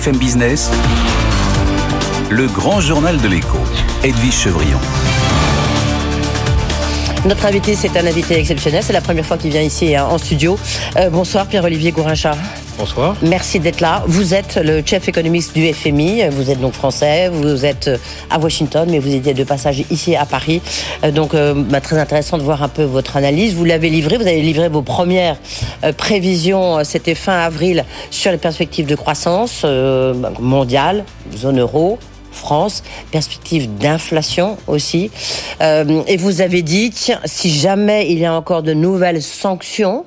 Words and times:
BFM 0.00 0.16
Business, 0.16 0.70
le 2.30 2.46
grand 2.46 2.80
journal 2.80 3.20
de 3.20 3.28
l'écho, 3.28 3.58
Edwige 4.02 4.32
Chevrillon. 4.32 4.78
Notre 7.26 7.44
invité, 7.44 7.74
c'est 7.74 7.94
un 7.98 8.06
invité 8.06 8.38
exceptionnel. 8.38 8.82
C'est 8.82 8.94
la 8.94 9.02
première 9.02 9.26
fois 9.26 9.36
qu'il 9.36 9.50
vient 9.50 9.60
ici 9.60 9.94
hein, 9.94 10.06
en 10.06 10.16
studio. 10.16 10.58
Euh, 10.96 11.10
bonsoir, 11.10 11.46
Pierre-Olivier 11.46 11.92
Gourinchard. 11.92 12.38
Merci 13.22 13.60
d'être 13.60 13.80
là. 13.80 14.02
Vous 14.06 14.34
êtes 14.34 14.56
le 14.56 14.82
chef 14.84 15.08
économiste 15.08 15.54
du 15.54 15.72
FMI. 15.72 16.28
Vous 16.30 16.50
êtes 16.50 16.60
donc 16.60 16.72
français. 16.72 17.28
Vous 17.28 17.64
êtes 17.64 17.88
euh, 17.88 17.98
à 18.30 18.38
Washington, 18.38 18.88
mais 18.90 18.98
vous 18.98 19.14
étiez 19.14 19.34
de 19.34 19.44
passage 19.44 19.84
ici 19.90 20.16
à 20.16 20.26
Paris. 20.26 20.62
Euh, 21.04 21.10
donc, 21.10 21.34
bah, 21.34 21.80
très 21.80 21.98
intéressant 21.98 22.38
de 22.38 22.42
voir 22.42 22.62
un 22.62 22.68
peu 22.68 22.84
votre 22.84 23.16
analyse. 23.16 23.54
Vous 23.54 23.64
l'avez 23.64 23.90
livré. 23.90 24.16
Vous 24.16 24.26
avez 24.26 24.42
livré 24.42 24.68
vos 24.68 24.82
premières 24.82 25.36
prévisions. 25.96 26.82
C'était 26.84 27.14
fin 27.14 27.38
avril 27.40 27.84
sur 28.10 28.30
les 28.30 28.38
perspectives 28.38 28.86
de 28.86 28.94
croissance 28.94 29.64
mondiale, 30.40 31.04
zone 31.36 31.60
euro, 31.60 31.98
France, 32.32 32.82
perspective 33.10 33.76
d'inflation 33.76 34.56
aussi. 34.66 35.10
Euh, 35.60 36.02
et 36.06 36.16
vous 36.16 36.40
avez 36.40 36.62
dit, 36.62 36.90
tiens, 36.90 37.20
si 37.24 37.50
jamais 37.50 38.10
il 38.10 38.18
y 38.18 38.24
a 38.24 38.34
encore 38.34 38.62
de 38.62 38.72
nouvelles 38.72 39.22
sanctions, 39.22 40.04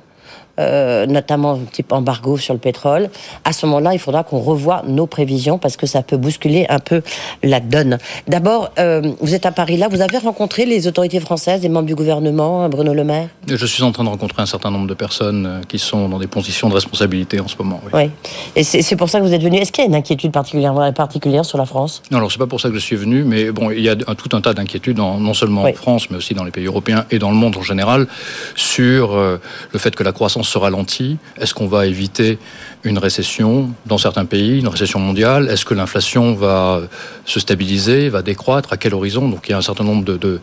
euh, 0.60 1.08
notamment 1.08 1.58
type 1.72 1.92
embargo 1.92 2.38
sur 2.38 2.54
le 2.54 2.60
pétrole, 2.60 3.10
à 3.44 3.54
ce 3.54 3.66
moment-là, 3.66 3.94
il 3.94 4.00
faudra 4.00 4.24
qu'on 4.24 4.40
revoie 4.40 4.84
nos 4.88 5.08
prévisions 5.08 5.58
parce 5.58 5.78
que 5.78 5.88
ça 5.88 6.04
peut 6.04 6.18
bousculer 6.18 6.68
un 6.70 6.78
peu 6.78 7.02
la 7.42 7.60
donne. 7.60 7.98
D'abord, 8.28 8.70
euh, 8.78 9.02
vous 9.20 9.34
êtes 9.34 9.48
à 9.48 9.52
Paris 9.52 9.78
là, 9.78 9.88
vous 9.88 10.02
avez 10.02 10.20
rencontré 10.20 10.68
les 10.68 10.86
autorités 10.86 11.20
françaises, 11.20 11.64
les 11.64 11.70
membres 11.70 11.88
du 11.88 11.96
gouvernement, 11.96 12.70
Bruno 12.70 12.94
Le 12.94 13.04
Maire? 13.04 13.30
Je 13.48 13.66
suis 13.66 13.82
en 13.82 13.92
train 13.92 14.04
de 14.04 14.10
rencontrer 14.10 14.44
un 14.44 14.46
certain 14.46 14.70
nombre 14.70 14.88
de 14.88 14.94
personnes 14.94 15.46
euh, 15.48 15.62
qui 15.68 15.80
sont 15.80 16.08
dans 16.08 16.20
des 16.20 16.28
positions 16.28 16.70
de 16.70 16.76
responsabilité 16.76 17.40
en 17.40 17.48
ce 17.48 17.56
moment. 17.58 17.82
Oui. 17.86 17.92
oui. 17.94 18.12
Et 18.56 18.64
c'est 18.64 18.96
pour 18.96 19.10
ça 19.10 19.20
que 19.20 19.26
vous 19.26 19.34
êtes 19.34 19.42
venu. 19.42 19.58
Est-ce 19.58 19.72
qu'il 19.72 19.84
y 19.84 19.88
a 19.88 19.90
une 19.90 19.96
inquiétude 19.96 20.32
particulière, 20.32 20.94
particulière 20.94 21.46
sur 21.46 21.58
la 21.58 21.66
France? 21.66 22.04
Non, 22.12 22.20
alors 22.20 22.32
c'est 22.32 22.38
pas 22.38 22.46
pour 22.46 22.62
ça 22.62 22.70
que 22.70 22.76
je 22.76 22.80
suis 22.80 22.96
venu, 22.96 23.24
mais 23.24 23.52
bon, 23.52 23.72
il 23.72 23.82
y 23.82 23.90
a 23.90 23.96
un, 24.06 24.16
tout 24.16 24.36
un 24.36 24.42
tas 24.42 24.54
d'inquiétudes, 24.54 24.98
non 24.98 25.34
seulement 25.34 25.64
en 25.64 25.74
France, 25.74 26.12
mais 26.12 26.18
aussi 26.18 26.36
dans 26.36 26.44
les 26.44 26.52
pays 26.52 26.66
européens 26.66 27.06
et 27.10 27.18
dans 27.18 27.32
le 27.32 27.36
monde 27.36 27.58
en 27.58 27.64
général, 27.64 28.08
sur 28.56 29.16
le 29.16 29.80
fait 29.80 29.96
que 29.96 30.04
la 30.04 30.12
croissance 30.12 30.43
se 30.44 30.58
ralentit 30.58 31.18
Est-ce 31.40 31.54
qu'on 31.54 31.68
va 31.68 31.86
éviter 31.86 32.38
une 32.84 32.98
récession 32.98 33.70
dans 33.86 33.98
certains 33.98 34.26
pays, 34.26 34.60
une 34.60 34.68
récession 34.68 35.00
mondiale? 35.00 35.50
Est-ce 35.50 35.66
que 35.66 35.74
l'inflation 35.74 36.34
va 36.34 36.82
se 37.26 37.40
stabiliser, 37.40 38.10
va 38.10 38.22
décroître? 38.22 38.74
À 38.74 38.78
quel 38.78 38.94
horizon? 38.94 39.30
Donc 39.30 39.48
il 39.48 39.52
y 39.52 39.54
a 39.54 39.58
un 39.58 39.62
certain 39.62 39.84
nombre 39.84 40.04
de, 40.04 40.40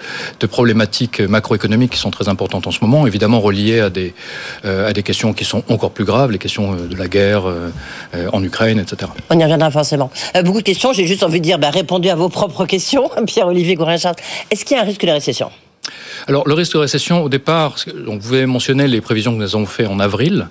problématiques 0.46 1.20
macroéconomiques 1.20 1.92
qui 1.92 1.98
sont 1.98 2.10
très 2.10 2.28
importantes 2.28 2.66
en 2.66 2.70
ce 2.70 2.80
moment, 2.82 3.06
évidemment 3.06 3.40
reliées 3.40 3.80
à 3.80 3.90
des, 3.90 4.14
euh, 4.64 4.88
à 4.88 4.92
des 4.92 5.02
questions 5.02 5.32
qui 5.32 5.44
sont 5.44 5.62
encore 5.68 5.90
plus 5.90 6.04
graves, 6.04 6.30
les 6.30 6.38
questions 6.38 6.72
euh, 6.72 6.86
de 6.86 6.96
la 6.96 7.08
guerre 7.08 7.44
euh, 7.46 7.70
en 8.32 8.42
Ukraine, 8.42 8.78
etc. 8.78 9.10
On 9.30 9.38
y 9.38 9.42
reviendra 9.42 9.70
forcément. 9.70 10.10
beaucoup 10.44 10.58
de 10.58 10.64
questions, 10.64 10.92
j'ai 10.92 11.06
juste 11.06 11.22
envie 11.22 11.40
de 11.40 11.44
dire, 11.44 11.58
bah, 11.58 11.70
répondu 11.70 12.08
à 12.08 12.14
vos 12.14 12.28
propres 12.28 12.66
questions, 12.66 13.10
Pierre-Olivier 13.26 13.74
Gourin-Charles. 13.74 14.16
Est-ce 14.50 14.64
qu'il 14.64 14.76
y 14.76 14.80
a 14.80 14.82
un 14.82 14.86
risque 14.86 15.04
de 15.04 15.10
récession? 15.10 15.50
Alors, 16.26 16.46
le 16.46 16.54
risque 16.54 16.74
de 16.74 16.78
récession, 16.78 17.24
au 17.24 17.28
départ, 17.28 17.76
donc 18.06 18.20
vous 18.20 18.34
avez 18.34 18.46
mentionné 18.46 18.86
les 18.86 19.00
prévisions 19.00 19.32
que 19.32 19.38
nous 19.38 19.56
avons 19.56 19.66
faites 19.66 19.88
en 19.88 19.98
avril. 19.98 20.48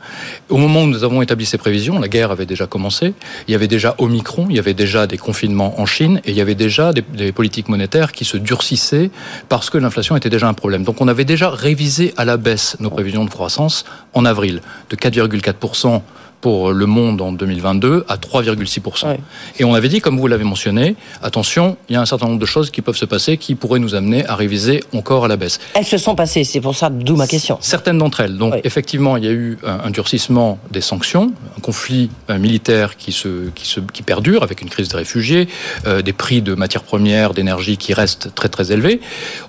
Au 0.50 0.58
moment 0.58 0.84
où 0.84 0.88
nous 0.88 1.04
avons 1.04 1.22
établi 1.22 1.46
ces 1.46 1.58
prévisions, 1.58 2.00
la 2.00 2.08
guerre 2.08 2.32
avait 2.32 2.46
déjà 2.46 2.68
commencé. 2.68 3.14
Il 3.48 3.52
y 3.52 3.56
avait 3.56 3.68
déjà 3.68 3.96
Omicron, 4.00 4.48
il 4.50 4.56
y 4.56 4.60
avait 4.60 4.74
déjà 4.74 5.08
des 5.08 5.18
confinements 5.18 5.80
en 5.80 5.86
Chine 5.86 6.22
et 6.26 6.32
il 6.32 6.38
y 6.38 6.42
avait 6.42 6.56
déjà 6.56 6.92
des, 6.92 7.02
des 7.02 7.32
politiques 7.32 7.70
monétaires 7.70 8.12
qui 8.12 8.26
se 8.26 8.38
durcissaient 8.38 9.12
parce 9.48 9.70
que 9.70 9.78
l'inflation 9.78 10.16
était 10.16 10.30
déjà 10.30 10.48
un 10.48 10.54
problème. 10.54 10.84
Donc, 10.84 11.02
on 11.02 11.08
avait 11.08 11.26
déjà 11.26 11.50
révisé 11.50 12.14
à 12.18 12.26
la 12.26 12.38
baisse 12.38 12.76
nos 12.80 12.90
prévisions 12.90 13.24
de 13.24 13.30
croissance 13.30 13.86
en 14.14 14.26
avril 14.26 14.62
de 14.90 14.96
4,4% 14.96 16.02
pour 16.42 16.72
le 16.72 16.86
monde 16.86 17.22
en 17.22 17.32
2022 17.32 18.06
à 18.08 18.18
3,6%. 18.18 19.18
Et 19.60 19.64
on 19.64 19.74
avait 19.74 19.90
dit, 19.90 20.00
comme 20.00 20.18
vous 20.18 20.28
l'avez 20.28 20.44
mentionné, 20.44 20.96
attention, 21.22 21.78
il 21.90 21.94
y 21.94 21.96
a 21.96 22.02
un 22.02 22.06
certain 22.06 22.28
nombre 22.28 22.40
de 22.40 22.46
choses 22.46 22.72
qui 22.72 22.82
peuvent 22.82 22.96
se 22.96 23.06
passer 23.06 23.38
qui 23.38 23.56
pourraient 23.56 23.80
nous 23.80 23.96
amener 23.96 24.26
à 24.26 24.36
réviser 24.36 24.84
encore 24.94 25.26
à 25.26 25.28
la 25.28 25.38
baisse. 25.38 25.60
Elles 25.74 25.86
se 25.86 25.98
sont 25.98 26.16
passées, 26.16 26.44
c'est 26.44 26.62
pour 26.62 26.76
ça, 26.76 26.90
d'où 26.90 27.16
ma 27.16 27.28
question. 27.28 27.58
Certaines 27.62 27.98
d'entre 27.98 28.22
elles. 28.22 28.38
Donc 28.38 28.56
effectivement, 28.64 29.18
il 29.18 29.26
y 29.26 29.28
a 29.28 29.32
eu 29.32 29.58
un, 29.64 29.90
durcissement 29.90 30.60
des 30.72 30.82
sanctions, 30.82 31.34
un 31.58 31.62
conflit 31.62 32.10
euh, 32.30 32.38
militaire 32.38 32.96
qui, 32.96 33.12
se, 33.12 33.50
qui, 33.50 33.68
se, 33.68 33.80
qui 33.80 34.04
perdure 34.04 34.44
avec 34.44 34.62
une 34.62 34.70
crise 34.70 34.90
des 34.90 34.98
réfugiés, 34.98 35.48
euh, 35.88 36.02
des 36.02 36.14
prix 36.14 36.42
de 36.42 36.54
matières 36.56 36.84
premières, 36.84 37.34
d'énergie 37.34 37.78
qui 37.78 37.94
restent 37.94 38.34
très 38.36 38.50
très 38.50 38.72
élevés. 38.72 39.02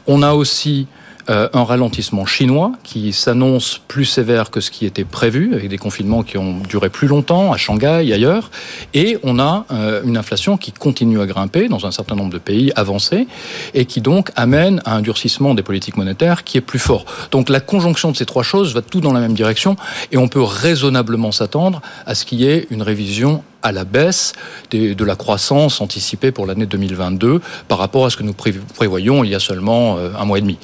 On 0.06 0.22
a 0.22 0.32
aussi 0.32 0.86
euh, 1.28 1.48
un 1.52 1.64
ralentissement 1.64 2.26
chinois 2.26 2.72
qui 2.82 3.12
s'annonce 3.12 3.80
plus 3.88 4.04
sévère 4.04 4.50
que 4.50 4.60
ce 4.60 4.70
qui 4.70 4.86
était 4.86 5.04
prévu, 5.04 5.54
avec 5.54 5.68
des 5.68 5.78
confinements 5.78 6.22
qui 6.22 6.38
ont 6.38 6.60
duré 6.68 6.88
plus 6.88 7.08
longtemps 7.08 7.52
à 7.52 7.56
Shanghai 7.56 8.02
et 8.06 8.12
ailleurs. 8.12 8.50
Et 8.94 9.18
on 9.22 9.38
a 9.38 9.66
euh, 9.70 10.02
une 10.04 10.16
inflation 10.16 10.56
qui 10.56 10.72
continue 10.72 11.20
à 11.20 11.26
grimper 11.26 11.68
dans 11.68 11.86
un 11.86 11.90
certain 11.90 12.14
nombre 12.14 12.32
de 12.32 12.38
pays 12.38 12.72
avancés 12.76 13.26
et 13.74 13.84
qui 13.84 14.00
donc 14.00 14.30
amène 14.36 14.80
à 14.84 14.96
un 14.96 15.02
durcissement 15.02 15.54
des 15.54 15.62
politiques 15.62 15.96
monétaires 15.96 16.44
qui 16.44 16.58
est 16.58 16.62
plus 16.62 16.78
fort. 16.78 17.04
Donc 17.30 17.48
la 17.48 17.60
conjonction 17.60 18.10
de 18.10 18.16
ces 18.16 18.26
trois 18.26 18.42
choses 18.42 18.74
va 18.74 18.82
tout 18.82 19.00
dans 19.00 19.12
la 19.12 19.20
même 19.20 19.34
direction 19.34 19.76
et 20.12 20.16
on 20.16 20.28
peut 20.28 20.42
raisonnablement 20.42 21.32
s'attendre 21.32 21.80
à 22.06 22.14
ce 22.14 22.24
qu'il 22.24 22.40
y 22.40 22.46
ait 22.46 22.66
une 22.70 22.82
révision 22.82 23.42
à 23.62 23.72
la 23.72 23.84
baisse 23.84 24.32
de 24.70 25.04
la 25.04 25.16
croissance 25.16 25.80
anticipée 25.80 26.32
pour 26.32 26.46
l'année 26.46 26.66
2022 26.66 27.40
par 27.68 27.78
rapport 27.78 28.06
à 28.06 28.10
ce 28.10 28.16
que 28.16 28.22
nous 28.22 28.34
prévoyons 28.34 29.24
il 29.24 29.30
y 29.30 29.34
a 29.34 29.40
seulement 29.40 29.96
euh, 29.98 30.10
un 30.18 30.24
mois 30.24 30.38
et 30.38 30.40
demi. 30.40 30.58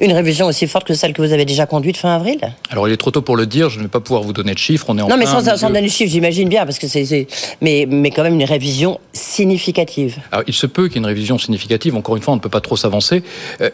Une 0.00 0.12
révision 0.12 0.46
aussi 0.46 0.66
forte 0.68 0.86
que 0.86 0.94
celle 0.94 1.12
que 1.12 1.22
vous 1.22 1.32
avez 1.32 1.44
déjà 1.44 1.66
conduite 1.66 1.96
fin 1.96 2.14
avril? 2.14 2.38
Alors 2.70 2.88
il 2.88 2.92
est 2.92 2.96
trop 2.96 3.10
tôt 3.10 3.22
pour 3.22 3.36
le 3.36 3.46
dire, 3.46 3.68
je 3.68 3.78
ne 3.78 3.84
vais 3.84 3.88
pas 3.88 4.00
pouvoir 4.00 4.22
vous 4.22 4.32
donner 4.32 4.54
de 4.54 4.58
chiffres. 4.58 4.86
On 4.88 4.96
est 4.96 5.02
non, 5.02 5.16
mais 5.16 5.26
sans, 5.26 5.42
donner 5.42 5.82
de 5.82 5.88
chiffres, 5.88 6.12
j'imagine 6.12 6.48
bien, 6.48 6.64
parce 6.64 6.78
que 6.78 6.86
c'est, 6.86 7.26
mais, 7.60 7.86
mais 7.88 8.10
quand 8.10 8.22
même 8.22 8.34
une 8.34 8.44
révision 8.44 9.00
significative. 9.12 10.18
Alors 10.30 10.44
il 10.46 10.54
se 10.54 10.66
peut 10.66 10.84
qu'il 10.84 10.94
y 10.94 10.96
ait 10.96 11.00
une 11.00 11.06
révision 11.06 11.36
significative. 11.38 11.96
Encore 11.96 12.16
une 12.16 12.22
fois, 12.22 12.32
on 12.32 12.36
ne 12.36 12.40
peut 12.40 12.48
pas 12.48 12.60
trop 12.60 12.76
s'avancer. 12.76 13.24
Euh, 13.60 13.70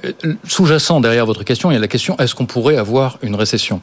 sous-jacent 0.49 1.01
derrière 1.01 1.27
votre 1.27 1.45
question, 1.45 1.71
il 1.71 1.75
y 1.75 1.77
a 1.77 1.81
la 1.81 1.89
question 1.89 2.17
est-ce 2.19 2.35
qu'on 2.35 2.47
pourrait 2.47 2.77
avoir 2.77 3.19
une 3.23 3.35
récession? 3.35 3.83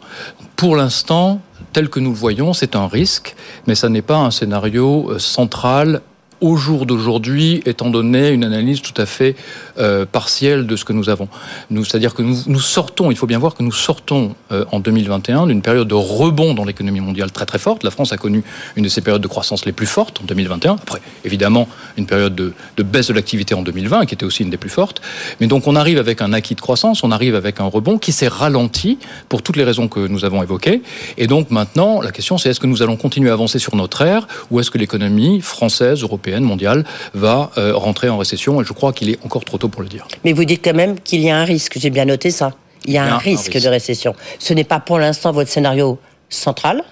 Pour 0.55 0.75
l'instant, 0.75 1.41
tel 1.73 1.89
que 1.89 1.99
nous 1.99 2.11
le 2.11 2.15
voyons, 2.15 2.53
c'est 2.53 2.75
un 2.75 2.87
risque, 2.87 3.35
mais 3.67 3.75
ça 3.75 3.89
n'est 3.89 4.01
pas 4.01 4.17
un 4.17 4.31
scénario 4.31 5.11
euh, 5.11 5.19
central 5.19 6.01
au 6.41 6.57
jour 6.57 6.85
d'aujourd'hui, 6.85 7.61
étant 7.65 7.89
donné 7.89 8.29
une 8.29 8.43
analyse 8.43 8.81
tout 8.81 8.99
à 8.99 9.05
fait 9.05 9.35
euh, 9.77 10.05
partielle 10.05 10.65
de 10.65 10.75
ce 10.75 10.83
que 10.83 10.91
nous 10.91 11.09
avons. 11.09 11.27
C'est-à-dire 11.71 12.15
que 12.15 12.23
nous, 12.23 12.35
nous, 12.47 12.59
sortons, 12.59 13.11
il 13.11 13.17
faut 13.17 13.27
bien 13.27 13.39
voir 13.39 13.53
que 13.53 13.63
nous 13.63 13.71
sortons 13.71 14.35
euh, 14.51 14.65
en 14.71 14.79
2021 14.79 15.47
d'une 15.47 15.61
période 15.61 15.87
de 15.87 15.93
rebond 15.93 16.53
dans 16.53 16.65
l'économie 16.65 16.99
mondiale 16.99 17.31
très 17.31 17.45
très 17.45 17.59
forte. 17.59 17.83
La 17.83 17.91
France 17.91 18.11
a 18.11 18.17
connu 18.17 18.43
une 18.75 18.83
de 18.83 18.89
ses 18.89 19.01
périodes 19.01 19.21
de 19.21 19.27
croissance 19.27 19.65
les 19.65 19.71
plus 19.71 19.85
fortes 19.85 20.19
en 20.21 20.25
2021. 20.25 20.73
Après, 20.73 20.99
évidemment, 21.23 21.67
une 21.97 22.07
période 22.07 22.33
de, 22.33 22.53
de 22.75 22.83
baisse 22.83 23.07
de 23.07 23.13
l'activité 23.13 23.53
en 23.53 23.61
2020, 23.61 24.07
qui 24.07 24.15
était 24.15 24.25
aussi 24.25 24.43
une 24.43 24.49
des 24.49 24.57
plus 24.57 24.69
fortes. 24.69 25.01
Mais 25.39 25.47
donc, 25.47 25.67
on 25.67 25.75
arrive 25.75 25.99
avec 25.99 26.21
un 26.21 26.33
acquis 26.33 26.55
de 26.55 26.61
croissance, 26.61 27.03
on 27.03 27.11
arrive 27.11 27.35
avec 27.35 27.59
un 27.59 27.65
rebond 27.65 27.99
qui 27.99 28.11
s'est 28.11 28.27
ralenti 28.27 28.97
pour 29.29 29.43
toutes 29.43 29.57
les 29.57 29.63
raisons 29.63 29.87
que 29.87 29.99
nous 29.99 30.25
avons 30.25 30.41
évoquées. 30.41 30.81
Et 31.17 31.27
donc, 31.27 31.51
maintenant, 31.51 32.01
la 32.01 32.11
question, 32.11 32.39
c'est 32.39 32.49
est-ce 32.49 32.59
que 32.59 32.67
nous 32.67 32.81
allons 32.81 32.97
continuer 32.97 33.29
à 33.29 33.33
avancer 33.33 33.59
sur 33.59 33.75
notre 33.75 34.01
ère 34.01 34.27
ou 34.49 34.59
est-ce 34.59 34.71
que 34.71 34.79
l'économie 34.79 35.41
française, 35.41 36.01
européenne, 36.01 36.30
mondiale 36.39 36.85
va 37.13 37.51
euh, 37.57 37.75
rentrer 37.75 38.09
en 38.09 38.17
récession 38.17 38.61
et 38.61 38.65
je 38.65 38.73
crois 38.73 38.93
qu'il 38.93 39.09
est 39.09 39.19
encore 39.25 39.43
trop 39.43 39.57
tôt 39.57 39.67
pour 39.67 39.81
le 39.81 39.89
dire. 39.89 40.07
Mais 40.23 40.33
vous 40.33 40.45
dites 40.45 40.63
quand 40.63 40.73
même 40.73 40.99
qu'il 40.99 41.21
y 41.21 41.29
a 41.29 41.37
un 41.37 41.43
risque, 41.43 41.77
j'ai 41.77 41.89
bien 41.89 42.05
noté 42.05 42.31
ça. 42.31 42.53
Il 42.85 42.93
y 42.93 42.97
a, 42.97 43.03
un, 43.03 43.17
risque 43.17 43.61
de 43.61 43.67
récession. 43.67 44.15
Ce 44.39 44.53
n'est 44.53 44.63
pas 44.63 44.79
pour 44.79 44.97
l'instant 44.97 45.31
votre 45.31 45.51
scénario 45.51 45.99
central, 46.29 46.83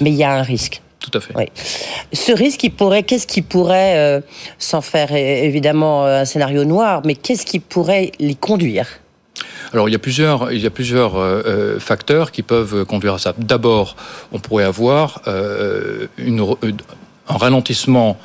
mais 0.00 0.10
il 0.10 0.16
y 0.16 0.24
a 0.24 0.32
un 0.32 0.42
risque. 0.42 0.82
Tout 0.98 1.16
à 1.16 1.20
fait. 1.20 1.32
Oui. 1.36 1.44
Ce 2.12 2.32
risque, 2.32 2.68
pourrait, 2.76 3.02
qu'est-ce 3.04 3.26
qui 3.26 3.42
pourrait, 3.42 3.98
euh, 3.98 4.20
sans 4.58 4.80
faire 4.80 5.12
évidemment 5.12 6.06
euh, 6.06 6.22
un 6.22 6.24
scénario 6.24 6.64
noir, 6.64 7.02
mais 7.04 7.14
qu'est-ce 7.14 7.46
qui 7.46 7.60
pourrait 7.60 8.12
l'y 8.18 8.36
conduire? 8.36 8.86
Alors 9.72 9.88
il 9.88 9.92
y 9.92 9.94
a 9.94 9.98
plusieurs, 9.98 10.52
il 10.52 10.60
y 10.60 10.66
a 10.66 10.70
plusieurs 10.70 11.14
facteurs 11.78 12.30
qui 12.30 12.42
peuvent 12.42 12.84
conduire 12.84 13.14
à 13.14 13.18
ça. 13.18 13.34
D'abord, 13.38 13.96
on 14.30 14.38
pourrait 14.38 14.64
avoir 14.64 15.22
une, 16.18 16.44
un 17.28 17.36
ralentissement 17.36 18.18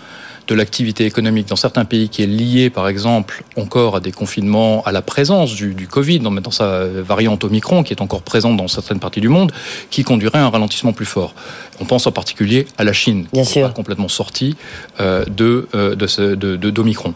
de 0.48 0.56
l'activité 0.56 1.06
économique 1.06 1.48
dans 1.48 1.56
certains 1.56 1.86
pays 1.86 2.10
qui 2.10 2.24
est 2.24 2.28
lié, 2.28 2.70
par 2.70 2.88
exemple, 2.88 3.44
encore 3.58 3.98
à 3.98 4.00
des 4.00 4.12
confinements, 4.12 4.82
à 4.86 4.92
la 4.92 5.02
présence 5.02 5.54
du, 5.54 5.74
du 5.74 5.88
Covid, 5.88 6.20
dans, 6.20 6.32
dans 6.32 6.52
sa 6.52 6.88
variante 6.88 7.44
Omicron, 7.44 7.84
qui 7.84 7.94
est 7.94 8.02
encore 8.02 8.22
présente 8.22 8.56
dans 8.58 8.68
certaines 8.68 9.00
parties 9.00 9.22
du 9.22 9.30
monde, 9.30 9.52
qui 9.90 10.04
conduirait 10.04 10.40
à 10.40 10.46
un 10.46 10.50
ralentissement 10.50 10.94
plus 10.94 11.06
fort. 11.06 11.36
On 11.80 11.86
pense 11.86 12.08
en 12.08 12.12
particulier 12.12 12.66
à 12.78 12.84
la 12.84 12.94
Chine, 12.94 13.28
Bien 13.34 13.44
qui 13.44 13.60
est 13.60 13.74
complètement 13.74 14.08
sortie 14.08 14.56
euh, 15.00 15.26
de, 15.26 15.68
euh, 15.76 15.96
de, 15.96 16.56
de, 16.56 16.70
d'Omicron. 16.70 17.14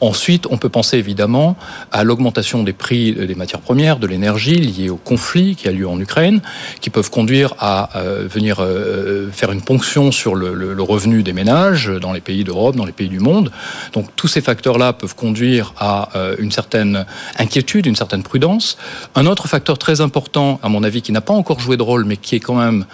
Ensuite, 0.00 0.46
on 0.50 0.58
peut 0.58 0.68
penser 0.68 0.98
évidemment 0.98 1.56
à 1.90 2.04
l'augmentation 2.04 2.62
des 2.62 2.72
prix 2.72 3.12
des 3.12 3.34
matières 3.34 3.60
premières, 3.60 3.98
de 3.98 4.06
l'énergie 4.06 4.56
liée 4.56 4.90
au 4.90 4.96
conflit 4.96 5.56
qui 5.56 5.68
a 5.68 5.72
lieu 5.72 5.88
en 5.88 5.98
Ukraine, 5.98 6.42
qui 6.80 6.90
peuvent 6.90 7.10
conduire 7.10 7.54
à 7.58 7.96
euh, 7.96 8.26
venir 8.28 8.58
euh, 8.60 9.30
faire 9.32 9.50
une 9.50 9.62
ponction 9.62 10.12
sur 10.12 10.34
le, 10.34 10.54
le, 10.54 10.74
le 10.74 10.82
revenu 10.82 11.22
des 11.22 11.32
ménages 11.32 11.88
dans 11.88 12.12
les 12.12 12.20
pays 12.20 12.44
d'Europe 12.44 12.73
dans 12.76 12.84
les 12.84 12.92
pays 12.92 13.08
du 13.08 13.20
monde. 13.20 13.50
Donc 13.92 14.08
tous 14.16 14.28
ces 14.28 14.40
facteurs-là 14.40 14.92
peuvent 14.92 15.14
conduire 15.14 15.74
à 15.78 16.10
euh, 16.16 16.36
une 16.38 16.52
certaine 16.52 17.06
inquiétude, 17.38 17.86
une 17.86 17.96
certaine 17.96 18.22
prudence. 18.22 18.76
Un 19.14 19.26
autre 19.26 19.48
facteur 19.48 19.78
très 19.78 20.00
important, 20.00 20.60
à 20.62 20.68
mon 20.68 20.82
avis, 20.82 21.02
qui 21.02 21.12
n'a 21.12 21.20
pas 21.20 21.34
encore 21.34 21.60
joué 21.60 21.76
de 21.76 21.82
rôle, 21.82 22.04
mais 22.04 22.16
qui 22.16 22.36
est 22.36 22.40
quand 22.40 22.56
même 22.56 22.84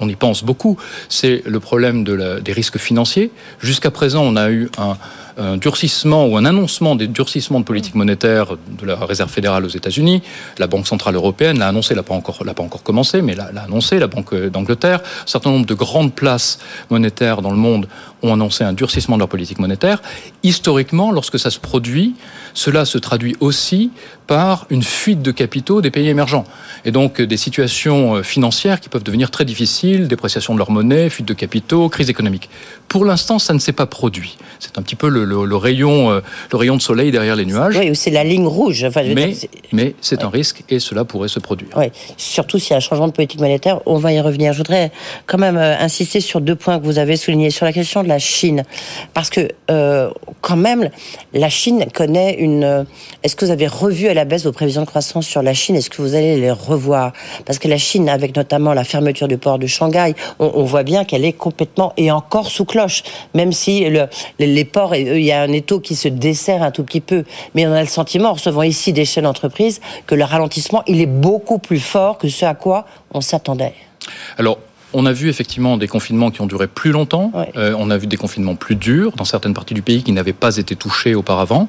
on 0.00 0.08
y 0.08 0.14
pense 0.14 0.42
beaucoup, 0.42 0.78
c'est 1.08 1.42
le 1.44 1.60
problème 1.60 2.02
des 2.04 2.52
risques 2.52 2.78
financiers. 2.78 3.30
Jusqu'à 3.60 3.90
présent, 3.90 4.22
on 4.22 4.36
a 4.36 4.50
eu 4.50 4.70
un, 4.78 4.96
un 5.36 5.56
durcissement 5.56 6.26
ou 6.26 6.36
un 6.36 6.44
annoncement 6.44 6.96
des 6.96 7.06
durcissements 7.06 7.60
de 7.60 7.64
politique 7.64 7.94
monétaire 7.94 8.56
de 8.78 8.86
la 8.86 8.96
Réserve 8.96 9.30
fédérale 9.30 9.64
aux 9.64 9.68
États-Unis. 9.68 10.22
La 10.58 10.66
Banque 10.66 10.86
centrale 10.86 11.14
européenne 11.14 11.58
l'a 11.58 11.68
annoncé, 11.68 11.94
l'a 11.94 12.02
pas 12.02 12.14
encore, 12.14 12.44
l'a 12.44 12.54
pas 12.54 12.62
encore 12.62 12.82
commencé, 12.82 13.22
mais 13.22 13.34
l'a 13.34 13.50
annoncé. 13.62 13.98
La 13.98 14.06
Banque 14.06 14.34
d'Angleterre, 14.34 15.00
un 15.00 15.26
certain 15.26 15.50
nombre 15.50 15.66
de 15.66 15.74
grandes 15.74 16.14
places 16.14 16.58
monétaires 16.90 17.42
dans 17.42 17.50
le 17.50 17.56
monde 17.56 17.88
ont 18.22 18.32
annoncé 18.32 18.64
un 18.64 18.72
durcissement 18.72 19.16
de 19.16 19.20
leur 19.20 19.28
politique 19.28 19.58
monétaire. 19.58 20.00
Historiquement, 20.42 21.12
lorsque 21.12 21.38
ça 21.38 21.50
se 21.50 21.60
produit, 21.60 22.14
cela 22.54 22.84
se 22.84 22.98
traduit 22.98 23.36
aussi 23.40 23.90
par 24.26 24.66
une 24.70 24.82
fuite 24.82 25.22
de 25.22 25.30
capitaux 25.30 25.80
des 25.80 25.90
pays 25.90 26.08
émergents. 26.08 26.44
Et 26.84 26.90
donc 26.90 27.20
des 27.20 27.36
situations 27.36 28.16
euh, 28.16 28.22
financières 28.22 28.80
qui 28.80 28.88
peuvent 28.88 29.04
devenir 29.04 29.30
très 29.30 29.44
difficiles, 29.44 30.08
dépréciation 30.08 30.54
de 30.54 30.58
leur 30.58 30.70
monnaie, 30.70 31.10
fuite 31.10 31.28
de 31.28 31.34
capitaux, 31.34 31.88
crise 31.88 32.10
économique. 32.10 32.50
Pour 32.88 33.04
l'instant, 33.04 33.38
ça 33.38 33.54
ne 33.54 33.58
s'est 33.58 33.72
pas 33.72 33.86
produit. 33.86 34.36
C'est 34.58 34.78
un 34.78 34.82
petit 34.82 34.96
peu 34.96 35.08
le, 35.08 35.25
le, 35.26 35.56
rayon, 35.56 36.10
euh, 36.10 36.20
le 36.52 36.56
rayon 36.56 36.76
de 36.76 36.82
soleil 36.82 37.10
derrière 37.10 37.36
les 37.36 37.44
nuages. 37.44 37.76
Oui, 37.76 37.94
c'est 37.94 38.10
la 38.10 38.24
ligne 38.24 38.46
rouge. 38.46 38.84
Enfin, 38.84 39.02
mais 39.72 39.94
c'est 40.00 40.24
un 40.24 40.30
risque 40.30 40.62
et 40.68 40.78
cela 40.78 41.04
pourrait 41.04 41.28
se 41.28 41.40
produire. 41.40 41.70
Oui, 41.76 41.86
surtout 42.16 42.58
s'il 42.58 42.70
y 42.70 42.74
a 42.74 42.76
un 42.76 42.80
changement 42.80 43.08
de 43.08 43.12
politique 43.12 43.40
monétaire, 43.40 43.80
on 43.86 43.98
va 43.98 44.12
y 44.12 44.20
revenir. 44.20 44.52
Je 44.52 44.58
voudrais 44.58 44.90
quand 45.26 45.38
même 45.38 45.56
euh, 45.56 45.78
insister 45.78 46.20
sur 46.20 46.40
deux 46.40 46.54
points 46.54 46.78
que 46.78 46.84
vous 46.84 46.98
avez 46.98 47.16
soulignés. 47.16 47.50
Sur 47.50 47.66
la 47.66 47.72
question 47.72 48.02
de 48.02 48.08
la 48.08 48.18
Chine. 48.18 48.64
Parce 49.14 49.30
que, 49.30 49.48
euh, 49.70 50.10
quand 50.40 50.56
même, 50.56 50.90
la 51.32 51.48
Chine 51.48 51.86
connaît 51.92 52.34
une... 52.34 52.86
Est-ce 53.22 53.36
que 53.36 53.44
vous 53.44 53.50
avez 53.50 53.66
revu 53.66 54.08
à 54.08 54.14
la 54.14 54.24
baisse 54.24 54.44
vos 54.44 54.52
prévisions 54.52 54.82
de 54.82 54.86
croissance 54.86 55.26
sur 55.26 55.42
la 55.42 55.54
Chine? 55.54 55.76
Est-ce 55.76 55.90
que 55.90 56.02
vous 56.02 56.14
allez 56.14 56.36
les 56.36 56.50
revoir? 56.50 57.12
Parce 57.44 57.58
que 57.58 57.68
la 57.68 57.78
Chine, 57.78 58.08
avec 58.08 58.36
notamment 58.36 58.72
la 58.72 58.84
fermeture 58.84 59.28
du 59.28 59.38
port 59.38 59.58
de 59.58 59.66
Shanghai, 59.66 60.14
on, 60.38 60.64
voit 60.64 60.82
bien 60.82 61.04
qu'elle 61.04 61.24
est 61.24 61.32
complètement 61.32 61.92
et 61.96 62.10
encore 62.10 62.50
sous 62.50 62.64
cloche. 62.64 63.02
Même 63.34 63.52
si 63.52 63.88
le, 63.88 64.06
les 64.38 64.64
ports 64.64 64.94
il 65.16 65.24
y 65.24 65.32
a 65.32 65.42
un 65.42 65.52
étau 65.52 65.80
qui 65.80 65.96
se 65.96 66.08
dessert 66.08 66.62
un 66.62 66.70
tout 66.70 66.84
petit 66.84 67.00
peu. 67.00 67.24
Mais 67.54 67.66
on 67.66 67.72
a 67.72 67.80
le 67.80 67.88
sentiment, 67.88 68.30
en 68.30 68.34
recevant 68.34 68.62
ici 68.62 68.92
des 68.92 69.04
chaînes 69.04 69.24
d'entreprise, 69.24 69.80
que 70.06 70.14
le 70.14 70.24
ralentissement, 70.24 70.82
il 70.86 71.00
est 71.00 71.06
beaucoup 71.06 71.58
plus 71.58 71.80
fort 71.80 72.18
que 72.18 72.28
ce 72.28 72.44
à 72.44 72.54
quoi 72.54 72.86
on 73.12 73.20
s'attendait. 73.20 73.74
On 74.92 75.06
a 75.06 75.12
vu 75.12 75.28
effectivement 75.28 75.76
des 75.76 75.88
confinements 75.88 76.30
qui 76.30 76.40
ont 76.40 76.46
duré 76.46 76.66
plus 76.66 76.90
longtemps. 76.92 77.32
Euh, 77.56 77.74
on 77.78 77.90
a 77.90 77.98
vu 77.98 78.06
des 78.06 78.16
confinements 78.16 78.54
plus 78.54 78.76
durs 78.76 79.12
dans 79.16 79.24
certaines 79.24 79.54
parties 79.54 79.74
du 79.74 79.82
pays 79.82 80.02
qui 80.02 80.12
n'avaient 80.12 80.32
pas 80.32 80.56
été 80.56 80.76
touchés 80.76 81.14
auparavant. 81.14 81.68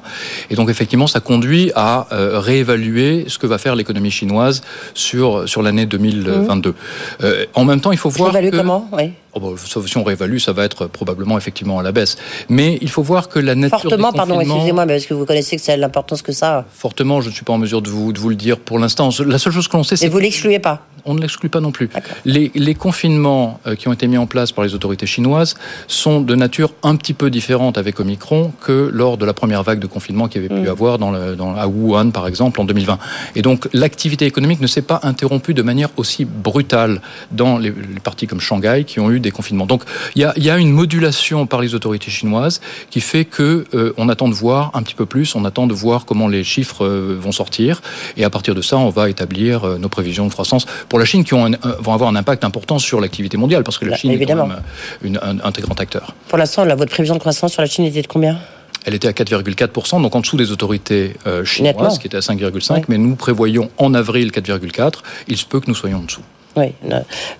Et 0.50 0.54
donc 0.54 0.70
effectivement, 0.70 1.06
ça 1.06 1.20
conduit 1.20 1.72
à 1.74 2.06
euh, 2.12 2.38
réévaluer 2.38 3.24
ce 3.28 3.38
que 3.38 3.46
va 3.46 3.58
faire 3.58 3.74
l'économie 3.74 4.10
chinoise 4.10 4.62
sur 4.94 5.48
sur 5.48 5.62
l'année 5.62 5.86
2022. 5.86 6.70
Mmh. 6.70 6.74
Euh, 7.22 7.46
en 7.54 7.64
même 7.64 7.80
temps, 7.80 7.92
il 7.92 7.98
faut 7.98 8.10
voir 8.10 8.32
que... 8.32 8.56
comment? 8.56 8.88
Oui. 8.92 9.12
Oh 9.34 9.40
bah, 9.40 9.48
si 9.86 9.98
on 9.98 10.04
réévalue, 10.04 10.38
ça 10.38 10.52
va 10.52 10.64
être 10.64 10.86
probablement 10.86 11.36
effectivement 11.36 11.78
à 11.78 11.82
la 11.82 11.92
baisse. 11.92 12.16
Mais 12.48 12.78
il 12.80 12.88
faut 12.88 13.02
voir 13.02 13.28
que 13.28 13.38
la 13.38 13.54
nature 13.54 13.80
Fortement, 13.80 14.12
pardon, 14.12 14.40
excusez-moi, 14.40 14.86
parce 14.86 15.06
que 15.06 15.14
vous 15.14 15.26
connaissez 15.26 15.56
que 15.56 15.62
c'est 15.62 15.76
l'importance 15.76 16.22
que 16.22 16.32
ça 16.32 16.64
Fortement, 16.72 17.20
je 17.20 17.28
ne 17.28 17.34
suis 17.34 17.44
pas 17.44 17.52
en 17.52 17.58
mesure 17.58 17.82
de 17.82 17.90
vous, 17.90 18.12
de 18.12 18.18
vous 18.18 18.30
le 18.30 18.36
dire 18.36 18.58
pour 18.58 18.78
l'instant. 18.78 19.10
La 19.26 19.38
seule 19.38 19.52
chose 19.52 19.68
que 19.68 19.76
l'on 19.76 19.82
sait, 19.82 19.96
c'est... 19.96 20.06
Mais 20.06 20.12
vous 20.12 20.18
l'excluez 20.18 20.58
pas 20.58 20.86
on 21.04 21.14
ne 21.14 21.20
l'exclut 21.20 21.48
pas 21.48 21.60
non 21.60 21.72
plus. 21.72 21.88
Les, 22.24 22.50
les, 22.54 22.74
confinements 22.74 23.60
euh, 23.66 23.74
qui 23.74 23.88
ont 23.88 23.92
été 23.92 24.06
mis 24.06 24.18
en 24.18 24.26
place 24.26 24.52
par 24.52 24.64
les 24.64 24.74
autorités 24.74 25.06
chinoises 25.06 25.54
sont 25.86 26.20
de 26.20 26.34
nature 26.34 26.72
un 26.82 26.96
petit 26.96 27.14
peu 27.14 27.30
différente 27.30 27.78
avec 27.78 28.00
Omicron 28.00 28.52
que 28.60 28.90
lors 28.92 29.16
de 29.16 29.24
la 29.24 29.32
première 29.32 29.62
vague 29.62 29.78
de 29.78 29.86
confinement 29.86 30.28
qu'il 30.28 30.42
y 30.42 30.44
avait 30.44 30.54
pu 30.54 30.66
mm. 30.66 30.70
avoir 30.70 30.98
dans 30.98 31.10
le, 31.10 31.36
dans, 31.36 31.54
à 31.54 31.66
Wuhan, 31.66 32.10
par 32.10 32.26
exemple, 32.26 32.60
en 32.60 32.64
2020. 32.64 32.98
Et 33.36 33.42
donc, 33.42 33.68
l'activité 33.72 34.26
économique 34.26 34.60
ne 34.60 34.66
s'est 34.66 34.82
pas 34.82 35.00
interrompue 35.02 35.54
de 35.54 35.62
manière 35.62 35.88
aussi 35.96 36.24
brutale 36.24 37.00
dans 37.30 37.58
les, 37.58 37.72
parties 38.02 38.26
comme 38.26 38.40
Shanghai 38.40 38.84
qui 38.86 39.00
ont 39.00 39.10
eu 39.10 39.20
des 39.20 39.30
confinements. 39.30 39.66
Donc, 39.66 39.82
il 40.14 40.22
y 40.22 40.24
a, 40.24 40.32
y 40.38 40.50
a, 40.50 40.58
une 40.58 40.70
modulation 40.70 41.46
par 41.46 41.60
les 41.60 41.74
autorités 41.74 42.10
chinoises 42.10 42.60
qui 42.90 43.00
fait 43.00 43.24
que 43.24 43.64
euh, 43.74 43.92
on 43.96 44.08
attend 44.08 44.28
de 44.28 44.34
voir 44.34 44.70
un 44.74 44.82
petit 44.82 44.94
peu 44.94 45.06
plus, 45.06 45.34
on 45.34 45.44
attend 45.44 45.66
de 45.66 45.74
voir 45.74 46.04
comment 46.04 46.28
les 46.28 46.44
chiffres 46.44 46.84
euh, 46.84 47.16
vont 47.18 47.32
sortir, 47.32 47.82
et 48.16 48.24
à 48.24 48.30
partir 48.30 48.54
de 48.54 48.62
ça, 48.62 48.76
on 48.76 48.90
va 48.90 49.10
établir 49.10 49.78
nos 49.78 49.88
prévisions 49.88 50.26
de 50.26 50.32
croissance 50.32 50.66
pour 50.88 50.98
la 50.98 51.04
Chine 51.04 51.24
qui 51.24 51.34
ont 51.34 51.50
vont 51.80 51.92
avoir 51.92 52.10
un 52.10 52.16
impact 52.16 52.44
important 52.44 52.78
sur 52.78 53.00
l'activité 53.00 53.36
mondiale, 53.36 53.62
parce 53.62 53.78
que 53.78 53.84
la 53.84 53.92
bah, 53.92 53.96
Chine 53.96 54.12
est 54.12 54.24
quand 54.24 54.46
même 54.46 54.56
une, 55.02 55.18
un, 55.22 55.38
un, 55.42 55.52
très 55.52 55.62
grand 55.62 55.78
acteur. 55.80 56.14
Pour 56.28 56.38
l'instant, 56.38 56.64
votre 56.66 56.90
prévision 56.90 57.14
de 57.14 57.20
croissance 57.20 57.52
sur 57.52 57.62
la 57.62 57.68
Chine 57.68 57.84
était 57.84 58.02
de 58.02 58.06
combien? 58.06 58.38
Elle 58.84 58.94
était 58.94 59.08
à 59.08 59.12
4,4%, 59.12 60.00
donc 60.00 60.14
en 60.14 60.20
dessous 60.20 60.36
des 60.36 60.50
autorités 60.50 61.14
euh, 61.26 61.44
chinoises, 61.44 61.98
qui 61.98 62.06
étaient 62.06 62.16
à 62.16 62.20
5,5%, 62.20 62.84
mais 62.88 62.96
nous 62.96 63.16
prévoyons 63.16 63.70
en 63.76 63.92
avril 63.94 64.30
4,4%. 64.30 64.94
Il 65.26 65.36
se 65.36 65.44
peut 65.44 65.60
que 65.60 65.66
nous 65.66 65.74
soyons 65.74 65.98
en 65.98 66.02
dessous. 66.02 66.22
Oui, 66.58 66.72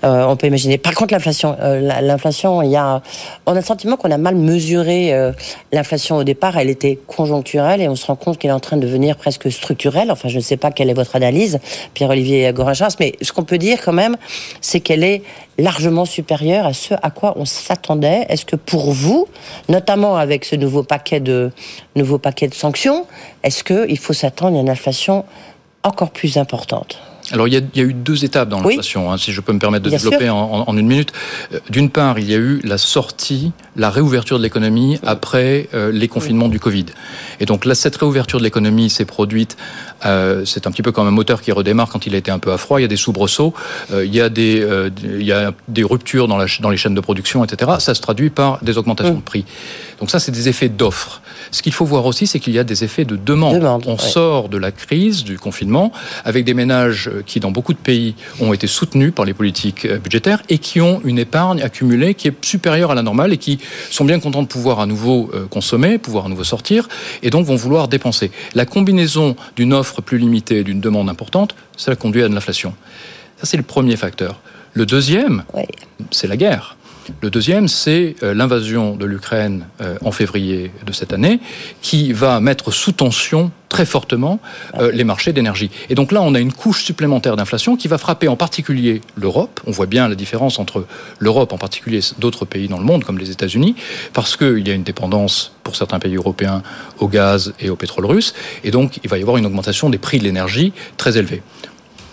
euh, 0.05 0.25
on 0.29 0.37
peut 0.37 0.47
imaginer. 0.47 0.79
Par 0.79 0.94
contre, 0.94 1.12
l'inflation, 1.12 1.56
euh, 1.61 1.81
l'inflation, 1.81 2.59
on 2.59 2.73
a 2.73 3.03
le 3.53 3.62
sentiment 3.62 3.97
qu'on 3.97 4.12
a 4.12 4.17
mal 4.17 4.37
mesuré 4.37 5.12
euh, 5.12 5.32
l'inflation 5.73 6.19
au 6.19 6.25
départ. 6.25 6.56
Elle 6.56 6.70
était 6.70 7.00
conjoncturelle 7.09 7.81
et 7.81 7.88
on 7.88 7.97
se 7.97 8.06
rend 8.06 8.15
compte 8.15 8.38
qu'elle 8.38 8.53
est 8.53 8.55
en 8.55 8.61
train 8.61 8.76
de 8.76 8.82
devenir 8.82 9.17
presque 9.17 9.50
structurelle. 9.50 10.12
Enfin, 10.12 10.29
je 10.29 10.37
ne 10.37 10.43
sais 10.43 10.56
pas 10.56 10.70
quelle 10.70 10.88
est 10.88 10.94
votre 10.94 11.17
analyse, 11.17 11.59
Pierre-Olivier 11.94 12.53
Gorinchas, 12.53 12.94
mais 13.00 13.15
ce 13.20 13.32
qu'on 13.32 13.43
peut 13.43 13.59
dire 13.59 13.79
quand 13.85 13.93
même, 13.93 14.17
c'est 14.61 14.79
qu'elle 14.79 15.03
est 15.03 15.23
largement 15.59 16.05
supérieure 16.05 16.67
à 16.67 16.73
ce 16.73 16.94
à 17.03 17.11
quoi 17.11 17.35
on 17.37 17.44
s'attendait. 17.44 18.25
Est-ce 18.29 18.44
que 18.44 18.55
pour 18.55 18.93
vous, 18.93 19.26
notamment 19.69 20.17
avec 20.17 20.44
ce 20.44 20.55
paquet 20.82 21.19
de 21.19 21.50
nouveau 21.97 22.19
paquet 22.19 22.47
de 22.47 22.55
sanctions, 22.55 23.06
est-ce 23.43 23.65
qu'il 23.65 23.99
faut 23.99 24.12
s'attendre 24.12 24.56
à 24.56 24.61
une 24.61 24.70
inflation 24.70 25.25
encore 25.82 26.11
plus 26.11 26.37
importante? 26.37 27.00
Alors 27.32 27.48
il 27.48 27.54
y, 27.54 27.56
a, 27.56 27.60
il 27.75 27.80
y, 27.80 27.84
a, 27.84 27.88
eu 27.88 27.94
deux 27.94 28.25
étapes 28.25 28.48
dans 28.48 28.60
l'inflation, 28.60 29.10
hein, 29.10 29.19
si 29.19 29.32
je 29.32 29.40
peux 29.40 29.52
me 29.52 29.58
permettre 29.58 29.84
de 29.84 29.90
développer 29.90 30.30
en, 30.30 30.64
en, 30.66 30.76
une 30.76 30.86
minute. 30.86 31.12
Euh, 31.52 31.58
d'une 31.70 31.90
part, 31.90 32.19
il 32.19 32.30
y 32.30 32.34
a 32.34 32.38
eu 32.38 32.60
la 32.64 32.78
sortie, 32.78 33.52
la 33.76 33.90
réouverture 33.90 34.38
de 34.38 34.42
l'économie 34.42 34.98
après 35.04 35.69
euh, 35.75 35.92
les 35.92 36.08
confinements 36.08 36.48
du 36.48 36.60
Covid. 36.60 36.86
Et 37.40 37.46
donc 37.46 37.64
là, 37.64 37.75
cette 37.75 37.96
réouverture 37.96 38.38
de 38.38 38.44
l'économie 38.44 38.90
s'est 38.90 39.04
produite. 39.04 39.56
Euh, 40.06 40.44
c'est 40.44 40.66
un 40.66 40.70
petit 40.70 40.82
peu 40.82 40.92
comme 40.92 41.06
un 41.06 41.12
moteur 41.12 41.42
qui 41.42 41.52
redémarre 41.52 41.88
quand 41.88 42.06
il 42.06 42.14
a 42.14 42.19
été 42.19 42.30
un 42.30 42.38
peu 42.38 42.52
à 42.52 42.58
froid. 42.58 42.78
Il 42.78 42.82
y 42.82 42.84
a 42.84 42.88
des 42.88 42.96
soubresauts, 42.96 43.54
euh, 43.92 44.04
il 44.04 44.14
y 44.14 44.20
a 44.20 44.28
des, 44.28 44.60
euh, 44.60 44.90
il 45.02 45.24
y 45.24 45.32
a 45.32 45.52
des 45.69 45.82
ruptures 45.82 46.28
dans, 46.28 46.36
la, 46.36 46.46
dans 46.60 46.70
les 46.70 46.76
chaînes 46.76 46.94
de 46.94 47.00
production, 47.00 47.44
etc. 47.44 47.72
Ça 47.78 47.94
se 47.94 48.00
traduit 48.00 48.31
par 48.31 48.62
des 48.62 48.78
augmentations 48.78 49.14
de 49.14 49.20
prix. 49.20 49.44
Donc 50.00 50.10
ça, 50.10 50.19
c'est 50.19 50.32
des 50.32 50.48
effets 50.48 50.69
d'offre. 50.69 51.20
Ce 51.50 51.62
qu'il 51.62 51.72
faut 51.72 51.84
voir 51.84 52.06
aussi, 52.06 52.26
c'est 52.26 52.40
qu'il 52.40 52.52
y 52.52 52.58
a 52.58 52.64
des 52.64 52.84
effets 52.84 53.04
de 53.04 53.16
demande. 53.16 53.64
On 53.86 53.98
sort 53.98 54.48
de 54.48 54.58
la 54.58 54.70
crise, 54.70 55.24
du 55.24 55.38
confinement, 55.38 55.92
avec 56.24 56.44
des 56.44 56.54
ménages 56.54 57.10
qui, 57.23 57.41
dans 57.41 57.50
beaucoup 57.50 57.73
de 57.73 57.79
pays, 57.79 58.15
ont 58.41 58.53
été 58.53 58.67
soutenus 58.67 59.12
par 59.15 59.25
les 59.25 59.35
politiques 59.35 59.85
euh, 59.85 59.99
budgétaires 59.99 60.43
et 60.49 60.59
qui 60.59 60.81
ont 60.81 61.00
une 61.05 61.19
épargne 61.19 61.60
accumulée 61.63 62.15
qui 62.15 62.29
est 62.29 62.44
supérieure 62.44 62.91
à 62.91 62.94
la 62.94 63.03
normale 63.03 63.32
et 63.32 63.37
qui 63.37 63.58
sont 63.91 64.05
bien 64.05 64.20
contents 64.20 64.43
de 64.43 64.48
pouvoir 64.48 64.81
à 64.81 64.87
nouveau 64.87 65.31
euh, 65.34 65.46
consommer, 65.46 65.98
pouvoir 65.98 66.27
à 66.27 66.29
nouveau 66.29 66.44
sortir, 66.44 66.89
et 67.22 67.31
donc 67.31 67.46
vont 67.46 67.56
vouloir 67.56 67.89
dépenser. 67.89 68.31
La 68.55 68.65
combinaison 68.65 69.37
d'une 69.56 69.72
offre 69.72 70.01
plus 70.01 70.19
limitée 70.19 70.58
et 70.58 70.65
d'une 70.65 70.81
demande 70.81 71.08
importante, 71.08 71.55
ça 71.77 71.94
conduit 71.96 72.22
à 72.22 72.29
de 72.29 72.34
l'inflation. 72.34 72.75
Ça, 73.39 73.46
c'est 73.46 73.56
le 73.56 73.63
premier 73.63 73.96
facteur. 73.96 74.41
Le 74.72 74.87
deuxième, 74.87 75.44
c'est 76.10 76.27
la 76.27 76.37
guerre. 76.37 76.78
Le 77.20 77.31
deuxième, 77.31 77.69
c'est 77.69 78.17
euh, 78.22 78.34
l'invasion 78.34 78.96
de 78.96 79.06
l'Ukraine 79.06 79.67
euh, 79.81 79.96
en 80.05 80.12
février 80.12 80.70
de 80.86 80.93
cette 80.93 81.12
année, 81.12 81.41
qui 81.82 82.12
va 82.12 82.41
mettre 82.41 82.70
sous 82.70 82.93
tension 82.93 83.50
très 83.69 83.86
fortement 83.86 84.41
euh, 84.79 84.91
les 84.93 85.05
marchés 85.05 85.32
d'énergie. 85.32 85.70
Et 85.91 85.94
donc 85.94 86.12
là, 86.12 86.22
on 86.22 86.34
a 86.34 86.38
une 86.38 86.53
couche 86.53 86.84
supplémentaire 86.84 87.36
d'inflation 87.36 87.77
qui 87.77 87.88
va 87.88 87.98
frapper 87.98 88.29
en 88.29 88.36
particulier 88.36 89.00
l'Europe. 89.17 89.60
On 89.67 89.70
voit 89.70 89.86
bien 89.86 90.08
la 90.08 90.15
différence 90.15 90.58
entre 90.58 90.86
l'Europe, 91.19 91.53
en 91.53 91.58
particulier 91.58 92.00
d'autres 92.19 92.44
pays 92.44 92.69
dans 92.69 92.79
le 92.79 92.84
monde, 92.84 93.05
comme 93.05 93.19
les 93.19 93.31
États-Unis, 93.31 93.74
parce 94.12 94.36
qu'il 94.36 94.67
y 94.67 94.70
a 94.70 94.74
une 94.74 94.84
dépendance 94.84 95.53
pour 95.65 95.77
certains 95.77 95.98
pays 95.98 96.17
européens 96.17 96.62
au 96.98 97.08
gaz 97.08 97.53
et 97.60 97.70
au 97.70 97.77
pétrole 97.77 98.06
russe. 98.06 98.34
Et 98.65 98.70
donc, 98.70 99.00
il 99.03 99.10
va 99.10 99.19
y 99.19 99.22
avoir 99.22 99.36
une 99.36 99.46
augmentation 99.46 99.91
des 99.91 99.98
prix 99.98 100.19
de 100.19 100.24
l'énergie 100.24 100.72
très 100.96 101.19
élevée. 101.19 101.43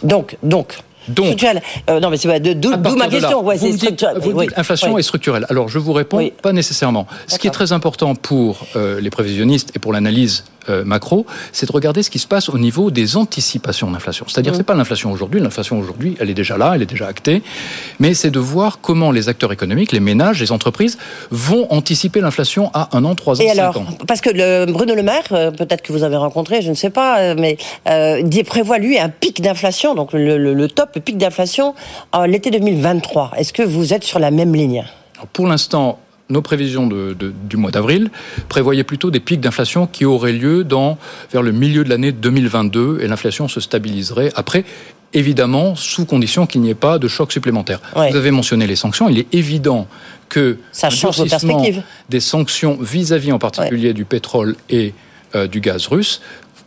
Donc, 0.03 0.37
donc, 0.43 0.77
donc, 1.07 1.43
euh, 1.89 1.99
non, 1.99 2.09
mais 2.09 2.17
c'est 2.17 2.39
d'où 2.39 2.95
ma 2.95 3.07
question. 3.07 3.43
Ouais, 3.43 3.57
vous, 3.57 3.71
dites, 3.71 4.05
vous 4.21 4.41
dites 4.41 4.53
inflation 4.57 4.97
est 4.97 5.03
structurelle. 5.03 5.45
Alors, 5.49 5.69
je 5.69 5.79
vous 5.79 5.93
réponds 5.93 6.29
pas 6.41 6.53
nécessairement. 6.53 7.07
Ce 7.27 7.37
qui 7.37 7.47
est 7.47 7.51
très 7.51 7.71
important 7.71 8.15
pour 8.15 8.65
euh, 8.75 8.99
les 8.99 9.09
prévisionnistes 9.09 9.71
et 9.75 9.79
pour 9.79 9.93
l'analyse 9.93 10.45
macro, 10.85 11.25
c'est 11.51 11.67
de 11.67 11.71
regarder 11.71 12.03
ce 12.03 12.09
qui 12.09 12.19
se 12.19 12.27
passe 12.27 12.49
au 12.49 12.57
niveau 12.57 12.91
des 12.91 13.17
anticipations 13.17 13.89
d'inflation. 13.91 14.25
C'est-à-dire, 14.27 14.53
mmh. 14.53 14.57
c'est 14.57 14.63
pas 14.63 14.75
l'inflation 14.75 15.11
aujourd'hui. 15.11 15.39
L'inflation 15.39 15.79
aujourd'hui, 15.79 16.15
elle 16.19 16.29
est 16.29 16.35
déjà 16.35 16.57
là, 16.57 16.73
elle 16.75 16.81
est 16.81 16.87
déjà 16.87 17.07
actée, 17.07 17.43
mais 17.99 18.13
c'est 18.13 18.31
de 18.31 18.39
voir 18.39 18.79
comment 18.81 19.11
les 19.11 19.29
acteurs 19.29 19.51
économiques, 19.51 19.91
les 19.91 19.99
ménages, 19.99 20.39
les 20.39 20.51
entreprises 20.51 20.97
vont 21.31 21.67
anticiper 21.71 22.21
l'inflation 22.21 22.71
à 22.73 22.89
un 22.97 23.03
an, 23.05 23.15
trois 23.15 23.41
ans, 23.41 23.43
Et 23.43 23.49
alors, 23.49 23.81
Parce 24.07 24.21
que 24.21 24.29
le 24.29 24.71
Bruno 24.71 24.95
Le 24.95 25.03
Maire, 25.03 25.23
euh, 25.31 25.51
peut-être 25.51 25.81
que 25.81 25.91
vous 25.91 26.03
avez 26.03 26.17
rencontré, 26.17 26.61
je 26.61 26.69
ne 26.69 26.75
sais 26.75 26.89
pas, 26.89 27.19
euh, 27.19 27.35
mais 27.37 27.57
euh, 27.87 28.21
prévoit 28.45 28.77
lui 28.77 28.97
un 28.97 29.09
pic 29.09 29.41
d'inflation, 29.41 29.95
donc 29.95 30.13
le, 30.13 30.37
le, 30.37 30.53
le 30.53 30.67
top, 30.67 30.91
le 30.95 31.01
pic 31.01 31.17
d'inflation 31.17 31.73
en 32.11 32.25
l'été 32.25 32.51
2023. 32.51 33.31
Est-ce 33.37 33.53
que 33.53 33.63
vous 33.63 33.93
êtes 33.93 34.03
sur 34.03 34.19
la 34.19 34.31
même 34.31 34.53
ligne? 34.55 34.85
Pour 35.33 35.47
l'instant, 35.47 35.99
nos 36.29 36.41
prévisions 36.41 36.87
de, 36.87 37.15
du 37.47 37.57
mois 37.57 37.71
d'avril 37.71 38.09
prévoyaient 38.49 38.83
plutôt 38.83 39.11
des 39.11 39.19
pics 39.19 39.41
d'inflation 39.41 39.87
qui 39.87 40.05
auraient 40.05 40.33
lieu 40.33 40.63
dans, 40.63 40.97
vers 41.31 41.41
le 41.41 41.51
milieu 41.51 41.83
de 41.83 41.89
l'année 41.89 42.11
2022 42.11 42.99
et 43.01 43.07
l'inflation 43.07 43.47
se 43.47 43.59
stabiliserait 43.59 44.31
après 44.35 44.65
évidemment 45.13 45.75
sous 45.75 46.05
condition 46.05 46.45
qu'il 46.45 46.61
n'y 46.61 46.69
ait 46.69 46.75
pas 46.75 46.99
de 46.99 47.07
choc 47.07 47.31
supplémentaire. 47.31 47.79
Vous 47.95 48.15
avez 48.15 48.31
mentionné 48.31 48.67
les 48.67 48.75
sanctions. 48.75 49.07
Il 49.07 49.17
est 49.19 49.33
évident 49.33 49.87
que 50.29 50.57
ça 50.71 50.89
change 50.89 51.17
vos 51.17 51.25
perspectives. 51.25 51.83
des 52.09 52.19
sanctions 52.19 52.77
vis-à-vis 52.81 53.31
en 53.31 53.39
particulier 53.39 53.93
du 53.93 54.03
pétrole 54.03 54.55
et 54.69 54.93
euh, 55.35 55.47
du 55.47 55.61
gaz 55.61 55.87
russe 55.87 56.21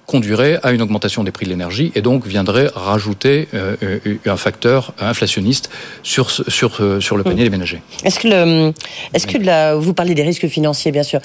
conduirait 0.09 0.59
à 0.63 0.73
une 0.73 0.81
augmentation 0.81 1.23
des 1.23 1.31
prix 1.31 1.45
de 1.45 1.51
l'énergie 1.51 1.93
et 1.95 2.01
donc 2.01 2.27
viendrait 2.27 2.69
rajouter 2.75 3.47
euh, 3.53 3.77
euh, 3.83 4.17
un 4.25 4.39
facteur 4.39 4.95
inflationniste 4.99 5.69
sur, 6.03 6.31
sur, 6.31 6.81
euh, 6.81 6.99
sur 6.99 7.19
le 7.19 7.23
panier 7.23 7.45
des 7.45 7.51
ménagers. 7.51 7.83
Est-ce 8.05 8.19
que, 8.19 8.27
le, 8.27 8.73
est-ce 9.13 9.27
que 9.27 9.37
la, 9.37 9.77
vous 9.77 9.93
parlez 9.93 10.15
des 10.15 10.23
risques 10.23 10.49
financiers, 10.49 10.93
bien 10.93 11.03
sûr. 11.03 11.21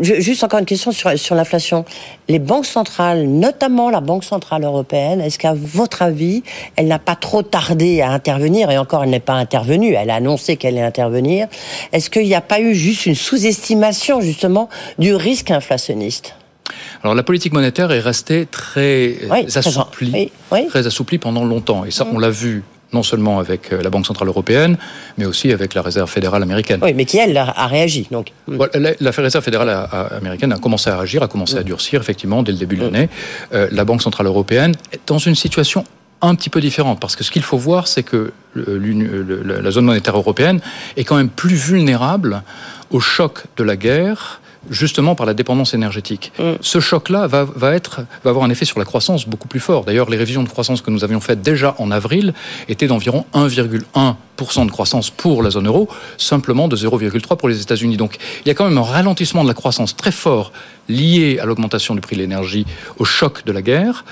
juste 0.00 0.44
encore 0.44 0.60
une 0.60 0.64
question 0.64 0.92
sur, 0.92 1.18
sur 1.18 1.34
l'inflation. 1.34 1.84
Les 2.28 2.38
banques 2.38 2.66
centrales, 2.66 3.26
notamment 3.26 3.90
la 3.90 4.00
Banque 4.00 4.22
Centrale 4.22 4.62
Européenne, 4.62 5.20
est-ce 5.20 5.38
qu'à 5.38 5.54
votre 5.54 6.02
avis, 6.02 6.44
elle 6.76 6.86
n'a 6.86 7.00
pas 7.00 7.16
trop 7.16 7.42
tardé 7.42 8.00
à 8.00 8.10
intervenir 8.10 8.70
Et 8.70 8.78
encore, 8.78 9.02
elle 9.02 9.10
n'est 9.10 9.18
pas 9.18 9.34
intervenue. 9.34 9.94
Elle 9.94 10.10
a 10.10 10.14
annoncé 10.14 10.56
qu'elle 10.56 10.76
allait 10.76 10.86
intervenir. 10.86 11.48
Est-ce 11.92 12.10
qu'il 12.10 12.26
n'y 12.26 12.34
a 12.36 12.40
pas 12.40 12.60
eu 12.60 12.76
juste 12.76 13.06
une 13.06 13.16
sous-estimation, 13.16 14.20
justement, 14.20 14.68
du 14.98 15.14
risque 15.16 15.50
inflationniste? 15.50 16.34
Alors 17.02 17.14
la 17.14 17.22
politique 17.22 17.52
monétaire 17.52 17.90
est 17.92 18.00
restée 18.00 18.46
très 18.46 19.18
assouplie, 19.54 20.32
très 20.68 20.86
assouplie 20.86 21.18
pendant 21.18 21.44
longtemps. 21.44 21.84
Et 21.84 21.90
ça, 21.90 22.04
mm. 22.04 22.08
on 22.12 22.18
l'a 22.18 22.30
vu 22.30 22.62
non 22.92 23.02
seulement 23.02 23.38
avec 23.38 23.72
euh, 23.72 23.82
la 23.82 23.90
Banque 23.90 24.06
centrale 24.06 24.28
européenne, 24.28 24.78
mais 25.18 25.26
aussi 25.26 25.52
avec 25.52 25.74
la 25.74 25.82
Réserve 25.82 26.10
fédérale 26.10 26.42
américaine. 26.42 26.80
Oui, 26.82 26.94
mais 26.94 27.04
qui 27.04 27.18
elle 27.18 27.36
a 27.36 27.66
réagi. 27.66 28.08
Donc. 28.10 28.32
Mm. 28.46 28.64
La, 29.00 29.10
Réserve 29.10 29.44
fédérale 29.44 29.88
américaine 30.16 30.52
a 30.52 30.58
commencé 30.58 30.88
à 30.90 30.96
réagir, 30.96 31.22
a 31.22 31.28
commencé 31.28 31.56
à 31.56 31.60
mm. 31.60 31.64
durcir 31.64 32.00
effectivement 32.00 32.42
dès 32.42 32.52
le 32.52 32.58
début 32.58 32.76
de 32.76 32.84
l'année. 32.84 33.08
Euh, 33.52 33.68
la 33.70 33.84
Banque 33.84 34.02
centrale 34.02 34.26
européenne 34.26 34.74
est 34.92 35.00
dans 35.06 35.18
une 35.18 35.34
situation 35.34 35.84
un 36.20 36.34
petit 36.34 36.50
peu 36.50 36.60
différente, 36.60 36.98
parce 36.98 37.14
que 37.14 37.22
ce 37.22 37.30
qu'il 37.30 37.42
faut 37.42 37.58
voir, 37.58 37.86
c'est 37.86 38.02
que 38.02 38.32
la 38.56 39.70
zone 39.70 39.84
monétaire 39.84 40.16
européenne 40.16 40.60
est 40.96 41.04
quand 41.04 41.14
même 41.14 41.28
plus 41.28 41.54
vulnérable 41.54 42.42
au 42.90 42.98
choc 42.98 43.44
de 43.56 43.62
la 43.62 43.76
guerre 43.76 44.40
justement 44.70 45.14
par 45.14 45.26
la 45.26 45.34
dépendance 45.34 45.74
énergétique. 45.74 46.32
Mm. 46.38 46.52
Ce 46.60 46.80
choc-là 46.80 47.26
va, 47.26 47.44
va, 47.44 47.74
être, 47.74 48.02
va 48.24 48.30
avoir 48.30 48.44
un 48.44 48.50
effet 48.50 48.64
sur 48.64 48.78
la 48.78 48.84
croissance 48.84 49.26
beaucoup 49.26 49.48
plus 49.48 49.60
fort. 49.60 49.84
D'ailleurs, 49.84 50.10
les 50.10 50.16
révisions 50.16 50.42
de 50.42 50.48
croissance 50.48 50.82
que 50.82 50.90
nous 50.90 51.04
avions 51.04 51.20
faites 51.20 51.42
déjà 51.42 51.74
en 51.78 51.90
avril 51.90 52.34
étaient 52.68 52.86
d'environ 52.86 53.24
1,1% 53.34 54.66
de 54.66 54.70
croissance 54.70 55.10
pour 55.10 55.42
la 55.42 55.50
zone 55.50 55.66
euro, 55.66 55.88
simplement 56.16 56.68
de 56.68 56.76
0,3% 56.76 57.36
pour 57.36 57.48
les 57.48 57.60
États-Unis. 57.60 57.96
Donc 57.96 58.18
il 58.44 58.48
y 58.48 58.50
a 58.50 58.54
quand 58.54 58.68
même 58.68 58.78
un 58.78 58.82
ralentissement 58.82 59.42
de 59.42 59.48
la 59.48 59.54
croissance 59.54 59.96
très 59.96 60.12
fort 60.12 60.52
lié 60.88 61.38
à 61.40 61.44
l'augmentation 61.46 61.94
du 61.94 62.00
prix 62.00 62.16
de 62.16 62.22
l'énergie, 62.22 62.66
au 62.98 63.04
choc 63.04 63.44
de 63.44 63.52
la 63.52 63.62
guerre. 63.62 64.04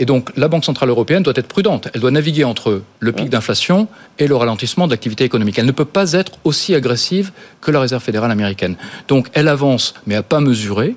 Et 0.00 0.06
donc 0.06 0.30
la 0.36 0.48
Banque 0.48 0.64
Centrale 0.64 0.88
Européenne 0.88 1.22
doit 1.22 1.34
être 1.36 1.46
prudente. 1.46 1.88
Elle 1.94 2.00
doit 2.00 2.10
naviguer 2.10 2.42
entre 2.42 2.82
le 2.98 3.12
pic 3.12 3.28
d'inflation 3.28 3.86
et 4.18 4.26
le 4.26 4.34
ralentissement 4.34 4.86
de 4.86 4.92
l'activité 4.92 5.24
économique. 5.24 5.58
Elle 5.58 5.66
ne 5.66 5.72
peut 5.72 5.84
pas 5.84 6.14
être 6.14 6.32
aussi 6.42 6.74
agressive 6.74 7.30
que 7.60 7.70
la 7.70 7.80
Réserve 7.80 8.02
fédérale 8.02 8.32
américaine. 8.32 8.76
Donc 9.06 9.28
elle 9.34 9.46
avance, 9.46 9.94
mais 10.06 10.16
à 10.16 10.22
pas 10.22 10.40
mesurer. 10.40 10.96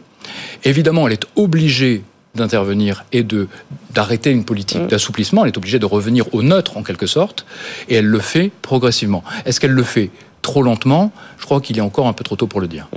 Évidemment, 0.64 1.06
elle 1.06 1.14
est 1.14 1.28
obligée 1.36 2.04
d'intervenir 2.34 3.04
et 3.12 3.24
de 3.24 3.48
d'arrêter 3.94 4.32
une 4.32 4.46
politique 4.46 4.88
d'assouplissement. 4.88 5.44
Elle 5.44 5.52
est 5.52 5.58
obligée 5.58 5.80
de 5.80 5.86
revenir 5.86 6.34
au 6.34 6.42
neutre 6.42 6.78
en 6.78 6.84
quelque 6.84 7.06
sorte, 7.06 7.46
et 7.90 7.96
elle 7.96 8.08
le 8.08 8.20
fait 8.20 8.52
progressivement. 8.62 9.24
Est-ce 9.46 9.60
qu'elle 9.60 9.72
le 9.72 9.84
fait 9.84 10.10
trop 10.44 10.62
lentement, 10.62 11.12
je 11.40 11.46
crois 11.46 11.60
qu'il 11.60 11.78
est 11.80 11.82
encore 11.82 12.06
un 12.06 12.14
peu 12.14 12.24
trop 12.24 12.36
tôt 12.36 12.46
pour 12.46 12.62
le 12.62 12.68
dire. 12.68 12.88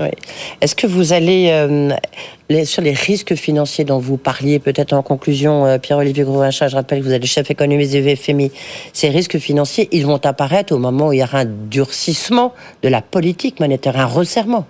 Est-ce 0.61 0.75
que 0.75 0.87
vous 0.87 1.15
allez, 1.15 1.49
euh, 1.51 2.65
sur 2.65 2.83
les 2.83 2.93
risques 2.93 3.35
financiers 3.35 3.85
dont 3.85 3.99
vous 3.99 4.19
parliez, 4.19 4.59
peut-être 4.59 4.93
en 4.93 5.03
conclusion, 5.03 5.65
euh, 5.65 5.79
Pierre-Olivier 5.79 6.25
Grouvinchat, 6.25 6.69
je 6.69 6.77
rappelle 6.77 6.99
que 6.99 7.05
vous 7.05 7.13
êtes 7.13 7.23
le 7.23 7.29
chef 7.29 7.51
économiste 7.51 7.93
du 7.93 8.03
VFMI, 8.03 8.51
ces 8.93 9.09
risques 9.09 9.39
financiers, 9.39 9.89
ils 9.93 10.05
vont 10.05 10.21
apparaître 10.27 10.75
au 10.75 10.79
moment 10.79 11.09
où 11.09 11.13
il 11.13 11.21
y 11.21 11.23
aura 11.23 11.39
un 11.39 11.45
durcissement 11.47 12.53
de 12.83 12.89
la 12.89 13.01
politique 13.01 13.61
monétaire, 13.61 13.99
un 13.99 14.07
resserrement 14.07 14.67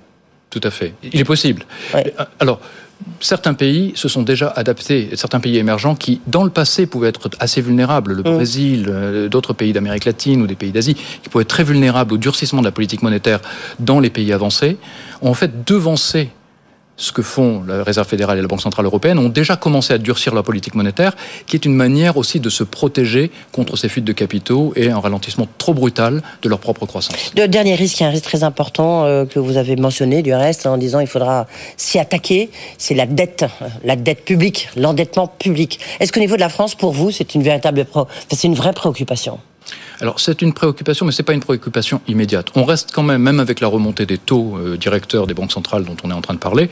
Tout 0.50 0.60
à 0.62 0.70
fait. 0.70 0.92
Il 1.02 1.18
est 1.18 1.24
possible. 1.24 1.64
Alors, 2.38 2.60
certains 3.20 3.54
pays 3.54 3.92
se 3.94 4.08
sont 4.08 4.22
déjà 4.22 4.48
adaptés, 4.48 5.10
certains 5.14 5.40
pays 5.40 5.58
émergents 5.58 5.94
qui, 5.94 6.20
dans 6.26 6.44
le 6.44 6.50
passé, 6.50 6.86
pouvaient 6.86 7.08
être 7.08 7.30
assez 7.40 7.60
vulnérables, 7.60 8.12
le 8.12 8.22
mm. 8.22 8.34
Brésil, 8.34 8.86
euh, 8.88 9.28
d'autres 9.28 9.52
pays 9.52 9.72
d'Amérique 9.72 10.04
latine 10.04 10.42
ou 10.42 10.46
des 10.46 10.54
pays 10.54 10.72
d'Asie, 10.72 10.94
qui 10.94 11.28
pouvaient 11.28 11.42
être 11.42 11.48
très 11.48 11.64
vulnérables 11.64 12.14
au 12.14 12.18
durcissement 12.18 12.60
de 12.60 12.66
la 12.66 12.72
politique 12.72 13.02
monétaire 13.02 13.40
dans 13.78 14.00
les 14.00 14.10
pays 14.10 14.32
avancés, 14.32 14.76
ont 15.22 15.30
en 15.30 15.34
fait 15.34 15.64
devancé 15.66 16.30
ce 16.96 17.12
que 17.12 17.22
font 17.22 17.62
la 17.66 17.82
Réserve 17.82 18.08
fédérale 18.08 18.38
et 18.38 18.42
la 18.42 18.48
Banque 18.48 18.62
centrale 18.62 18.86
européenne, 18.86 19.18
ont 19.18 19.28
déjà 19.28 19.56
commencé 19.56 19.92
à 19.92 19.98
durcir 19.98 20.34
la 20.34 20.42
politique 20.42 20.74
monétaire, 20.74 21.14
qui 21.46 21.56
est 21.56 21.64
une 21.64 21.74
manière 21.74 22.16
aussi 22.16 22.40
de 22.40 22.48
se 22.50 22.64
protéger 22.64 23.30
contre 23.52 23.76
ces 23.76 23.88
fuites 23.88 24.04
de 24.04 24.12
capitaux 24.12 24.72
et 24.76 24.90
un 24.90 24.98
ralentissement 24.98 25.46
trop 25.58 25.74
brutal 25.74 26.22
de 26.42 26.48
leur 26.48 26.58
propre 26.58 26.86
croissance. 26.86 27.32
Le 27.36 27.46
dernier 27.46 27.74
risque, 27.74 28.00
un 28.02 28.10
risque 28.10 28.24
très 28.24 28.44
important 28.44 29.04
euh, 29.04 29.24
que 29.24 29.38
vous 29.38 29.56
avez 29.56 29.76
mentionné 29.76 30.22
du 30.22 30.34
reste, 30.34 30.66
en 30.66 30.76
disant 30.76 31.00
il 31.00 31.06
faudra 31.06 31.46
s'y 31.76 31.98
attaquer, 31.98 32.50
c'est 32.78 32.94
la 32.94 33.06
dette, 33.06 33.44
la 33.84 33.96
dette 33.96 34.24
publique, 34.24 34.68
l'endettement 34.76 35.26
public. 35.26 35.80
Est-ce 36.00 36.12
qu'au 36.12 36.20
niveau 36.20 36.36
de 36.36 36.40
la 36.40 36.48
France, 36.48 36.74
pour 36.74 36.92
vous, 36.92 37.10
c'est 37.10 37.34
une 37.34 37.42
véritable, 37.42 37.86
c'est 38.30 38.46
une 38.46 38.54
vraie 38.54 38.72
préoccupation? 38.72 39.38
Alors 40.00 40.20
c'est 40.20 40.42
une 40.42 40.52
préoccupation, 40.52 41.06
mais 41.06 41.12
ce 41.12 41.22
n'est 41.22 41.26
pas 41.26 41.32
une 41.32 41.40
préoccupation 41.40 42.00
immédiate. 42.08 42.48
On 42.54 42.64
reste 42.64 42.90
quand 42.92 43.02
même, 43.02 43.22
même 43.22 43.40
avec 43.40 43.60
la 43.60 43.68
remontée 43.68 44.06
des 44.06 44.18
taux 44.18 44.56
euh, 44.56 44.76
directeurs 44.76 45.26
des 45.26 45.34
banques 45.34 45.52
centrales 45.52 45.84
dont 45.84 45.96
on 46.04 46.10
est 46.10 46.14
en 46.14 46.20
train 46.20 46.34
de 46.34 46.38
parler, 46.38 46.68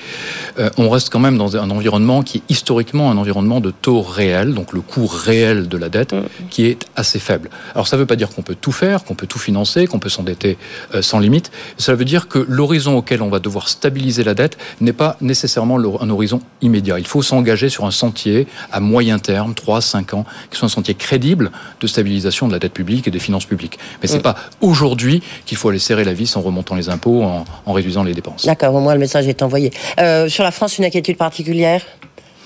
euh, 0.59 0.71
on 0.77 0.91
reste 0.91 1.11
quand 1.11 1.21
même 1.21 1.39
dans 1.39 1.57
un 1.57 1.71
environnement 1.71 2.23
qui 2.23 2.39
est 2.39 2.43
historiquement 2.49 3.11
un 3.11 3.17
environnement 3.17 3.61
de 3.61 3.71
taux 3.71 4.03
réel, 4.03 4.55
donc 4.55 4.73
le 4.73 4.81
coût 4.81 5.07
réel 5.07 5.69
de 5.69 5.79
la 5.79 5.89
dette, 5.89 6.13
mm. 6.13 6.23
qui 6.51 6.67
est 6.67 6.87
assez 6.97 7.19
faible. 7.19 7.51
Alors 7.75 7.87
ça 7.87 7.97
ne 7.97 8.01
veut 8.01 8.07
pas 8.07 8.17
dire 8.17 8.31
qu'on 8.31 8.43
peut 8.43 8.57
tout 8.61 8.73
faire, 8.73 9.05
qu'on 9.05 9.15
peut 9.15 9.27
tout 9.27 9.39
financer, 9.39 9.87
qu'on 9.87 9.99
peut 9.99 10.09
s'endetter 10.09 10.59
euh, 10.95 11.03
sans 11.03 11.19
limite. 11.19 11.51
Ça 11.79 11.95
veut 11.95 12.05
dire 12.05 12.29
que 12.29 12.45
l'horizon 12.49 12.97
auquel 12.97 13.23
on 13.23 13.29
va 13.29 13.39
devoir 13.39 13.69
stabiliser 13.69 14.25
la 14.25 14.35
dette 14.35 14.59
n'est 14.81 14.93
pas 14.93 15.17
nécessairement 15.21 15.79
un 15.79 16.11
horizon 16.11 16.41
immédiat. 16.61 16.99
Il 16.99 17.07
faut 17.07 17.23
s'engager 17.23 17.69
sur 17.69 17.85
un 17.85 17.91
sentier 17.91 18.47
à 18.71 18.81
moyen 18.81 19.19
terme, 19.19 19.53
3-5 19.53 20.15
ans, 20.15 20.27
qui 20.51 20.59
soit 20.59 20.67
un 20.67 20.69
sentier 20.69 20.95
crédible 20.95 21.51
de 21.81 21.87
stabilisation 21.87 22.49
de 22.49 22.53
la 22.53 22.59
dette 22.59 22.73
publique 22.73 23.09
des 23.15 23.19
finances 23.19 23.47
publiques. 23.47 23.79
Mais 24.03 24.09
c'est 24.09 24.17
n'est 24.17 24.23
pas 24.23 24.37
aujourd'hui 24.61 25.23
qu'il 25.47 25.57
faut 25.57 25.71
aller 25.71 25.79
serrer 25.79 26.05
la 26.05 26.13
vis 26.13 26.37
en 26.37 26.43
remontant 26.43 26.75
les 26.75 26.89
impôts, 26.91 27.23
en, 27.23 27.73
réduisant 27.73 28.03
les 28.03 28.13
dépenses. 28.13 28.45
D'accord, 28.45 28.75
au 28.75 28.81
moins 28.81 28.95
le 28.95 29.01
message 29.01 29.27
est 29.27 29.43
envoyé. 29.43 29.73
Euh, 29.99 30.29
sur 30.29 30.45
la 30.45 30.51
France, 30.51 30.79
une 30.79 30.85
inquiétude 30.85 31.17
particulière? 31.17 31.83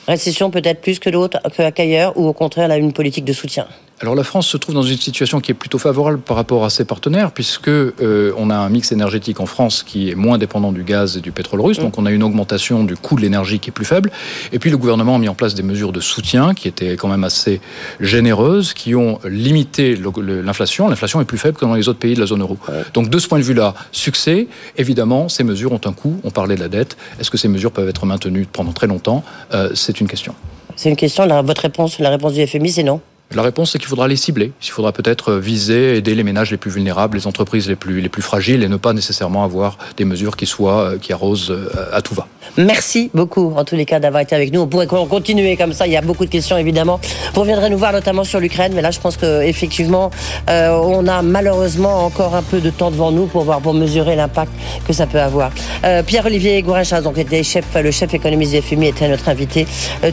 Récession 0.07 0.51
peut-être 0.51 0.81
plus 0.81 0.99
que 0.99 1.11
d'autres, 1.11 1.39
qu'ailleurs, 1.75 2.17
ou 2.17 2.27
au 2.27 2.33
contraire, 2.33 2.67
elle 2.67 2.73
a 2.73 2.77
une 2.79 2.93
politique 2.93 3.25
de 3.25 3.33
soutien? 3.33 3.67
Alors 4.01 4.15
la 4.15 4.23
France 4.23 4.47
se 4.47 4.57
trouve 4.57 4.75
dans 4.75 4.83
une 4.83 4.97
situation 4.97 5.41
qui 5.41 5.51
est 5.51 5.55
plutôt 5.55 5.79
favorable 5.79 6.19
par 6.21 6.37
rapport 6.37 6.65
à 6.65 6.71
ses 6.71 6.85
partenaires, 6.85 7.33
puisque 7.33 7.69
euh, 7.69 8.33
on 8.37 8.51
a 8.51 8.57
un 8.57 8.69
mix 8.69 8.93
énergétique 8.93 9.41
en 9.41 9.47
France 9.47 9.83
qui 9.83 10.11
est 10.11 10.15
moins 10.15 10.39
dépendant 10.39 10.73
du 10.73 10.85
gaz 10.85 11.17
et 11.17 11.21
du 11.21 11.33
pétrole 11.33 11.61
russe, 11.61 11.79
donc 11.79 11.99
on 11.99 12.07
a 12.07 12.11
une 12.11 12.23
augmentation 12.23 12.85
du 12.85 12.97
coût 12.97 13.17
de 13.17 13.23
l'énergie 13.23 13.59
qui 13.59 13.71
est 13.71 13.73
plus 13.73 13.85
faible. 13.85 14.11
Et 14.53 14.59
puis 14.59 14.71
le 14.71 14.77
gouvernement 14.77 15.17
a 15.17 15.19
mis 15.19 15.29
en 15.29 15.35
place 15.35 15.55
des 15.55 15.63
mesures 15.63 15.93
de 15.93 16.01
soutien 16.01 16.55
qui 16.55 16.69
étaient 16.69 16.97
quand 16.97 17.09
même 17.09 17.25
assez 17.25 17.61
généreuses, 18.01 18.73
qui 18.73 18.95
ont 18.95 19.19
limité 19.25 19.97
l'inflation. 19.97 20.89
L'inflation 20.89 21.21
est 21.21 21.25
plus 21.25 21.39
faible 21.39 21.57
que 21.57 21.65
dans 21.65 21.75
les 21.75 21.89
autres 21.89 21.99
pays 21.99 22.15
de 22.15 22.21
la 22.21 22.27
zone 22.27 22.43
euro. 22.43 22.57
Donc 22.95 23.11
de 23.11 23.19
ce 23.19 23.27
point 23.27 23.39
de 23.39 23.45
vue-là, 23.45 23.75
succès. 23.91 24.47
Évidemment, 24.77 25.29
ces 25.29 25.45
mesures 25.45 25.73
ont 25.73 25.81
un 25.85 25.93
coût. 25.93 26.21
On 26.25 26.31
parlait 26.31 26.55
de 26.55 26.61
la 26.61 26.69
dette. 26.69 26.97
Est-ce 27.21 27.31
que 27.31 27.39
ces 27.39 27.49
mesures 27.49 27.73
peuvent 27.73 27.89
être 27.89 28.07
maintenues 28.07 28.47
pendant 28.51 28.73
très 28.73 28.87
longtemps? 28.87 29.25
Euh, 29.55 29.71
C'est 29.75 30.01
une 30.01 30.07
question. 30.07 30.35
C'est 30.77 30.89
une 30.89 30.97
question. 30.97 31.27
votre 31.43 31.63
réponse, 31.63 31.99
la 31.99 32.11
réponse 32.11 32.35
du 32.35 32.47
FMI, 32.47 32.71
c'est 32.71 32.83
non. 32.85 33.01
La 33.35 33.43
réponse, 33.43 33.73
c'est 33.73 33.79
qu'il 33.79 33.89
faudra 33.89 34.09
les 34.09 34.17
cibler. 34.17 34.53
Il 34.63 34.71
faudra 34.71 34.91
peut-être 34.93 35.35
viser, 35.35 35.99
aider 35.99 36.15
les 36.15 36.25
ménages 36.25 36.51
les 36.51 36.57
plus 36.57 36.71
vulnérables, 36.71 37.19
les 37.19 37.27
entreprises 37.27 37.69
les 37.69 37.77
plus, 37.77 38.01
les 38.01 38.09
plus 38.09 38.23
fragiles 38.23 38.63
et 38.63 38.69
ne 38.69 38.79
pas 38.79 38.95
nécessairement 38.95 39.45
avoir 39.45 39.77
des 39.99 40.07
mesures 40.07 40.35
qui 40.35 40.47
soient, 40.47 40.93
euh, 40.93 40.99
qui 40.99 41.13
arrosent 41.13 41.51
euh, 41.51 41.69
à 41.93 42.01
tout 42.01 42.15
va. 42.15 42.27
Merci 42.57 43.11
beaucoup, 43.13 43.53
en 43.55 43.65
tous 43.65 43.77
les 43.77 43.85
cas, 43.85 44.01
d'avoir 44.01 44.23
été 44.23 44.35
avec 44.35 44.51
nous. 44.51 44.63
On 44.63 44.67
pourrait 44.67 44.87
continuer 44.87 45.59
comme 45.59 45.75
ça. 45.75 45.87
Il 45.87 45.93
y 45.93 45.97
a 45.99 46.01
beaucoup 46.01 46.25
de 46.25 46.31
questions, 46.31 46.57
évidemment. 46.57 47.01
Vous 47.35 47.43
reviendrez 47.43 47.69
nous 47.69 47.77
voir 47.77 47.93
notamment 47.93 48.25
sur 48.25 48.41
l'Ukraine, 48.41 48.73
mais 48.75 48.81
là, 48.81 48.91
je 48.91 48.99
pense 48.99 49.19
qu'effectivement, 49.19 50.11
euh, 50.49 50.71
on 50.71 51.07
a 51.07 51.21
malheureusement 51.21 52.07
encore 52.07 52.35
un 52.35 52.43
peu 52.43 52.61
de 52.61 52.71
temps 52.71 52.91
devant 52.91 53.13
nous 53.13 53.27
pour 53.27 53.45
voir, 53.45 53.61
pour 53.61 53.75
mesurer 53.75 54.17
l'impact 54.17 54.53
que 54.87 54.95
ça 54.95 55.07
peut 55.07 55.21
avoir. 55.21 55.53
Euh, 55.85 56.03
Pierre-Olivier 56.03 56.63
Gourinchas, 56.63 57.03
donc, 57.03 57.17
le 57.19 57.43
chef 57.91 58.15
économiste 58.15 58.53
du 58.53 58.63
FMI, 58.63 58.89
était 58.89 59.09
notre 59.09 59.29
invité. 59.29 59.67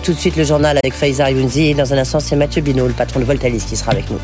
tout 0.03 0.11
de 0.11 0.17
suite, 0.17 0.35
le 0.35 0.43
journal 0.43 0.77
avec 0.83 0.93
Faiza 0.93 1.31
Younzi. 1.31 1.73
Dans 1.75 1.93
un 1.93 1.97
instant, 1.99 2.19
c'est 2.19 2.35
Mathieu 2.35 2.61
Binot, 2.61 2.89
patron 2.89 3.04
de 3.13 3.23
Voltalis 3.23 3.63
qui 3.67 3.75
sera 3.75 3.91
avec 3.91 4.09
nous. 4.09 4.19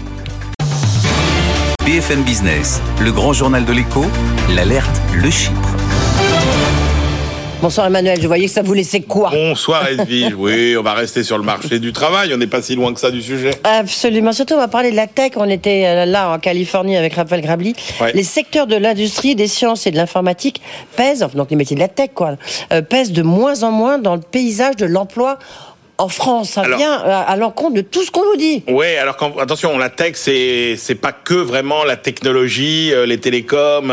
BFM 1.86 2.24
Business, 2.24 2.82
le 3.00 3.12
grand 3.12 3.34
journal 3.34 3.66
de 3.66 3.74
l'écho, 3.74 4.06
l'alerte, 4.56 5.02
le 5.14 5.30
Chypre. 5.30 5.76
Bonsoir 7.62 7.86
Emmanuel, 7.86 8.20
je 8.20 8.26
voyais 8.26 8.46
que 8.46 8.52
ça 8.52 8.64
vous 8.64 8.74
laissait 8.74 9.02
quoi? 9.02 9.30
Bonsoir 9.30 9.88
Edwige, 9.88 10.34
oui, 10.38 10.76
on 10.80 10.82
va 10.82 10.94
rester 10.94 11.22
sur 11.24 11.38
le 11.38 11.44
marché 11.44 11.78
du 11.78 11.94
travail, 11.94 12.34
on 12.34 12.38
n'est 12.38 12.48
pas 12.48 12.64
si 12.64 12.76
loin 12.76 12.92
que 12.92 13.00
ça 13.00 13.12
du 13.12 13.22
sujet. 13.22 13.52
Absolument, 13.64 14.32
surtout 14.32 14.56
on 14.56 14.60
va 14.60 14.68
parler 14.68 14.90
de 14.90 14.96
la 14.96 15.06
tech, 15.06 15.34
on 15.36 15.48
était 15.48 15.84
euh, 15.86 16.06
là 16.06 16.32
en 16.32 16.40
Californie 16.40 16.98
avec 16.98 17.14
Raphaël 17.14 17.42
Grabli. 17.42 17.76
Les 18.16 18.24
secteurs 18.24 18.66
de 18.66 18.76
l'industrie, 18.76 19.36
des 19.36 19.48
sciences 19.48 19.86
et 19.86 19.92
de 19.92 19.98
l'informatique 19.98 20.60
pèsent, 20.96 21.28
donc 21.36 21.52
les 21.52 21.56
métiers 21.56 21.76
de 21.76 21.82
la 21.82 21.88
tech 21.88 22.10
quoi, 22.16 22.36
euh, 22.74 22.82
pèsent 22.82 23.12
de 23.12 23.22
moins 23.22 23.62
en 23.62 23.70
moins 23.70 24.00
dans 24.00 24.16
le 24.16 24.22
paysage 24.22 24.76
de 24.78 24.88
l'emploi 24.88 25.38
en 26.02 26.10
France. 26.10 26.52
Ça 26.52 26.64
vient 26.64 26.94
à, 26.94 27.36
l'encontre 27.38 27.76
de 27.76 27.82
tout 27.82 28.04
ce 28.04 28.12
qu'on 28.12 28.26
nous 28.26 28.38
dit. 28.38 28.64
Oui, 28.68 28.96
alors 28.96 29.18
quand, 29.18 29.38
attention, 29.40 29.78
la 29.78 29.90
tech, 29.90 30.14
c'est 30.16 30.76
c'est 30.78 30.96
pas 30.96 31.12
que 31.12 31.34
vraiment 31.34 31.84
la 31.84 31.96
technologie, 31.96 32.92
les 33.06 33.20
télécoms, 33.20 33.92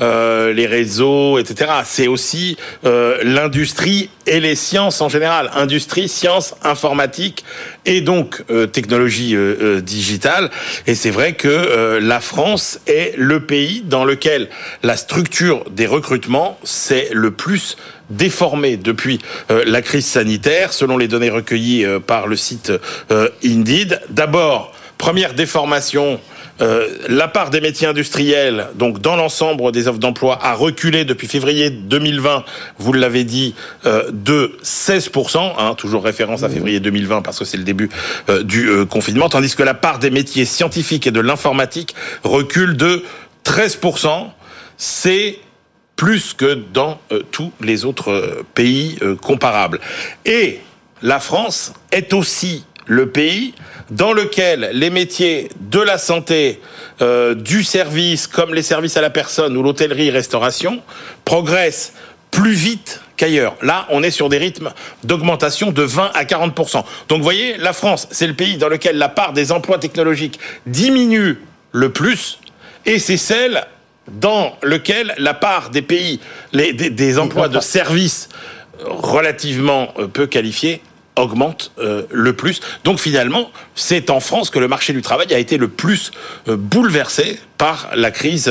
euh, 0.00 0.52
les 0.52 0.66
réseaux, 0.66 1.38
etc. 1.38 1.70
C'est 1.84 2.08
aussi 2.08 2.56
l'industrie 2.84 4.10
et 4.26 4.40
les 4.40 4.54
sciences 4.54 5.00
en 5.00 5.08
général, 5.08 5.50
industrie, 5.54 6.08
sciences, 6.08 6.54
informatique 6.62 7.44
et 7.84 8.00
donc 8.00 8.42
technologie 8.72 9.36
digitale. 9.82 10.50
Et 10.86 10.94
c'est 10.94 11.10
vrai 11.10 11.32
que 11.32 11.98
la 12.00 12.20
France 12.20 12.80
est 12.86 13.14
le 13.16 13.40
pays 13.40 13.82
dans 13.84 14.04
lequel 14.04 14.48
la 14.82 14.96
structure 14.96 15.64
des 15.70 15.86
recrutements 15.86 16.58
c'est 16.62 17.08
le 17.12 17.30
plus 17.30 17.76
déformé 18.10 18.76
depuis 18.76 19.20
euh, 19.50 19.64
la 19.66 19.82
crise 19.82 20.06
sanitaire, 20.06 20.72
selon 20.72 20.98
les 20.98 21.08
données 21.08 21.30
recueillies 21.30 21.84
euh, 21.84 22.00
par 22.00 22.26
le 22.26 22.36
site 22.36 22.72
euh, 23.10 23.28
Indeed. 23.44 24.00
D'abord, 24.10 24.72
première 24.98 25.34
déformation, 25.34 26.20
la 27.08 27.26
part 27.26 27.48
des 27.48 27.62
métiers 27.62 27.86
industriels, 27.86 28.66
donc 28.74 29.00
dans 29.00 29.16
l'ensemble 29.16 29.72
des 29.72 29.88
offres 29.88 29.98
d'emploi, 29.98 30.38
a 30.42 30.52
reculé 30.52 31.06
depuis 31.06 31.26
février 31.26 31.70
2020, 31.70 32.44
vous 32.76 32.92
l'avez 32.92 33.24
dit, 33.24 33.54
de 33.86 34.52
16%, 34.62 35.52
hein, 35.56 35.74
toujours 35.74 36.04
référence 36.04 36.42
à 36.42 36.50
février 36.50 36.78
2020 36.78 37.22
parce 37.22 37.38
que 37.38 37.46
c'est 37.46 37.56
le 37.56 37.62
début 37.62 37.88
du 38.42 38.68
confinement, 38.90 39.30
tandis 39.30 39.56
que 39.56 39.62
la 39.62 39.72
part 39.72 40.00
des 40.00 40.10
métiers 40.10 40.44
scientifiques 40.44 41.06
et 41.06 41.10
de 41.10 41.20
l'informatique 41.20 41.94
recule 42.24 42.76
de 42.76 43.04
13%. 43.46 44.26
C'est 44.76 45.38
plus 46.00 46.32
que 46.32 46.54
dans 46.54 46.98
euh, 47.12 47.20
tous 47.30 47.52
les 47.60 47.84
autres 47.84 48.10
euh, 48.10 48.42
pays 48.54 48.96
euh, 49.02 49.16
comparables. 49.16 49.80
Et 50.24 50.60
la 51.02 51.20
France 51.20 51.74
est 51.92 52.14
aussi 52.14 52.64
le 52.86 53.10
pays 53.10 53.52
dans 53.90 54.14
lequel 54.14 54.70
les 54.72 54.88
métiers 54.88 55.50
de 55.60 55.78
la 55.78 55.98
santé, 55.98 56.60
du 57.36 57.64
service, 57.64 58.26
comme 58.26 58.54
les 58.54 58.62
services 58.62 58.96
à 58.96 59.00
la 59.00 59.10
personne 59.10 59.56
ou 59.56 59.62
l'hôtellerie-restauration, 59.62 60.80
progressent 61.24 61.92
plus 62.30 62.52
vite 62.52 63.00
qu'ailleurs. 63.16 63.56
Là, 63.62 63.86
on 63.90 64.02
est 64.02 64.10
sur 64.10 64.28
des 64.28 64.38
rythmes 64.38 64.72
d'augmentation 65.04 65.70
de 65.70 65.82
20 65.82 66.12
à 66.14 66.24
40% 66.24 66.84
Donc, 67.08 67.18
vous 67.18 67.24
voyez, 67.24 67.56
la 67.58 67.72
France, 67.72 68.08
c'est 68.10 68.26
le 68.26 68.34
pays 68.34 68.56
dans 68.56 68.68
lequel 68.68 68.96
la 68.96 69.08
part 69.08 69.32
des 69.32 69.52
emplois 69.52 69.78
technologiques 69.78 70.38
diminue 70.66 71.40
le 71.72 71.90
plus, 71.90 72.38
et 72.86 72.98
c'est 72.98 73.16
celle 73.16 73.66
dans 74.18 74.56
lequel 74.62 75.14
la 75.18 75.34
part 75.34 75.70
des 75.70 75.82
pays, 75.82 76.20
des, 76.52 77.18
emplois 77.18 77.48
de 77.48 77.60
services 77.60 78.28
relativement 78.84 79.88
euh, 79.98 80.06
peu 80.06 80.26
qualifiés 80.26 80.80
augmente 81.16 81.72
euh, 81.78 82.04
le 82.10 82.32
plus. 82.32 82.60
Donc 82.84 82.98
finalement, 82.98 83.50
c'est 83.74 84.10
en 84.10 84.20
France 84.20 84.48
que 84.48 84.58
le 84.58 84.68
marché 84.68 84.92
du 84.92 85.02
travail 85.02 85.34
a 85.34 85.38
été 85.38 85.58
le 85.58 85.68
plus 85.68 86.12
euh, 86.48 86.56
bouleversé 86.56 87.38
par 87.58 87.90
la 87.94 88.10
crise 88.10 88.50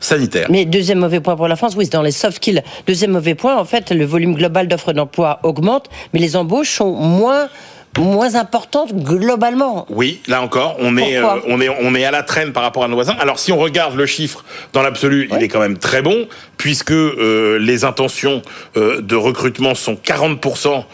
sanitaire. 0.00 0.48
Mais 0.50 0.64
deuxième 0.64 0.98
mauvais 0.98 1.20
point 1.20 1.36
pour 1.36 1.46
la 1.46 1.54
France, 1.54 1.74
oui, 1.76 1.84
c'est 1.84 1.92
dans 1.92 2.02
les 2.02 2.10
soft 2.10 2.38
skills. 2.38 2.62
Deuxième 2.88 3.12
mauvais 3.12 3.36
point, 3.36 3.56
en 3.56 3.64
fait, 3.64 3.92
le 3.92 4.04
volume 4.04 4.34
global 4.34 4.66
d'offres 4.66 4.92
d'emploi 4.92 5.38
augmente, 5.44 5.88
mais 6.12 6.18
les 6.18 6.34
embauches 6.34 6.72
sont 6.72 6.92
moins 6.92 7.48
moins 7.96 8.34
importante 8.34 8.94
globalement. 8.94 9.86
Oui, 9.90 10.20
là 10.26 10.42
encore, 10.42 10.76
on 10.78 10.96
est, 10.96 11.16
euh, 11.16 11.26
on 11.46 11.60
est, 11.60 11.68
on 11.68 11.94
est 11.94 12.04
à 12.04 12.10
la 12.10 12.22
traîne 12.22 12.52
par 12.52 12.62
rapport 12.62 12.84
à 12.84 12.88
nos 12.88 12.94
voisins. 12.94 13.16
Alors, 13.18 13.38
si 13.38 13.52
on 13.52 13.58
regarde 13.58 13.96
le 13.96 14.06
chiffre 14.06 14.44
dans 14.72 14.82
l'absolu, 14.82 15.28
il 15.32 15.42
est 15.42 15.48
quand 15.48 15.60
même 15.60 15.78
très 15.78 16.02
bon, 16.02 16.28
puisque 16.56 16.92
euh, 16.92 17.58
les 17.58 17.84
intentions 17.84 18.42
euh, 18.76 19.00
de 19.00 19.16
recrutement 19.16 19.74
sont 19.74 19.94
40% 19.94 20.84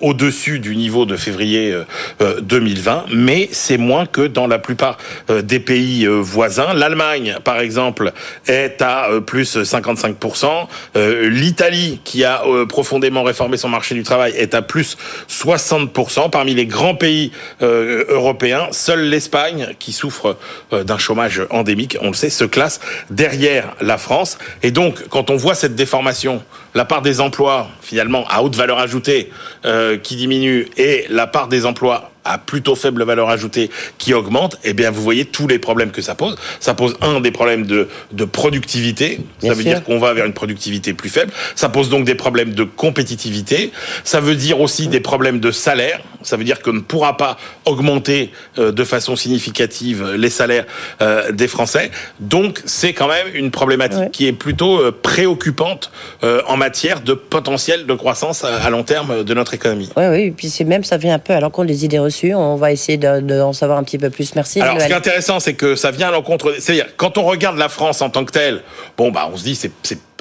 au-dessus 0.00 0.58
du 0.58 0.76
niveau 0.76 1.06
de 1.06 1.16
février 1.16 1.74
2020, 2.42 3.06
mais 3.12 3.48
c'est 3.52 3.78
moins 3.78 4.06
que 4.06 4.26
dans 4.26 4.46
la 4.46 4.58
plupart 4.58 4.96
des 5.28 5.60
pays 5.60 6.06
voisins. 6.06 6.72
L'Allemagne, 6.74 7.36
par 7.44 7.60
exemple, 7.60 8.12
est 8.46 8.80
à 8.82 9.08
plus 9.26 9.56
55%. 9.56 10.66
L'Italie, 10.94 12.00
qui 12.04 12.24
a 12.24 12.42
profondément 12.68 13.22
réformé 13.22 13.56
son 13.56 13.68
marché 13.68 13.94
du 13.94 14.02
travail, 14.02 14.32
est 14.36 14.54
à 14.54 14.62
plus 14.62 14.96
60%. 15.28 16.30
Parmi 16.30 16.54
les 16.54 16.66
grands 16.66 16.94
pays 16.94 17.32
européens, 17.60 18.68
seule 18.70 19.08
l'Espagne, 19.08 19.74
qui 19.78 19.92
souffre 19.92 20.36
d'un 20.70 20.98
chômage 20.98 21.42
endémique, 21.50 21.96
on 22.00 22.08
le 22.08 22.14
sait, 22.14 22.30
se 22.30 22.44
classe 22.44 22.80
derrière 23.10 23.74
la 23.80 23.98
France. 23.98 24.38
Et 24.62 24.70
donc, 24.70 25.08
quand 25.08 25.30
on 25.30 25.36
voit 25.36 25.54
cette 25.54 25.74
déformation, 25.74 26.42
la 26.74 26.84
part 26.84 27.02
des 27.02 27.20
emplois 27.20 27.68
finalement 27.82 28.24
à 28.28 28.42
haute 28.42 28.56
valeur 28.56 28.78
ajoutée 28.78 29.30
euh, 29.72 29.96
qui 29.96 30.16
diminue 30.16 30.68
et 30.76 31.06
la 31.08 31.26
part 31.26 31.48
des 31.48 31.64
emplois 31.64 32.11
à 32.24 32.38
plutôt 32.38 32.74
faible 32.74 33.02
valeur 33.04 33.28
ajoutée 33.30 33.70
qui 33.98 34.14
augmente, 34.14 34.56
eh 34.64 34.72
bien, 34.72 34.90
vous 34.90 35.02
voyez 35.02 35.24
tous 35.24 35.46
les 35.46 35.58
problèmes 35.58 35.90
que 35.90 36.02
ça 36.02 36.14
pose. 36.14 36.36
Ça 36.60 36.74
pose 36.74 36.96
un 37.00 37.20
des 37.20 37.30
problèmes 37.30 37.66
de, 37.66 37.88
de 38.12 38.24
productivité. 38.24 39.20
ça 39.40 39.54
veut 39.54 39.64
dire 39.64 39.82
qu'on 39.82 39.98
va 39.98 40.12
vers 40.14 40.26
une 40.26 40.32
productivité 40.32 40.92
plus 40.92 41.10
faible. 41.10 41.32
Ça 41.54 41.68
pose 41.68 41.88
donc 41.88 42.04
des 42.04 42.14
problèmes 42.14 42.54
de 42.54 42.64
compétitivité. 42.64 43.72
Ça 44.04 44.20
veut 44.20 44.36
dire 44.36 44.60
aussi 44.60 44.88
des 44.88 45.00
problèmes 45.00 45.40
de 45.40 45.50
salaire. 45.50 46.00
Ça 46.22 46.36
veut 46.36 46.44
dire 46.44 46.62
qu'on 46.62 46.72
ne 46.72 46.80
pourra 46.80 47.16
pas 47.16 47.36
augmenter 47.64 48.30
euh, 48.58 48.72
de 48.72 48.84
façon 48.84 49.16
significative 49.16 50.12
les 50.16 50.30
salaires 50.30 50.66
euh, 51.00 51.32
des 51.32 51.48
Français. 51.48 51.90
Donc, 52.20 52.60
c'est 52.64 52.92
quand 52.92 53.08
même 53.08 53.26
une 53.34 53.50
problématique 53.50 54.12
qui 54.12 54.26
est 54.26 54.32
plutôt 54.32 54.78
euh, 54.78 54.92
préoccupante 54.92 55.90
en 56.22 56.56
matière 56.56 57.00
de 57.00 57.14
potentiel 57.14 57.86
de 57.86 57.94
croissance 57.94 58.44
à, 58.44 58.70
long 58.70 58.84
terme 58.84 59.24
de 59.24 59.34
notre 59.34 59.54
économie. 59.54 59.90
Oui, 59.96 60.04
oui. 60.08 60.22
Et 60.22 60.30
puis 60.30 60.48
c'est 60.48 60.64
même, 60.64 60.84
ça 60.84 60.96
vient 60.96 61.14
un 61.14 61.18
peu 61.18 61.32
à 61.32 61.40
l'encontre 61.40 61.68
des 61.68 61.84
idées 61.84 61.98
reçues 61.98 62.11
on 62.34 62.56
va 62.56 62.72
essayer 62.72 62.98
d'en 62.98 63.52
savoir 63.52 63.78
un 63.78 63.84
petit 63.84 63.98
peu 63.98 64.10
plus. 64.10 64.34
Merci. 64.34 64.60
Alors, 64.60 64.80
ce 64.80 64.86
qui 64.86 64.92
est 64.92 64.96
intéressant, 64.96 65.40
c'est 65.40 65.54
que 65.54 65.74
ça 65.76 65.90
vient 65.90 66.08
à 66.08 66.12
l'encontre. 66.12 66.54
C'est-à-dire, 66.58 66.88
quand 66.96 67.18
on 67.18 67.24
regarde 67.24 67.58
la 67.58 67.68
France 67.68 68.02
en 68.02 68.10
tant 68.10 68.24
que 68.24 68.32
telle, 68.32 68.62
bon, 68.96 69.10
bah, 69.10 69.28
on 69.32 69.36
se 69.36 69.44
dit, 69.44 69.54
c'est 69.54 69.72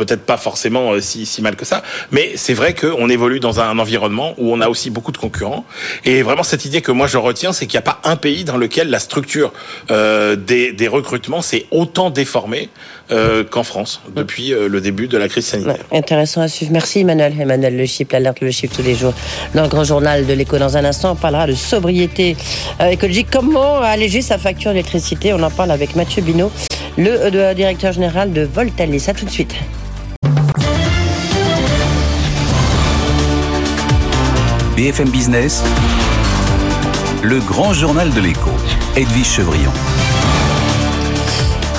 peut-être 0.05 0.25
pas 0.25 0.37
forcément 0.37 0.93
euh, 0.93 1.01
si, 1.01 1.25
si 1.25 1.41
mal 1.41 1.55
que 1.55 1.65
ça, 1.65 1.83
mais 2.11 2.31
c'est 2.35 2.53
vrai 2.53 2.73
qu'on 2.73 3.09
évolue 3.09 3.39
dans 3.39 3.59
un 3.59 3.77
environnement 3.79 4.33
où 4.37 4.51
on 4.53 4.61
a 4.61 4.69
aussi 4.69 4.89
beaucoup 4.89 5.11
de 5.11 5.17
concurrents. 5.17 5.65
Et 6.05 6.21
vraiment, 6.21 6.43
cette 6.43 6.65
idée 6.65 6.81
que 6.81 6.91
moi 6.91 7.07
je 7.07 7.17
retiens, 7.17 7.53
c'est 7.53 7.67
qu'il 7.67 7.77
n'y 7.77 7.85
a 7.85 7.89
pas 7.93 7.99
un 8.03 8.15
pays 8.15 8.43
dans 8.43 8.57
lequel 8.57 8.89
la 8.89 8.99
structure 8.99 9.53
euh, 9.89 10.35
des, 10.35 10.71
des, 10.71 10.87
recrutements 10.87 11.41
s'est 11.41 11.65
autant 11.71 12.09
déformée 12.09 12.69
euh, 13.11 13.43
qu'en 13.43 13.63
France 13.63 14.01
depuis 14.15 14.53
euh, 14.53 14.67
le 14.67 14.81
début 14.81 15.07
de 15.07 15.17
la 15.17 15.27
crise 15.27 15.45
sanitaire. 15.45 15.85
intéressant 15.91 16.41
à 16.41 16.47
suivre. 16.47 16.71
Merci 16.71 16.99
Emmanuel. 16.99 17.33
Emmanuel 17.39 17.77
Le 17.77 17.85
Chip, 17.85 18.11
l'alerte 18.11 18.41
Le 18.41 18.51
Chip 18.51 18.71
tous 18.71 18.83
les 18.83 18.95
jours 18.95 19.13
dans 19.53 19.63
le 19.63 19.69
grand 19.69 19.83
journal 19.83 20.25
de 20.25 20.33
l'éco. 20.33 20.57
Dans 20.57 20.77
un 20.77 20.85
instant, 20.85 21.11
on 21.11 21.15
parlera 21.15 21.47
de 21.47 21.53
sobriété 21.53 22.35
écologique. 22.79 23.27
Comment 23.31 23.81
alléger 23.81 24.21
sa 24.21 24.37
facture 24.37 24.71
d'électricité? 24.71 25.33
On 25.33 25.43
en 25.43 25.51
parle 25.51 25.71
avec 25.71 25.95
Mathieu 25.95 26.21
Binot, 26.21 26.51
le 26.97 27.53
directeur 27.53 27.91
général 27.93 28.33
de 28.33 28.41
Voltalis. 28.41 29.05
À 29.07 29.13
tout 29.13 29.25
de 29.25 29.31
suite. 29.31 29.55
BFM 34.81 35.11
Business, 35.11 35.63
le 37.21 37.39
grand 37.39 37.71
journal 37.71 38.11
de 38.11 38.19
l'écho, 38.19 38.49
Edwige 38.95 39.27
Chevrillon. 39.27 39.71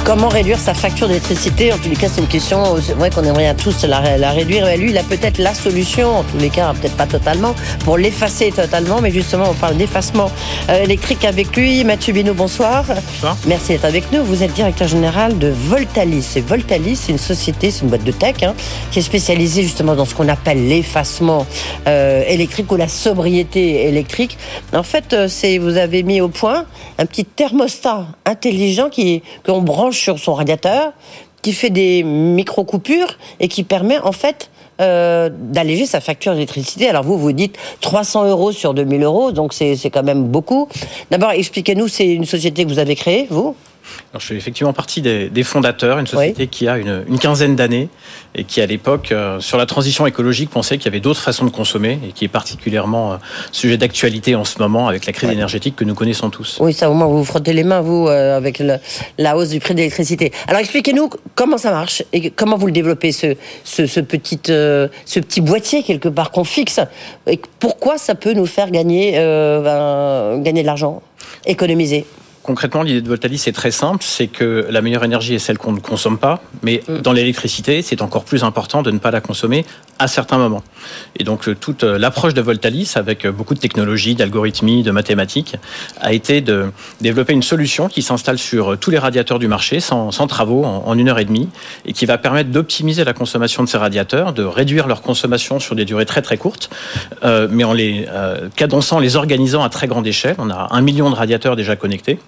Comment 0.04 0.28
réduire 0.28 0.58
sa 0.58 0.74
facture 0.74 1.06
d'électricité 1.06 1.72
En 1.72 1.78
tous 1.78 1.88
les 1.88 1.94
cas, 1.94 2.08
c'est 2.12 2.20
une 2.20 2.26
question. 2.26 2.74
Vrai 2.96 3.10
qu'on 3.10 3.22
aimerait 3.22 3.54
tous 3.54 3.84
la, 3.84 4.18
la 4.18 4.30
réduire. 4.32 4.64
Mais 4.64 4.76
lui, 4.76 4.90
il 4.90 4.98
a 4.98 5.04
peut-être 5.04 5.38
la 5.38 5.54
solution. 5.54 6.16
En 6.16 6.22
tous 6.24 6.38
les 6.38 6.50
cas, 6.50 6.74
peut-être 6.74 6.96
pas 6.96 7.06
totalement, 7.06 7.54
pour 7.84 7.98
l'effacer 7.98 8.50
totalement. 8.50 9.00
Mais 9.00 9.12
justement, 9.12 9.44
on 9.50 9.54
parle 9.54 9.76
d'effacement 9.76 10.28
euh, 10.68 10.82
électrique 10.82 11.24
avec 11.24 11.56
lui. 11.56 11.84
Mathieu 11.84 12.12
Bino, 12.12 12.34
bonsoir. 12.34 12.84
bonsoir. 12.84 13.36
Merci 13.46 13.68
d'être 13.68 13.84
avec 13.84 14.10
nous. 14.10 14.24
Vous 14.24 14.42
êtes 14.42 14.52
directeur 14.52 14.88
général 14.88 15.38
de 15.38 15.46
Voltalis. 15.48 16.32
Et 16.34 16.40
Voltalis, 16.40 16.96
c'est 16.96 17.12
une 17.12 17.18
société, 17.18 17.70
c'est 17.70 17.82
une 17.82 17.88
boîte 17.88 18.04
de 18.04 18.12
tech, 18.12 18.42
hein, 18.42 18.54
qui 18.90 18.98
est 18.98 19.02
spécialisée 19.02 19.62
justement 19.62 19.94
dans 19.94 20.04
ce 20.04 20.16
qu'on 20.16 20.28
appelle 20.28 20.66
l'effacement 20.66 21.46
euh, 21.86 22.24
électrique 22.26 22.72
ou 22.72 22.76
la 22.76 22.88
sobriété 22.88 23.86
électrique. 23.86 24.36
En 24.74 24.82
fait, 24.82 25.12
euh, 25.12 25.28
c'est 25.28 25.58
vous 25.58 25.76
avez 25.76 26.02
mis 26.02 26.20
au 26.20 26.28
point 26.28 26.64
un 26.98 27.06
petit 27.06 27.24
thermostat 27.24 28.08
intelligent 28.26 28.88
qui 28.88 29.22
qu'on 29.46 29.62
branche 29.62 29.91
sur 29.92 30.18
son 30.18 30.34
radiateur, 30.34 30.92
qui 31.42 31.52
fait 31.52 31.70
des 31.70 32.02
micro-coupures 32.04 33.18
et 33.40 33.48
qui 33.48 33.64
permet 33.64 33.98
en 33.98 34.12
fait 34.12 34.50
euh, 34.80 35.28
d'alléger 35.32 35.86
sa 35.86 36.00
facture 36.00 36.32
d'électricité. 36.32 36.88
Alors 36.88 37.02
vous, 37.02 37.18
vous 37.18 37.32
dites 37.32 37.56
300 37.80 38.28
euros 38.28 38.52
sur 38.52 38.74
2000 38.74 39.02
euros, 39.02 39.32
donc 39.32 39.52
c'est 39.52 39.76
quand 39.92 40.02
même 40.02 40.24
beaucoup. 40.24 40.68
D'abord, 41.10 41.32
expliquez-nous, 41.32 41.88
c'est 41.88 42.08
une 42.08 42.24
société 42.24 42.64
que 42.64 42.70
vous 42.70 42.78
avez 42.78 42.96
créée, 42.96 43.26
vous? 43.28 43.54
Alors, 44.12 44.20
je 44.20 44.26
fais 44.26 44.36
effectivement 44.36 44.72
partie 44.72 45.02
des, 45.02 45.28
des 45.28 45.42
fondateurs, 45.42 45.98
une 45.98 46.06
société 46.06 46.46
qui 46.46 46.68
a 46.68 46.78
une, 46.78 47.04
une 47.08 47.18
quinzaine 47.18 47.56
d'années 47.56 47.88
et 48.34 48.44
qui, 48.44 48.60
à 48.60 48.66
l'époque, 48.66 49.10
euh, 49.12 49.40
sur 49.40 49.58
la 49.58 49.66
transition 49.66 50.06
écologique, 50.06 50.50
pensait 50.50 50.76
qu'il 50.78 50.86
y 50.86 50.88
avait 50.88 51.00
d'autres 51.00 51.20
façons 51.20 51.44
de 51.44 51.50
consommer 51.50 51.98
et 52.08 52.12
qui 52.12 52.24
est 52.24 52.28
particulièrement 52.28 53.12
euh, 53.12 53.16
sujet 53.50 53.76
d'actualité 53.76 54.34
en 54.34 54.44
ce 54.44 54.58
moment 54.58 54.88
avec 54.88 55.06
la 55.06 55.12
crise 55.12 55.30
énergétique 55.30 55.76
que 55.76 55.84
nous 55.84 55.94
connaissons 55.94 56.30
tous. 56.30 56.58
Oui, 56.60 56.72
ça 56.72 56.90
au 56.90 56.94
moins 56.94 57.06
vous 57.06 57.18
vous 57.18 57.24
frottez 57.24 57.52
les 57.52 57.64
mains, 57.64 57.80
vous, 57.80 58.06
euh, 58.08 58.36
avec 58.36 58.58
le- 58.58 58.78
la 59.18 59.36
hausse 59.36 59.48
du 59.50 59.60
prix 59.60 59.74
de 59.74 59.78
l'électricité. 59.78 60.32
Alors 60.46 60.60
expliquez-nous 60.60 61.10
comment 61.34 61.58
ça 61.58 61.70
marche 61.70 62.02
et 62.12 62.30
comment 62.30 62.56
vous 62.56 62.66
le 62.66 62.72
développez, 62.72 63.12
ce, 63.12 63.34
ce, 63.64 63.86
ce 63.86 64.00
petit, 64.00 64.38
ce 64.44 64.88
petit 65.20 65.40
boîtier 65.40 65.82
quelque 65.82 66.08
part 66.08 66.30
qu'on 66.30 66.44
fixe. 66.44 66.80
Et 67.26 67.40
pourquoi 67.58 67.98
ça 67.98 68.14
peut 68.14 68.32
nous 68.32 68.46
faire 68.46 68.70
gagner, 68.70 69.12
ben, 69.12 70.38
gagner 70.42 70.62
de 70.62 70.66
l'argent, 70.66 71.02
économiser? 71.46 72.06
Concrètement, 72.42 72.82
l'idée 72.82 73.00
de 73.00 73.08
Voltalis 73.08 73.44
est 73.46 73.52
très 73.52 73.70
simple, 73.70 74.02
c'est 74.02 74.26
que 74.26 74.66
la 74.68 74.82
meilleure 74.82 75.04
énergie 75.04 75.34
est 75.34 75.38
celle 75.38 75.58
qu'on 75.58 75.70
ne 75.70 75.78
consomme 75.78 76.18
pas, 76.18 76.42
mais 76.62 76.82
dans 77.02 77.12
l'électricité, 77.12 77.82
c'est 77.82 78.02
encore 78.02 78.24
plus 78.24 78.42
important 78.42 78.82
de 78.82 78.90
ne 78.90 78.98
pas 78.98 79.12
la 79.12 79.20
consommer 79.20 79.64
à 80.00 80.08
certains 80.08 80.38
moments. 80.38 80.64
Et 81.18 81.22
donc 81.22 81.48
euh, 81.48 81.54
toute 81.54 81.84
euh, 81.84 81.98
l'approche 81.98 82.34
de 82.34 82.40
Voltalis, 82.40 82.94
avec 82.96 83.24
euh, 83.24 83.30
beaucoup 83.30 83.54
de 83.54 83.60
technologies, 83.60 84.16
d'algorithmie, 84.16 84.82
de 84.82 84.90
mathématiques, 84.90 85.54
a 86.00 86.12
été 86.12 86.40
de 86.40 86.72
développer 87.00 87.32
une 87.32 87.42
solution 87.42 87.86
qui 87.86 88.02
s'installe 88.02 88.38
sur 88.38 88.76
tous 88.76 88.90
les 88.90 88.98
radiateurs 88.98 89.38
du 89.38 89.46
marché, 89.46 89.78
sans, 89.78 90.10
sans 90.10 90.26
travaux, 90.26 90.64
en, 90.64 90.82
en 90.84 90.98
une 90.98 91.08
heure 91.08 91.20
et 91.20 91.24
demie, 91.24 91.48
et 91.86 91.92
qui 91.92 92.06
va 92.06 92.18
permettre 92.18 92.50
d'optimiser 92.50 93.04
la 93.04 93.12
consommation 93.12 93.62
de 93.62 93.68
ces 93.68 93.78
radiateurs, 93.78 94.32
de 94.32 94.42
réduire 94.42 94.88
leur 94.88 95.02
consommation 95.02 95.60
sur 95.60 95.76
des 95.76 95.84
durées 95.84 96.06
très 96.06 96.22
très 96.22 96.38
courtes, 96.38 96.70
euh, 97.22 97.46
mais 97.50 97.62
en 97.62 97.72
les 97.72 98.06
euh, 98.08 98.48
cadençant, 98.56 98.98
les 98.98 99.14
organisant 99.14 99.62
à 99.62 99.68
très 99.68 99.86
grande 99.86 100.06
échelle. 100.06 100.34
On 100.38 100.50
a 100.50 100.68
un 100.70 100.80
million 100.80 101.08
de 101.08 101.14
radiateurs 101.14 101.54
déjà 101.54 101.76
connectés 101.76 102.18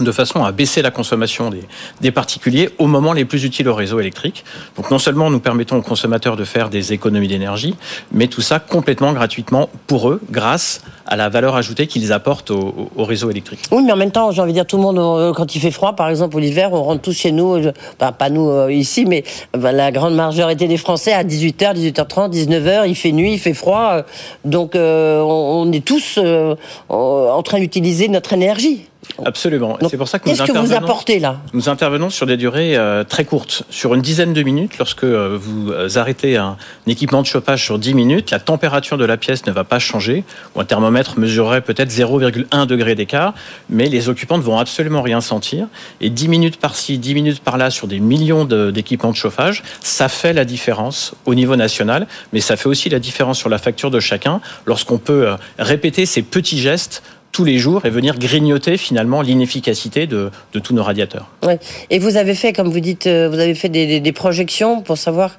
de 0.00 0.12
façon 0.12 0.44
à 0.44 0.52
baisser 0.52 0.80
la 0.82 0.90
consommation 0.90 1.50
des, 1.50 1.62
des 2.00 2.10
particuliers 2.10 2.70
au 2.78 2.86
moment 2.86 3.12
les 3.12 3.24
plus 3.24 3.44
utiles 3.44 3.68
au 3.68 3.74
réseau 3.74 4.00
électrique. 4.00 4.44
Donc 4.76 4.90
non 4.90 4.98
seulement 4.98 5.30
nous 5.30 5.40
permettons 5.40 5.76
aux 5.76 5.82
consommateurs 5.82 6.36
de 6.36 6.44
faire 6.44 6.70
des 6.70 6.92
économies 6.92 7.28
d'énergie, 7.28 7.74
mais 8.10 8.26
tout 8.28 8.40
ça 8.40 8.58
complètement 8.58 9.12
gratuitement 9.12 9.68
pour 9.86 10.08
eux, 10.08 10.20
grâce 10.30 10.80
à 11.06 11.16
la 11.16 11.28
valeur 11.28 11.56
ajoutée 11.56 11.86
qu'ils 11.86 12.12
apportent 12.12 12.50
au, 12.50 12.58
au- 12.96 13.02
au 13.02 13.04
réseau 13.04 13.28
électrique. 13.30 13.60
Oui, 13.70 13.82
mais 13.84 13.92
en 13.92 13.96
même 13.96 14.12
temps, 14.12 14.30
j'ai 14.30 14.40
envie 14.40 14.52
de 14.52 14.56
dire, 14.56 14.66
tout 14.66 14.76
le 14.76 14.82
monde, 14.82 14.98
euh, 14.98 15.32
quand 15.34 15.54
il 15.54 15.60
fait 15.60 15.70
froid, 15.70 15.94
par 15.94 16.08
exemple, 16.08 16.38
l'hiver, 16.38 16.72
on 16.72 16.82
rentre 16.82 17.02
tous 17.02 17.12
chez 17.16 17.32
nous, 17.32 17.58
enfin, 18.00 18.12
pas 18.12 18.30
nous 18.30 18.48
euh, 18.48 18.72
ici, 18.72 19.04
mais 19.04 19.24
ben, 19.52 19.72
la 19.72 19.92
grande 19.92 20.14
majorité 20.14 20.68
des 20.68 20.76
Français 20.78 21.12
à 21.12 21.22
18h, 21.22 21.74
18h30, 21.74 22.30
19h, 22.32 22.84
il 22.88 22.94
fait 22.94 23.12
nuit, 23.12 23.34
il 23.34 23.38
fait 23.38 23.52
froid, 23.54 24.02
donc 24.44 24.74
euh, 24.74 25.20
on, 25.20 25.64
on 25.68 25.72
est 25.72 25.84
tous 25.84 26.18
euh, 26.18 26.54
en 26.88 27.42
train 27.42 27.58
d'utiliser 27.60 28.08
notre 28.08 28.32
énergie. 28.32 28.86
Absolument. 29.24 29.78
C'est 29.90 29.96
pour 29.96 30.08
ça 30.08 30.18
que 30.18 30.28
nous 30.28 30.36
Qu'est-ce 30.36 30.46
que 30.46 30.56
vous 30.56 30.72
intervenons- 30.72 30.84
apportez 30.84 31.18
là 31.18 31.40
Nous 31.52 31.68
intervenons 31.68 32.08
sur 32.08 32.26
des 32.26 32.36
durées 32.36 32.76
euh, 32.76 33.04
très 33.04 33.24
courtes, 33.24 33.64
sur 33.68 33.94
une 33.94 34.00
dizaine 34.00 34.32
de 34.32 34.42
minutes. 34.42 34.78
Lorsque 34.78 35.04
euh, 35.04 35.36
vous 35.40 35.70
euh, 35.70 35.88
arrêtez 35.96 36.36
un, 36.36 36.56
équipement 36.86 37.20
de 37.20 37.26
chauffage 37.26 37.64
sur 37.64 37.78
10 37.78 37.94
minutes, 37.94 38.30
la 38.30 38.38
température 38.38 38.98
de 38.98 39.04
la 39.04 39.16
pièce 39.16 39.46
ne 39.46 39.52
va 39.52 39.64
pas 39.64 39.78
changer. 39.78 40.24
Ou 40.54 40.60
un 40.60 40.64
thermomètre 40.64 41.18
mesurerait 41.18 41.62
peut-être 41.62 41.90
0,1 41.90 42.66
degré 42.66 42.94
d'écart, 42.94 43.34
mais 43.68 43.88
les 43.88 44.08
occupants 44.08 44.38
ne 44.38 44.42
vont 44.42 44.58
absolument 44.58 45.02
rien 45.02 45.20
sentir. 45.20 45.66
Et 46.00 46.08
10 46.08 46.28
minutes 46.28 46.56
par-ci, 46.58 46.98
10 46.98 47.14
minutes 47.14 47.40
par-là 47.40 47.70
sur 47.70 47.88
des 47.88 48.00
millions 48.00 48.44
d'équipements 48.44 49.10
de 49.10 49.16
chauffage, 49.16 49.62
ça 49.80 50.08
fait 50.08 50.32
la 50.32 50.44
différence 50.44 51.14
au 51.26 51.34
niveau 51.34 51.56
national, 51.56 52.06
mais 52.32 52.40
ça 52.40 52.56
fait 52.56 52.68
aussi 52.68 52.88
la 52.88 52.98
différence 52.98 53.38
sur 53.38 53.48
la 53.48 53.58
facture 53.58 53.90
de 53.90 54.00
chacun 54.00 54.40
lorsqu'on 54.66 54.98
peut 54.98 55.28
répéter 55.58 56.06
ces 56.06 56.22
petits 56.22 56.58
gestes 56.58 57.02
tous 57.32 57.44
les 57.44 57.58
jours 57.58 57.86
et 57.86 57.90
venir 57.90 58.18
grignoter 58.18 58.76
finalement 58.76 59.22
l'inefficacité 59.22 60.06
de, 60.06 60.30
de 60.52 60.58
tous 60.58 60.74
nos 60.74 60.82
radiateurs. 60.82 61.28
Ouais. 61.42 61.58
Et 61.90 61.98
vous 61.98 62.16
avez 62.16 62.34
fait, 62.34 62.52
comme 62.52 62.68
vous 62.68 62.80
dites, 62.80 63.06
euh, 63.06 63.28
vous 63.28 63.38
avez 63.38 63.54
fait 63.54 63.70
des, 63.70 64.12
projections 64.12 64.82
pour 64.82 64.98
savoir 64.98 65.38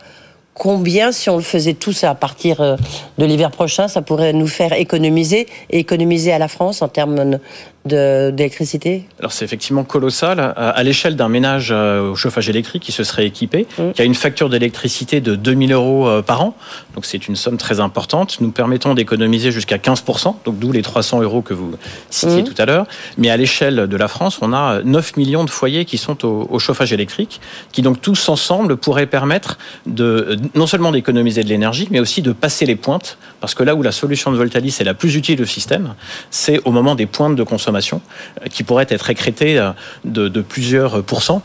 combien, 0.56 1.12
si 1.12 1.30
on 1.30 1.38
le 1.38 1.44
faisait 1.44 1.76
tous 1.76 2.04
à 2.04 2.16
partir 2.16 2.60
euh, 2.60 2.76
de 3.20 3.26
l'hiver 3.26 3.52
prochain, 3.52 3.88
ça 3.88 4.02
pourrait 4.02 4.34
nous 4.34 4.48
faire 4.48 4.74
économiser 4.74 5.48
et 5.70 5.80
économiser 5.80 6.34
à 6.34 6.40
la 6.40 6.48
France 6.48 6.82
en 6.82 6.88
termes 6.88 7.40
d'électricité 7.86 9.06
Alors 9.20 9.32
c'est 9.32 9.46
effectivement 9.46 9.84
colossal. 9.84 10.40
À 10.40 10.74
à 10.74 10.84
l'échelle 10.84 11.16
d'un 11.16 11.30
ménage 11.30 11.70
euh, 11.72 12.12
au 12.12 12.16
chauffage 12.16 12.50
électrique 12.50 12.82
qui 12.84 12.92
se 12.92 13.04
serait 13.04 13.26
équipé, 13.26 13.68
Mm. 13.78 13.92
qui 13.94 14.02
a 14.02 14.06
une 14.06 14.16
facture 14.16 14.50
d'électricité 14.50 15.22
de 15.22 15.36
2000 15.36 15.72
euros 15.74 16.08
euh, 16.08 16.22
par 16.22 16.42
an, 16.42 16.56
donc 16.96 17.06
c'est 17.06 17.28
une 17.28 17.36
somme 17.36 17.58
très 17.58 17.80
importante. 17.80 18.38
Nous 18.42 18.52
permettons 18.52 18.94
d'économiser 18.94 19.52
jusqu'à 19.52 19.78
15%, 19.78 20.36
donc 20.46 20.60
d'où 20.60 20.72
les 20.72 20.82
300 20.82 21.22
euros 21.22 21.42
que 21.42 21.54
vous 21.54 21.72
citiez 22.10 22.42
Mm. 22.42 22.46
tout 22.46 22.56
à 22.58 22.66
l'heure. 22.66 22.86
Mais 23.18 23.30
à 23.30 23.38
l'échelle 23.38 23.88
de 23.88 23.98
la 23.98 24.08
France, 24.08 24.40
on 24.42 24.54
a 24.54 24.82
9 24.84 25.18
millions 25.18 25.44
de 25.44 25.50
foyers 25.50 25.86
qui 25.86 25.98
sont 25.98 26.26
au, 26.26 26.48
au 26.50 26.60
chauffage 26.60 26.94
électrique, 26.94 27.40
qui 27.72 27.82
donc 27.82 28.02
tous 28.02 28.30
ensemble 28.30 28.78
pourraient 28.78 29.06
permettre 29.08 29.58
de 29.86 30.38
non 30.56 30.68
seulement 30.68 30.92
d'économiser 30.92 31.44
de 31.44 31.50
l'énergie, 31.50 31.88
mais 31.92 32.00
aussi 32.00 32.22
de 32.22 32.32
passer 32.34 32.66
les 32.66 32.76
pointes, 32.76 33.18
parce 33.40 33.54
que 33.56 33.64
là 33.64 33.76
où 33.76 33.82
la 33.82 33.92
solution 33.92 34.32
de 34.32 34.38
Voltalis 34.38 34.76
est 34.80 34.84
la 34.84 34.94
plus 34.94 35.16
utile 35.16 35.42
au 35.42 35.46
système, 35.46 35.94
c'est 36.32 36.60
au 36.66 36.72
moment 36.72 36.96
des 36.96 37.06
pointes 37.06 37.36
de 37.36 37.44
consommation, 37.44 37.73
euh, 37.76 38.48
qui 38.50 38.64
pourraient 38.64 38.88
être 38.90 39.10
écrétées 39.10 39.58
euh, 39.60 39.72
de, 40.06 40.42
plusieurs 40.42 41.04
pourcents 41.04 41.42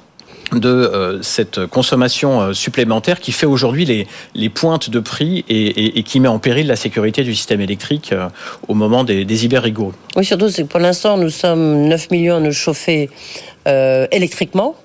de 0.53 0.69
euh, 0.69 1.23
cette 1.23 1.67
consommation 1.67 2.55
supplémentaire 2.55 3.21
qui 3.21 3.33
fait 3.33 3.47
aujourd'hui 3.47 3.85
les, 3.85 4.07
les 4.35 4.49
pointes 4.49 4.89
de 4.89 4.99
prix 4.99 5.45
et, 5.49 6.03
qui 6.05 6.21
met 6.21 6.29
en 6.29 6.39
péril 6.39 6.67
la 6.67 6.77
sécurité 6.77 7.23
du 7.23 7.35
système 7.35 7.61
électrique 7.61 8.15
au 8.67 8.75
moment 8.75 9.05
des, 9.05 9.27
des 9.27 9.45
hivers 9.45 9.63
rigoureux. 9.63 9.93
Oui, 10.17 10.25
surtout, 10.25 10.49
c'est 10.49 10.63
que 10.63 10.69
pour 10.69 10.81
l'instant, 10.81 11.19
nous 11.19 11.29
sommes 11.29 11.87
9 11.89 12.11
millions 12.11 12.37
à 12.37 12.41
nous 12.41 12.53
chauffer 12.53 13.11
euh, 13.69 14.07
électriquement, 14.11 14.77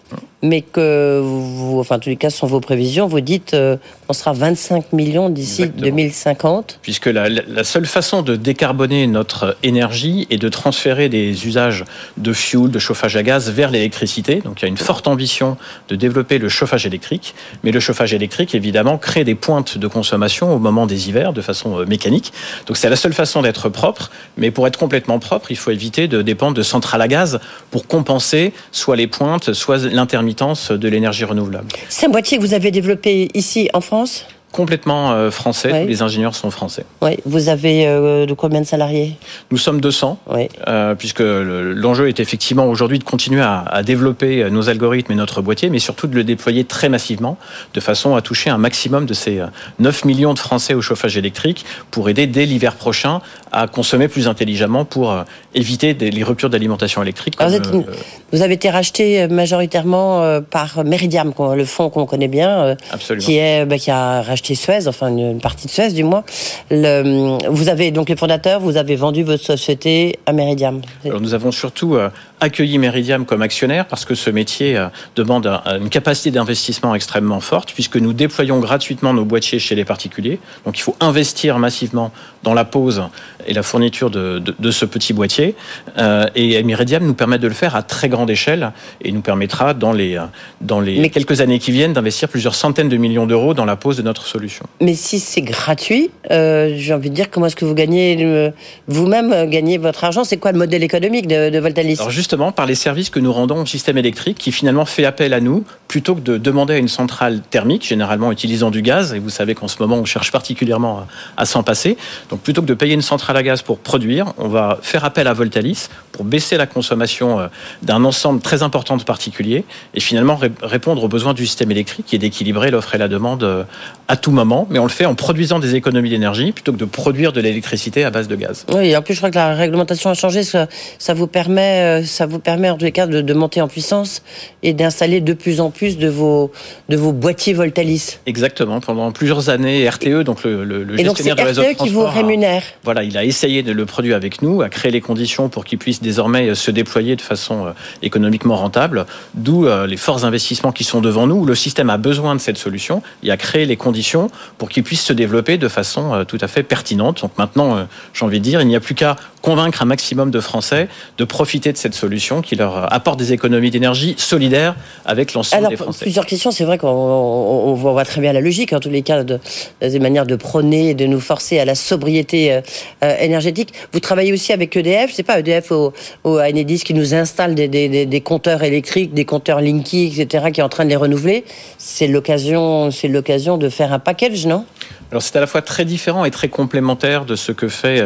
mais 0.44 0.62
que, 0.62 1.22
vous, 1.24 1.80
enfin, 1.80 1.96
en 1.96 2.00
tous 2.00 2.10
les 2.10 2.18
cas, 2.18 2.30
ce 2.30 2.40
sont 2.40 2.48
vos 2.48 2.60
prévisions, 2.60 3.08
vous 3.08 3.22
dites 3.22 3.54
euh, 3.54 3.78
on 4.10 4.14
sera 4.14 4.34
25 4.34 4.92
millions 4.92 5.30
d'ici 5.30 5.64
Exactement. 5.64 5.90
2050. 5.90 6.80
Puisque 6.82 7.06
la, 7.06 7.30
la 7.30 7.64
seule 7.64 7.86
façon 7.86 8.24
de 8.24 8.36
décarboner 8.36 9.08
notre 9.08 9.56
énergie 9.64 10.28
est 10.30 10.38
de 10.38 10.50
transférer 10.50 11.08
des 11.08 11.48
usages 11.48 11.86
de 12.18 12.34
fuel, 12.34 12.70
de 12.70 12.80
chauffage 12.80 13.16
à 13.16 13.24
gaz 13.24 13.50
vers 13.50 13.72
l'électricité. 13.72 14.42
Donc 14.42 14.62
il 14.62 14.64
y 14.64 14.66
a 14.66 14.68
une 14.68 14.78
forte 14.78 15.08
ambition 15.08 15.56
de 15.88 15.96
développer 15.96 16.40
le 16.40 16.50
chauffage 16.50 16.86
électrique. 16.86 17.36
Mais 17.64 17.72
le 17.72 17.80
chauffage 17.80 18.14
électrique, 18.14 18.54
évidemment, 18.54 18.98
crée 18.98 19.24
des 19.24 19.36
pointes 19.36 19.78
de 19.78 19.88
consommation 19.88 20.54
au 20.54 20.60
moment 20.60 20.86
des 20.88 21.08
hivers 21.08 21.32
de 21.32 21.42
façon 21.42 21.80
euh, 21.80 21.86
mécanique. 21.86 22.34
Donc 22.68 22.76
c'est 22.76 22.90
la 22.90 22.98
seule 22.98 23.14
façon 23.14 23.44
d'être 23.44 23.70
propre. 23.70 24.12
Mais 24.36 24.52
pour 24.52 24.68
être 24.68 24.78
complètement 24.78 25.20
propre, 25.20 25.52
il 25.52 25.58
faut 25.58 25.72
éviter 25.72 26.10
de 26.10 26.22
dépendre 26.22 26.54
de 26.54 26.64
centrales 26.64 27.02
à 27.02 27.08
gaz 27.08 27.40
pour 27.72 27.88
compenser 27.88 28.52
soit 28.74 28.98
les 28.98 29.08
pointes, 29.08 29.54
soit 29.54 29.78
l'intermittence 29.78 30.72
de 30.72 30.88
l'énergie 30.90 31.24
renouvelable. 31.24 31.68
C'est 31.88 32.08
un 32.08 32.10
boîtier 32.10 32.38
que 32.38 32.44
vous 32.44 32.54
avez 32.54 32.72
développé 32.72 33.30
ici 33.34 33.70
en 33.74 33.80
France? 33.80 34.26
Complètement 34.54 35.12
euh, 35.14 35.32
français, 35.32 35.82
tous 35.82 35.88
les 35.88 36.02
ingénieurs 36.04 36.36
sont 36.36 36.52
français. 36.52 36.86
Oui. 37.02 37.18
Vous 37.26 37.50
avez 37.50 37.88
euh, 37.88 38.28
de 38.28 38.34
combien 38.34 38.62
de 38.62 38.66
salariés? 38.68 39.18
Nous 39.50 39.58
sommes 39.58 39.82
200. 39.82 40.20
Oui. 40.30 40.48
Euh, 40.68 40.94
puisque 40.94 41.22
le- 41.22 41.74
l'enjeu 41.74 42.08
est 42.08 42.20
effectivement 42.20 42.68
aujourd'hui 42.68 43.00
de 43.00 43.04
continuer 43.04 43.42
à, 43.42 43.62
à 43.62 43.82
développer 43.82 44.48
nos 44.52 44.70
algorithmes 44.70 45.12
et 45.12 45.16
notre 45.16 45.42
boîtier, 45.42 45.72
mais 45.72 45.80
surtout 45.80 46.06
de 46.06 46.14
le 46.14 46.24
déployer 46.24 46.66
très 46.66 46.88
massivement, 46.88 47.40
de 47.74 47.80
façon 47.80 48.16
à 48.16 48.22
toucher 48.22 48.52
un 48.52 48.60
maximum 48.60 49.08
de 49.08 49.16
ces 49.16 49.40
euh, 49.40 49.48
9 49.80 50.06
millions 50.06 50.36
de 50.36 50.40
Français 50.40 50.76
au 50.76 50.82
chauffage 50.82 51.18
électrique, 51.18 51.66
pour 51.90 52.08
aider 52.10 52.28
dès 52.28 52.46
l'hiver 52.46 52.76
prochain 52.76 53.22
à 53.52 53.66
consommer 53.68 54.08
plus 54.08 54.28
intelligemment 54.28 54.86
pour 54.86 55.16
éviter 55.56 55.96
des- 55.96 56.12
les 56.12 56.24
ruptures 56.24 56.52
d'alimentation 56.52 57.02
électrique. 57.02 57.38
Vous, 57.40 57.54
êtes 57.56 57.68
euh, 57.74 58.42
avez 58.44 58.54
été 58.54 58.70
racheté 58.70 59.28
majoritairement 59.30 60.42
par 60.42 60.84
Meridiam, 60.86 61.34
le 61.56 61.66
fonds 61.66 61.90
qu'on 61.90 62.06
connaît 62.06 62.28
bien, 62.28 62.76
absolument. 62.92 63.26
qui, 63.26 63.38
est, 63.38 63.66
bah, 63.66 63.78
qui 63.80 63.90
a 63.90 64.22
racheté 64.22 64.43
Suez, 64.44 64.88
enfin 64.88 65.08
une, 65.08 65.40
partie 65.40 65.68
de 65.68 65.72
Suez 65.72 65.92
du 65.92 66.04
moins. 66.04 66.24
Vous 66.70 67.70
avez 67.70 67.92
donc 67.92 68.10
les 68.10 68.16
fondateurs, 68.16 68.60
vous 68.60 68.78
avez 68.78 68.96
vendu 68.96 69.24
votre 69.24 69.44
société 69.44 70.20
à 70.26 70.34
Meridiam. 70.34 70.82
Alors 71.06 71.22
nous 71.22 71.34
avons 71.34 71.52
surtout 71.52 71.96
euh, 71.96 72.10
accueilli 72.44 72.78
Meridiam 72.78 73.26
comme 73.26 73.42
actionnaire 73.42 73.86
parce 73.88 74.06
que 74.06 74.16
ce 74.16 74.30
métier 74.30 74.78
euh, 74.78 74.88
demande 75.16 75.48
un- 75.48 75.80
une 75.80 75.90
capacité 75.90 76.30
d'investissement 76.32 76.94
extrêmement 76.94 77.40
forte 77.40 77.72
puisque 77.74 77.98
nous 77.98 78.14
déployons 78.14 78.60
gratuitement 78.60 79.14
nos 79.14 79.26
boîtiers 79.26 79.60
chez 79.60 79.76
les 79.76 79.86
particuliers. 79.86 80.40
Donc 80.66 80.78
il 80.78 80.82
faut 80.82 80.96
investir 81.00 81.58
massivement 81.60 82.12
dans 82.44 82.54
la 82.54 82.66
pose 82.66 83.02
et 83.48 83.54
la 83.54 83.64
fourniture 83.64 84.10
de, 84.10 84.40
de- 84.40 84.56
de 84.60 84.72
ce 84.72 84.86
petit 84.86 85.14
boîtier. 85.14 85.56
Euh, 85.98 86.26
et 86.36 86.62
Meridiam 86.64 87.04
nous 87.06 87.14
permet 87.14 87.40
de 87.40 87.48
le 87.48 87.54
faire 87.54 87.76
à 87.76 87.82
très 87.84 88.10
grande 88.10 88.30
échelle 88.30 88.72
et 89.02 89.12
nous 89.12 89.22
permettra 89.22 89.74
dans 89.74 89.92
les, 89.94 90.18
euh, 90.18 90.22
dans 90.62 90.80
les 90.82 91.00
Mais- 91.00 91.10
quelques 91.10 91.40
années 91.42 91.60
qui 91.60 91.72
viennent 91.72 91.94
d'investir 91.94 92.28
plusieurs 92.30 92.56
centaines 92.56 92.90
de 92.90 92.98
millions 92.98 93.26
d'euros 93.26 93.54
dans 93.54 93.66
la 93.66 93.76
pose 93.78 93.98
de 93.98 94.02
notre 94.02 94.26
solution. 94.28 94.66
Mais 94.82 94.94
si 94.94 95.20
c'est 95.20 95.42
gratuit, 95.42 96.12
euh, 96.32 96.76
j'ai 96.78 96.94
envie 96.94 97.10
de 97.10 97.16
dire 97.16 97.30
comment 97.32 97.46
est-ce 97.48 97.56
que 97.56 97.66
vous 97.66 97.74
gagnez 97.74 98.52
vous-même 98.88 99.50
gagnez 99.50 99.78
votre 99.78 100.04
argent? 100.04 100.24
C'est 100.24 100.38
quoi 100.38 100.52
le 100.52 100.58
modèle 100.58 100.84
économique 100.84 101.28
de, 101.28 101.50
de 101.50 101.60
Voltalis? 101.60 101.98
Alors 102.00 102.12
par 102.34 102.66
les 102.66 102.76
services 102.76 103.10
que 103.10 103.20
nous 103.20 103.32
rendons 103.32 103.62
au 103.62 103.66
système 103.66 103.98
électrique, 103.98 104.38
qui 104.38 104.52
finalement 104.52 104.86
fait 104.86 105.06
appel 105.06 105.34
à 105.34 105.40
nous 105.40 105.64
plutôt 105.88 106.16
que 106.16 106.22
de 106.22 106.38
demander 106.38 106.74
à 106.74 106.78
une 106.78 106.88
centrale 106.88 107.42
thermique, 107.42 107.86
généralement 107.88 108.32
utilisant 108.32 108.72
du 108.72 108.82
gaz, 108.82 109.14
et 109.14 109.20
vous 109.20 109.30
savez 109.30 109.54
qu'en 109.54 109.68
ce 109.68 109.78
moment 109.80 109.98
on 109.98 110.06
cherche 110.06 110.32
particulièrement 110.32 111.06
à, 111.38 111.46
s'en 111.46 111.62
passer, 111.62 111.98
donc 112.32 112.40
plutôt 112.40 112.62
que 112.62 112.66
de 112.66 112.74
payer 112.74 112.96
une 112.96 113.04
centrale 113.04 113.38
à 113.38 113.44
gaz 113.44 113.62
pour 113.62 113.78
produire, 113.78 114.34
on 114.40 114.48
va 114.48 114.80
faire 114.82 115.06
appel 115.06 115.28
à 115.28 115.34
Voltalis 115.34 115.90
pour 116.12 116.24
baisser 116.24 116.58
la 116.58 116.66
consommation 116.66 117.40
euh, 117.40 117.48
d'un 117.84 118.04
ensemble 118.06 118.42
très 118.42 118.64
important 118.64 118.98
de 118.98 119.04
particuliers 119.04 119.66
et 119.94 120.00
finalement 120.00 120.40
répondre 120.64 121.04
aux 121.04 121.08
besoins 121.08 121.36
du 121.36 121.46
système 121.46 121.70
électrique 121.70 122.08
qui 122.08 122.16
est 122.16 122.20
d'équilibrer 122.20 122.72
l'offre 122.72 122.96
et 122.96 122.98
la 122.98 123.08
demande 123.08 123.44
euh, 123.44 123.64
à 124.08 124.18
tout 124.18 124.32
moment, 124.32 124.68
mais 124.72 124.80
on 124.80 124.84
le 124.84 124.90
fait 124.90 125.06
en 125.06 125.14
produisant 125.14 125.60
des 125.60 125.76
économies 125.76 126.10
d'énergie 126.10 126.52
plutôt 126.52 126.74
que 126.74 126.78
de 126.78 126.86
produire 126.86 127.34
de 127.34 127.42
l'électricité 127.42 128.04
à 128.04 128.10
base 128.10 128.28
de 128.28 128.36
gaz. 128.36 128.66
Oui, 128.74 128.96
en 128.98 129.02
plus 129.04 129.14
je 129.14 129.20
crois 129.20 129.30
que 129.30 129.36
la 129.36 129.54
réglementation 129.54 130.10
a 130.10 130.16
changé, 130.16 130.44
ça, 130.44 130.68
ça 130.98 131.14
vous 131.14 131.28
permet, 131.28 132.02
euh, 132.02 132.04
ça 132.24 132.28
vous 132.28 132.40
permet 132.40 132.70
en 132.70 132.78
tous 132.78 132.86
les 132.86 132.94
cas 132.94 133.06
de, 133.06 133.20
de 133.20 133.34
monter 133.34 133.60
en 133.60 133.68
puissance 133.68 134.24
et 134.62 134.72
d'installer 134.72 135.20
de 135.20 135.34
plus 135.34 135.60
en 135.60 135.72
plus 135.72 135.98
de 135.98 136.08
vos, 136.08 136.54
de 136.88 136.96
vos 136.96 137.12
boîtiers 137.12 137.52
Voltalis. 137.52 138.20
Exactement, 138.26 138.80
pendant 138.80 139.12
plusieurs 139.12 139.50
années, 139.50 139.90
RTE, 139.90 140.22
donc 140.24 140.46
le, 140.46 140.64
le, 140.64 140.86
le 140.86 140.96
gestionnaire 140.96 141.36
de 141.36 141.42
réseau 141.42 141.62
de 141.64 141.74
transport, 141.74 141.86
qui 141.86 141.94
vous 141.94 142.06
rémunère. 142.06 142.64
voilà, 142.86 143.04
il 143.04 143.18
a 143.18 143.26
essayé 143.26 143.62
de 143.62 143.74
le 143.74 143.86
produire 143.86 144.16
avec 144.16 144.42
nous, 144.42 144.62
a 144.62 144.70
créé 144.70 144.90
les 144.90 145.02
conditions 145.02 145.50
pour 145.50 145.66
qu'il 145.66 145.80
puisse 145.80 146.02
désormais 146.02 146.56
se 146.56 146.72
déployer 146.72 147.18
de 147.18 147.22
façon 147.22 147.68
euh, 147.68 147.72
économiquement 148.02 148.56
rentable, 148.56 149.06
d'où 149.34 149.68
euh, 149.68 149.86
les 149.86 149.98
forts 149.98 150.24
investissements 150.24 150.72
qui 150.72 150.86
sont 150.86 151.02
devant 151.02 151.28
nous. 151.28 151.46
Le 151.46 151.56
système 151.56 151.90
a 151.90 151.98
besoin 151.98 152.36
de 152.36 152.40
cette 152.40 152.58
solution, 152.58 153.02
il 153.22 153.32
a 153.32 153.36
créé 153.36 153.66
les 153.66 153.76
conditions 153.76 154.30
pour 154.58 154.70
qu'il 154.70 154.84
puisse 154.84 155.04
se 155.04 155.12
développer 155.12 155.58
de 155.58 155.68
façon 155.68 156.14
euh, 156.14 156.24
tout 156.24 156.38
à 156.40 156.48
fait 156.48 156.64
pertinente. 156.64 157.20
Donc 157.22 157.38
maintenant, 157.38 157.86
j'ai 158.14 158.24
envie 158.24 158.40
de 158.40 158.46
dire, 158.46 158.62
il 158.62 158.68
n'y 158.68 158.78
a 158.78 158.80
plus 158.80 158.96
qu'à 158.96 159.18
convaincre 159.42 159.82
un 159.82 159.86
maximum 159.86 160.32
de 160.32 160.40
Français 160.40 160.88
de 161.18 161.26
profiter 161.26 161.74
de 161.74 161.78
cette 161.78 161.96
solution 161.96 162.03
qui 162.44 162.56
leur 162.56 162.92
apporte 162.94 163.20
des 163.20 163.34
économies 163.34 163.72
d'énergie 163.72 164.16
solidaires 164.18 164.76
avec 165.06 165.34
l'ensemble 165.34 165.70
des 165.70 165.78
Français. 165.78 166.06
Plusieurs 166.06 166.26
questions, 166.26 166.52
c'est 166.52 166.64
vrai 166.64 166.78
qu'on 166.78 167.74
voit 167.74 168.06
très 168.06 168.22
bien 168.22 168.34
la 168.34 168.42
logique, 168.42 168.74
en 168.74 168.80
tous 168.80 168.90
les 168.90 169.02
cas, 169.02 169.24
de, 169.24 169.40
des 169.82 170.00
manières 170.00 170.26
de 170.26 170.36
prôner 170.36 170.90
et 170.90 170.94
de 170.94 171.06
nous 171.06 171.20
forcer 171.20 171.60
à 171.60 171.66
la 171.66 171.76
sobriété 171.76 172.60
énergétique. 173.02 173.74
Vous 173.92 174.00
travaillez 174.00 174.34
aussi 174.34 174.54
avec 174.54 174.76
EDF, 174.76 175.12
je 175.12 175.16
sais 175.16 175.24
pas, 175.24 175.40
EDF 175.40 175.72
au, 175.72 175.94
au, 176.24 176.40
Enedis 176.40 176.84
qui 176.84 176.94
nous 176.94 177.14
installe 177.14 177.56
des, 177.56 177.68
des, 177.68 178.06
des, 178.06 178.22
compteurs 178.22 178.64
électriques, 178.64 179.14
des 179.14 179.26
compteurs 179.26 179.62
Linky, 179.62 180.06
etc., 180.06 180.46
qui 180.52 180.60
est 180.62 180.64
en 180.64 180.70
train 180.70 180.86
de 180.86 180.90
les 180.90 180.96
renouveler. 180.96 181.44
C'est 181.78 182.08
l'occasion, 182.08 182.92
c'est 182.92 183.08
l'occasion 183.08 183.58
de 183.58 183.70
faire 183.70 183.94
un 183.94 184.00
package, 184.00 184.46
non? 184.46 184.66
Alors 185.12 185.22
c'est 185.22 185.36
à 185.36 185.40
la 185.40 185.48
fois 185.48 185.62
très 185.62 185.86
différent 185.86 186.26
et 186.26 186.32
très 186.32 186.50
complémentaire 186.50 187.26
de 187.26 187.36
ce 187.36 187.52
que 187.52 187.68
fait 187.68 187.98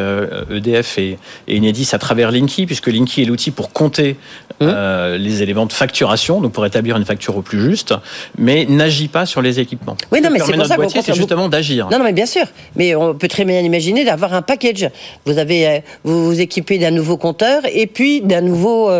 EDF 0.50 0.98
euh, 0.98 1.14
e 1.14 1.16
et, 1.48 1.58
Enedis 1.58 1.88
à 1.92 1.98
travers 1.98 2.30
Linky, 2.30 2.66
puisque 2.66 2.88
Linky 2.88 3.22
est 3.22 3.24
l'outil 3.24 3.50
pour 3.50 3.72
compter 3.72 4.12
mmh. 4.12 4.14
euh, 4.62 5.18
les 5.18 5.42
éléments 5.42 5.66
de 5.66 5.72
facturation, 5.72 6.40
donc 6.40 6.52
pour 6.52 6.66
établir 6.66 6.96
une 6.96 7.04
facture 7.04 7.36
au 7.36 7.42
plus 7.42 7.60
juste, 7.60 7.94
mais 8.36 8.66
n'agit 8.66 9.08
pas 9.08 9.26
sur 9.26 9.42
les 9.42 9.60
équipements. 9.60 9.96
Oui, 10.12 10.20
non, 10.20 10.30
mais 10.30 10.38
c'est 10.40 10.52
pour 10.52 10.66
ça 10.66 10.76
qu'on 10.76 10.88
c'est 10.88 11.14
justement 11.14 11.48
d'agir. 11.48 11.88
Non, 11.90 11.98
non, 11.98 12.04
mais 12.04 12.12
bien 12.12 12.26
sûr. 12.26 12.44
Mais 12.76 12.94
on 12.94 13.14
peut 13.14 13.28
très 13.28 13.44
bien 13.44 13.60
imaginer 13.60 14.04
d'avoir 14.04 14.34
un 14.34 14.42
package. 14.42 14.90
Vous 15.24 15.38
avez, 15.38 15.66
euh, 15.66 15.78
vous 16.04 16.26
vous 16.26 16.40
équipez 16.40 16.78
d'un 16.78 16.90
nouveau 16.90 17.16
compteur 17.16 17.62
et 17.72 17.86
puis 17.86 18.20
d'un 18.20 18.40
nouveau 18.40 18.90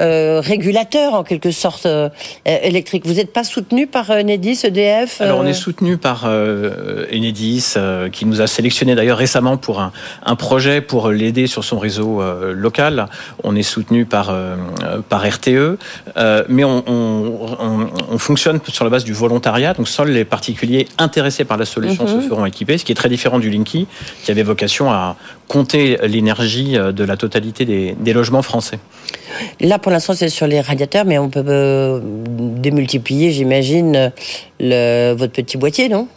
régulateur 0.00 1.14
en 1.14 1.22
quelque 1.22 1.50
sorte 1.50 1.86
électrique. 2.44 3.06
Vous 3.06 3.14
n'êtes 3.14 3.32
pas 3.32 3.44
soutenu 3.44 3.86
par 3.86 4.10
Enedis, 4.10 4.60
EDF 4.64 5.20
Alors 5.20 5.40
on 5.40 5.46
est 5.46 5.52
soutenu 5.52 5.96
par 5.96 6.24
Enedis 6.24 7.47
euh, 7.76 8.08
qui 8.10 8.26
nous 8.26 8.40
a 8.40 8.46
sélectionné 8.46 8.94
d'ailleurs 8.94 9.18
récemment 9.18 9.56
pour 9.56 9.80
un, 9.80 9.92
un 10.24 10.36
projet 10.36 10.80
pour 10.80 11.10
l'aider 11.10 11.46
sur 11.46 11.64
son 11.64 11.78
réseau 11.78 12.20
euh, 12.20 12.52
local. 12.52 13.06
On 13.42 13.56
est 13.56 13.62
soutenu 13.62 14.04
par, 14.04 14.30
euh, 14.30 14.56
par 15.08 15.26
RTE, 15.26 15.78
mais 16.48 16.64
on, 16.64 16.82
on, 16.86 17.88
on, 18.10 18.18
fonctionne 18.18 18.60
sur 18.68 18.84
la 18.84 18.90
base 18.90 19.04
du 19.04 19.12
volontariat, 19.12 19.74
donc 19.74 19.88
seuls 19.88 20.10
les 20.10 20.24
particuliers 20.24 20.88
intéressés 20.98 21.44
par 21.44 21.56
la 21.56 21.64
solution 21.64 22.06
se 22.06 22.14
mhm. 22.14 22.28
feront 22.28 22.46
équiper, 22.46 22.78
ce 22.78 22.84
qui 22.84 22.92
est 22.92 22.94
très 22.94 23.08
différent 23.08 23.38
du 23.38 23.50
Linky, 23.50 23.86
qui 24.24 24.30
avait 24.30 24.42
vocation 24.42 24.90
à 24.90 25.16
compter 25.46 25.98
l'énergie 26.02 26.72
de 26.72 27.04
la 27.04 27.16
totalité 27.16 27.64
des, 27.64 27.96
des 27.98 28.12
logements 28.12 28.42
français. 28.42 28.78
Là, 29.60 29.78
pour 29.78 29.92
l'instant, 29.92 30.14
c'est 30.14 30.28
sur 30.28 30.46
les 30.46 30.60
radiateurs, 30.60 31.04
mais 31.04 31.18
on 31.18 31.30
peut 31.30 32.02
démultiplier, 32.02 33.30
j'imagine, 33.30 34.12
votre 34.60 35.32
petit 35.32 35.56
boîtier, 35.56 35.88
non? 35.88 36.08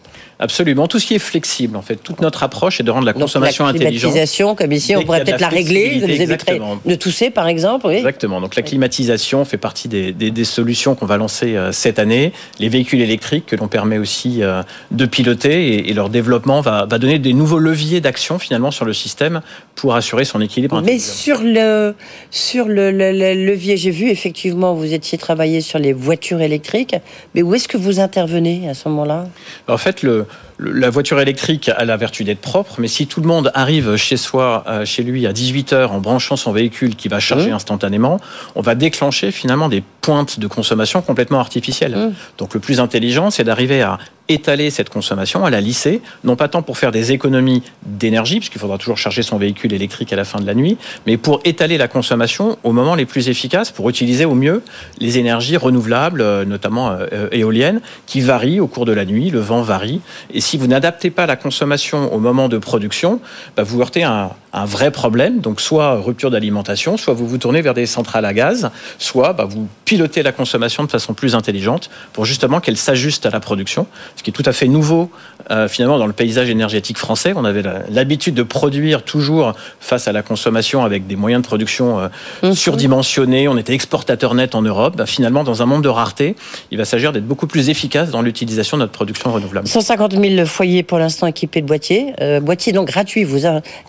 Absolument. 0.41 0.87
Tout 0.87 0.97
ce 0.97 1.05
qui 1.05 1.13
est 1.13 1.19
flexible, 1.19 1.77
en 1.77 1.83
fait. 1.83 1.97
Toute 1.97 2.19
notre 2.19 2.41
approche 2.41 2.79
est 2.79 2.83
de 2.83 2.89
rendre 2.89 3.05
la 3.05 3.13
consommation 3.13 3.65
Donc, 3.65 3.79
la 3.79 3.91
climatisation, 3.91 4.55
comme 4.55 4.71
ici, 4.71 4.95
on 4.95 5.03
pourrait 5.03 5.23
peut-être 5.23 5.39
la 5.39 5.49
régler. 5.49 5.99
Vous 5.99 6.09
éviterez 6.09 6.59
de 6.83 6.95
tousser, 6.95 7.29
par 7.29 7.47
exemple. 7.47 7.85
Oui. 7.85 7.95
Exactement. 7.97 8.41
Donc, 8.41 8.55
la 8.55 8.63
climatisation 8.63 9.45
fait 9.45 9.57
partie 9.57 9.87
des, 9.87 10.13
des, 10.13 10.31
des 10.31 10.43
solutions 10.43 10.95
qu'on 10.95 11.05
va 11.05 11.17
lancer 11.17 11.55
euh, 11.55 11.71
cette 11.71 11.99
année. 11.99 12.33
Les 12.57 12.69
véhicules 12.69 13.01
électriques 13.01 13.45
que 13.45 13.55
l'on 13.55 13.67
permet 13.67 13.99
aussi 13.99 14.41
euh, 14.41 14.63
de 14.89 15.05
piloter 15.05 15.75
et, 15.75 15.91
et 15.91 15.93
leur 15.93 16.09
développement 16.09 16.61
va, 16.61 16.85
va, 16.85 16.97
donner 16.97 17.19
des 17.19 17.33
nouveaux 17.33 17.59
leviers 17.59 18.01
d'action, 18.01 18.39
finalement, 18.39 18.71
sur 18.71 18.85
le 18.85 18.93
système 18.93 19.41
pour 19.75 19.93
assurer 19.93 20.25
son 20.25 20.41
équilibre. 20.41 20.81
Mais 20.81 20.97
sur 20.97 21.41
le, 21.43 21.93
sur 22.31 22.65
le, 22.65 22.89
le, 22.89 23.11
le 23.11 23.45
levier, 23.45 23.77
j'ai 23.77 23.91
vu, 23.91 24.09
effectivement, 24.09 24.73
vous 24.73 24.91
étiez 24.91 25.19
travaillé 25.19 25.61
sur 25.61 25.77
les 25.77 25.93
voitures 25.93 26.41
électriques. 26.41 26.95
Mais 27.35 27.43
où 27.43 27.53
est-ce 27.53 27.67
que 27.67 27.77
vous 27.77 27.99
intervenez 27.99 28.67
à 28.67 28.73
ce 28.73 28.89
moment-là? 28.89 29.27
En 29.67 29.77
fait, 29.77 30.01
le, 30.01 30.25
la 30.59 30.89
voiture 30.89 31.19
électrique 31.19 31.69
a 31.69 31.85
la 31.85 31.97
vertu 31.97 32.23
d'être 32.23 32.39
propre, 32.39 32.75
mais 32.77 32.87
si 32.87 33.07
tout 33.07 33.21
le 33.21 33.27
monde 33.27 33.51
arrive 33.55 33.95
chez 33.95 34.17
soi, 34.17 34.63
euh, 34.67 34.85
chez 34.85 35.03
lui, 35.03 35.25
à 35.25 35.33
18 35.33 35.73
heures 35.73 35.91
en 35.91 35.99
branchant 35.99 36.35
son 36.35 36.51
véhicule 36.51 36.95
qui 36.95 37.07
va 37.07 37.19
charger 37.19 37.49
mmh. 37.49 37.55
instantanément, 37.55 38.19
on 38.55 38.61
va 38.61 38.75
déclencher 38.75 39.31
finalement 39.31 39.69
des 39.69 39.83
pointes 40.01 40.39
de 40.39 40.47
consommation 40.47 41.01
complètement 41.01 41.39
artificielles. 41.39 41.95
Mmh. 41.95 42.13
Donc 42.37 42.53
le 42.53 42.59
plus 42.59 42.79
intelligent, 42.79 43.31
c'est 43.31 43.43
d'arriver 43.43 43.81
à 43.81 43.97
étaler 44.33 44.69
cette 44.69 44.89
consommation, 44.89 45.45
à 45.45 45.49
la 45.49 45.61
lisser, 45.61 46.01
non 46.23 46.35
pas 46.35 46.47
tant 46.47 46.61
pour 46.61 46.77
faire 46.77 46.91
des 46.91 47.11
économies 47.11 47.63
d'énergie, 47.85 48.37
puisqu'il 48.37 48.59
faudra 48.59 48.77
toujours 48.77 48.97
charger 48.97 49.23
son 49.23 49.37
véhicule 49.37 49.73
électrique 49.73 50.13
à 50.13 50.15
la 50.15 50.25
fin 50.25 50.39
de 50.39 50.45
la 50.45 50.53
nuit, 50.53 50.77
mais 51.05 51.17
pour 51.17 51.39
étaler 51.45 51.77
la 51.77 51.87
consommation 51.87 52.57
au 52.63 52.71
moment 52.71 52.95
les 52.95 53.05
plus 53.05 53.29
efficaces, 53.29 53.71
pour 53.71 53.89
utiliser 53.89 54.25
au 54.25 54.35
mieux 54.35 54.63
les 54.99 55.17
énergies 55.17 55.57
renouvelables, 55.57 56.21
euh, 56.21 56.45
notamment 56.45 56.91
euh, 56.91 57.27
éoliennes, 57.31 57.81
qui 58.05 58.21
varient 58.21 58.59
au 58.59 58.67
cours 58.67 58.85
de 58.85 58.93
la 58.93 59.05
nuit, 59.05 59.29
le 59.29 59.39
vent 59.39 59.61
varie. 59.61 60.01
Et 60.33 60.41
si 60.41 60.57
vous 60.57 60.67
n'adaptez 60.67 61.09
pas 61.09 61.25
la 61.25 61.35
consommation 61.35 62.13
au 62.13 62.19
moment 62.19 62.49
de 62.49 62.57
production, 62.57 63.19
bah 63.55 63.63
vous 63.63 63.81
heurtez 63.81 64.03
un, 64.03 64.31
un, 64.53 64.65
vrai 64.65 64.91
problème, 64.91 65.39
donc 65.39 65.61
soit 65.61 65.95
rupture 65.95 66.31
d'alimentation, 66.31 66.97
soit 66.97 67.13
vous 67.13 67.27
vous 67.27 67.37
tournez 67.37 67.61
vers 67.61 67.73
des 67.73 67.85
centrales 67.85 68.25
à 68.25 68.33
gaz, 68.33 68.69
soit 68.97 69.33
bah, 69.33 69.45
vous 69.45 69.67
pilotez 69.85 70.23
la 70.23 70.31
consommation 70.31 70.83
de 70.83 70.89
façon 70.89 71.13
plus 71.13 71.35
intelligente 71.35 71.89
pour 72.13 72.25
justement 72.25 72.59
qu'elle 72.59 72.77
s'ajuste 72.77 73.25
à 73.25 73.29
la 73.29 73.39
production 73.39 73.87
ce 74.15 74.23
qui 74.23 74.29
est 74.29 74.33
tout 74.33 74.43
à 74.45 74.53
fait 74.53 74.67
nouveau 74.67 75.09
euh, 75.49 75.67
finalement 75.67 75.97
dans 75.97 76.07
le 76.07 76.13
paysage 76.13 76.49
énergétique 76.49 76.97
français. 76.97 77.33
On 77.35 77.45
avait 77.45 77.63
l'habitude 77.89 78.35
de 78.35 78.43
produire 78.43 79.03
toujours 79.03 79.53
face 79.79 80.07
à 80.07 80.11
la 80.11 80.21
consommation 80.21 80.83
avec 80.83 81.07
des 81.07 81.15
moyens 81.15 81.41
de 81.41 81.47
production 81.47 81.99
euh, 81.99 82.07
mhm. 82.43 82.53
surdimensionnés. 82.53 83.47
On 83.47 83.57
était 83.57 83.73
exportateur 83.73 84.33
net 84.33 84.55
en 84.55 84.61
Europe. 84.61 84.95
Bah, 84.97 85.05
finalement, 85.05 85.43
dans 85.43 85.61
un 85.61 85.65
monde 85.65 85.83
de 85.83 85.89
rareté, 85.89 86.35
il 86.71 86.77
va 86.77 86.85
s'agir 86.85 87.11
d'être 87.11 87.27
beaucoup 87.27 87.47
plus 87.47 87.69
efficace 87.69 88.11
dans 88.11 88.21
l'utilisation 88.21 88.77
de 88.77 88.83
notre 88.83 88.91
production 88.91 89.31
renouvelable. 89.31 89.67
150 89.67 90.13
000 90.13 90.45
foyers 90.45 90.83
pour 90.83 90.99
l'instant 90.99 91.27
équipés 91.27 91.61
de 91.61 91.67
boîtiers. 91.67 92.13
Euh, 92.21 92.39
boîtiers 92.39 92.73
donc 92.73 92.87
gratuits. 92.87 93.23
Vous 93.23 93.39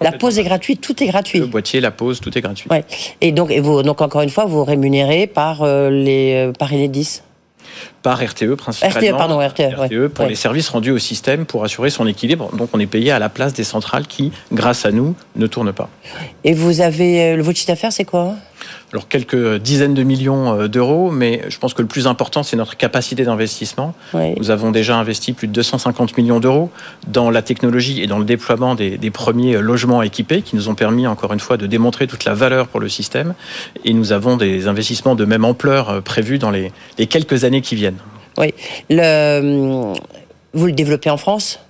la 0.00 0.12
pose 0.12 0.38
est 0.38 0.44
gratuite, 0.44 0.51
tout 0.58 1.02
est 1.02 1.06
gratuit. 1.06 1.38
Le 1.38 1.46
boîtier, 1.46 1.80
la 1.80 1.90
pose, 1.90 2.20
tout 2.20 2.36
est 2.36 2.40
gratuit. 2.40 2.68
Ouais. 2.70 2.84
Et 3.20 3.32
donc, 3.32 3.50
et 3.50 3.60
vous, 3.60 3.82
donc 3.82 4.00
encore 4.00 4.22
une 4.22 4.30
fois, 4.30 4.44
vous 4.44 4.64
rémunérez 4.64 5.26
par 5.26 5.64
les 5.90 6.52
par 6.58 6.72
Enedis? 6.72 7.22
Par 8.02 8.22
RTE 8.22 8.54
principalement. 8.54 8.98
RTE, 8.98 9.16
pardon, 9.16 9.38
RTE, 9.38 9.74
RTE 9.76 10.08
pour 10.08 10.26
les 10.26 10.34
services 10.34 10.68
rendus 10.68 10.90
au 10.90 10.98
système 10.98 11.46
pour 11.46 11.64
assurer 11.64 11.90
son 11.90 12.06
équilibre. 12.06 12.50
Donc 12.56 12.70
on 12.72 12.80
est 12.80 12.86
payé 12.86 13.12
à 13.12 13.18
la 13.18 13.28
place 13.28 13.52
des 13.52 13.64
centrales 13.64 14.06
qui, 14.06 14.32
grâce 14.52 14.84
à 14.84 14.90
nous, 14.90 15.14
ne 15.36 15.46
tournent 15.46 15.72
pas. 15.72 15.88
Et 16.44 16.54
vous 16.54 16.80
avez 16.80 17.36
le 17.36 17.42
votre 17.42 17.58
chiffre 17.58 17.68
d'affaires, 17.68 17.92
c'est 17.92 18.04
quoi? 18.04 18.34
Alors 18.92 19.08
quelques 19.08 19.56
dizaines 19.56 19.94
de 19.94 20.02
millions 20.02 20.52
euh, 20.52 20.68
d'euros, 20.68 21.10
mais 21.10 21.42
je 21.48 21.58
pense 21.58 21.72
que 21.72 21.80
le 21.80 21.88
plus 21.88 22.06
important, 22.06 22.42
c'est 22.42 22.56
notre 22.56 22.76
capacité 22.76 23.24
d'investissement. 23.24 23.94
Oui. 24.12 24.34
Nous 24.36 24.50
avons 24.50 24.70
déjà 24.70 24.96
investi 24.96 25.32
plus 25.32 25.48
de 25.48 25.52
250 25.52 26.16
millions 26.18 26.40
d'euros 26.40 26.70
dans 27.08 27.30
la 27.30 27.40
technologie 27.40 28.02
et 28.02 28.06
dans 28.06 28.18
le 28.18 28.26
déploiement 28.26 28.74
des, 28.74 28.98
des, 28.98 29.10
premiers 29.10 29.58
logements 29.62 30.02
équipés 30.02 30.42
qui 30.42 30.56
nous 30.56 30.68
ont 30.68 30.74
permis, 30.74 31.06
encore 31.06 31.32
une 31.32 31.40
fois, 31.40 31.56
de 31.56 31.66
démontrer 31.66 32.06
toute 32.06 32.24
la 32.24 32.34
valeur 32.34 32.68
pour 32.68 32.80
le 32.80 32.88
système. 32.90 33.34
Et 33.84 33.94
nous 33.94 34.12
avons 34.12 34.36
des 34.36 34.68
investissements 34.68 35.14
de 35.14 35.24
même 35.24 35.44
ampleur 35.44 35.88
euh, 35.88 36.00
prévus 36.02 36.38
dans 36.38 36.50
les, 36.50 36.70
les 36.98 37.06
quelques 37.06 37.44
années 37.44 37.62
qui 37.62 37.74
viennent. 37.74 37.91
Oui. 38.38 38.54
Le... 38.90 39.92
Vous 40.54 40.66
le 40.66 40.72
développez 40.72 41.10
en 41.10 41.16
France? 41.16 41.60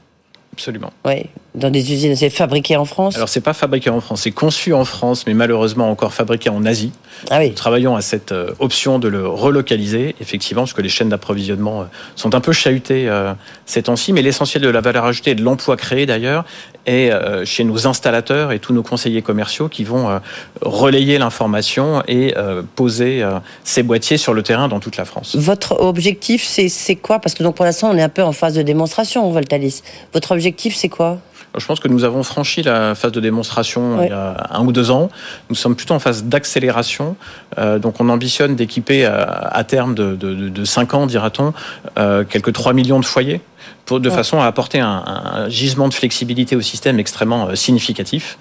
Absolument. 0.52 0.92
Oui. 1.04 1.26
Dans 1.54 1.70
des 1.70 1.92
usines, 1.92 2.16
c'est 2.16 2.30
fabriqué 2.30 2.76
en 2.76 2.86
France 2.86 3.16
Alors, 3.16 3.28
c'est 3.28 3.42
pas 3.42 3.52
fabriqué 3.52 3.90
en 3.90 4.00
France, 4.00 4.22
c'est 4.22 4.30
conçu 4.30 4.72
en 4.72 4.86
France, 4.86 5.26
mais 5.26 5.34
malheureusement 5.34 5.90
encore 5.90 6.14
fabriqué 6.14 6.48
en 6.48 6.64
Asie. 6.64 6.92
Ah 7.30 7.38
oui. 7.40 7.50
Nous 7.50 7.54
travaillons 7.54 7.94
à 7.94 8.00
cette 8.00 8.32
euh, 8.32 8.54
option 8.58 8.98
de 8.98 9.08
le 9.08 9.28
relocaliser, 9.28 10.16
effectivement, 10.20 10.62
parce 10.62 10.72
que 10.72 10.80
les 10.80 10.88
chaînes 10.88 11.10
d'approvisionnement 11.10 11.82
euh, 11.82 11.84
sont 12.16 12.34
un 12.34 12.40
peu 12.40 12.52
chahutées 12.52 13.06
euh, 13.08 13.34
ces 13.66 13.82
temps-ci, 13.82 14.14
mais 14.14 14.22
l'essentiel 14.22 14.62
de 14.62 14.68
la 14.68 14.80
valeur 14.80 15.04
ajoutée 15.04 15.32
et 15.32 15.34
de 15.34 15.42
l'emploi 15.42 15.76
créé 15.76 16.06
d'ailleurs 16.06 16.44
est 16.86 17.12
euh, 17.12 17.44
chez 17.44 17.64
nos 17.64 17.86
installateurs 17.86 18.50
et 18.52 18.58
tous 18.58 18.72
nos 18.72 18.82
conseillers 18.82 19.22
commerciaux 19.22 19.68
qui 19.68 19.84
vont 19.84 20.08
euh, 20.08 20.18
relayer 20.62 21.18
l'information 21.18 22.02
et 22.08 22.34
poser 22.76 23.24
ces 23.64 23.82
boîtiers 23.82 24.16
sur 24.16 24.32
le 24.32 24.42
terrain 24.42 24.68
dans 24.68 24.80
toute 24.80 24.96
la 24.96 25.04
France. 25.04 25.36
Votre 25.36 25.80
objectif, 25.80 26.44
c'est 26.44 26.68
c'est 26.68 26.96
quoi? 26.96 27.18
Parce 27.18 27.34
que 27.34 27.42
donc 27.42 27.56
pour 27.56 27.64
l'instant, 27.64 27.90
on 27.92 27.96
est 27.96 28.02
un 28.02 28.08
peu 28.08 28.22
en 28.22 28.32
phase 28.32 28.54
de 28.54 28.62
démonstration, 28.62 29.30
Voltalis. 29.30 29.82
Votre 30.12 30.32
objectif, 30.32 30.74
c'est 30.74 30.88
quoi? 30.88 31.18
Je 31.58 31.66
pense 31.66 31.80
que 31.80 31.88
nous 31.88 32.04
avons 32.04 32.22
franchi 32.22 32.62
la 32.62 32.94
phase 32.94 33.12
de 33.12 33.20
démonstration 33.20 33.98
Ouais. 33.98 34.06
il 34.06 34.10
y 34.10 34.12
a 34.12 34.46
un 34.50 34.64
ou 34.64 34.72
deux 34.72 34.90
ans. 34.90 35.10
Nous 35.50 35.56
sommes 35.56 35.76
plutôt 35.76 35.94
en 35.94 35.98
phase 35.98 36.24
d'accélération. 36.24 37.16
Euh, 37.58 37.78
donc 37.78 38.00
on 38.00 38.08
ambitionne 38.08 38.56
d'équiper 38.56 39.04
à, 39.04 39.22
à 39.52 39.64
terme 39.64 39.94
de, 39.94 40.14
de, 40.14 40.34
de, 40.34 40.48
de 40.48 40.64
5 40.64 40.94
ans, 40.94 41.06
dira-t-on, 41.06 41.52
euh, 41.98 42.24
quelques 42.24 42.52
3 42.52 42.72
millions 42.72 43.00
de 43.00 43.04
foyers. 43.04 43.40
De 43.98 44.10
façon 44.10 44.40
à 44.40 44.46
apporter 44.46 44.80
un, 44.80 45.04
un 45.06 45.48
gisement 45.48 45.88
de 45.88 45.94
flexibilité 45.94 46.56
au 46.56 46.60
système 46.60 46.98
extrêmement 46.98 47.48
euh, 47.48 47.54
significatif. 47.54 48.38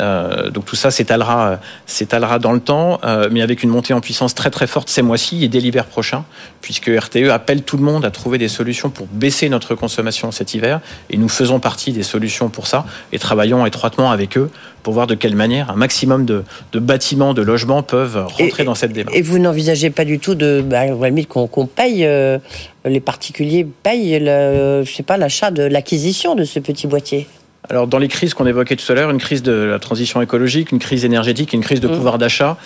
Euh, 0.00 0.50
donc 0.50 0.64
tout 0.64 0.76
ça 0.76 0.90
s'étalera, 0.90 1.58
s'étalera 1.86 2.38
dans 2.38 2.52
le 2.52 2.60
temps, 2.60 2.98
euh, 3.04 3.28
mais 3.30 3.42
avec 3.42 3.62
une 3.62 3.70
montée 3.70 3.94
en 3.94 4.00
puissance 4.00 4.34
très 4.34 4.50
très 4.50 4.66
forte 4.66 4.88
ces 4.88 5.02
mois-ci 5.02 5.44
et 5.44 5.48
dès 5.48 5.60
l'hiver 5.60 5.86
prochain, 5.86 6.24
puisque 6.60 6.90
RTE 6.90 7.28
appelle 7.30 7.62
tout 7.62 7.76
le 7.76 7.82
monde 7.82 8.04
à 8.04 8.10
trouver 8.10 8.38
des 8.38 8.48
solutions 8.48 8.90
pour 8.90 9.06
baisser 9.06 9.48
notre 9.48 9.74
consommation 9.74 10.30
cet 10.32 10.54
hiver, 10.54 10.80
et 11.10 11.16
nous 11.16 11.28
faisons 11.28 11.60
partie 11.60 11.92
des 11.92 12.02
solutions 12.02 12.48
pour 12.48 12.66
ça, 12.66 12.84
et 13.12 13.18
travaillons 13.18 13.64
étroitement 13.66 14.10
avec 14.10 14.36
eux 14.36 14.50
pour 14.82 14.92
voir 14.92 15.06
de 15.06 15.14
quelle 15.14 15.34
manière 15.34 15.70
un 15.70 15.76
maximum 15.76 16.26
de, 16.26 16.44
de 16.72 16.78
bâtiments, 16.78 17.32
de 17.34 17.42
logements 17.42 17.82
peuvent 17.82 18.26
rentrer 18.26 18.62
Et- 18.62 18.64
dans 18.66 18.74
cette 18.74 18.92
démarche. 18.92 19.16
Et 19.16 19.22
vous 19.22 19.38
n'envisagez 19.38 19.90
pas 19.90 20.04
du 20.04 20.18
tout 20.18 20.34
de, 20.34 20.62
bah, 20.64 20.84
la 20.86 21.24
qu'on 21.24 21.66
paye, 21.66 22.04
euh, 22.04 22.38
les 22.84 23.00
particuliers 23.00 23.66
payent, 23.82 24.18
le, 24.20 24.84
je 24.94 24.98
sais 24.98 25.02
pas, 25.02 25.16
l'achat 25.16 25.50
de 25.50 25.64
l'acquisition 25.64 26.36
de 26.36 26.44
ce 26.44 26.60
petit 26.60 26.86
boîtier 26.86 27.26
Alors, 27.70 27.86
dans 27.86 27.96
les 27.98 28.08
crises 28.08 28.34
qu'on 28.34 28.46
évoquait 28.46 28.76
tout 28.76 28.90
à 28.92 28.94
l'heure, 28.94 29.08
une 29.10 29.18
crise 29.18 29.42
de 29.42 29.52
la 29.52 29.78
transition 29.78 30.20
écologique, 30.20 30.70
une 30.70 30.78
crise 30.78 31.06
énergétique, 31.06 31.54
une 31.54 31.62
crise 31.62 31.80
de 31.80 31.88
Mm. 31.88 31.92
pouvoir 31.96 32.18
d'achat. 32.18 32.58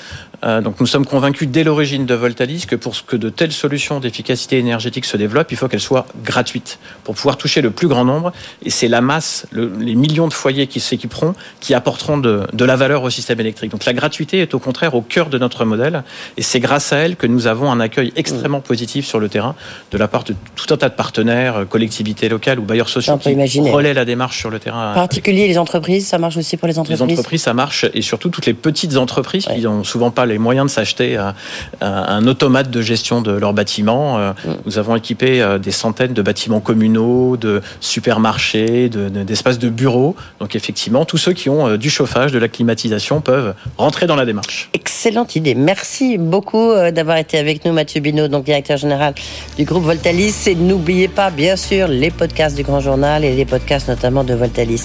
euh, 0.44 0.60
donc, 0.60 0.78
nous 0.80 0.86
sommes 0.86 1.06
convaincus 1.06 1.48
dès 1.48 1.62
l'origine 1.64 2.04
de 2.06 2.14
Voltalis 2.14 2.64
que 2.68 2.74
pour 2.76 2.94
que 3.06 3.16
de 3.16 3.28
telles 3.28 3.50
solutions 3.52 3.98
d'efficacité 4.00 4.58
énergétique 4.58 5.04
se 5.04 5.16
développent, 5.16 5.50
il 5.52 5.56
faut 5.56 5.66
qu'elles 5.68 5.80
soient 5.80 6.06
gratuites 6.24 6.78
pour 7.04 7.14
pouvoir 7.14 7.36
toucher 7.36 7.60
le 7.60 7.70
plus 7.70 7.86
grand 7.88 8.04
nombre. 8.04 8.32
Et 8.64 8.70
c'est 8.70 8.88
la 8.88 9.00
masse, 9.00 9.46
le- 9.52 9.72
les 9.80 9.94
millions 9.94 10.26
de 10.28 10.32
foyers 10.32 10.66
qui 10.66 10.80
s'équiperont, 10.80 11.34
qui 11.60 11.74
apporteront 11.74 12.18
de, 12.18 12.42
de 12.52 12.64
la 12.64 12.74
valeur 12.76 13.02
au 13.04 13.10
système 13.10 13.38
électrique. 13.40 13.70
Donc, 13.70 13.84
la 13.84 13.92
gratuité 13.92 14.40
est 14.40 14.52
au 14.54 14.58
contraire 14.58 14.94
au 14.94 15.02
cœur 15.02 15.28
de 15.28 15.38
notre 15.38 15.64
modèle. 15.64 16.02
Et 16.36 16.42
c'est 16.42 16.60
grâce 16.60 16.92
à 16.92 16.98
elle 16.98 17.14
que 17.16 17.26
nous 17.28 17.46
avons 17.46 17.70
un 17.70 17.78
accueil 17.80 18.12
extrêmement 18.16 18.60
positif 18.60 19.06
sur 19.06 19.18
le 19.20 19.28
terrain 19.28 19.54
de 19.92 19.98
la 19.98 20.08
part 20.08 20.24
de 20.24 20.34
tout 20.56 20.72
un 20.72 20.76
tas 20.76 20.88
de 20.88 20.94
partenaires, 20.94 21.66
collectivités 21.68 22.28
locales 22.28 22.58
ou 22.58 22.62
bailleurs 22.64 22.88
sociaux 22.88 23.16
qui 23.18 23.30
imaginer. 23.32 23.70
relaient 23.70 23.94
la 23.94 24.04
démarche 24.04 24.38
sur 24.38 24.50
le 24.50 24.58
terrain. 24.58 24.87
Particuliers, 24.94 25.48
les 25.48 25.58
entreprises, 25.58 26.06
ça 26.06 26.18
marche 26.18 26.36
aussi 26.36 26.56
pour 26.56 26.66
les 26.68 26.74
Les 26.74 26.78
entreprises 26.78 27.18
entreprises, 27.18 27.42
ça 27.42 27.54
marche, 27.54 27.84
et 27.94 28.02
surtout 28.02 28.28
toutes 28.30 28.46
les 28.46 28.54
petites 28.54 28.96
entreprises 28.96 29.46
qui 29.46 29.60
n'ont 29.60 29.84
souvent 29.84 30.10
pas 30.10 30.26
les 30.26 30.38
moyens 30.38 30.66
de 30.66 30.70
s'acheter 30.70 31.16
un, 31.16 31.34
un- 31.80 31.86
un 31.86 32.26
automate 32.26 32.70
de 32.70 32.80
gestion 32.82 33.20
de 33.22 33.32
leur 33.32 33.52
bâtiment. 33.52 34.18
Euh, 34.18 34.32
Mm. 34.44 34.50
Nous 34.66 34.78
avons 34.78 34.94
équipé 34.96 35.42
euh, 35.42 35.58
des 35.58 35.70
centaines 35.72 36.12
de 36.12 36.22
bâtiments 36.22 36.60
communaux, 36.60 37.36
de 37.36 37.60
supermarchés, 37.80 38.88
de- 38.88 39.08
de- 39.08 39.22
d'espaces 39.22 39.58
de 39.58 39.68
bureaux. 39.68 40.14
Donc 40.40 40.54
effectivement, 40.56 41.04
tous 41.04 41.18
ceux 41.18 41.32
qui 41.32 41.48
ont 41.50 41.66
euh, 41.68 41.76
du 41.76 41.90
chauffage, 41.90 42.32
de 42.32 42.38
la 42.38 42.48
climatisation 42.48 43.20
peuvent 43.20 43.54
rentrer 43.76 44.06
dans 44.06 44.16
la 44.16 44.24
démarche. 44.24 44.70
Excellente 44.74 45.36
idée. 45.36 45.54
Merci 45.54 46.16
beaucoup 46.18 46.70
euh, 46.70 46.90
d'avoir 46.90 47.16
été 47.18 47.38
avec 47.38 47.64
nous, 47.64 47.72
Mathieu 47.72 48.00
Binot, 48.00 48.28
donc 48.28 48.44
directeur 48.44 48.76
général 48.76 49.14
du 49.56 49.64
groupe 49.64 49.84
Voltalis. 49.84 50.34
Et 50.46 50.54
n'oubliez 50.54 51.08
pas, 51.08 51.30
bien 51.30 51.56
sûr, 51.56 51.88
les 51.88 52.10
podcasts 52.10 52.56
du 52.56 52.62
Grand 52.62 52.80
Journal 52.80 53.24
et 53.24 53.34
les 53.34 53.44
podcasts 53.44 53.88
notamment 53.88 54.24
de 54.24 54.34
Voltalis. 54.34 54.77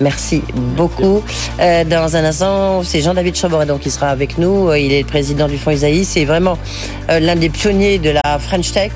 Merci 0.00 0.42
beaucoup. 0.54 1.22
Euh, 1.60 1.84
dans 1.84 2.16
un 2.16 2.24
instant, 2.24 2.82
c'est 2.82 3.02
Jean-David 3.02 3.36
Chamboredon 3.36 3.78
qui 3.78 3.90
sera 3.90 4.08
avec 4.08 4.38
nous. 4.38 4.68
Euh, 4.68 4.78
Il 4.78 4.92
est 4.92 5.02
le 5.02 5.06
président 5.06 5.46
du 5.46 5.58
Fonds 5.58 5.70
Isaïe. 5.72 6.04
C'est 6.04 6.24
vraiment 6.24 6.56
euh, 7.10 7.20
l'un 7.20 7.36
des 7.36 7.50
pionniers 7.50 7.98
de 7.98 8.10
la 8.24 8.38
French 8.38 8.72
Tech. 8.72 8.92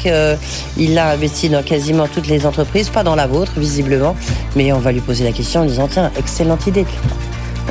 Il 0.77 0.99
a 0.99 1.11
investi 1.11 1.49
dans 1.49 1.63
quasiment 1.63 2.07
toutes 2.09 2.29
les 2.29 2.47
entreprises, 2.47 2.89
pas 2.89 3.03
dans 3.03 3.15
la 3.15 3.27
vôtre, 3.27 3.53
visiblement. 3.57 4.17
Mais 4.57 4.73
on 4.73 4.79
va 4.79 4.93
lui 4.93 5.01
poser 5.01 5.25
la 5.25 5.33
question 5.33 5.61
en 5.61 5.65
disant, 5.65 5.89
tiens, 5.89 6.11
excellente 6.19 6.67
idée. 6.67 6.87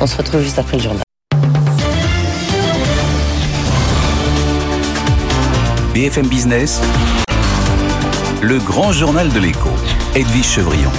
On 0.00 0.06
se 0.06 0.16
retrouve 0.16 0.42
juste 0.42 0.58
après 0.58 0.76
le 0.76 0.82
journal. 0.82 1.02
BFM 5.94 6.26
Business, 6.26 6.80
le 8.42 8.58
grand 8.58 8.90
journal 8.90 9.28
de 9.32 9.38
l'écho, 9.38 9.70
Edwige 10.16 10.44
Chevrillon. 10.44 10.90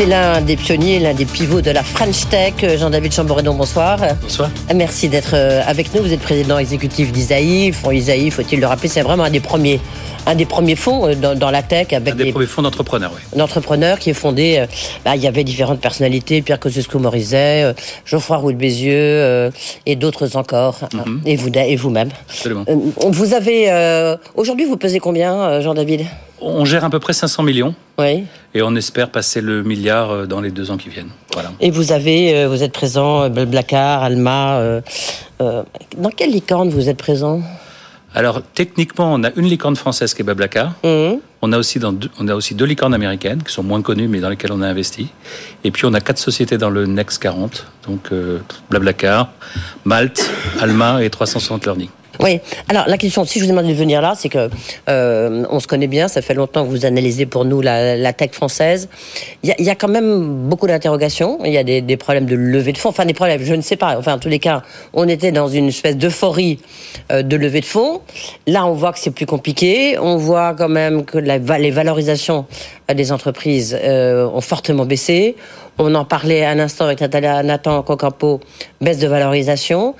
C'est 0.00 0.06
l'un 0.06 0.40
des 0.40 0.56
pionniers, 0.56 0.98
l'un 0.98 1.12
des 1.12 1.26
pivots 1.26 1.60
de 1.60 1.70
la 1.70 1.82
French 1.82 2.26
Tech. 2.30 2.54
Jean-David 2.78 3.12
Chamboredon, 3.12 3.52
bonsoir. 3.52 3.98
Bonsoir. 4.22 4.48
Merci 4.74 5.10
d'être 5.10 5.34
euh, 5.34 5.60
avec 5.66 5.94
nous. 5.94 6.00
Vous 6.00 6.14
êtes 6.14 6.22
président 6.22 6.56
exécutif 6.56 7.12
d'Isaïe. 7.12 7.70
Isaïe, 7.92 8.30
faut-il 8.30 8.60
le 8.60 8.66
rappeler, 8.66 8.88
c'est 8.88 9.02
vraiment 9.02 9.24
un 9.24 9.30
des 9.30 9.40
premiers, 9.40 9.78
un 10.26 10.34
des 10.34 10.44
premiers 10.46 10.76
fonds 10.76 11.06
euh, 11.08 11.14
dans, 11.14 11.34
dans 11.38 11.50
la 11.50 11.62
tech 11.62 11.92
avec 11.92 12.14
Un 12.14 12.16
des 12.16 12.32
premiers 12.32 12.46
fonds 12.46 12.62
d'entrepreneurs, 12.62 13.12
oui. 13.14 13.38
d'entrepreneurs 13.38 13.98
qui 13.98 14.10
est 14.10 14.14
fondé. 14.14 14.58
euh, 14.58 14.66
bah, 15.04 15.16
il 15.16 15.22
y 15.22 15.26
avait 15.26 15.44
différentes 15.44 15.80
personnalités, 15.80 16.42
Pierre 16.42 16.58
Kosciusko-Morizet, 16.60 17.64
euh, 17.64 17.72
Geoffroy 18.04 18.36
Roux 18.36 18.52
de 18.52 18.56
Bézieux 18.58 19.50
et 19.86 19.96
d'autres 19.96 20.36
encore. 20.36 20.78
Mhm. 20.94 21.22
Et 21.26 21.36
vous 21.36 21.48
et 21.54 21.76
vous-même. 21.76 22.10
Absolument. 22.28 22.64
Vous 22.66 23.34
avez 23.34 23.70
euh, 23.70 24.16
aujourd'hui, 24.34 24.66
vous 24.66 24.76
pesez 24.76 24.98
combien, 25.00 25.60
Jean-David? 25.60 26.06
On 26.42 26.64
gère 26.64 26.84
à 26.84 26.90
peu 26.90 26.98
près 27.00 27.12
500 27.12 27.42
millions 27.42 27.74
Oui. 27.98 28.24
et 28.54 28.62
on 28.62 28.74
espère 28.74 29.10
passer 29.10 29.42
le 29.42 29.62
milliard 29.62 30.26
dans 30.26 30.40
les 30.40 30.50
deux 30.50 30.70
ans 30.70 30.78
qui 30.78 30.88
viennent. 30.88 31.10
Voilà. 31.34 31.50
Et 31.60 31.70
vous 31.70 31.92
avez, 31.92 32.46
vous 32.46 32.62
êtes 32.62 32.72
présent, 32.72 33.28
Blablacar, 33.28 34.02
Alma. 34.02 34.56
euh, 34.58 34.80
euh, 35.42 35.62
dans 35.98 36.08
quelle 36.10 36.30
licorne 36.30 36.70
vous 36.70 36.88
êtes 36.88 36.96
présent? 36.96 37.40
Alors, 38.14 38.42
techniquement, 38.42 39.12
on 39.14 39.22
a 39.22 39.30
une 39.36 39.46
licorne 39.46 39.76
française 39.76 40.14
qui 40.14 40.22
est 40.22 40.24
Bablacar. 40.24 40.74
Mhm. 40.84 41.20
On 41.42 41.52
a 41.52 41.58
aussi, 41.58 41.78
dans 41.78 41.92
deux, 41.92 42.10
on 42.18 42.28
a 42.28 42.34
aussi 42.34 42.54
deux 42.54 42.66
licornes 42.66 42.92
américaines 42.92 43.42
qui 43.42 43.52
sont 43.52 43.62
moins 43.62 43.80
connues 43.80 44.08
mais 44.08 44.20
dans 44.20 44.28
lesquelles 44.28 44.52
on 44.52 44.60
a 44.60 44.68
investi. 44.68 45.08
Et 45.64 45.70
puis 45.70 45.86
on 45.86 45.94
a 45.94 46.00
quatre 46.00 46.18
sociétés 46.18 46.58
dans 46.58 46.70
le 46.70 46.86
Next 46.86 47.22
40, 47.22 47.66
donc 47.86 48.12
euh, 48.12 48.40
Blablacar, 48.68 49.30
Malte, 49.84 50.28
Alma 50.60 51.02
et 51.02 51.08
360 51.08 51.64
Learning. 51.64 51.88
Oui. 52.22 52.40
Alors 52.68 52.84
la 52.86 52.98
question, 52.98 53.24
si 53.24 53.38
je 53.38 53.44
vous 53.44 53.50
demande 53.50 53.66
de 53.66 53.72
venir 53.72 54.02
là, 54.02 54.14
c'est 54.16 54.28
que 54.28 54.50
euh, 54.88 55.44
on 55.50 55.58
se 55.58 55.66
connaît 55.66 55.86
bien, 55.86 56.06
ça 56.08 56.20
fait 56.22 56.34
longtemps 56.34 56.64
que 56.64 56.68
vous 56.68 56.84
analysez 56.84 57.26
pour 57.26 57.44
nous 57.44 57.60
la, 57.60 57.96
la 57.96 58.12
tech 58.12 58.32
française. 58.32 58.88
Il 59.42 59.54
y, 59.58 59.62
y 59.62 59.70
a 59.70 59.74
quand 59.74 59.88
même 59.88 60.48
beaucoup 60.48 60.66
d'interrogations. 60.66 61.38
Il 61.44 61.52
y 61.52 61.58
a 61.58 61.64
des, 61.64 61.80
des 61.80 61.96
problèmes 61.96 62.26
de 62.26 62.36
levée 62.36 62.72
de 62.72 62.78
fonds, 62.78 62.90
enfin 62.90 63.06
des 63.06 63.14
problèmes, 63.14 63.42
je 63.42 63.54
ne 63.54 63.62
sais 63.62 63.76
pas. 63.76 63.96
Enfin, 63.98 64.14
en 64.14 64.18
tous 64.18 64.28
les 64.28 64.38
cas, 64.38 64.62
on 64.92 65.08
était 65.08 65.32
dans 65.32 65.48
une 65.48 65.68
espèce 65.68 65.96
d'euphorie 65.96 66.58
euh, 67.10 67.22
de 67.22 67.36
levée 67.36 67.60
de 67.60 67.66
fonds. 67.66 68.02
Là, 68.46 68.66
on 68.66 68.72
voit 68.72 68.92
que 68.92 68.98
c'est 68.98 69.10
plus 69.10 69.26
compliqué. 69.26 69.98
On 69.98 70.16
voit 70.16 70.54
quand 70.54 70.68
même 70.68 71.04
que 71.04 71.18
la, 71.18 71.38
les 71.38 71.70
valorisations 71.70 72.46
euh, 72.90 72.94
des 72.94 73.12
entreprises 73.12 73.76
euh, 73.82 74.26
ont 74.28 74.40
fortement 74.40 74.84
baissé. 74.84 75.36
On 75.78 75.94
en 75.94 76.04
parlait 76.04 76.44
un 76.44 76.58
instant 76.58 76.84
avec 76.84 77.00
Nathan 77.00 77.82
Cocampo, 77.82 78.40
baisse 78.82 78.98
de 78.98 79.08
valorisation. 79.08 79.94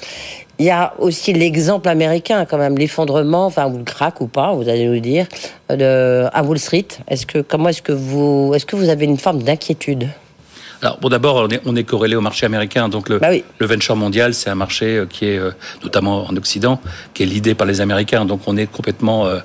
Il 0.60 0.66
y 0.66 0.70
a 0.70 0.92
aussi 0.98 1.32
l'exemple 1.32 1.88
américain, 1.88 2.44
quand 2.44 2.58
même, 2.58 2.76
l'effondrement, 2.76 3.46
enfin, 3.46 3.66
ou 3.66 3.78
le 3.78 3.82
crack 3.82 4.20
ou 4.20 4.26
pas, 4.26 4.52
vous 4.52 4.68
allez 4.68 4.86
nous 4.86 5.00
dire, 5.00 5.26
de, 5.70 6.26
à 6.34 6.42
Wall 6.42 6.58
Street. 6.58 6.86
Est-ce 7.08 7.24
que, 7.24 7.38
comment 7.38 7.70
est-ce 7.70 7.80
que 7.80 7.92
vous, 7.92 8.52
est-ce 8.54 8.66
que 8.66 8.76
vous 8.76 8.90
avez 8.90 9.06
une 9.06 9.16
forme 9.16 9.42
d'inquiétude? 9.42 10.10
Alors, 10.82 10.98
bon, 10.98 11.08
d'abord, 11.08 11.36
on 11.36 11.48
est, 11.48 11.62
on 11.64 11.74
est 11.76 11.84
corrélé 11.84 12.14
au 12.14 12.20
marché 12.20 12.44
américain. 12.44 12.90
Donc, 12.90 13.08
le, 13.08 13.18
Bah 13.18 13.28
oui. 13.30 13.42
le 13.58 13.66
venture 13.66 13.96
mondial, 13.96 14.34
c'est 14.34 14.50
un 14.50 14.54
marché 14.54 14.98
euh, 14.98 15.06
qui 15.06 15.24
est, 15.24 15.38
euh, 15.38 15.52
notamment 15.82 16.26
en 16.28 16.36
Occident, 16.36 16.78
qui 17.14 17.22
est 17.22 17.26
l'idée 17.26 17.54
par 17.54 17.66
les 17.66 17.80
Américains. 17.80 18.26
Donc, 18.26 18.42
on 18.46 18.58
est 18.58 18.66
complètement, 18.66 19.24
euh, 19.24 19.38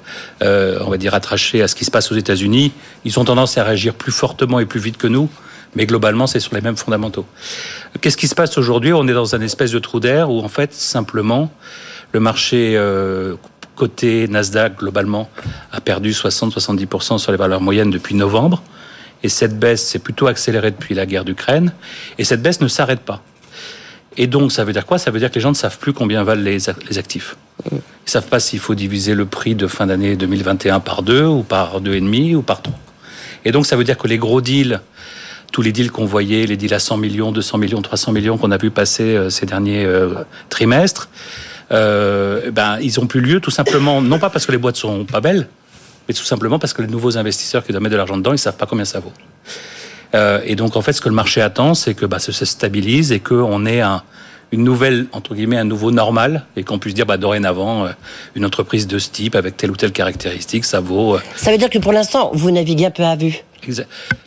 euh, 0.43 0.79
on 0.85 0.89
va 0.89 0.97
dire, 0.97 1.13
attaché 1.13 1.61
à 1.61 1.69
ce 1.69 1.75
qui 1.75 1.85
se 1.85 1.91
passe 1.91 2.11
aux 2.11 2.15
États-Unis. 2.15 2.73
Ils 3.05 3.17
ont 3.21 3.23
tendance 3.23 3.57
à 3.57 3.63
réagir 3.63 3.93
plus 3.93 4.11
fortement 4.11 4.59
et 4.59 4.65
plus 4.65 4.81
vite 4.81 4.97
que 4.97 5.07
nous. 5.07 5.29
Mais 5.75 5.85
globalement, 5.85 6.27
c'est 6.27 6.39
sur 6.39 6.55
les 6.55 6.61
mêmes 6.61 6.77
fondamentaux. 6.77 7.25
Qu'est-ce 8.01 8.17
qui 8.17 8.27
se 8.27 8.35
passe 8.35 8.57
aujourd'hui? 8.57 8.93
On 8.93 9.07
est 9.07 9.13
dans 9.13 9.35
un 9.35 9.41
espèce 9.41 9.71
de 9.71 9.79
trou 9.79 9.99
d'air 9.99 10.29
où, 10.29 10.39
en 10.39 10.47
fait, 10.47 10.73
simplement, 10.73 11.51
le 12.13 12.19
marché 12.19 12.75
euh, 12.77 13.35
côté 13.75 14.27
Nasdaq, 14.27 14.79
globalement, 14.79 15.29
a 15.71 15.81
perdu 15.81 16.11
60-70% 16.11 17.17
sur 17.17 17.31
les 17.31 17.37
valeurs 17.37 17.61
moyennes 17.61 17.91
depuis 17.91 18.15
novembre. 18.15 18.63
Et 19.23 19.29
cette 19.29 19.59
baisse 19.59 19.85
s'est 19.85 19.99
plutôt 19.99 20.27
accélérée 20.27 20.71
depuis 20.71 20.95
la 20.95 21.05
guerre 21.05 21.25
d'Ukraine. 21.25 21.73
Et 22.17 22.23
cette 22.23 22.41
baisse 22.41 22.61
ne 22.61 22.67
s'arrête 22.67 23.01
pas. 23.01 23.21
Et 24.17 24.27
donc, 24.27 24.53
ça 24.53 24.63
veut 24.63 24.71
dire 24.71 24.85
quoi? 24.85 24.97
Ça 24.97 25.11
veut 25.11 25.19
dire 25.19 25.29
que 25.29 25.35
les 25.35 25.41
gens 25.41 25.49
ne 25.49 25.55
savent 25.55 25.77
plus 25.77 25.91
combien 25.91 26.23
valent 26.23 26.41
les, 26.41 26.57
les 26.89 26.97
actifs. 26.97 27.35
Ils 27.71 27.75
ne 27.75 27.79
savent 28.05 28.27
pas 28.27 28.39
s'il 28.39 28.59
faut 28.59 28.75
diviser 28.75 29.13
le 29.13 29.25
prix 29.25 29.55
de 29.55 29.67
fin 29.67 29.87
d'année 29.87 30.15
2021 30.15 30.79
par 30.79 31.03
deux, 31.03 31.25
ou 31.25 31.43
par 31.43 31.81
deux 31.81 31.95
et 31.95 32.01
demi, 32.01 32.33
ou 32.33 32.41
par 32.41 32.61
trois. 32.61 32.77
Et 33.43 33.51
donc, 33.51 33.65
ça 33.65 33.75
veut 33.75 33.83
dire 33.83 33.97
que 33.97 34.07
les 34.07 34.17
gros 34.17 34.41
deals 34.41 34.79
tous 35.55 35.61
les 35.61 35.71
deals 35.71 35.89
qu'on 35.89 36.03
voyait, 36.03 36.45
les 36.45 36.57
deals 36.57 36.73
à 36.73 36.79
100 36.79 36.97
millions, 36.97 37.31
200 37.31 37.59
millions, 37.59 37.81
300 37.81 38.11
millions 38.11 38.37
qu'on 38.37 38.51
a 38.51 38.57
vu 38.57 38.71
passer 38.71 39.17
ces 39.29 39.45
derniers 39.45 39.87
trimestres, 40.49 41.07
ben, 41.69 42.77
ils 42.81 42.99
ont 42.99 43.07
plus 43.07 43.21
lieu 43.21 43.39
tout 43.39 43.51
simplement, 43.51 44.01
non 44.01 44.19
pas 44.19 44.29
parce 44.29 44.45
que 44.45 44.51
les 44.51 44.57
boîtes 44.57 44.75
sont 44.75 45.05
pas 45.05 45.21
belles, 45.21 45.47
mais 46.09 46.13
tout 46.13 46.25
simplement 46.25 46.59
parce 46.59 46.73
que 46.73 46.81
les 46.81 46.89
nouveaux 46.89 47.17
investisseurs 47.17 47.63
qui 47.63 47.71
doivent 47.71 47.81
mettre 47.81 47.93
de 47.93 47.97
l'argent 47.97 48.17
dedans, 48.17 48.33
ils 48.33 48.37
savent 48.37 48.57
pas 48.57 48.65
combien 48.65 48.83
ça 48.83 48.99
vaut. 48.99 49.13
et 50.43 50.57
donc, 50.57 50.75
en 50.75 50.81
fait, 50.81 50.91
ce 50.91 50.99
que 50.99 51.07
le 51.07 51.15
marché 51.15 51.41
attend, 51.41 51.73
c'est 51.73 51.93
que 51.93 52.05
bah, 52.05 52.19
ça 52.19 52.33
se 52.33 52.43
stabilise 52.43 53.13
et 53.13 53.21
qu'on 53.21 53.65
ait 53.65 53.79
un, 53.79 54.03
une 54.51 54.63
nouvelle, 54.63 55.07
entre 55.11 55.35
guillemets, 55.35 55.57
un 55.57 55.65
nouveau 55.65 55.91
normal, 55.91 56.45
et 56.55 56.63
qu'on 56.63 56.79
puisse 56.79 56.93
dire, 56.93 57.05
bah, 57.05 57.17
dorénavant, 57.17 57.85
euh, 57.85 57.89
une 58.35 58.45
entreprise 58.45 58.87
de 58.87 58.99
ce 58.99 59.09
type, 59.09 59.35
avec 59.35 59.57
telle 59.57 59.71
ou 59.71 59.75
telle 59.75 59.91
caractéristique, 59.91 60.65
ça 60.65 60.79
vaut... 60.79 61.15
Euh, 61.15 61.21
ça 61.35 61.51
veut 61.51 61.57
dire 61.57 61.69
que 61.69 61.79
pour 61.79 61.91
l'instant, 61.91 62.31
vous 62.33 62.51
naviguez 62.51 62.85
un 62.85 62.91
peu 62.91 63.03
à 63.03 63.15
vue. 63.15 63.43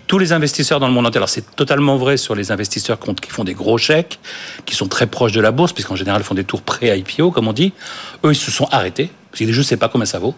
Tous 0.07 0.19
les 0.19 0.33
investisseurs 0.33 0.81
dans 0.81 0.89
le 0.89 0.93
monde 0.93 1.07
entier, 1.07 1.19
alors 1.19 1.29
c'est 1.29 1.55
totalement 1.55 1.97
vrai 1.97 2.17
sur 2.17 2.35
les 2.35 2.51
investisseurs 2.51 2.99
qui 2.99 3.31
font 3.31 3.45
des 3.45 3.55
gros 3.55 3.79
chèques, 3.79 4.19
qui 4.67 4.75
sont 4.75 4.89
très 4.89 5.07
proches 5.07 5.33
de 5.33 5.41
la 5.41 5.53
bourse, 5.53 5.73
puisqu'en 5.73 5.97
général 5.97 6.23
ils 6.23 6.25
font 6.25 6.35
des 6.35 6.45
tours 6.45 6.63
pré-IPO, 6.63 7.31
comme 7.31 7.47
on 7.47 7.53
dit, 7.53 7.73
eux 8.25 8.33
ils 8.33 8.37
se 8.37 8.51
sont 8.51 8.67
arrêtés, 8.73 9.11
parce 9.31 9.39
qu'ils 9.39 9.57
ne 9.57 9.63
sais 9.63 9.77
pas 9.77 9.89
combien 9.89 10.07
ça 10.07 10.19
vaut. 10.19 10.35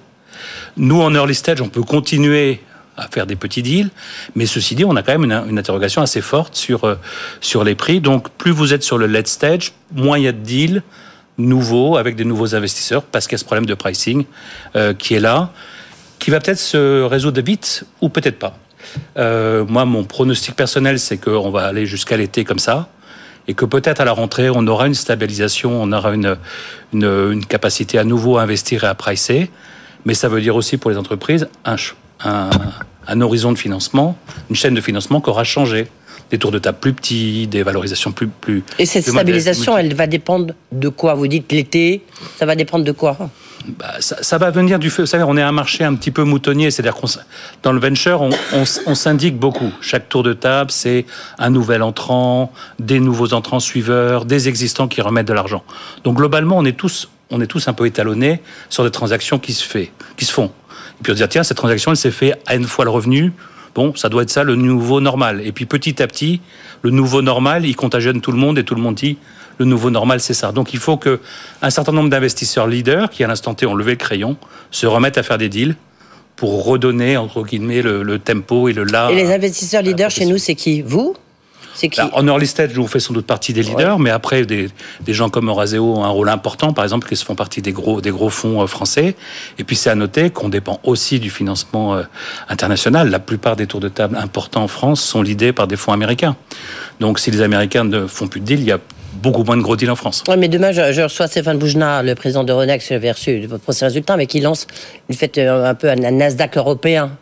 Nous, 0.76 1.00
en 1.00 1.14
early 1.14 1.34
stage, 1.34 1.60
on 1.60 1.68
peut 1.68 1.82
continuer 1.82 2.60
à 3.00 3.08
faire 3.08 3.26
des 3.26 3.36
petits 3.36 3.62
deals. 3.62 3.90
Mais 4.36 4.46
ceci 4.46 4.74
dit, 4.74 4.84
on 4.84 4.94
a 4.96 5.02
quand 5.02 5.18
même 5.18 5.24
une, 5.24 5.58
interrogation 5.58 6.02
assez 6.02 6.20
forte 6.20 6.54
sur, 6.54 6.84
euh, 6.84 6.96
sur 7.40 7.64
les 7.64 7.74
prix. 7.74 8.00
Donc, 8.00 8.28
plus 8.30 8.52
vous 8.52 8.74
êtes 8.74 8.82
sur 8.82 8.98
le 8.98 9.06
late 9.06 9.26
stage, 9.26 9.72
moins 9.92 10.18
il 10.18 10.24
y 10.24 10.28
a 10.28 10.32
de 10.32 10.38
deals 10.38 10.82
nouveaux 11.38 11.96
avec 11.96 12.16
des 12.16 12.24
nouveaux 12.24 12.54
investisseurs 12.54 13.02
parce 13.02 13.26
qu'il 13.26 13.32
y 13.32 13.36
a 13.36 13.38
ce 13.38 13.44
problème 13.44 13.66
de 13.66 13.74
pricing 13.74 14.24
euh, 14.76 14.92
qui 14.92 15.14
est 15.14 15.20
là, 15.20 15.50
qui 16.18 16.30
va 16.30 16.38
peut-être 16.38 16.58
se 16.58 17.02
résoudre 17.02 17.40
vite 17.40 17.84
ou 18.02 18.10
peut-être 18.10 18.38
pas. 18.38 18.58
Euh, 19.16 19.64
moi, 19.66 19.84
mon 19.86 20.04
pronostic 20.04 20.54
personnel, 20.54 20.98
c'est 20.98 21.16
qu'on 21.16 21.50
va 21.50 21.64
aller 21.64 21.86
jusqu'à 21.86 22.16
l'été 22.16 22.44
comme 22.44 22.58
ça 22.58 22.88
et 23.48 23.54
que 23.54 23.64
peut-être 23.64 24.00
à 24.00 24.04
la 24.04 24.12
rentrée, 24.12 24.50
on 24.50 24.66
aura 24.66 24.86
une 24.86 24.94
stabilisation, 24.94 25.82
on 25.82 25.90
aura 25.92 26.14
une, 26.14 26.36
une, 26.92 27.44
capacité 27.46 27.98
à 27.98 28.04
nouveau 28.04 28.36
à 28.36 28.42
investir 28.42 28.84
et 28.84 28.86
à 28.86 28.94
pricer. 28.94 29.50
Mais 30.04 30.14
ça 30.14 30.28
veut 30.28 30.40
dire 30.40 30.56
aussi 30.56 30.76
pour 30.76 30.90
les 30.90 30.98
entreprises 30.98 31.48
un, 31.64 31.76
un, 32.24 32.50
un 33.06 33.20
horizon 33.20 33.52
de 33.52 33.58
financement, 33.58 34.16
une 34.48 34.56
chaîne 34.56 34.74
de 34.74 34.80
financement 34.80 35.20
qui 35.20 35.30
aura 35.30 35.44
changé 35.44 35.88
des 36.30 36.38
tours 36.38 36.52
de 36.52 36.58
table 36.58 36.78
plus 36.80 36.92
petits, 36.92 37.46
des 37.46 37.62
valorisations 37.62 38.12
plus 38.12 38.28
plus. 38.28 38.62
Et 38.78 38.86
cette 38.86 39.06
stabilisation, 39.06 39.76
elle 39.76 39.94
va 39.94 40.06
dépendre 40.06 40.54
de 40.72 40.88
quoi 40.88 41.14
Vous 41.14 41.26
dites 41.26 41.50
l'été, 41.50 42.02
ça 42.38 42.46
va 42.46 42.54
dépendre 42.54 42.84
de 42.84 42.92
quoi? 42.92 43.16
Bah, 43.78 43.96
ça, 44.00 44.38
va 44.38 44.50
venir 44.50 44.78
du 44.78 44.88
feu. 44.88 45.02
Vous 45.02 45.06
savez, 45.06 45.24
on 45.24 45.36
est 45.36 45.42
un 45.42 45.52
marché 45.52 45.84
un 45.84 45.94
petit 45.94 46.10
peu 46.10 46.22
moutonnier, 46.22 46.70
c'est-à-dire 46.70 46.94
qu'on 46.94 47.08
dans 47.62 47.72
le 47.72 47.80
venture, 47.80 48.22
on, 48.22 48.30
on, 48.86 48.94
s'indique 48.94 49.36
beaucoup. 49.36 49.70
Chaque 49.82 50.08
tour 50.08 50.22
de 50.22 50.32
table, 50.32 50.70
c'est 50.70 51.04
un 51.38 51.50
nouvel 51.50 51.82
entrant, 51.82 52.52
des 52.78 53.00
nouveaux 53.00 53.34
entrants 53.34 53.60
suiveurs, 53.60 54.24
des 54.24 54.48
existants 54.48 54.88
qui 54.88 55.02
remettent 55.02 55.28
de 55.28 55.34
l'argent. 55.34 55.62
Donc 56.04 56.16
globalement, 56.16 56.56
on 56.56 56.64
est 56.64 56.76
tous 56.76 57.08
on 57.32 57.40
est 57.40 57.46
tous 57.46 57.68
un 57.68 57.72
peu 57.72 57.86
étalonnés 57.86 58.40
sur 58.68 58.82
des 58.82 58.90
transactions 58.90 59.38
qui 59.38 59.52
se 59.52 59.64
fait, 59.64 59.92
qui 60.16 60.24
se 60.24 60.32
font. 60.32 60.50
Puis 61.02 61.12
on 61.12 61.16
se 61.16 61.22
dit, 61.22 61.28
tiens, 61.28 61.42
cette 61.42 61.56
transaction, 61.56 61.92
elle 61.92 61.96
s'est 61.96 62.10
faite 62.10 62.40
à 62.46 62.56
une 62.56 62.64
fois 62.64 62.84
le 62.84 62.90
revenu. 62.90 63.32
Bon, 63.74 63.94
ça 63.94 64.08
doit 64.08 64.22
être 64.22 64.30
ça 64.30 64.44
le 64.44 64.56
nouveau 64.56 65.00
normal. 65.00 65.40
Et 65.44 65.52
puis 65.52 65.64
petit 65.64 66.02
à 66.02 66.06
petit, 66.06 66.40
le 66.82 66.90
nouveau 66.90 67.22
normal, 67.22 67.64
il 67.66 67.76
contagionne 67.76 68.20
tout 68.20 68.32
le 68.32 68.38
monde 68.38 68.58
et 68.58 68.64
tout 68.64 68.74
le 68.74 68.82
monde 68.82 68.96
dit, 68.96 69.16
le 69.58 69.64
nouveau 69.64 69.90
normal, 69.90 70.20
c'est 70.20 70.34
ça. 70.34 70.52
Donc 70.52 70.72
il 70.72 70.80
faut 70.80 70.96
que 70.96 71.20
un 71.62 71.70
certain 71.70 71.92
nombre 71.92 72.08
d'investisseurs 72.08 72.66
leaders, 72.66 73.10
qui 73.10 73.22
à 73.22 73.28
l'instant 73.28 73.54
T 73.54 73.66
ont 73.66 73.74
levé 73.74 73.92
le 73.92 73.96
crayon, 73.96 74.36
se 74.70 74.86
remettent 74.86 75.18
à 75.18 75.22
faire 75.22 75.38
des 75.38 75.48
deals 75.48 75.76
pour 76.34 76.64
redonner, 76.64 77.18
entre 77.18 77.44
guillemets, 77.44 77.82
le, 77.82 78.18
tempo 78.18 78.68
et 78.68 78.72
le 78.72 78.84
là. 78.84 79.10
Et 79.10 79.14
les 79.14 79.30
investisseurs 79.30 79.82
leaders 79.82 80.10
chez 80.10 80.24
nous, 80.24 80.38
c'est 80.38 80.54
qui? 80.54 80.80
Vous? 80.80 81.14
Bah, 81.96 82.10
en 82.12 82.26
early 82.26 82.46
stage, 82.46 82.72
vous 82.72 82.86
faites 82.86 83.02
sans 83.02 83.14
doute 83.14 83.26
partie 83.26 83.52
des 83.52 83.62
leaders, 83.62 83.98
mais 83.98 84.10
après, 84.10 84.44
des, 84.44 84.68
gens 85.08 85.28
comme 85.28 85.48
Euraseo 85.48 85.96
ont 85.96 86.04
un 86.04 86.08
rôle 86.08 86.28
important, 86.28 86.72
par 86.72 86.84
exemple, 86.84 87.08
qui 87.08 87.16
se 87.16 87.24
font 87.24 87.34
partie 87.34 87.62
des 87.62 87.72
gros, 87.72 88.00
des 88.00 88.10
gros 88.10 88.30
fonds 88.30 88.62
euh, 88.62 88.66
français. 88.66 89.16
Et 89.58 89.64
puis, 89.64 89.76
c'est 89.76 89.90
à 89.90 89.94
noter 89.94 90.30
qu'on 90.30 90.48
dépend 90.48 90.80
aussi 90.84 91.20
du 91.20 91.30
financement 91.30 91.94
euh, 91.94 92.02
international. 92.48 93.10
La 93.10 93.18
plupart 93.18 93.56
des 93.56 93.66
tours 93.66 93.80
de 93.80 93.88
table 93.88 94.16
importants 94.16 94.64
en 94.64 94.68
France 94.68 95.00
sont 95.00 95.22
l'idée 95.22 95.52
par 95.52 95.66
des 95.66 95.76
fonds 95.76 95.92
américains. 95.92 96.36
Donc, 97.00 97.18
si 97.18 97.30
les 97.30 97.40
Américains 97.40 97.84
ne 97.84 98.06
font 98.06 98.28
plus 98.28 98.40
de 98.40 98.46
deal, 98.46 98.60
il 98.60 98.66
y 98.66 98.72
a 98.72 98.78
beaucoup 99.12 99.44
moins 99.44 99.56
de 99.56 99.62
gros 99.62 99.76
deals 99.76 99.90
en 99.90 99.96
France. 99.96 100.24
Oui, 100.28 100.36
mais 100.38 100.48
demain, 100.48 100.72
je, 100.72 101.02
reçois 101.02 101.26
Stéphane 101.26 101.58
Boujna, 101.58 102.02
le 102.02 102.14
président 102.14 102.44
de 102.44 102.52
Ronex, 102.52 102.88
j'avais 102.88 103.10
reçu 103.10 103.48
pour 103.64 103.74
ses 103.74 103.84
résultats, 103.84 104.16
mais 104.16 104.26
qui 104.26 104.40
lance 104.40 104.66
une 105.08 105.16
fête 105.16 105.38
euh, 105.38 105.70
un 105.70 105.74
peu 105.74 105.88
un 105.88 105.96
Nasdaq 105.96 106.56
européen. 106.56 107.12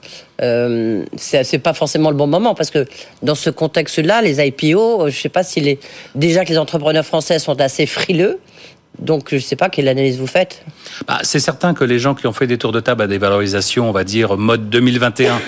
Euh, 0.41 1.05
c'est 1.17 1.59
pas 1.59 1.75
forcément 1.75 2.11
le 2.11 2.17
bon 2.17 2.29
moment 2.29 2.55
parce 2.55 2.71
que 2.71 2.87
dans 3.23 3.35
ce 3.35 3.51
contexte-là, 3.51 4.23
les 4.23 4.47
IPO, 4.47 5.07
euh, 5.07 5.11
je 5.11 5.19
sais 5.19 5.29
pas 5.29 5.43
si 5.43 5.61
les, 5.61 5.81
déjà 6.15 6.45
que 6.45 6.51
les 6.51 6.59
entrepreneurs 6.59 7.05
français 7.05 7.39
sont 7.39 7.61
assez 7.61 7.87
frileux. 7.87 8.39
Donc, 8.99 9.29
je 9.31 9.37
ne 9.37 9.41
sais 9.41 9.55
pas 9.55 9.69
quelle 9.69 9.87
analyse 9.87 10.19
vous 10.19 10.27
faites. 10.27 10.65
Bah, 11.07 11.19
c'est 11.23 11.39
certain 11.39 11.73
que 11.73 11.85
les 11.85 12.01
gens 12.01 12.17
qui 12.17 12.27
ont 12.27 12.33
fait 12.33 12.49
des 12.49 12.59
tours 12.59 12.73
de 12.73 12.81
table 12.81 13.03
à 13.03 13.07
des 13.07 13.19
valorisations, 13.19 13.89
on 13.89 13.93
va 13.93 14.03
dire, 14.03 14.37
mode 14.37 14.71
2021, 14.71 15.41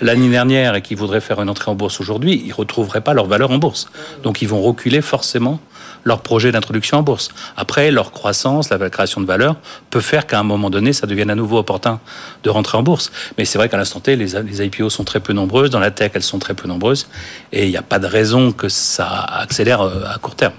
l'année 0.00 0.30
dernière, 0.30 0.74
et 0.74 0.80
qui 0.80 0.94
voudraient 0.94 1.20
faire 1.20 1.42
une 1.42 1.50
entrée 1.50 1.70
en 1.70 1.74
bourse 1.74 2.00
aujourd'hui, 2.00 2.40
ils 2.42 2.48
ne 2.48 2.54
retrouveraient 2.54 3.02
pas 3.02 3.12
leur 3.12 3.26
valeur 3.26 3.50
en 3.50 3.58
bourse. 3.58 3.90
Donc, 4.22 4.40
ils 4.40 4.48
vont 4.48 4.62
reculer 4.62 5.02
forcément 5.02 5.60
leur 6.06 6.20
projet 6.20 6.52
d'introduction 6.52 6.98
en 6.98 7.02
bourse. 7.02 7.30
Après, 7.56 7.90
leur 7.90 8.12
croissance, 8.12 8.70
la 8.70 8.90
création 8.90 9.20
de 9.20 9.26
valeur, 9.26 9.56
peut 9.90 10.00
faire 10.00 10.26
qu'à 10.26 10.38
un 10.38 10.44
moment 10.44 10.70
donné, 10.70 10.92
ça 10.92 11.06
devienne 11.06 11.30
à 11.30 11.34
nouveau 11.34 11.58
opportun 11.58 11.98
de 12.44 12.48
rentrer 12.48 12.78
en 12.78 12.84
bourse. 12.84 13.10
Mais 13.36 13.44
c'est 13.44 13.58
vrai 13.58 13.68
qu'à 13.68 13.76
l'instant 13.76 13.98
T, 13.98 14.14
les, 14.14 14.36
IPO 14.36 14.88
sont 14.88 15.04
très 15.04 15.18
peu 15.18 15.32
nombreuses. 15.32 15.68
Dans 15.68 15.80
la 15.80 15.90
tech, 15.90 16.12
elles 16.14 16.22
sont 16.22 16.38
très 16.38 16.54
peu 16.54 16.68
nombreuses. 16.68 17.08
Et 17.52 17.64
il 17.64 17.70
n'y 17.70 17.76
a 17.76 17.82
pas 17.82 17.98
de 17.98 18.06
raison 18.06 18.52
que 18.52 18.68
ça 18.68 19.08
accélère 19.08 19.80
euh, 19.80 20.04
à 20.06 20.18
court 20.18 20.36
terme 20.36 20.54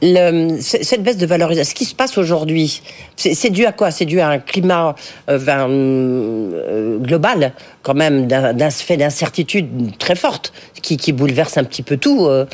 cette 0.00 1.02
baisse 1.02 1.16
de 1.16 1.26
valorisation, 1.26 1.70
ce 1.70 1.74
qui 1.74 1.84
se 1.84 1.94
passe 1.94 2.18
aujourd'hui, 2.18 2.82
c'est 3.16 3.50
dû 3.50 3.66
à 3.66 3.72
quoi? 3.72 3.90
C'est 3.90 4.04
dû 4.04 4.20
à 4.20 4.28
un 4.28 4.38
climat 4.38 4.94
euh, 5.28 5.38
euh, 5.48 6.98
global, 6.98 7.52
quand 7.88 7.94
même, 7.94 8.26
d'un 8.26 8.70
fait 8.70 8.98
d'incertitude 8.98 9.96
très 9.98 10.14
forte, 10.14 10.52
qui, 10.82 10.98
qui, 10.98 11.12
bouleverse 11.12 11.56
un 11.56 11.64
petit 11.64 11.82
peu 11.82 11.96
tout. 11.96 12.26
Euh, 12.26 12.44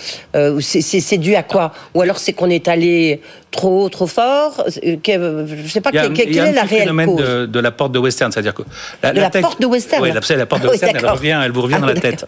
c'est 0.61 1.19
dû 1.19 1.35
à 1.35 1.43
quoi? 1.43 1.73
Ou 1.95 2.03
alors 2.03 2.19
c'est 2.19 2.33
qu'on 2.33 2.51
est 2.51 2.69
allé 2.69 3.21
trop 3.51 3.83
haut, 3.83 3.89
trop 3.89 4.07
fort? 4.07 4.65
Je 4.81 4.91
ne 4.93 5.69
sais 5.69 5.81
pas, 5.81 5.91
quelle 5.91 6.39
est 6.39 6.53
la 6.53 6.63
réelle 6.63 6.93
cause 7.05 7.17
de, 7.17 7.47
de, 7.47 7.59
la 7.59 7.73
porte 7.73 7.91
de 7.91 7.99
Western, 7.99 8.31
c'est-à-dire 8.31 8.55
que... 8.55 8.63
La, 9.03 9.13
la, 9.13 9.29
porte 9.31 9.61
de 9.61 9.67
Western 9.67 10.03
Oui, 10.05 10.13
la, 10.13 10.37
la 10.37 10.47
porte 10.47 10.63
de 10.63 10.69
Western, 10.69 10.97
elle, 10.97 11.07
revient, 11.07 11.41
elle 11.45 11.51
vous 11.51 11.63
revient 11.63 11.79
dans 11.81 11.87
la 11.87 11.95
tête. 11.95 12.25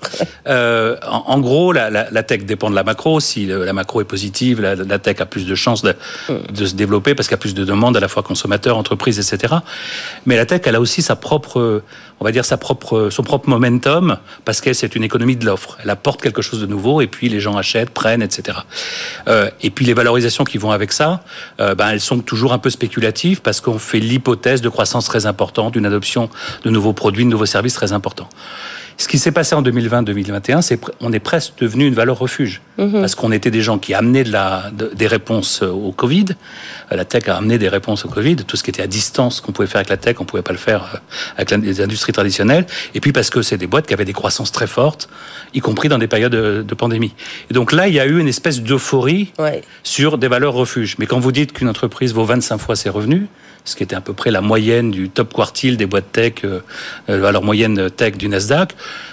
en, 0.47 1.23
en, 1.27 1.39
gros, 1.39 1.73
la, 1.73 2.23
tech 2.25 2.45
dépend 2.45 2.71
de 2.71 2.75
la 2.75 2.83
macro. 2.83 3.21
Si 3.21 3.47
la 3.47 3.73
macro 3.73 4.01
est 4.01 4.05
positive, 4.05 4.61
la, 4.61 4.99
tech 4.99 5.21
a 5.21 5.27
plus 5.27 5.47
de 5.47 5.55
chances 5.55 5.83
de, 5.83 5.95
de 6.29 6.67
se 6.67 6.75
développer 6.75 7.15
parce 7.15 7.29
qu'il 7.29 7.35
y 7.35 7.39
a 7.39 7.41
plus 7.41 7.55
de 7.55 7.65
demandes 7.65 7.97
à 7.97 8.01
la 8.01 8.09
fois 8.09 8.25
consommateurs, 8.25 8.77
entreprises, 8.77 9.21
etc. 9.21 9.55
Mais 10.27 10.37
la 10.37 10.45
tech, 10.45 10.63
elle 10.65 10.75
a 10.75 10.81
aussi 10.81 11.03
sa 11.03 11.15
propre, 11.15 11.83
on 12.21 12.25
va 12.25 12.33
dire 12.33 12.45
sa 12.45 12.57
propre, 12.57 13.09
son 13.11 13.23
propre 13.23 13.49
momentum 13.49 14.19
parce 14.45 14.61
que 14.61 14.73
c'est 14.73 14.97
une 14.97 15.05
économie 15.05 15.37
de 15.37 15.45
l'offre. 15.45 15.77
Elle 15.83 15.91
apporte 15.91 16.23
quelque 16.23 16.43
chose 16.43 16.61
de 16.61 16.67
nouveau 16.67 17.01
et 17.01 17.07
puis 17.07 17.29
les 17.29 17.41
gens 17.41 17.57
achètent, 17.57 17.91
prennent, 17.91 18.23
etc. 18.23 18.59
Euh, 19.29 19.51
et 19.63 19.71
puis 19.71 19.85
les 19.85 19.95
valorisations 19.95 20.45
qui 20.45 20.59
vont 20.59 20.71
avec 20.71 20.93
ça, 20.93 21.23
euh, 21.61 21.75
ben 21.75 21.91
elles 21.91 22.01
sont 22.01 22.21
toujours 22.21 22.53
un 22.53 22.59
peu 22.59 22.71
spéculatives 22.71 23.43
parce 23.43 23.61
qu'on 23.61 23.79
fait 23.79 24.01
l'hypothèse 24.01 24.61
de 24.61 24.69
croissance 24.69 25.05
très 25.05 25.27
importante, 25.27 25.75
d'une 25.75 25.87
adoption 25.87 26.31
de 26.65 26.71
nouveaux 26.71 26.93
produits, 26.93 27.25
de 27.25 27.31
nouveaux 27.31 27.47
services 27.47 27.75
très 27.75 27.93
importants. 27.93 28.29
Ce 28.99 29.09
qui 29.09 29.19
s'est 29.19 29.33
passé 29.33 29.55
en 29.55 29.63
2020-2021, 29.63 30.63
c'est 30.63 30.81
on 31.01 31.13
est 31.13 31.21
presque 31.21 31.53
devenu 31.61 31.87
une 31.87 31.95
valeur 31.95 32.19
refuge 32.19 32.63
mhm. 32.79 33.01
parce 33.01 33.15
qu'on 33.15 33.31
était 33.31 33.51
des 33.51 33.61
gens 33.61 33.79
qui 33.79 33.93
amenaient 33.93 34.25
de 34.25 34.33
la, 34.33 34.71
des 34.95 35.07
réponses 35.07 35.63
euh, 35.63 35.69
au 35.69 35.93
Covid. 35.93 36.27
Euh, 36.91 36.97
la 36.97 37.05
tech 37.05 37.29
a 37.29 37.37
amené 37.37 37.59
des 37.59 37.69
réponses 37.69 38.07
au 38.07 38.09
Covid. 38.09 38.37
Tout 38.37 38.57
ce 38.57 38.63
qui 38.63 38.71
était 38.71 38.83
à 38.83 38.87
distance 38.87 39.43
qu'on 39.43 39.53
pouvait 39.53 39.69
faire 39.69 39.81
avec 39.81 39.91
la 39.91 39.99
tech, 39.99 40.17
on 40.19 40.25
pouvait 40.25 40.43
pas 40.43 40.53
le 40.53 40.59
faire 40.59 40.95
euh, 40.95 40.99
avec 41.37 41.51
les 41.51 41.81
industries 41.83 42.15
traditionnelles. 42.15 42.65
Et 42.95 43.01
puis 43.01 43.13
parce 43.13 43.29
que 43.29 43.43
c'est 43.43 43.59
des 43.59 43.67
boîtes 43.67 43.87
qui 43.87 43.93
avaient 43.93 44.07
des 44.07 44.15
croissances 44.15 44.51
très 44.51 44.67
fortes, 44.67 45.11
y 45.53 45.61
compris 45.61 45.91
dans 45.91 45.99
des 45.99 46.09
périodes 46.09 46.33
de, 46.33 46.75
pandémie. 46.75 47.15
Et 47.51 47.55
donc 47.55 47.73
là, 47.73 47.89
il 47.89 47.95
y 47.95 48.01
a 48.01 48.07
eu 48.07 48.19
une 48.19 48.29
espèce 48.29 48.61
d'euphorie 48.61 49.33
sur 49.83 50.19
des 50.19 50.29
valeurs 50.29 50.53
refuges. 50.53 50.97
Mais 50.99 51.07
quand 51.07 51.19
vous 51.19 51.33
dites 51.33 51.55
qu'une 51.55 51.69
entreprise 51.69 52.13
vaut 52.13 52.25
25 52.25 52.59
fois 52.59 52.77
ses 52.77 52.91
revenus, 52.91 53.29
ce 53.67 53.75
qui 53.75 53.83
était 53.83 53.97
à 53.97 54.01
peu 54.01 54.15
près 54.15 54.31
la 54.31 54.41
moyenne 54.41 54.91
du 54.91 55.11
top 55.11 55.35
quartile 55.35 55.77
des 55.77 55.87
boîtes 55.87 56.11
tech, 56.13 56.35
euh, 56.45 56.61
euh 57.11 57.31
leur 57.31 57.43
moyenne 57.43 57.91
tech 57.91 58.17
du 58.17 58.29
Nasdaq, 58.29 58.71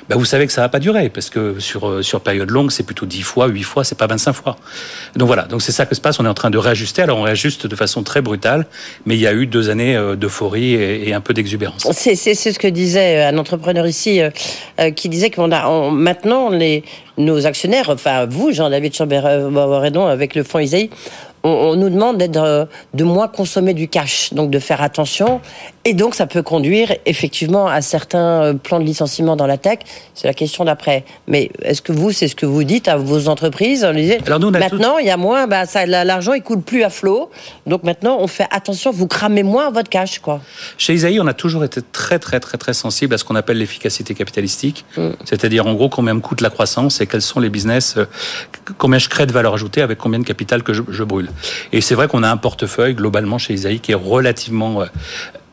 ben 0.07 0.15
vous 0.15 0.25
savez 0.25 0.45
que 0.45 0.53
ça 0.53 0.61
va 0.61 0.69
pas 0.69 0.79
durer 0.79 1.09
parce 1.09 1.29
que 1.29 1.59
sur 1.59 1.89
euh, 1.89 2.01
sur 2.03 2.21
période 2.21 2.49
longue, 2.51 2.71
c'est 2.71 2.83
plutôt 2.83 3.05
10 3.05 3.23
fois, 3.23 3.47
8 3.47 3.63
fois, 3.63 3.83
c'est 3.83 3.97
pas 3.97 4.07
25 4.07 4.33
fois. 4.33 4.55
Donc 5.15 5.27
voilà, 5.27 5.43
donc 5.43 5.61
c'est 5.61 5.71
ça 5.71 5.85
que 5.85 5.95
se 5.95 6.01
passe, 6.01 6.19
on 6.19 6.25
est 6.25 6.29
en 6.29 6.33
train 6.35 6.51
de 6.51 6.57
réajuster. 6.57 7.01
Alors 7.01 7.17
on 7.17 7.23
réajuste 7.23 7.65
de 7.65 7.75
façon 7.75 8.03
très 8.03 8.21
brutale, 8.21 8.67
mais 9.05 9.15
il 9.15 9.21
y 9.21 9.27
a 9.27 9.33
eu 9.33 9.47
deux 9.47 9.69
années 9.69 9.95
euh, 9.95 10.15
d'euphorie 10.15 10.75
et, 10.75 11.13
un 11.13 11.21
peu 11.21 11.33
d'exubérance. 11.33 11.87
C'est 11.91 12.15
ce 12.15 12.59
que 12.59 12.67
disait 12.67 13.23
un 13.23 13.37
entrepreneur 13.37 13.85
ici 13.85 14.19
qui 14.95 15.09
disait 15.09 15.29
qu'on 15.29 15.51
a 15.51 15.91
maintenant 15.91 16.49
les 16.49 16.83
nos 17.17 17.45
actionnaires, 17.45 17.89
enfin 17.89 18.25
vous, 18.25 18.51
Jean-David 18.51 18.95
Chambéry 18.95 19.23
avec 20.09 20.33
le 20.33 20.43
fonds 20.43 20.59
Isaïe, 20.59 20.89
on, 21.43 21.75
nous 21.75 21.89
demande 21.89 22.17
d'être 22.17 22.37
euh, 22.37 22.65
de 22.93 23.03
moins 23.03 23.27
consommer 23.27 23.73
du 23.73 23.87
cash, 23.87 24.33
donc 24.33 24.49
de 24.49 24.59
faire 24.59 24.81
attention. 24.81 25.41
Et 25.85 25.93
donc, 25.93 26.15
ça 26.15 26.25
peut 26.25 26.41
conduire 26.41 26.93
effectivement 27.05 27.67
à 27.67 27.81
certains 27.81 28.43
euh, 28.43 28.53
plans 28.53 28.79
de 28.79 28.85
licenciement 28.85 29.35
dans 29.35 29.47
la 29.47 29.57
tech. 29.57 29.79
C'est 30.13 30.27
la 30.27 30.33
question 30.33 30.63
d'après. 30.63 31.03
Mais 31.27 31.51
est-ce 31.61 31.81
que 31.81 31.91
vous, 31.91 32.11
c'est 32.11 32.29
ce 32.29 32.35
que 32.35 32.45
vous 32.45 32.63
dites 32.63 32.87
à 32.87 32.95
vos 32.95 33.27
entreprises? 33.27 33.83
Alors 33.83 34.39
nous, 34.39 34.51
Maintenant, 34.51 34.97
il 34.97 35.07
y 35.07 35.09
a 35.09 35.17
moins, 35.17 35.47
bah, 35.47 35.63
l'argent, 35.85 36.33
il 36.33 36.41
coule 36.41 36.61
plus 36.61 36.83
à 36.83 36.89
flot. 36.89 37.29
Donc 37.67 37.83
maintenant, 37.83 38.17
on 38.19 38.27
fait 38.27 38.47
attention, 38.51 38.91
vous 38.91 39.07
cramez 39.07 39.43
moins 39.43 39.69
votre 39.71 39.89
cash, 39.89 40.19
quoi. 40.19 40.41
Chez 40.77 40.93
Isaïe, 40.93 41.19
on 41.19 41.27
a 41.27 41.33
toujours 41.33 41.65
été 41.65 41.81
très, 41.81 42.19
très, 42.19 42.39
très, 42.39 42.57
très 42.57 42.73
sensible 42.73 43.13
à 43.15 43.17
ce 43.17 43.25
qu'on 43.25 43.35
appelle 43.35 43.57
l'efficacité 43.57 44.13
capitalistique. 44.13 44.85
Mm. 44.95 45.09
C'est-à-dire, 45.25 45.67
en 45.67 45.73
gros, 45.73 45.89
combien 45.89 46.13
me 46.13 46.21
coûte 46.21 46.39
la 46.39 46.49
croissance 46.49 47.01
et 47.01 47.07
quels 47.07 47.21
sont 47.21 47.41
les 47.41 47.49
business, 47.49 47.95
euh, 47.97 48.05
combien 48.77 48.99
je 48.99 49.09
crée 49.09 49.25
de 49.25 49.33
valeur 49.33 49.53
ajoutée 49.53 49.81
avec 49.81 49.97
combien 49.97 50.19
de 50.19 50.25
capital 50.25 50.63
que 50.63 50.73
je, 50.73 50.81
je 50.89 51.03
brûle. 51.03 51.29
Et 51.71 51.81
c'est 51.81 51.95
vrai 51.95 52.07
qu'on 52.07 52.23
a 52.23 52.29
un 52.29 52.37
portefeuille, 52.37 52.93
globalement, 52.93 53.37
chez 53.37 53.53
Isaïe, 53.53 53.79
qui 53.79 53.91
est 53.91 53.95
relativement 53.95 54.81
euh, 54.81 54.85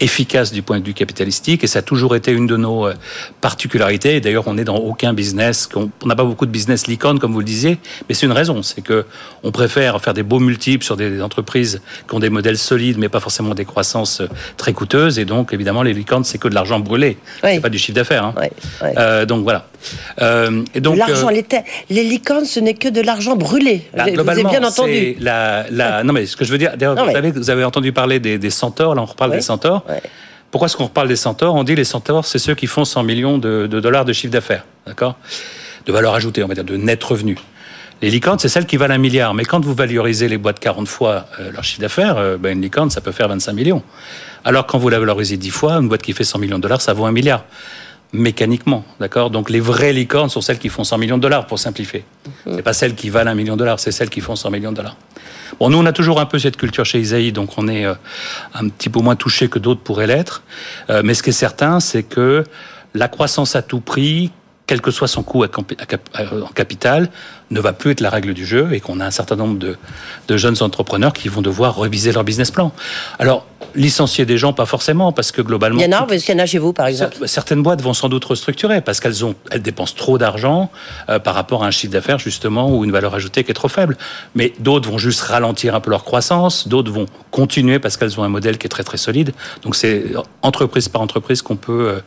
efficace 0.00 0.52
du 0.52 0.62
point 0.62 0.80
de 0.80 0.86
vue 0.86 0.94
capitalistique 0.94 1.62
et 1.64 1.66
ça 1.66 1.80
a 1.80 1.82
toujours 1.82 2.16
été 2.16 2.32
une 2.32 2.46
de 2.46 2.56
nos 2.56 2.86
euh, 2.86 2.94
particularités. 3.40 4.16
Et 4.16 4.20
d'ailleurs, 4.20 4.46
on 4.46 4.54
n'est 4.54 4.64
dans 4.64 4.76
aucun 4.76 5.12
business, 5.12 5.68
on 5.74 5.90
n'a 6.06 6.16
pas 6.16 6.24
beaucoup 6.24 6.46
de 6.46 6.50
business 6.50 6.86
licorne 6.86 7.18
comme 7.18 7.32
vous 7.32 7.40
le 7.40 7.44
disiez, 7.44 7.78
mais 8.08 8.14
c'est 8.14 8.26
une 8.26 8.32
raison, 8.32 8.62
c'est 8.62 8.82
que 8.82 9.04
on 9.42 9.50
préfère 9.52 10.00
faire 10.00 10.14
des 10.14 10.22
beaux 10.22 10.40
multiples 10.40 10.84
sur 10.84 10.96
des 10.96 11.22
entreprises 11.22 11.80
qui 12.08 12.14
ont 12.14 12.18
des 12.18 12.30
modèles 12.30 12.58
solides, 12.58 12.98
mais 12.98 13.08
pas 13.08 13.20
forcément 13.20 13.54
des 13.54 13.64
croissances 13.64 14.20
euh, 14.20 14.28
très 14.56 14.72
coûteuses. 14.72 15.18
Et 15.18 15.24
donc, 15.24 15.52
évidemment, 15.52 15.82
les 15.82 15.92
licornes, 15.92 16.24
c'est 16.24 16.38
que 16.38 16.48
de 16.48 16.54
l'argent 16.54 16.80
brûlé, 16.80 17.18
c'est 17.42 17.60
pas 17.60 17.68
du 17.68 17.78
chiffre 17.78 17.96
d'affaires. 17.96 18.24
Hein. 18.24 18.34
Euh, 18.82 19.26
donc 19.26 19.42
voilà. 19.42 19.66
Euh, 20.20 20.62
et 20.74 20.80
donc 20.80 20.96
l'argent, 20.96 21.30
les, 21.30 21.44
les, 21.88 22.04
licornes, 22.04 22.44
ce 22.44 22.60
n'est 22.60 22.74
que 22.74 22.88
de 22.88 23.00
l'argent 23.00 23.36
brûlé. 23.36 23.88
Bah, 23.96 24.04
vous 24.14 24.28
avez 24.28 24.44
bien 24.44 24.62
entendu. 24.62 25.16
La, 25.20 25.66
la, 25.70 26.04
non, 26.04 26.12
mais 26.12 26.26
ce 26.26 26.36
que 26.36 26.44
je 26.44 26.52
veux 26.52 26.58
dire, 26.58 26.72
vous 26.78 27.50
avez 27.50 27.64
entendu 27.64 27.92
parler 27.92 28.20
des, 28.20 28.38
des 28.38 28.50
centaures. 28.50 28.94
Là, 28.94 29.02
on 29.02 29.06
reparle 29.06 29.32
des 29.32 29.40
centaures. 29.40 29.84
Pourquoi 30.50 30.66
est-ce 30.66 30.76
qu'on 30.76 30.86
reparle 30.86 31.08
des 31.08 31.16
centaures? 31.16 31.54
On 31.54 31.64
dit 31.64 31.76
les 31.76 31.84
centaures, 31.84 32.24
c'est 32.24 32.38
ceux 32.38 32.54
qui 32.54 32.66
font 32.66 32.84
100 32.84 33.02
millions 33.04 33.38
de, 33.38 33.66
dollars 33.66 34.04
de 34.04 34.12
chiffre 34.12 34.32
d'affaires, 34.32 34.64
d'accord? 34.86 35.16
De 35.86 35.92
valeur 35.92 36.14
ajoutée, 36.14 36.42
on 36.42 36.48
va 36.48 36.54
dire, 36.54 36.64
de 36.64 36.76
net 36.76 37.02
revenu. 37.02 37.36
Les 38.02 38.10
licornes, 38.10 38.38
c'est 38.38 38.48
celles 38.48 38.66
qui 38.66 38.76
valent 38.76 38.94
un 38.94 38.98
milliard. 38.98 39.34
Mais 39.34 39.44
quand 39.44 39.64
vous 39.64 39.74
valorisez 39.74 40.26
les 40.28 40.38
boîtes 40.38 40.58
40 40.58 40.88
fois 40.88 41.26
euh, 41.38 41.52
leur 41.52 41.62
chiffre 41.62 41.80
d'affaires, 41.80 42.16
euh, 42.16 42.38
ben 42.38 42.52
une 42.52 42.62
licorne, 42.62 42.90
ça 42.90 43.00
peut 43.00 43.12
faire 43.12 43.28
25 43.28 43.52
millions. 43.52 43.82
Alors 44.44 44.66
quand 44.66 44.78
vous 44.78 44.88
la 44.88 44.98
valorisez 44.98 45.36
10 45.36 45.50
fois, 45.50 45.74
une 45.74 45.88
boîte 45.88 46.02
qui 46.02 46.14
fait 46.14 46.24
100 46.24 46.38
millions 46.38 46.56
de 46.56 46.62
dollars, 46.62 46.80
ça 46.80 46.94
vaut 46.94 47.04
un 47.04 47.12
milliard 47.12 47.44
mécaniquement, 48.12 48.84
d'accord? 48.98 49.30
Donc 49.30 49.50
les 49.50 49.60
vraies 49.60 49.92
licornes 49.92 50.30
sont 50.30 50.40
celles 50.40 50.58
qui 50.58 50.68
font 50.68 50.84
100 50.84 50.98
millions 50.98 51.16
de 51.16 51.22
dollars, 51.22 51.46
pour 51.46 51.58
simplifier. 51.58 52.04
Ce 52.24 52.50
mhm. 52.50 52.56
C'est 52.56 52.62
pas 52.62 52.72
celles 52.72 52.94
qui 52.94 53.10
valent 53.10 53.30
un 53.30 53.34
million 53.34 53.54
de 53.54 53.58
dollars, 53.58 53.80
c'est 53.80 53.92
celles 53.92 54.10
qui 54.10 54.20
font 54.20 54.36
100 54.36 54.50
millions 54.50 54.72
de 54.72 54.76
dollars. 54.76 54.96
Bon, 55.58 55.68
nous, 55.68 55.78
on 55.78 55.86
a 55.86 55.92
toujours 55.92 56.20
un 56.20 56.26
peu 56.26 56.38
cette 56.38 56.56
culture 56.56 56.84
chez 56.84 57.00
Isaïe, 57.00 57.32
donc 57.32 57.58
on 57.58 57.68
est 57.68 57.84
euh, 57.84 57.94
un 58.54 58.68
petit 58.68 58.88
peu 58.88 59.00
moins 59.00 59.16
touché 59.16 59.48
que 59.48 59.58
d'autres 59.58 59.80
pourraient 59.80 60.06
l'être. 60.06 60.42
Euh, 60.88 61.02
mais 61.04 61.14
ce 61.14 61.22
qui 61.22 61.30
est 61.30 61.34
certain, 61.34 61.80
c'est 61.80 62.02
que 62.02 62.44
la 62.94 63.08
croissance 63.08 63.56
à 63.56 63.62
tout 63.62 63.80
prix, 63.80 64.30
quel 64.66 64.80
que 64.80 64.90
soit 64.90 65.08
son 65.08 65.22
coût 65.22 65.44
en 65.44 66.46
capital, 66.54 67.10
ne 67.50 67.60
va 67.60 67.72
plus 67.72 67.90
être 67.90 68.00
la 68.00 68.10
règle 68.10 68.34
du 68.34 68.46
jeu 68.46 68.68
et 68.72 68.80
qu'on 68.80 69.00
a 69.00 69.06
un 69.06 69.10
certain 69.10 69.36
nombre 69.36 69.58
de, 69.58 69.76
de, 70.28 70.36
jeunes 70.36 70.56
entrepreneurs 70.60 71.12
qui 71.12 71.28
vont 71.28 71.42
devoir 71.42 71.74
reviser 71.74 72.12
leur 72.12 72.24
business 72.24 72.50
plan. 72.50 72.72
Alors, 73.18 73.46
licencier 73.74 74.24
des 74.26 74.38
gens, 74.38 74.52
pas 74.52 74.66
forcément, 74.66 75.12
parce 75.12 75.32
que 75.32 75.42
globalement... 75.42 75.80
Il 75.80 75.90
y 75.90 75.94
en 75.94 76.04
a, 76.04 76.06
qu'il 76.06 76.34
y 76.34 76.36
en 76.36 76.42
a 76.42 76.46
chez 76.46 76.58
vous, 76.58 76.72
par 76.72 76.86
exemple. 76.86 77.16
Certaines 77.26 77.62
boîtes 77.62 77.82
vont 77.82 77.94
sans 77.94 78.08
doute 78.08 78.24
restructurer, 78.24 78.80
parce 78.80 79.00
qu'elles 79.00 79.24
ont, 79.24 79.34
elles 79.50 79.62
dépensent 79.62 79.94
trop 79.96 80.18
d'argent 80.18 80.70
euh, 81.08 81.18
par 81.18 81.34
rapport 81.34 81.64
à 81.64 81.66
un 81.66 81.70
chiffre 81.70 81.92
d'affaires, 81.92 82.18
justement, 82.18 82.74
ou 82.74 82.84
une 82.84 82.92
valeur 82.92 83.14
ajoutée 83.14 83.44
qui 83.44 83.50
est 83.50 83.54
trop 83.54 83.68
faible. 83.68 83.96
Mais 84.34 84.52
d'autres 84.58 84.90
vont 84.90 84.98
juste 84.98 85.20
ralentir 85.20 85.74
un 85.74 85.80
peu 85.80 85.90
leur 85.90 86.04
croissance, 86.04 86.68
d'autres 86.68 86.90
vont 86.90 87.06
continuer 87.30 87.78
parce 87.78 87.96
qu'elles 87.96 88.18
ont 88.18 88.24
un 88.24 88.28
modèle 88.28 88.58
qui 88.58 88.66
est 88.66 88.70
très 88.70 88.82
très 88.82 88.96
solide. 88.96 89.32
Donc 89.62 89.76
c'est 89.76 90.06
entreprise 90.42 90.88
par 90.88 91.00
entreprise 91.00 91.42
qu'on 91.42 91.56
peut... 91.56 91.88
Euh, 91.88 92.00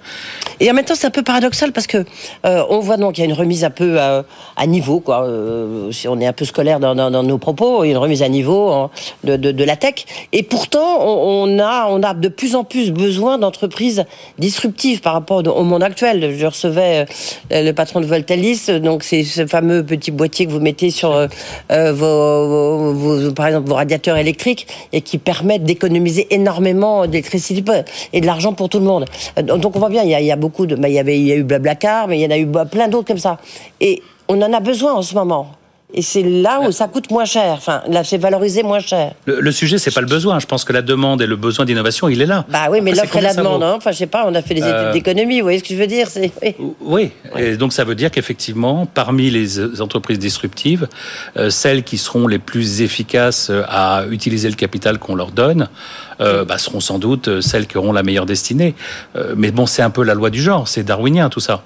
et 0.59 0.69
en 0.69 0.73
même 0.73 0.85
temps, 0.85 0.95
c'est 0.95 1.07
un 1.07 1.11
peu 1.11 1.23
paradoxal, 1.23 1.71
parce 1.71 1.87
que 1.87 2.05
euh, 2.45 2.63
on 2.69 2.79
voit 2.79 2.97
donc 2.97 3.15
qu'il 3.15 3.23
y 3.23 3.27
a 3.27 3.29
une 3.29 3.37
remise 3.37 3.63
un 3.63 3.69
peu 3.69 3.99
à, 3.99 4.25
à 4.57 4.65
niveau, 4.65 4.99
quoi 4.99 5.27
euh, 5.33 5.91
si 5.91 6.07
on 6.07 6.19
est 6.19 6.25
un 6.25 6.33
peu 6.33 6.45
scolaire 6.45 6.79
dans, 6.79 7.23
nos 7.23 7.37
propos, 7.37 7.83
une 7.83 7.97
remise 7.97 8.23
à 8.23 8.29
niveau 8.29 8.69
hein, 8.69 8.89
de, 9.23 9.63
la 9.63 9.75
tech. 9.75 10.05
Et 10.31 10.43
pourtant, 10.43 11.05
on, 11.05 11.59
a, 11.59 12.13
de 12.13 12.27
plus 12.27 12.55
en 12.55 12.63
plus 12.63 12.91
besoin 12.91 13.37
d'entreprises 13.37 14.05
disruptives 14.37 15.01
par 15.01 15.13
rapport 15.13 15.43
au 15.45 15.63
monde 15.63 15.83
actuel. 15.83 16.35
Je 16.37 16.45
recevais 16.45 17.05
euh, 17.51 17.63
le 17.63 17.71
patron 17.71 18.01
de 18.01 18.05
Voltalis, 18.05 18.67
donc 18.81 19.03
c'est 19.03 19.23
ce 19.23 19.45
fameux 19.45 19.83
petit 19.83 20.11
boîtier 20.11 20.45
que 20.45 20.51
vous 20.51 20.59
mettez 20.59 20.89
sur 20.89 21.13
euh, 21.13 21.91
vos, 21.91 23.31
par 23.33 23.47
exemple, 23.47 23.69
vos 23.69 23.75
radiateurs 23.75 24.17
électriques 24.17 24.67
et 24.91 25.01
qui 25.01 25.17
permettent 25.17 25.63
d'économiser 25.63 26.27
énormément 26.31 27.07
d'électricité 27.07 27.63
et 28.11 28.21
de 28.21 28.25
l'argent 28.25 28.53
pour 28.53 28.69
tout 28.69 28.79
le 28.79 28.85
monde. 28.85 29.05
Donc 29.41 29.75
on 29.75 29.79
voit 29.79 29.89
bien, 29.89 30.03
il 30.03 30.09
y 30.09 30.31
a, 30.31 30.35
beaucoup 30.35 30.65
de, 30.65 30.75
bah, 30.75 30.89
il 30.89 30.95
y 30.95 30.99
avait, 30.99 31.17
il 31.17 31.25
y 31.25 31.31
a 31.31 31.35
eu 31.35 31.43
Blablacar, 31.43 32.07
mais 32.07 32.19
il 32.19 32.21
y 32.21 32.25
en 32.25 32.31
a 32.31 32.37
eu 32.37 32.47
plein 32.69 32.87
d'autres 32.87 33.07
comme 33.07 33.17
ça. 33.17 33.37
Et 33.79 34.01
on 34.27 34.41
en 34.41 34.53
a 34.53 34.59
besoin 34.59 34.93
en 34.93 35.01
ce 35.01 35.15
moment. 35.15 35.51
Et 35.95 36.01
c'est 36.01 36.23
là 36.23 36.59
où 36.61 36.71
ça 36.71 36.87
coûte 36.87 37.11
moins 37.11 37.25
cher. 37.25 37.53
Enfin, 37.53 37.83
là, 37.87 38.03
c'est 38.03 38.17
valorisé 38.17 38.63
moins 38.63 38.79
cher. 38.79 39.13
Le, 39.25 39.51
sujet, 39.51 39.77
c'est 39.77 39.93
pas 39.93 40.01
le 40.01 40.07
besoin. 40.07 40.39
Je 40.39 40.47
pense 40.47 40.63
que 40.63 40.73
la 40.73 40.81
demande 40.81 41.21
et 41.21 41.27
le 41.27 41.35
besoin 41.35 41.65
d'innovation, 41.65 42.09
il 42.09 42.19
est 42.19 42.25
là. 42.25 42.45
Bah 42.49 42.67
oui, 42.71 42.81
mais 42.81 42.93
l'offre 42.93 43.15
et 43.15 43.21
la 43.21 43.35
demande. 43.35 43.61
Hein. 43.61 43.75
Enfin, 43.77 43.91
je 43.91 43.97
sais 43.97 44.07
pas. 44.07 44.25
On 44.27 44.33
a 44.33 44.41
fait 44.41 44.55
des 44.55 44.61
études 44.61 44.73
euh, 44.73 44.91
d'économie. 44.91 45.39
Vous 45.39 45.45
voyez 45.45 45.59
ce 45.59 45.63
que 45.63 45.75
je 45.75 45.79
veux 45.79 45.87
dire 45.87 46.07
Oui. 46.41 46.55
oui. 46.81 47.11
Et 47.37 47.57
donc, 47.57 47.73
ça 47.73 47.83
veut 47.83 47.93
dire 47.93 48.09
qu'effectivement, 48.09 48.87
parmi 48.87 49.29
les 49.29 49.81
entreprises 49.81 50.17
disruptives, 50.17 50.87
euh, 51.37 51.51
celles 51.51 51.83
qui 51.83 51.99
seront 51.99 52.27
les 52.27 52.39
plus 52.39 52.81
efficaces 52.81 53.51
à 53.67 54.05
utiliser 54.09 54.49
le 54.49 54.55
capital 54.55 54.97
qu'on 54.97 55.13
leur 55.13 55.31
donne, 55.31 55.69
euh, 56.23 56.45
bah, 56.45 56.57
seront 56.57 56.79
sans 56.79 56.99
doute 56.99 57.27
euh, 57.27 57.41
celles 57.41 57.67
qui 57.67 57.77
auront 57.77 57.91
la 57.91 58.01
meilleure 58.01 58.25
destinée. 58.25 58.75
Euh, 59.15 59.33
mais 59.35 59.51
bon, 59.51 59.65
c'est 59.65 59.81
un 59.81 59.89
peu 59.89 60.03
la 60.03 60.13
loi 60.13 60.29
du 60.29 60.41
genre, 60.41 60.67
c'est 60.67 60.83
darwinien 60.83 61.29
tout 61.29 61.39
ça. 61.39 61.63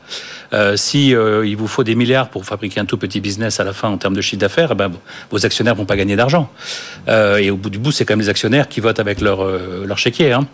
si 0.76 1.10
il 1.10 1.56
vous 1.56 1.68
faut 1.68 1.84
des 1.84 1.96
milliards 1.96 2.30
pour 2.30 2.46
fabriquer 2.46 2.80
un 2.80 2.86
tout 2.86 2.98
petit 2.98 3.20
business 3.20 3.60
à 3.60 3.64
la 3.64 3.74
fin 3.74 3.90
en 3.90 3.98
termes 3.98 4.16
de 4.16 4.22
chiffre 4.22 4.40
d'affaires, 4.40 4.70
eh 4.72 4.76
ben, 4.76 4.92
vos 5.30 5.46
actionnaires 5.46 5.76
vont 5.76 5.86
pas 5.86 5.96
gagner 5.96 6.16
d'argent. 6.16 6.50
et 7.08 7.52
au 7.52 7.58
bout 7.58 7.70
du 7.70 7.80
bout, 7.80 7.92
c'est 7.92 8.06
quand 8.06 8.14
même 8.14 8.22
les 8.22 8.30
actionnaires 8.30 8.68
qui 8.68 8.80
votent 8.80 9.00
avec 9.00 9.22
leur 9.22 9.40
leur 9.86 9.98
chéquier. 9.98 10.32
Hein. 10.32 10.48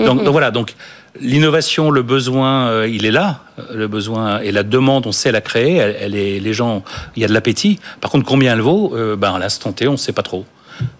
Donc, 0.00 0.24
donc 0.24 0.32
voilà, 0.32 0.50
donc 0.50 0.74
L'innovation, 1.20 1.92
le 1.92 2.02
besoin, 2.02 2.84
il 2.86 3.06
est 3.06 3.12
là. 3.12 3.44
Le 3.72 3.86
besoin 3.86 4.40
et 4.40 4.50
la 4.50 4.64
demande, 4.64 5.06
on 5.06 5.12
sait 5.12 5.30
la 5.30 5.40
créer. 5.40 5.76
Elle, 5.76 6.16
est, 6.16 6.40
les 6.40 6.52
gens, 6.52 6.82
il 7.14 7.22
y 7.22 7.24
a 7.24 7.28
de 7.28 7.32
l'appétit. 7.32 7.78
Par 8.00 8.10
contre, 8.10 8.26
combien 8.26 8.54
elle 8.54 8.62
vaut 8.62 8.92
Ben 9.16 9.32
à 9.32 9.38
l'instant 9.38 9.70
T, 9.70 9.86
on 9.86 9.92
ne 9.92 9.96
sait 9.96 10.12
pas 10.12 10.24
trop. 10.24 10.44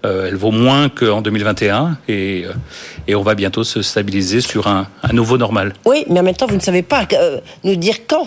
Euh, 0.05 0.29
elle 0.29 0.37
vaut 0.37 0.51
moins 0.51 0.89
qu'en 0.89 1.23
2021 1.23 1.99
et, 2.09 2.45
euh, 2.47 2.53
et 3.09 3.15
on 3.15 3.23
va 3.23 3.35
bientôt 3.35 3.65
se 3.65 3.83
stabiliser 3.83 4.41
sur 4.41 4.67
un, 4.67 4.87
un, 5.03 5.13
nouveau 5.13 5.39
normal. 5.39 5.73
Oui, 5.85 6.05
mais 6.09 6.21
en 6.21 6.23
même 6.23 6.37
temps, 6.37 6.47
vous 6.47 6.57
ne 6.57 6.61
savez 6.61 6.83
pas 6.83 7.07
euh, 7.15 7.41
nous 7.65 7.77
dire 7.77 8.07
quand 8.07 8.27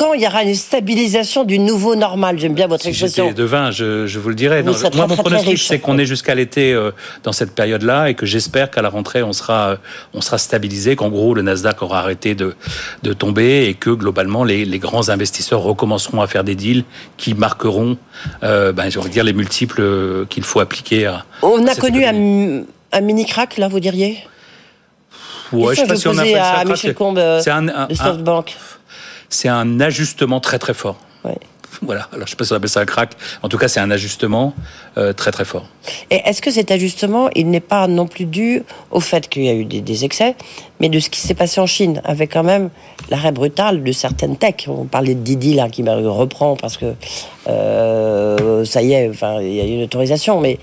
quand 0.00 0.14
il 0.14 0.22
y 0.22 0.26
aura 0.26 0.42
une 0.44 0.54
stabilisation 0.54 1.44
du 1.44 1.58
nouveau 1.58 1.94
normal 1.94 2.38
J'aime 2.38 2.54
bien 2.54 2.66
votre 2.66 2.86
expression. 2.86 3.28
Si 3.28 3.34
devin, 3.34 3.70
je, 3.70 4.06
je 4.06 4.18
vous 4.18 4.30
le 4.30 4.34
dirais. 4.34 4.62
moi, 4.62 5.06
mon 5.06 5.16
pronostic, 5.16 5.58
c'est 5.58 5.78
qu'on 5.78 5.98
est 5.98 6.06
jusqu'à 6.06 6.34
l'été 6.34 6.74
dans 7.22 7.32
cette 7.32 7.54
période-là 7.54 8.08
et 8.08 8.14
que 8.14 8.24
j'espère 8.24 8.70
qu'à 8.70 8.80
la 8.80 8.88
rentrée, 8.88 9.22
on 9.22 9.34
sera, 9.34 9.76
on 10.14 10.22
sera 10.22 10.38
stabilisé, 10.38 10.96
qu'en 10.96 11.10
gros, 11.10 11.34
le 11.34 11.42
Nasdaq 11.42 11.82
aura 11.82 11.98
arrêté 11.98 12.34
de, 12.34 12.54
de 13.02 13.12
tomber 13.12 13.66
et 13.66 13.74
que 13.74 13.90
globalement, 13.90 14.42
les, 14.42 14.64
les 14.64 14.78
grands 14.78 15.10
investisseurs 15.10 15.60
recommenceront 15.60 16.22
à 16.22 16.26
faire 16.26 16.44
des 16.44 16.54
deals 16.54 16.84
qui 17.18 17.34
marqueront, 17.34 17.98
euh, 18.42 18.72
ben, 18.72 18.86
envie 18.96 19.08
de 19.08 19.12
dire, 19.12 19.24
les 19.24 19.34
multiples 19.34 20.26
qu'il 20.30 20.44
faut 20.44 20.60
appliquer 20.60 21.06
à. 21.06 21.26
On 21.42 21.66
a 21.66 21.74
connu 21.74 22.06
un, 22.06 22.62
un 22.92 23.00
mini 23.02 23.26
crack, 23.26 23.58
là, 23.58 23.68
vous 23.68 23.80
diriez? 23.80 24.18
Ouais, 25.52 25.74
je 25.74 25.80
sais 25.80 25.86
pas 25.86 25.96
si 25.96 26.08
on 26.08 26.16
appelle 26.16 26.32
ça 26.32 26.60
à 26.60 26.64
Michel 26.64 26.94
Combe 26.94 27.20
c'est 27.40 27.50
un, 27.50 27.68
un, 27.68 27.86
de 27.88 27.94
SoftBank 27.94 28.56
c'est 29.30 29.48
un 29.48 29.80
ajustement 29.80 30.40
très 30.40 30.58
très 30.58 30.74
fort. 30.74 30.96
Voilà, 31.82 32.08
alors 32.12 32.26
je 32.26 32.32
ne 32.32 32.36
sais 32.36 32.36
pas 32.36 32.44
si 32.44 32.52
on 32.52 32.56
appelle 32.56 32.68
ça 32.68 32.80
un 32.80 32.84
crack. 32.84 33.12
En 33.42 33.48
tout 33.48 33.56
cas, 33.56 33.68
c'est 33.68 33.80
un 33.80 33.90
ajustement 33.90 34.54
euh, 34.98 35.12
très 35.12 35.30
très 35.30 35.44
fort. 35.44 35.66
Et 36.10 36.20
est-ce 36.24 36.42
que 36.42 36.50
cet 36.50 36.70
ajustement, 36.70 37.30
il 37.34 37.48
n'est 37.48 37.60
pas 37.60 37.86
non 37.86 38.06
plus 38.06 38.26
dû 38.26 38.62
au 38.90 39.00
fait 39.00 39.28
qu'il 39.28 39.44
y 39.44 39.48
a 39.48 39.54
eu 39.54 39.64
des, 39.64 40.04
excès, 40.04 40.34
mais 40.80 40.88
de 40.88 40.98
ce 40.98 41.08
qui 41.08 41.20
s'est 41.20 41.34
passé 41.34 41.60
en 41.60 41.66
Chine, 41.66 42.02
avec 42.04 42.32
quand 42.32 42.42
même 42.42 42.70
l'arrêt 43.08 43.32
brutal 43.32 43.82
de 43.82 43.92
certaines 43.92 44.36
techs? 44.36 44.66
On 44.68 44.84
parlait 44.84 45.14
de 45.14 45.20
Didi 45.20 45.54
là, 45.54 45.68
qui 45.68 45.82
reprend 45.82 46.56
parce 46.56 46.76
que 46.76 46.94
euh, 47.48 48.64
ça 48.64 48.82
y 48.82 48.92
est, 48.92 49.08
enfin, 49.08 49.40
il 49.40 49.54
y 49.54 49.60
a 49.60 49.64
une 49.64 49.82
autorisation, 49.82 50.40
mais 50.40 50.58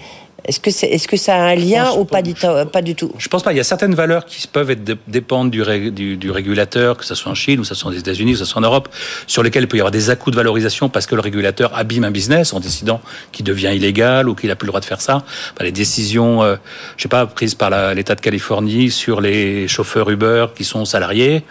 est-ce 0.48 0.60
que, 0.62 0.72
c'est, 0.72 0.88
est-ce 0.88 1.08
que 1.08 1.18
ça 1.18 1.36
a 1.36 1.39
un 1.50 1.56
lien 1.56 1.91
ou 1.93 2.06
pas, 2.06 2.22
du, 2.22 2.34
pas 2.34 2.82
du 2.82 2.95
tout? 2.95 3.12
Je 3.18 3.28
pense 3.28 3.43
pas. 3.43 3.52
Il 3.52 3.58
y 3.58 3.60
a 3.60 3.66
certaines 3.66 3.95
valeurs 3.95 4.26
qui 4.26 4.48
peuvent 4.48 4.72
être 4.72 4.84
dépendre 5.08 5.52
du, 5.52 6.18
du, 6.18 6.32
régulateur, 6.32 6.98
que 6.98 7.06
ce 7.06 7.16
soit 7.16 7.32
en 7.32 7.36
Chine, 7.36 7.60
ou 7.60 7.64
que 7.64 7.68
ce 7.68 7.76
soit 7.76 7.91
aux 7.91 7.95
États-Unis, 7.95 8.32
ou 8.32 8.34
que 8.34 8.39
ce 8.39 8.45
soit 8.45 8.60
en 8.60 8.64
Europe, 8.66 8.88
sur 9.28 9.43
lesquelles 9.43 9.64
il 9.64 9.68
peut 9.68 9.78
y 9.78 9.82
avoir 9.82 9.91
des 9.91 10.10
à-coups 10.10 10.32
de 10.32 10.38
valorisation 10.38 10.88
parce 10.88 11.06
que 11.06 11.16
le 11.16 11.22
régulateur 11.22 11.78
abîme 11.78 12.06
un 12.06 12.12
business 12.12 12.54
en 12.54 12.62
décidant 12.62 13.02
qu'il 13.32 13.45
devient 13.45 13.74
illégal 13.76 14.30
ou 14.30 14.36
qu'il 14.36 14.50
n'a 14.50 14.56
plus 14.56 14.68
le 14.68 14.72
droit 14.72 14.80
de 14.80 14.86
faire 14.86 15.02
ça. 15.02 15.24
les 15.60 15.72
décisions, 15.74 16.43
euh, 16.43 16.56
je 16.95 17.04
sais 17.04 17.10
pas, 17.10 17.26
prises 17.26 17.56
par 17.56 17.70
l'État 17.93 18.16
de 18.16 18.22
Californie 18.22 18.89
sur 18.89 19.20
les 19.20 19.68
chauffeurs 19.68 20.10
Uber 20.10 20.48
qui 20.56 20.64
sont 20.64 20.86
salariés, 20.86 21.43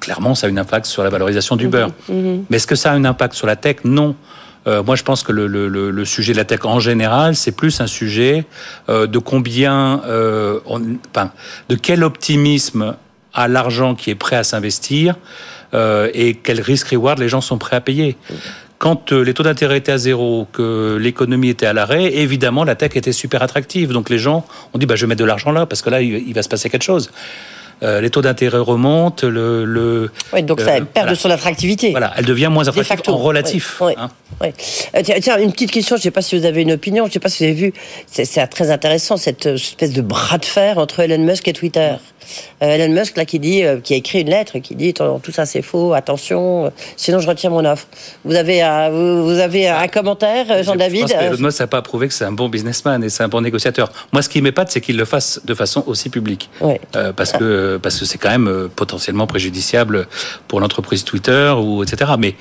clairement, 0.00 0.34
ça 0.34 0.46
a 0.46 0.50
un 0.50 0.56
impact 0.56 0.86
sur 0.86 1.02
la 1.02 1.10
valorisation 1.10 1.56
d'Uber. 1.56 1.86
Mhm, 2.08 2.16
mhm. 2.16 2.44
Mais 2.48 2.58
est-ce 2.58 2.66
que 2.66 2.76
ça 2.76 2.92
a 2.92 2.94
un 2.94 3.04
impact 3.04 3.34
sur 3.34 3.46
la 3.46 3.56
tech? 3.56 3.78
Non. 3.84 4.14
Euh, 4.66 4.82
moi, 4.82 4.96
je 4.96 5.02
pense 5.02 5.22
que 5.22 5.32
le, 5.32 6.04
sujet 6.04 6.32
de 6.32 6.38
la 6.38 6.44
tech 6.44 6.64
en 6.64 6.80
général, 6.80 7.36
c'est 7.36 7.52
plus 7.52 7.80
un 7.80 7.86
sujet 7.86 8.44
euh, 8.88 9.06
de 9.06 9.18
combien, 9.18 10.02
euh, 10.06 10.60
de 11.68 11.74
quel 11.74 12.04
optimisme 12.04 12.96
a 13.34 13.48
l'argent 13.48 13.94
qui 13.94 14.10
est 14.10 14.14
prêt 14.14 14.36
à 14.36 14.44
s'investir 14.44 15.16
et 16.14 16.38
quel 16.42 16.62
risque-reward 16.62 17.18
les 17.18 17.28
gens 17.28 17.42
sont 17.42 17.58
prêts 17.58 17.76
à 17.76 17.82
payer. 17.82 18.16
Quand 18.78 19.12
les 19.12 19.34
taux 19.34 19.42
d'intérêt 19.42 19.76
étaient 19.76 19.92
à 19.92 19.98
zéro, 19.98 20.48
que 20.50 20.96
l'économie 20.98 21.50
était 21.50 21.66
à 21.66 21.74
l'arrêt, 21.74 22.14
évidemment, 22.14 22.64
la 22.64 22.76
tech 22.76 22.92
était 22.94 23.12
super 23.12 23.42
attractive. 23.42 23.92
Donc 23.92 24.08
les 24.08 24.18
gens 24.18 24.46
ont 24.72 24.78
dit, 24.78 24.86
bah, 24.86 24.96
je 24.96 25.02
vais 25.02 25.08
mettre 25.08 25.20
de 25.20 25.26
l'argent 25.26 25.52
là, 25.52 25.66
parce 25.66 25.82
que 25.82 25.90
là, 25.90 26.00
il 26.00 26.32
va 26.32 26.42
se 26.42 26.48
passer 26.48 26.70
quelque 26.70 26.84
chose. 26.84 27.10
Euh, 27.82 28.00
les 28.00 28.08
taux 28.08 28.22
d'intérêt 28.22 28.58
remontent, 28.58 29.26
le, 29.26 29.64
le 29.66 30.10
oui, 30.32 30.42
donc 30.42 30.60
ça 30.60 30.80
perd 30.80 31.10
de 31.10 31.14
son 31.14 31.30
attractivité. 31.30 31.90
Voilà, 31.90 32.12
elle 32.16 32.24
devient 32.24 32.48
moins 32.50 32.66
attractive 32.66 33.12
en 33.12 33.18
relatif. 33.18 33.80
Oui, 33.82 33.92
hein. 33.98 34.08
Euh, 34.42 35.02
tiens, 35.02 35.38
une 35.38 35.52
petite 35.52 35.70
question, 35.70 35.96
je 35.96 36.00
ne 36.00 36.02
sais 36.04 36.10
pas 36.10 36.22
si 36.22 36.38
vous 36.38 36.46
avez 36.46 36.62
une 36.62 36.72
opinion, 36.72 37.04
je 37.04 37.10
ne 37.10 37.12
sais 37.12 37.20
pas 37.20 37.28
si 37.28 37.44
vous 37.44 37.50
avez 37.50 37.60
vu, 37.60 37.72
c'est 38.06 38.46
très 38.46 38.70
intéressant 38.70 39.18
cette 39.18 39.46
espèce 39.46 39.92
de 39.92 40.00
bras 40.00 40.38
de 40.38 40.44
fer 40.46 40.78
entre 40.78 41.00
Elon 41.00 41.18
Musk 41.18 41.48
et 41.48 41.52
Twitter. 41.52 41.96
Euh, 42.62 42.76
Elon 42.76 42.92
Musk 42.92 43.16
là 43.16 43.24
qui 43.24 43.38
dit, 43.38 43.64
euh, 43.64 43.78
qui 43.80 43.94
a 43.94 43.96
écrit 43.96 44.20
une 44.20 44.30
lettre 44.30 44.58
qui 44.58 44.74
dit 44.74 44.94
tout 44.94 45.32
ça 45.32 45.46
c'est 45.46 45.62
faux, 45.62 45.94
attention, 45.94 46.66
euh, 46.66 46.70
sinon 46.96 47.20
je 47.20 47.28
retire 47.28 47.50
mon 47.50 47.64
offre. 47.64 47.86
Vous 48.24 48.34
avez 48.34 48.62
un, 48.62 48.90
vous, 48.90 49.38
avez 49.38 49.68
un 49.68 49.88
commentaire, 49.88 50.62
Jean-David 50.62 51.10
Elon 51.12 51.36
Musk 51.38 51.60
n'a 51.60 51.66
pas 51.66 51.82
prouvé 51.82 52.08
que 52.08 52.14
c'est 52.14 52.24
un 52.24 52.32
bon 52.32 52.48
businessman 52.48 53.02
et 53.04 53.08
c'est 53.08 53.22
un 53.22 53.28
bon 53.28 53.40
négociateur. 53.40 53.92
Moi, 54.12 54.22
ce 54.22 54.28
qui 54.28 54.42
m'épate, 54.42 54.70
c'est 54.70 54.80
qu'il 54.80 54.96
le 54.96 55.04
fasse 55.04 55.40
de 55.44 55.54
façon 55.54 55.84
aussi 55.86 56.08
publique, 56.08 56.50
parce 57.16 57.32
que 57.32 57.65
parce 57.82 57.98
que 57.98 58.04
c'est 58.04 58.18
quand 58.18 58.30
même 58.30 58.68
potentiellement 58.74 59.26
préjudiciable 59.26 60.06
pour 60.48 60.60
l'entreprise 60.60 61.04
Twitter 61.04 61.52
ou 61.56 61.82
etc. 61.82 62.12
Mais, 62.18 62.34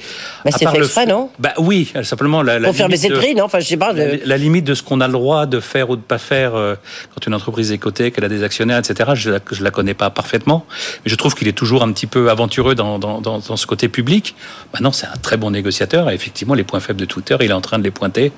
c'est 0.45 0.67
fait 0.67 0.78
exprès, 0.78 1.05
non? 1.05 1.30
Bah 1.39 1.53
oui, 1.57 1.91
simplement 2.03 2.41
la, 2.41 2.59
la 2.59 2.67
pour 2.67 2.76
faire 2.76 2.89
non? 2.89 3.43
Enfin, 3.45 3.59
je 3.59 3.67
sais 3.67 3.78
pas. 3.78 3.93
La, 3.93 4.38
limite 4.38 4.65
de 4.65 4.73
ce 4.73 4.84
qu'on 4.84 5.01
a 5.01 5.07
le 5.07 5.13
droit 5.13 5.45
de 5.45 5.59
faire 5.59 5.89
ou 5.89 5.95
de 5.95 6.01
pas 6.01 6.17
faire 6.17 6.53
quand 6.53 7.26
une 7.26 7.34
entreprise 7.34 7.71
est 7.71 7.78
cotée, 7.78 8.11
qu'elle 8.11 8.26
a 8.26 8.30
des 8.30 8.43
actionnaires, 8.43 8.80
etc. 8.80 9.11
Je 9.15 9.32
la, 9.32 9.39
je 9.51 9.63
la 9.63 9.71
connais 9.71 9.93
pas 9.93 10.09
parfaitement, 10.09 10.65
mais 11.03 11.11
je 11.11 11.15
trouve 11.15 11.36
qu'il 11.36 11.47
est 11.47 11.53
toujours 11.53 11.84
un 11.84 11.91
petit 11.91 12.07
peu 12.07 12.30
aventureux 12.30 12.76
dans, 12.76 12.99
dans, 12.99 13.21
dans, 13.21 13.39
dans 13.39 13.57
ce 13.57 13.65
côté 13.67 13.89
public. 13.89 14.36
Maintenant, 14.73 14.91
c'est 14.91 15.07
un 15.07 15.17
très 15.21 15.38
bon 15.38 15.51
négociateur 15.51 16.09
et 16.09 16.13
effectivement, 16.13 16.53
les 16.53 16.63
points 16.63 16.80
faibles 16.80 16.99
de 16.99 17.05
Twitter, 17.05 17.36
il 17.41 17.49
est 17.49 17.53
en 17.53 17.61
train 17.61 17.80
de 17.80 17.84
les 17.84 17.91
pointer 17.91 18.32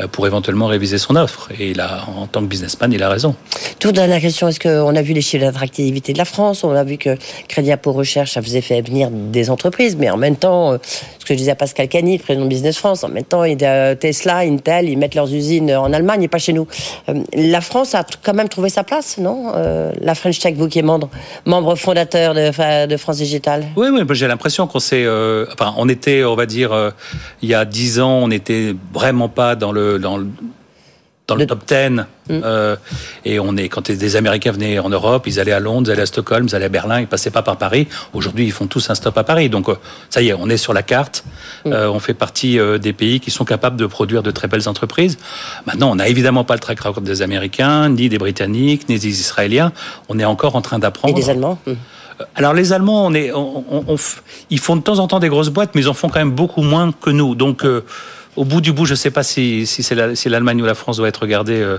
euh, 0.00 0.06
pour 0.06 0.26
éventuellement 0.26 0.66
réviser 0.66 0.98
son 0.98 1.16
offre. 1.16 1.48
Et 1.58 1.70
il 1.70 1.80
a, 1.80 2.04
en 2.06 2.26
tant 2.26 2.40
que 2.40 2.46
businessman, 2.46 2.92
il 2.92 3.02
a 3.02 3.08
raison. 3.08 3.34
Toute 3.78 3.94
dernière 3.94 4.20
question, 4.20 4.48
est-ce 4.48 4.60
qu'on 4.60 4.94
a 4.94 5.02
vu 5.02 5.12
les 5.12 5.20
chiffres 5.20 5.44
d'attractivité 5.44 6.12
de 6.12 6.18
la 6.18 6.24
France 6.28 6.64
On 6.64 6.70
a 6.70 6.84
vu 6.84 6.98
que 6.98 7.16
Crédit 7.48 7.72
Impôt 7.72 7.92
Recherche, 7.92 8.32
ça 8.32 8.42
faisait 8.42 8.60
fait 8.60 8.80
venir 8.82 9.10
des 9.10 9.50
entreprises, 9.50 9.96
mais 9.96 10.10
en 10.10 10.16
même 10.16 10.36
temps, 10.36 10.72
euh, 10.72 10.78
ce 11.18 11.24
que 11.24 11.34
je 11.34 11.38
disais 11.38 11.50
à 11.50 11.56
Pascal 11.56 11.88
Cani, 11.88 12.18
président 12.18 12.44
de 12.44 12.50
Business 12.50 12.78
France, 12.78 13.04
en 13.04 13.08
même 13.08 13.24
temps, 13.24 13.44
Tesla, 14.00 14.38
Intel, 14.38 14.88
ils 14.88 14.98
mettent 14.98 15.14
leurs 15.14 15.32
usines 15.32 15.72
en 15.74 15.92
Allemagne 15.92 16.22
et 16.22 16.28
pas 16.28 16.38
chez 16.38 16.52
nous. 16.52 16.66
Euh, 17.08 17.14
la 17.34 17.60
France 17.60 17.94
a 17.94 18.04
quand 18.22 18.34
même 18.34 18.48
trouvé 18.48 18.68
sa 18.68 18.84
place, 18.84 19.18
non 19.18 19.52
La 20.00 20.14
French 20.14 20.38
Tech, 20.38 20.54
vous 20.54 20.68
qui 20.68 20.78
est 20.78 20.82
membre, 20.82 21.08
fondateur 21.76 22.34
de, 22.34 22.96
France 22.96 23.16
Digital? 23.16 23.64
Oui, 23.76 23.88
oui, 23.90 24.02
j'ai 24.12 24.28
l'impression 24.28 24.66
qu'on 24.66 24.80
s'est, 24.80 25.04
euh, 25.04 25.46
enfin, 25.52 25.74
on 25.76 25.88
était, 25.88 26.24
on 26.24 26.34
va 26.34 26.46
dire, 26.46 26.72
euh, 26.72 26.90
il 27.42 27.48
y 27.48 27.54
a 27.54 27.64
dix 27.64 28.00
ans, 28.00 28.18
on 28.22 28.28
n'était 28.28 28.74
vraiment 28.92 29.28
pas 29.28 29.54
dans 29.54 29.72
le 29.72 29.98
dans 31.28 31.36
le, 31.36 31.46
top 31.46 31.64
10. 31.66 31.74
Mm. 31.90 32.04
Euh, 32.30 32.76
et 33.24 33.38
on 33.38 33.56
est, 33.56 33.68
quand 33.68 33.90
des 33.90 34.16
Américains 34.16 34.50
venaient 34.50 34.78
en 34.78 34.88
Europe, 34.88 35.26
ils 35.26 35.38
allaient 35.38 35.52
à 35.52 35.60
Londres, 35.60 35.88
ils 35.88 35.92
allaient 35.92 36.02
à 36.02 36.06
Stockholm, 36.06 36.46
ils 36.48 36.54
allaient 36.54 36.64
à 36.64 36.70
Berlin, 36.70 37.00
ils 37.00 37.06
passaient 37.06 37.30
pas 37.30 37.42
par 37.42 37.58
Paris. 37.58 37.86
Aujourd'hui, 38.14 38.46
ils 38.46 38.52
font 38.52 38.66
tous 38.66 38.88
un 38.90 38.94
stop 38.94 39.16
à 39.16 39.24
Paris. 39.24 39.50
Donc, 39.50 39.68
euh, 39.68 39.74
ça 40.08 40.22
y 40.22 40.28
est, 40.28 40.34
on 40.34 40.48
est 40.48 40.56
sur 40.56 40.72
la 40.72 40.82
carte. 40.82 41.24
Mm. 41.66 41.72
Euh, 41.72 41.90
on 41.90 42.00
fait 42.00 42.14
partie 42.14 42.58
euh, 42.58 42.78
des 42.78 42.94
pays 42.94 43.20
qui 43.20 43.30
sont 43.30 43.44
capables 43.44 43.76
de 43.76 43.86
produire 43.86 44.22
de 44.22 44.30
très 44.30 44.48
belles 44.48 44.68
entreprises. 44.68 45.18
Maintenant, 45.66 45.90
on 45.90 45.96
n'a 45.96 46.08
évidemment 46.08 46.44
pas 46.44 46.54
le 46.54 46.60
track 46.60 46.80
record 46.80 47.02
des 47.02 47.20
Américains, 47.20 47.90
ni 47.90 48.08
des 48.08 48.18
Britanniques, 48.18 48.88
ni 48.88 48.98
des 48.98 49.20
Israéliens. 49.20 49.72
On 50.08 50.18
est 50.18 50.24
encore 50.24 50.56
en 50.56 50.62
train 50.62 50.78
d'apprendre. 50.78 51.16
Et 51.16 51.20
des 51.20 51.30
Allemands 51.30 51.58
mm. 51.66 51.72
Alors 52.34 52.52
les 52.52 52.72
Allemands, 52.72 53.06
on 53.06 53.14
est, 53.14 53.32
on, 53.32 53.64
on, 53.70 53.96
ils 54.50 54.58
font 54.58 54.74
de 54.74 54.82
temps 54.82 54.98
en 54.98 55.06
temps 55.06 55.20
des 55.20 55.28
grosses 55.28 55.50
boîtes, 55.50 55.76
mais 55.76 55.82
ils 55.82 55.88
en 55.88 55.94
font 55.94 56.08
quand 56.08 56.18
même 56.18 56.32
beaucoup 56.32 56.62
moins 56.62 56.90
que 56.90 57.10
nous. 57.10 57.36
Donc 57.36 57.64
au 58.38 58.44
bout 58.44 58.60
du 58.60 58.72
bout, 58.72 58.84
je 58.84 58.92
ne 58.92 58.96
sais 58.96 59.10
pas 59.10 59.24
si, 59.24 59.66
si 59.66 59.82
c'est 59.82 60.28
l'Allemagne 60.28 60.62
ou 60.62 60.64
la 60.64 60.76
France 60.76 60.98
doit 60.98 61.08
être 61.08 61.22
regardée 61.22 61.60
euh, 61.60 61.78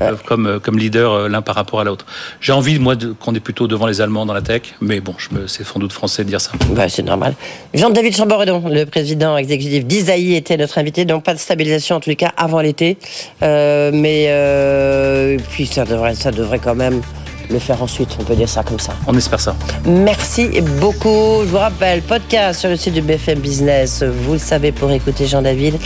euh, 0.00 0.14
comme, 0.24 0.46
euh, 0.46 0.58
comme 0.58 0.78
leader 0.78 1.28
l'un 1.28 1.42
par 1.42 1.54
rapport 1.54 1.80
à 1.80 1.84
l'autre. 1.84 2.06
J'ai 2.40 2.52
envie, 2.52 2.78
moi, 2.78 2.96
qu'on 3.20 3.34
est 3.34 3.40
plutôt 3.40 3.68
devant 3.68 3.86
les 3.86 4.00
Allemands 4.00 4.24
dans 4.24 4.32
la 4.32 4.40
tech, 4.40 4.62
mais 4.80 5.00
bon, 5.00 5.14
c'est 5.46 5.64
sans 5.64 5.78
doute 5.78 5.92
français 5.92 6.24
de 6.24 6.30
dire 6.30 6.40
ça. 6.40 6.52
Bah, 6.70 6.88
c'est 6.88 7.02
normal. 7.02 7.34
Jean-David 7.74 8.16
Chamboredon, 8.16 8.68
le 8.70 8.86
président 8.86 9.36
exécutif 9.36 9.84
d'Isaïe, 9.84 10.34
était 10.34 10.56
notre 10.56 10.78
invité, 10.78 11.04
donc 11.04 11.24
pas 11.24 11.34
de 11.34 11.38
stabilisation 11.38 11.96
en 11.96 12.00
tous 12.00 12.08
les 12.08 12.16
cas 12.16 12.32
avant 12.38 12.62
l'été, 12.62 12.96
mais 13.42 15.36
puis 15.50 15.66
ça 15.66 15.84
devrait, 15.84 16.14
ça 16.14 16.30
devrait 16.30 16.58
quand 16.58 16.74
même 16.74 17.02
le 17.50 17.58
faire 17.58 17.82
ensuite, 17.82 18.16
on 18.20 18.24
peut 18.24 18.34
dire 18.34 18.48
ça 18.48 18.62
comme 18.62 18.78
ça. 18.78 18.94
On 19.06 19.16
espère 19.16 19.40
ça. 19.40 19.54
Merci 19.84 20.60
beaucoup. 20.80 21.42
Je 21.44 21.48
vous 21.48 21.58
rappelle, 21.58 22.02
podcast 22.02 22.60
sur 22.60 22.68
le 22.68 22.76
site 22.76 22.94
du 22.94 23.02
BFM 23.02 23.38
Business, 23.38 24.02
vous 24.02 24.34
le 24.34 24.38
savez 24.38 24.72
pour 24.72 24.90
écouter 24.90 25.26
Jean-David. 25.26 25.78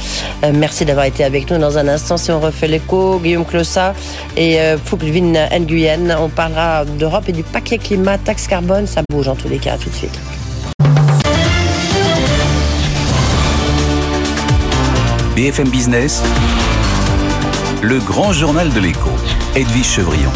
Euh, 0.44 0.52
merci 0.54 0.84
d'avoir 0.84 1.06
été 1.06 1.24
avec 1.24 1.50
nous. 1.50 1.58
Dans 1.58 1.78
un 1.78 1.88
instant, 1.88 2.16
si 2.16 2.30
on 2.30 2.40
refait 2.40 2.68
l'écho, 2.68 3.18
Guillaume 3.18 3.44
Clossa 3.44 3.94
et 4.36 4.60
euh, 4.60 4.76
Fouclevin 4.78 5.48
Nguyen, 5.58 6.16
on 6.18 6.28
parlera 6.28 6.84
d'Europe 6.84 7.24
et 7.28 7.32
du 7.32 7.42
paquet 7.42 7.78
climat, 7.78 8.18
taxe 8.18 8.46
carbone, 8.46 8.86
ça 8.86 9.02
bouge 9.10 9.28
en 9.28 9.34
tous 9.34 9.48
les 9.48 9.58
cas, 9.58 9.76
tout 9.76 9.90
de 9.90 9.94
suite. 9.94 10.18
BFM 15.34 15.70
Business, 15.70 16.22
le 17.80 17.98
grand 18.00 18.32
journal 18.32 18.70
de 18.72 18.80
l'écho, 18.80 19.10
Edwige 19.56 19.86
Chevrillon. 19.86 20.30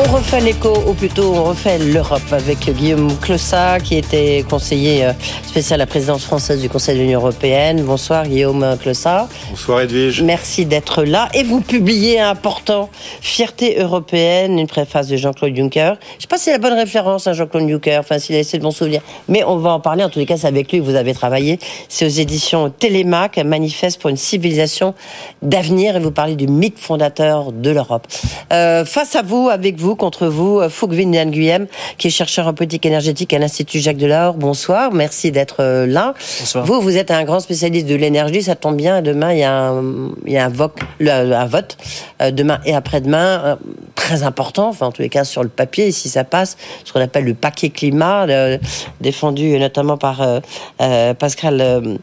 On 0.00 0.12
refait 0.12 0.38
l'écho, 0.38 0.72
ou 0.86 0.94
plutôt 0.94 1.34
on 1.34 1.42
refait 1.42 1.76
l'Europe 1.76 2.22
avec 2.30 2.70
Guillaume 2.70 3.10
Clossat, 3.18 3.80
qui 3.80 3.96
était 3.96 4.44
conseiller 4.48 5.04
euh, 5.04 5.12
spécial 5.44 5.80
à 5.80 5.82
la 5.82 5.86
présidence 5.86 6.24
française 6.24 6.60
du 6.60 6.68
Conseil 6.68 6.96
de 6.96 7.02
l'Union 7.02 7.18
européenne. 7.18 7.82
Bonsoir 7.82 8.28
Guillaume 8.28 8.76
Clossat. 8.80 9.28
Bonsoir 9.50 9.80
Edwige. 9.80 10.22
Merci 10.22 10.66
d'être 10.66 11.02
là. 11.02 11.28
Et 11.34 11.42
vous 11.42 11.60
publiez 11.60 12.20
un 12.20 12.30
important 12.30 12.90
Fierté 13.20 13.80
européenne, 13.80 14.60
une 14.60 14.68
préface 14.68 15.08
de 15.08 15.16
Jean-Claude 15.16 15.56
Juncker. 15.56 15.96
Je 16.10 16.16
ne 16.16 16.20
sais 16.20 16.28
pas 16.28 16.38
si 16.38 16.44
c'est 16.44 16.52
la 16.52 16.58
bonne 16.58 16.74
référence 16.78 17.26
à 17.26 17.32
Jean-Claude 17.32 17.68
Juncker, 17.68 17.98
enfin 17.98 18.20
s'il 18.20 18.36
a 18.36 18.38
laissé 18.38 18.58
de 18.58 18.62
bons 18.62 18.70
souvenirs. 18.70 19.02
Mais 19.26 19.42
on 19.42 19.56
va 19.56 19.70
en 19.70 19.80
parler, 19.80 20.04
en 20.04 20.10
tous 20.10 20.20
les 20.20 20.26
cas 20.26 20.36
c'est 20.36 20.46
avec 20.46 20.70
lui 20.70 20.78
que 20.78 20.84
vous 20.84 20.94
avez 20.94 21.12
travaillé. 21.12 21.58
C'est 21.88 22.06
aux 22.06 22.20
éditions 22.20 22.70
Télémac, 22.70 23.38
manifeste 23.38 24.00
pour 24.00 24.10
une 24.10 24.16
civilisation 24.16 24.94
d'avenir. 25.42 25.96
Et 25.96 26.00
vous 26.00 26.12
parlez 26.12 26.36
du 26.36 26.46
mythe 26.46 26.78
fondateur 26.78 27.50
de 27.50 27.70
l'Europe. 27.70 28.06
Euh, 28.52 28.84
face 28.84 29.16
à 29.16 29.22
vous, 29.22 29.48
avec 29.48 29.76
vous, 29.76 29.87
contre 29.94 30.26
vous, 30.26 30.60
euh, 30.60 30.68
Fouk 30.68 30.92
Vin 30.92 31.26
Guyem, 31.26 31.66
qui 31.96 32.08
est 32.08 32.10
chercheur 32.10 32.46
en 32.46 32.54
politique 32.54 32.84
énergétique 32.86 33.32
à 33.32 33.38
l'Institut 33.38 33.80
Jacques 33.80 33.96
Delors. 33.96 34.34
Bonsoir, 34.34 34.92
merci 34.92 35.30
d'être 35.32 35.56
euh, 35.60 35.86
là. 35.86 36.14
Bonsoir. 36.40 36.64
Vous, 36.64 36.80
vous 36.80 36.96
êtes 36.96 37.10
un 37.10 37.24
grand 37.24 37.40
spécialiste 37.40 37.86
de 37.86 37.94
l'énergie, 37.94 38.42
ça 38.42 38.54
tombe 38.54 38.76
bien. 38.76 39.02
Demain, 39.02 39.32
il 39.32 39.38
y 39.38 39.44
a 39.44 39.68
un, 39.68 40.10
il 40.26 40.32
y 40.32 40.38
a 40.38 40.44
un, 40.44 40.48
vote, 40.48 40.76
un 41.00 41.46
vote, 41.46 41.76
euh, 42.22 42.30
demain 42.30 42.60
et 42.64 42.74
après-demain, 42.74 43.58
très 43.94 44.22
important, 44.22 44.68
enfin 44.68 44.86
en 44.86 44.92
tous 44.92 45.02
les 45.02 45.08
cas 45.08 45.24
sur 45.24 45.42
le 45.42 45.48
papier, 45.48 45.92
si 45.92 46.08
ça 46.08 46.24
passe, 46.24 46.56
ce 46.84 46.92
qu'on 46.92 47.00
appelle 47.00 47.24
le 47.24 47.34
paquet 47.34 47.70
climat, 47.70 48.26
défendu 49.00 49.58
notamment 49.58 49.96
par 49.96 50.40
Pascal 51.18 51.98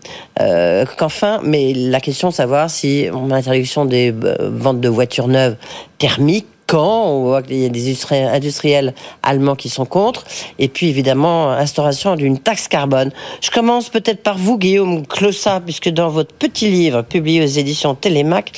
Canfin. 0.97 1.39
Mais 1.43 1.73
la 1.73 1.99
question 1.99 2.29
de 2.29 2.33
savoir 2.33 2.69
si 2.69 3.07
on 3.13 3.31
a 3.31 3.35
l'interdiction 3.35 3.85
des 3.85 4.13
ventes 4.39 4.81
de 4.81 4.89
voitures 4.89 5.27
neuves 5.27 5.55
thermiques, 5.97 6.47
quand 6.67 7.05
on 7.05 7.23
voit 7.23 7.43
qu'il 7.43 7.57
y 7.57 7.65
a 7.65 7.69
des 7.69 7.95
industriels 8.11 8.93
allemands 9.23 9.55
qui 9.55 9.69
sont 9.69 9.85
contre, 9.85 10.23
et 10.59 10.67
puis 10.67 10.89
évidemment 10.89 11.51
instauration 11.51 12.15
d'une 12.15 12.39
taxe 12.39 12.67
carbone. 12.67 13.11
Je 13.41 13.51
commence 13.51 13.89
peut-être 13.89 14.23
par 14.23 14.37
vous, 14.37 14.57
Guillaume 14.57 15.05
Clossat, 15.05 15.61
puisque 15.61 15.89
dans 15.89 16.09
votre 16.09 16.33
petit 16.33 16.69
livre 16.69 17.03
publié 17.03 17.43
aux 17.43 17.47
éditions 17.47 17.95
Télémac, 17.95 18.51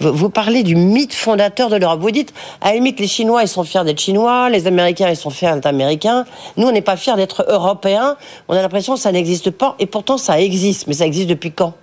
vous 0.00 0.30
parlez 0.30 0.62
du 0.62 0.76
mythe 0.76 1.14
fondateur 1.14 1.68
de 1.68 1.76
l'Europe. 1.76 2.00
Vous 2.00 2.10
dites, 2.10 2.32
à 2.60 2.68
la 2.68 2.74
limite, 2.74 3.00
les 3.00 3.08
Chinois, 3.08 3.42
ils 3.42 3.48
sont 3.48 3.64
fiers 3.64 3.84
d'être 3.84 4.00
Chinois, 4.00 4.50
les 4.50 4.66
Américains, 4.66 5.08
ils 5.08 5.16
sont 5.16 5.30
fiers 5.30 5.52
d'être 5.54 5.66
Américains. 5.66 6.24
Nous, 6.56 6.66
on 6.66 6.72
n'est 6.72 6.80
pas 6.80 6.96
fiers 6.96 7.16
d'être 7.16 7.44
Européens. 7.48 8.16
On 8.48 8.54
a 8.54 8.62
l'impression 8.62 8.94
que 8.94 9.00
ça 9.00 9.12
n'existe 9.12 9.50
pas, 9.50 9.74
et 9.78 9.86
pourtant 9.86 10.18
ça 10.18 10.40
existe. 10.40 10.86
Mais 10.86 10.94
ça 10.94 11.06
existe 11.06 11.28
depuis 11.28 11.52
quand? 11.52 11.74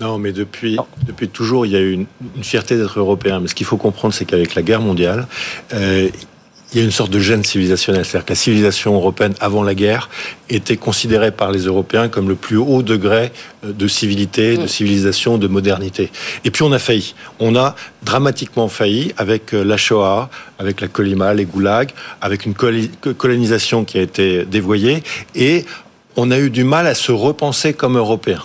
Non, 0.00 0.18
mais 0.18 0.32
depuis, 0.32 0.76
depuis 1.06 1.28
toujours, 1.28 1.64
il 1.64 1.72
y 1.72 1.76
a 1.76 1.80
eu 1.80 1.92
une, 1.92 2.06
fierté 2.42 2.76
d'être 2.76 2.98
européen. 2.98 3.38
Mais 3.40 3.46
ce 3.46 3.54
qu'il 3.54 3.66
faut 3.66 3.76
comprendre, 3.76 4.12
c'est 4.12 4.24
qu'avec 4.24 4.56
la 4.56 4.62
guerre 4.62 4.80
mondiale, 4.80 5.28
euh, 5.74 6.08
il 6.72 6.78
y 6.78 6.80
a 6.80 6.84
une 6.84 6.90
sorte 6.90 7.12
de 7.12 7.20
gêne 7.20 7.44
civilisationnel. 7.44 8.04
C'est-à-dire 8.04 8.24
que 8.24 8.32
la 8.32 8.36
civilisation 8.36 8.94
européenne, 8.94 9.34
avant 9.40 9.62
la 9.62 9.74
guerre, 9.74 10.08
était 10.48 10.76
considérée 10.76 11.30
par 11.30 11.52
les 11.52 11.66
Européens 11.66 12.08
comme 12.08 12.28
le 12.28 12.34
plus 12.34 12.56
haut 12.56 12.82
degré 12.82 13.30
euh, 13.64 13.72
de 13.72 13.86
civilité, 13.86 14.56
de 14.56 14.66
civilisation, 14.66 15.38
de 15.38 15.46
modernité. 15.46 16.10
Et 16.44 16.50
puis 16.50 16.64
on 16.64 16.72
a 16.72 16.80
failli. 16.80 17.14
On 17.38 17.54
a 17.54 17.76
dramatiquement 18.02 18.66
failli 18.66 19.12
avec 19.18 19.54
euh, 19.54 19.62
la 19.62 19.76
Shoah, 19.76 20.30
avec 20.58 20.80
la 20.80 20.88
Colima, 20.88 21.32
les 21.32 21.44
goulags, 21.44 21.90
avec 22.20 22.44
une 22.44 22.54
colonisation 22.54 23.84
qui 23.84 23.98
a 23.98 24.02
été 24.02 24.44
dévoyée. 24.46 25.04
Et 25.36 25.64
on 26.16 26.30
a 26.30 26.38
eu 26.38 26.50
du 26.50 26.64
mal 26.64 26.86
à 26.88 26.94
se 26.94 27.12
repenser 27.12 27.72
comme 27.72 27.96
Européens. 27.96 28.42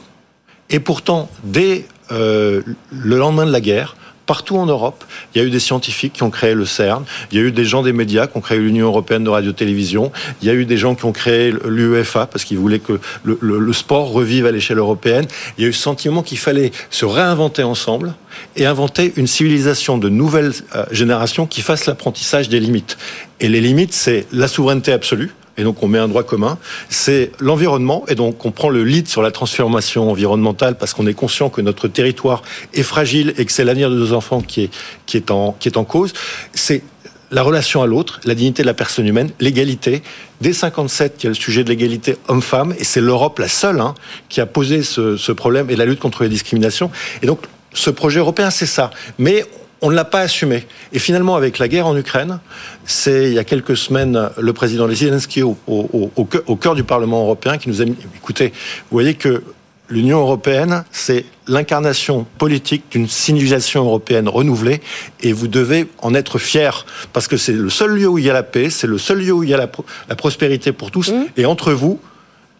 Et 0.70 0.80
pourtant, 0.80 1.30
dès 1.44 1.86
le 2.10 2.64
lendemain 2.92 3.46
de 3.46 3.52
la 3.52 3.62
guerre, 3.62 3.96
partout 4.28 4.58
en 4.58 4.68
Europe, 4.68 5.04
il 5.34 5.42
y 5.42 5.44
a 5.44 5.48
eu 5.48 5.50
des 5.50 5.60
scientifiques 5.60 6.14
qui 6.14 6.24
ont 6.24 6.30
créé 6.30 6.54
le 6.54 6.66
CERN, 6.66 7.06
il 7.32 7.40
y 7.40 7.42
a 7.42 7.44
eu 7.46 7.52
des 7.52 7.66
gens 7.66 7.82
des 7.82 7.94
médias 7.94 8.28
qui 8.28 8.38
ont 8.38 8.42
créé 8.42 8.60
l'Union 8.60 8.86
européenne 8.86 9.24
de 9.24 9.30
radio-télévision, 9.30 10.12
il 10.42 10.48
y 10.48 10.52
a 10.52 10.54
eu 10.54 10.66
des 10.66 10.78
gens 10.78 10.94
qui 10.94 11.06
ont 11.06 11.14
créé 11.14 11.54
l'UEFA 11.66 12.28
parce 12.28 12.44
qu'ils 12.44 12.60
voulaient 12.60 12.80
que 12.80 13.00
le, 13.24 13.74
sport 13.74 14.12
revive 14.12 14.46
à 14.46 14.52
l'échelle 14.52 14.80
européenne. 14.80 15.26
Il 15.58 15.64
y 15.64 15.66
a 15.66 15.70
eu 15.70 15.74
ce 15.74 15.82
sentiment 15.82 16.24
qu'il 16.24 16.38
fallait 16.38 16.72
se 16.90 17.06
réinventer 17.06 17.64
ensemble 17.64 18.16
et 18.56 18.66
inventer 18.66 19.14
une 19.16 19.28
civilisation 19.28 19.98
de 19.98 20.10
nouvelle 20.10 20.52
euh, 20.76 20.86
génération 20.92 21.46
qui 21.46 21.62
fasse 21.62 21.86
l'apprentissage 21.86 22.50
des 22.50 22.60
limites. 22.60 22.98
Et 23.40 23.48
les 23.48 23.62
limites, 23.62 23.94
c'est 23.94 24.26
la 24.34 24.48
souveraineté 24.48 24.92
absolue, 24.92 25.32
et 25.58 25.64
donc 25.64 25.82
on 25.84 25.88
met 25.88 26.00
un 26.00 26.08
droit 26.08 26.24
commun, 26.24 26.58
c'est 26.90 27.32
l'environnement, 27.40 28.06
et 28.08 28.16
donc 28.16 28.46
on 28.46 28.52
prend 28.52 28.70
le 28.70 28.84
lead 28.84 29.08
sur 29.08 29.22
la 29.22 29.32
transformation 29.32 30.10
environnementale 30.10 30.78
parce 30.78 30.94
qu'on 30.94 31.08
est 31.08 31.14
conscient 31.14 31.50
que 31.50 31.62
notre 31.62 31.88
territoire 31.88 32.44
est 32.74 32.84
fragile 32.84 33.34
et 33.38 33.46
que 33.46 33.52
c'est 33.52 33.64
l'avenir 33.64 33.90
de 33.90 33.96
nos 33.96 34.14
enfants 34.14 34.42
qui 34.42 34.64
est, 34.64 34.70
qui 35.06 35.18
est, 35.18 35.32
en, 35.32 35.54
qui 35.60 35.68
est 35.68 35.78
en 35.78 35.84
cause. 35.84 36.14
C'est 36.54 36.84
la 37.32 37.44
relation 37.44 37.82
à 37.82 37.88
l'autre, 37.88 38.22
la 38.24 38.36
dignité 38.36 38.62
de 38.62 38.68
la 38.68 38.74
personne 38.74 39.06
humaine, 39.06 39.32
l'égalité. 39.40 40.02
Dès 40.40 40.54
57, 40.54 41.16
il 41.20 41.24
y 41.24 41.28
a 41.28 41.30
le 41.30 41.36
sujet 41.36 41.64
de 41.64 41.70
l'égalité 41.70 42.18
homme-femme, 42.28 42.74
et 42.80 42.84
c'est 42.84 43.02
l'Europe 43.02 43.40
la 43.40 43.50
seule 43.50 43.82
hein, 43.82 43.96
qui 44.30 44.40
a 44.40 44.46
posé 44.46 44.84
ce, 44.84 45.18
ce 45.18 45.32
problème 45.32 45.70
et 45.70 45.76
la 45.76 45.86
lutte 45.86 46.00
contre 46.00 46.24
les 46.24 46.30
discriminations. 46.30 46.90
Et 47.22 47.26
donc, 47.26 47.40
ce 47.74 47.90
projet 47.90 48.20
européen, 48.20 48.50
c'est 48.50 48.66
ça. 48.66 48.92
Mais 49.18 49.44
on 49.82 49.90
ne 49.90 49.96
l'a 49.96 50.06
pas 50.06 50.22
assumé. 50.22 50.66
Et 50.94 51.00
finalement, 51.00 51.36
avec 51.36 51.60
la 51.60 51.68
guerre 51.68 51.88
en 51.88 51.96
Ukraine, 51.96 52.40
c'est 52.86 53.28
il 53.28 53.34
y 53.34 53.40
a 53.40 53.44
quelques 53.44 53.78
semaines 53.78 54.30
le 54.38 54.54
président 54.54 54.88
Zelensky 54.90 55.44
au, 55.44 55.58
au, 55.68 56.56
cœur 56.56 56.76
du 56.76 56.84
Parlement 56.84 57.22
européen 57.22 57.58
qui 57.58 57.70
nous 57.70 57.82
a 57.82 57.86
dit 57.86 57.96
écoutez, 58.16 58.48
vous 58.50 58.96
voyez 58.96 59.14
que 59.14 59.44
l'Union 59.90 60.20
européenne, 60.20 60.84
c'est 60.92 61.26
l'incarnation 61.48 62.26
politique 62.38 62.84
d'une 62.92 63.08
civilisation 63.08 63.86
européenne 63.86 64.28
renouvelée 64.28 64.82
et 65.22 65.32
vous 65.32 65.48
devez 65.48 65.88
en 66.00 66.14
être 66.14 66.40
fiers 66.40 66.86
parce 67.14 67.28
que 67.28 67.38
c'est 67.38 67.54
le 67.54 67.70
seul 67.70 67.92
lieu 67.92 68.08
où 68.08 68.18
il 68.18 68.26
y 68.26 68.30
a 68.30 68.34
la 68.34 68.44
paix, 68.44 68.70
c'est 68.70 68.88
le 68.88 68.98
seul 68.98 69.20
lieu 69.20 69.32
où 69.32 69.44
il 69.44 69.50
y 69.50 69.54
a 69.54 69.58
la, 69.58 70.16
prospérité 70.16 70.72
pour 70.72 70.92
tous 70.92 71.12
mmh. 71.12 71.26
et 71.38 71.46
entre 71.46 71.72
vous, 71.72 72.02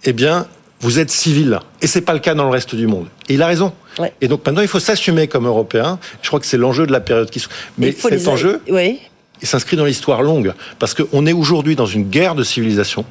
eh 0.06 0.14
bien, 0.14 0.48
vous 0.80 1.00
êtes 1.00 1.12
civil. 1.12 1.60
Et 1.82 1.88
c'est 1.88 2.02
pas 2.02 2.14
le 2.14 2.20
cas 2.20 2.36
dans 2.36 2.44
le 2.44 2.50
reste 2.50 2.76
du 2.76 2.88
monde. 2.88 3.08
Et 3.30 3.34
il 3.36 3.42
a 3.42 3.48
raison. 3.48 3.74
Et 4.22 4.28
donc 4.28 4.46
maintenant, 4.46 4.62
il 4.62 4.68
faut 4.68 4.80
s'assumer 4.80 5.28
comme 5.28 5.48
Européen. 5.48 6.00
Je 6.22 6.28
crois 6.28 6.40
que 6.40 6.46
c'est 6.46 6.58
l'enjeu 6.58 6.86
de 6.86 6.92
la 6.92 7.00
période 7.00 7.30
qui. 7.30 7.44
Mais 7.78 7.92
cet 7.92 8.28
enjeu, 8.28 8.62
oui. 8.70 9.00
il 9.42 9.48
s'inscrit 9.48 9.76
dans 9.76 9.86
l'histoire 9.86 10.22
longue 10.22 10.54
parce 10.78 10.94
qu'on 10.94 11.26
est 11.26 11.34
aujourd'hui 11.34 11.76
dans 11.76 11.88
une 11.88 12.10
guerre 12.10 12.36
de 12.36 12.44
civilisation 12.44 13.06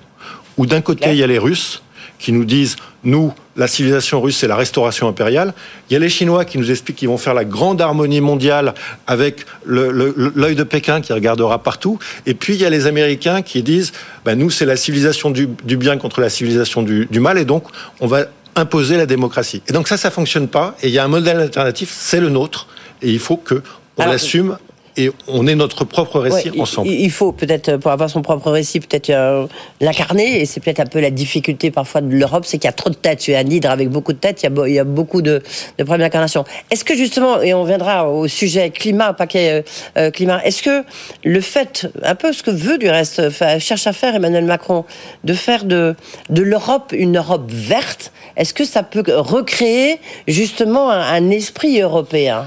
où 0.56 0.66
d'un 0.66 0.80
côté 0.80 1.10
il 1.10 1.16
y 1.16 1.22
a 1.22 1.26
les 1.26 1.38
Russes 1.38 1.82
qui 2.18 2.32
nous 2.32 2.44
disent, 2.44 2.76
nous, 3.04 3.32
la 3.56 3.66
civilisation 3.66 4.20
russe, 4.20 4.38
c'est 4.38 4.48
la 4.48 4.56
restauration 4.56 5.08
impériale. 5.08 5.54
Il 5.88 5.94
y 5.94 5.96
a 5.96 5.98
les 5.98 6.08
Chinois 6.08 6.44
qui 6.44 6.58
nous 6.58 6.70
expliquent 6.70 6.96
qu'ils 6.96 7.08
vont 7.08 7.18
faire 7.18 7.34
la 7.34 7.44
grande 7.44 7.80
harmonie 7.80 8.20
mondiale 8.20 8.74
avec 9.06 9.46
l'œil 9.64 10.54
de 10.54 10.62
Pékin 10.62 11.00
qui 11.00 11.12
regardera 11.12 11.62
partout. 11.62 11.98
Et 12.26 12.34
puis, 12.34 12.54
il 12.54 12.60
y 12.60 12.64
a 12.64 12.70
les 12.70 12.86
Américains 12.86 13.42
qui 13.42 13.62
disent, 13.62 13.92
ben, 14.24 14.38
nous, 14.38 14.50
c'est 14.50 14.66
la 14.66 14.76
civilisation 14.76 15.30
du, 15.30 15.46
bien 15.76 15.96
contre 15.96 16.20
la 16.20 16.30
civilisation 16.30 16.82
du, 16.82 17.20
mal, 17.20 17.38
et 17.38 17.44
donc, 17.44 17.64
on 18.00 18.06
va 18.06 18.26
imposer 18.56 18.96
la 18.96 19.06
démocratie. 19.06 19.62
Et 19.68 19.72
donc 19.72 19.86
ça, 19.86 19.96
ça 19.96 20.10
fonctionne 20.10 20.48
pas. 20.48 20.74
Et 20.82 20.88
il 20.88 20.92
y 20.94 20.98
a 20.98 21.04
un 21.04 21.08
modèle 21.08 21.38
alternatif, 21.40 21.94
c'est 21.94 22.20
le 22.20 22.30
nôtre. 22.30 22.66
Et 23.02 23.10
il 23.10 23.18
faut 23.18 23.36
que 23.36 23.62
on 23.98 24.06
l'assume 24.06 24.56
et 24.96 25.10
on 25.28 25.46
est 25.46 25.54
notre 25.54 25.84
propre 25.84 26.20
récit 26.20 26.50
ensemble. 26.58 26.88
Il 26.88 27.10
faut 27.10 27.32
peut-être, 27.32 27.76
pour 27.76 27.90
avoir 27.90 28.08
son 28.08 28.22
propre 28.22 28.50
récit, 28.50 28.80
peut-être 28.80 29.10
euh, 29.10 29.46
l'incarner, 29.80 30.40
et 30.40 30.46
c'est 30.46 30.60
peut-être 30.60 30.80
un 30.80 30.86
peu 30.86 31.00
la 31.00 31.10
difficulté 31.10 31.70
parfois 31.70 32.00
de 32.00 32.14
l'Europe, 32.14 32.44
c'est 32.46 32.58
qu'il 32.58 32.66
y 32.66 32.68
a 32.68 32.72
trop 32.72 32.90
de 32.90 32.94
têtes. 32.94 33.20
Tu 33.20 33.32
es 33.32 33.36
un 33.36 33.46
hydre 33.46 33.70
avec 33.70 33.90
beaucoup 33.90 34.12
de 34.12 34.18
têtes, 34.18 34.42
il 34.42 34.72
y 34.72 34.78
a, 34.78 34.84
beaucoup 34.84 35.22
de, 35.22 35.42
de 35.78 35.84
problèmes 35.84 36.06
d'incarnation. 36.06 36.44
Est-ce 36.70 36.84
que 36.84 36.96
justement, 36.96 37.42
et 37.42 37.52
on 37.54 37.64
viendra 37.64 38.08
au 38.10 38.26
sujet 38.28 38.70
climat, 38.70 39.12
paquet 39.12 39.50
euh, 39.50 39.62
euh, 39.98 40.10
climat, 40.10 40.42
est-ce 40.44 40.62
que 40.62 40.84
le 41.24 41.40
fait, 41.40 41.86
un 42.02 42.14
peu 42.14 42.32
ce 42.32 42.42
que 42.42 42.50
veut 42.50 42.78
du 42.78 42.88
reste, 42.88 43.30
cherche 43.58 43.86
à 43.86 43.92
faire 43.92 44.14
Emmanuel 44.14 44.44
Macron, 44.44 44.84
de 45.24 45.34
faire 45.34 45.64
de, 45.64 45.94
de 46.30 46.42
l'Europe 46.42 46.92
une 46.92 47.18
Europe 47.18 47.50
verte, 47.50 48.12
est-ce 48.36 48.54
que 48.54 48.64
ça 48.64 48.82
peut 48.82 49.04
recréer 49.08 49.98
justement 50.26 50.90
un 50.90 51.30
esprit 51.30 51.80
européen? 51.80 52.46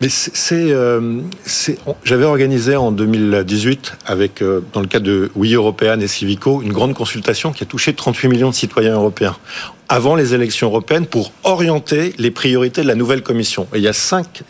Mais 0.00 0.08
c'est, 0.08 0.72
euh, 0.72 1.20
j'avais 2.04 2.24
organisé 2.24 2.74
en 2.74 2.90
2018 2.90 3.98
avec, 4.06 4.40
euh, 4.40 4.64
dans 4.72 4.80
le 4.80 4.86
cadre 4.86 5.04
de 5.04 5.30
Oui 5.34 5.52
Européenne 5.52 6.00
et 6.00 6.08
Civico, 6.08 6.62
une 6.62 6.72
grande 6.72 6.94
consultation 6.94 7.52
qui 7.52 7.64
a 7.64 7.66
touché 7.66 7.92
38 7.92 8.28
millions 8.28 8.48
de 8.48 8.54
citoyens 8.54 8.94
européens 8.94 9.36
avant 9.90 10.14
les 10.14 10.34
élections 10.34 10.68
européennes 10.68 11.04
pour 11.04 11.32
orienter 11.42 12.14
les 12.16 12.30
priorités 12.30 12.80
de 12.80 12.86
la 12.86 12.94
nouvelle 12.94 13.22
Commission. 13.22 13.66
Et 13.74 13.78
il 13.78 13.82
y 13.82 13.88
a 13.88 13.92
cinq 13.92 14.42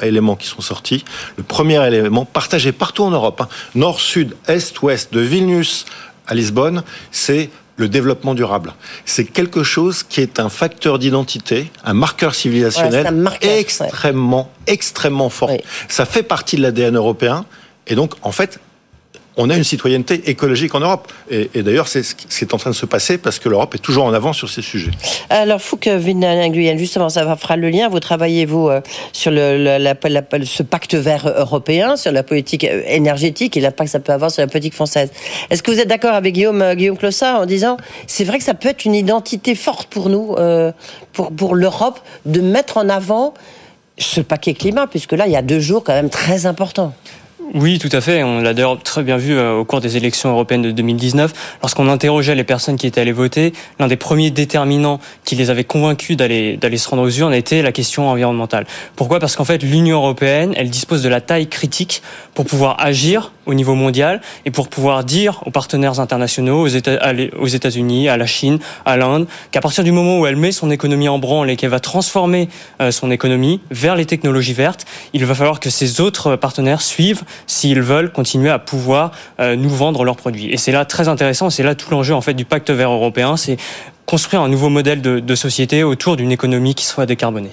éléments 0.00 0.36
qui 0.36 0.46
sont 0.46 0.62
sortis. 0.62 1.04
Le 1.36 1.42
premier 1.42 1.84
élément, 1.86 2.24
partagé 2.24 2.72
partout 2.72 3.02
en 3.02 3.10
Europe, 3.10 3.40
hein, 3.40 3.48
nord, 3.74 4.00
sud, 4.00 4.36
est, 4.46 4.80
ouest, 4.82 5.12
de 5.12 5.20
Vilnius 5.20 5.84
à 6.26 6.34
Lisbonne, 6.34 6.82
c'est 7.10 7.50
le 7.76 7.88
développement 7.88 8.34
durable. 8.34 8.74
C'est 9.04 9.24
quelque 9.24 9.62
chose 9.62 10.02
qui 10.02 10.20
est 10.20 10.38
un 10.38 10.48
facteur 10.48 10.98
d'identité, 10.98 11.70
un 11.84 11.94
marqueur 11.94 12.34
civilisationnel 12.34 13.28
extrêmement, 13.42 14.50
extrêmement 14.66 15.30
fort. 15.30 15.50
Ça 15.88 16.04
fait 16.06 16.22
partie 16.22 16.56
de 16.56 16.62
l'ADN 16.62 16.96
européen. 16.96 17.44
Et 17.86 17.94
donc, 17.94 18.14
en 18.22 18.32
fait, 18.32 18.60
on 19.36 19.50
a 19.50 19.56
une 19.56 19.64
citoyenneté 19.64 20.30
écologique 20.30 20.74
en 20.74 20.80
Europe. 20.80 21.12
Et, 21.30 21.48
d'ailleurs, 21.62 21.88
c'est 21.88 22.02
ce 22.02 22.14
qui 22.14 22.44
est 22.44 22.54
en 22.54 22.58
train 22.58 22.70
de 22.70 22.74
se 22.74 22.86
passer 22.86 23.18
parce 23.18 23.38
que 23.38 23.48
l'Europe 23.48 23.74
est 23.74 23.78
toujours 23.78 24.04
en 24.04 24.12
avant 24.12 24.32
sur 24.32 24.48
ces 24.48 24.62
sujets. 24.62 24.92
Alors, 25.30 25.60
Fouque 25.60 25.88
Guyenne, 25.88 26.78
justement, 26.78 27.08
ça 27.08 27.36
fera 27.36 27.56
le 27.56 27.70
lien. 27.70 27.88
Vous 27.88 28.00
travaillez, 28.00 28.46
vous, 28.46 28.68
euh, 28.68 28.80
sur 29.12 29.32
ce 29.32 30.62
pacte 30.62 30.94
vert 30.94 31.32
européen, 31.36 31.96
sur 31.96 32.12
la 32.12 32.22
politique 32.22 32.64
euh, 32.64 32.82
énergétique 32.86 33.56
et 33.56 33.60
l'impact 33.60 33.88
que 33.88 33.92
ça 33.92 34.00
peut 34.00 34.12
avoir 34.12 34.30
sur 34.30 34.42
la 34.42 34.46
politique 34.46 34.74
française. 34.74 35.10
Est-ce 35.50 35.62
que 35.62 35.70
vous 35.70 35.80
êtes 35.80 35.88
d'accord 35.88 36.14
avec 36.14 36.34
Guillaume, 36.34 36.62
euh, 36.62 36.74
Guillaume 36.74 36.98
en 37.22 37.46
disant 37.46 37.76
c'est 38.06 38.24
vrai 38.24 38.38
que 38.38 38.44
ça 38.44 38.54
peut 38.54 38.68
être 38.68 38.84
une 38.84 38.94
identité 38.94 39.54
forte 39.54 39.88
pour 39.88 40.08
nous, 40.08 40.36
pour, 41.12 41.32
pour 41.32 41.54
l'Europe, 41.54 42.00
de 42.24 42.40
mettre 42.40 42.76
en 42.76 42.88
avant 42.88 43.34
ce 43.98 44.20
paquet 44.20 44.54
climat, 44.54 44.86
puisque 44.86 45.12
là, 45.12 45.26
il 45.26 45.32
y 45.32 45.36
a 45.36 45.42
deux 45.42 45.60
jours 45.60 45.84
quand 45.84 45.92
même 45.92 46.10
très 46.10 46.46
importants. 46.46 46.94
Oui, 47.52 47.78
tout 47.78 47.90
à 47.92 48.00
fait. 48.00 48.22
On 48.22 48.40
l'a 48.40 48.54
d'ailleurs 48.54 48.82
très 48.82 49.02
bien 49.02 49.18
vu 49.18 49.36
euh, 49.36 49.58
au 49.58 49.64
cours 49.64 49.80
des 49.80 49.96
élections 49.96 50.30
européennes 50.30 50.62
de 50.62 50.70
2019. 50.70 51.58
Lorsqu'on 51.60 51.88
interrogeait 51.88 52.34
les 52.34 52.44
personnes 52.44 52.76
qui 52.76 52.86
étaient 52.86 53.02
allées 53.02 53.12
voter, 53.12 53.52
l'un 53.78 53.86
des 53.86 53.96
premiers 53.96 54.30
déterminants 54.30 54.98
qui 55.24 55.34
les 55.34 55.50
avait 55.50 55.64
convaincus 55.64 56.16
d'aller 56.16 56.56
d'aller 56.56 56.78
se 56.78 56.88
rendre 56.88 57.02
aux 57.02 57.10
urnes 57.10 57.34
était 57.34 57.60
la 57.60 57.72
question 57.72 58.08
environnementale. 58.08 58.66
Pourquoi? 58.96 59.20
Parce 59.20 59.36
qu'en 59.36 59.44
fait, 59.44 59.62
l'Union 59.62 59.98
européenne, 59.98 60.54
elle 60.56 60.70
dispose 60.70 61.02
de 61.02 61.08
la 61.08 61.20
taille 61.20 61.48
critique 61.48 62.02
pour 62.34 62.46
pouvoir 62.46 62.76
agir 62.80 63.30
au 63.46 63.54
niveau 63.54 63.74
mondial 63.74 64.20
et 64.46 64.50
pour 64.50 64.68
pouvoir 64.68 65.04
dire 65.04 65.42
aux 65.44 65.50
partenaires 65.50 66.00
internationaux, 66.00 66.66
aux 66.66 67.46
États-Unis, 67.46 68.08
à 68.08 68.16
la 68.16 68.26
Chine, 68.26 68.58
à 68.86 68.96
l'Inde, 68.96 69.26
qu'à 69.50 69.60
partir 69.60 69.84
du 69.84 69.92
moment 69.92 70.18
où 70.18 70.26
elle 70.26 70.36
met 70.36 70.52
son 70.52 70.70
économie 70.70 71.08
en 71.08 71.18
branle 71.18 71.50
et 71.50 71.56
qu'elle 71.56 71.70
va 71.70 71.80
transformer 71.80 72.48
euh, 72.80 72.90
son 72.90 73.10
économie 73.10 73.60
vers 73.70 73.96
les 73.96 74.06
technologies 74.06 74.54
vertes, 74.54 74.86
il 75.12 75.24
va 75.26 75.34
falloir 75.34 75.60
que 75.60 75.70
ses 75.70 76.00
autres 76.00 76.36
partenaires 76.36 76.80
suivent 76.80 77.22
s'ils 77.46 77.82
veulent 77.82 78.12
continuer 78.12 78.50
à 78.50 78.58
pouvoir 78.58 79.12
euh, 79.40 79.56
nous 79.56 79.70
vendre 79.70 80.04
leurs 80.04 80.16
produits. 80.16 80.52
Et 80.52 80.56
c'est 80.56 80.72
là 80.72 80.84
très 80.84 81.08
intéressant, 81.08 81.50
c'est 81.50 81.62
là 81.62 81.74
tout 81.74 81.90
l'enjeu 81.90 82.14
en 82.14 82.20
fait 82.20 82.34
du 82.34 82.44
pacte 82.44 82.70
vert 82.70 82.90
européen, 82.90 83.36
c'est 83.36 83.56
construire 84.06 84.42
un 84.42 84.48
nouveau 84.48 84.68
modèle 84.68 85.00
de, 85.00 85.34
société 85.34 85.82
autour 85.82 86.16
d'une 86.16 86.30
économie 86.30 86.74
qui 86.74 86.84
soit 86.84 87.06
décarbonée. 87.06 87.50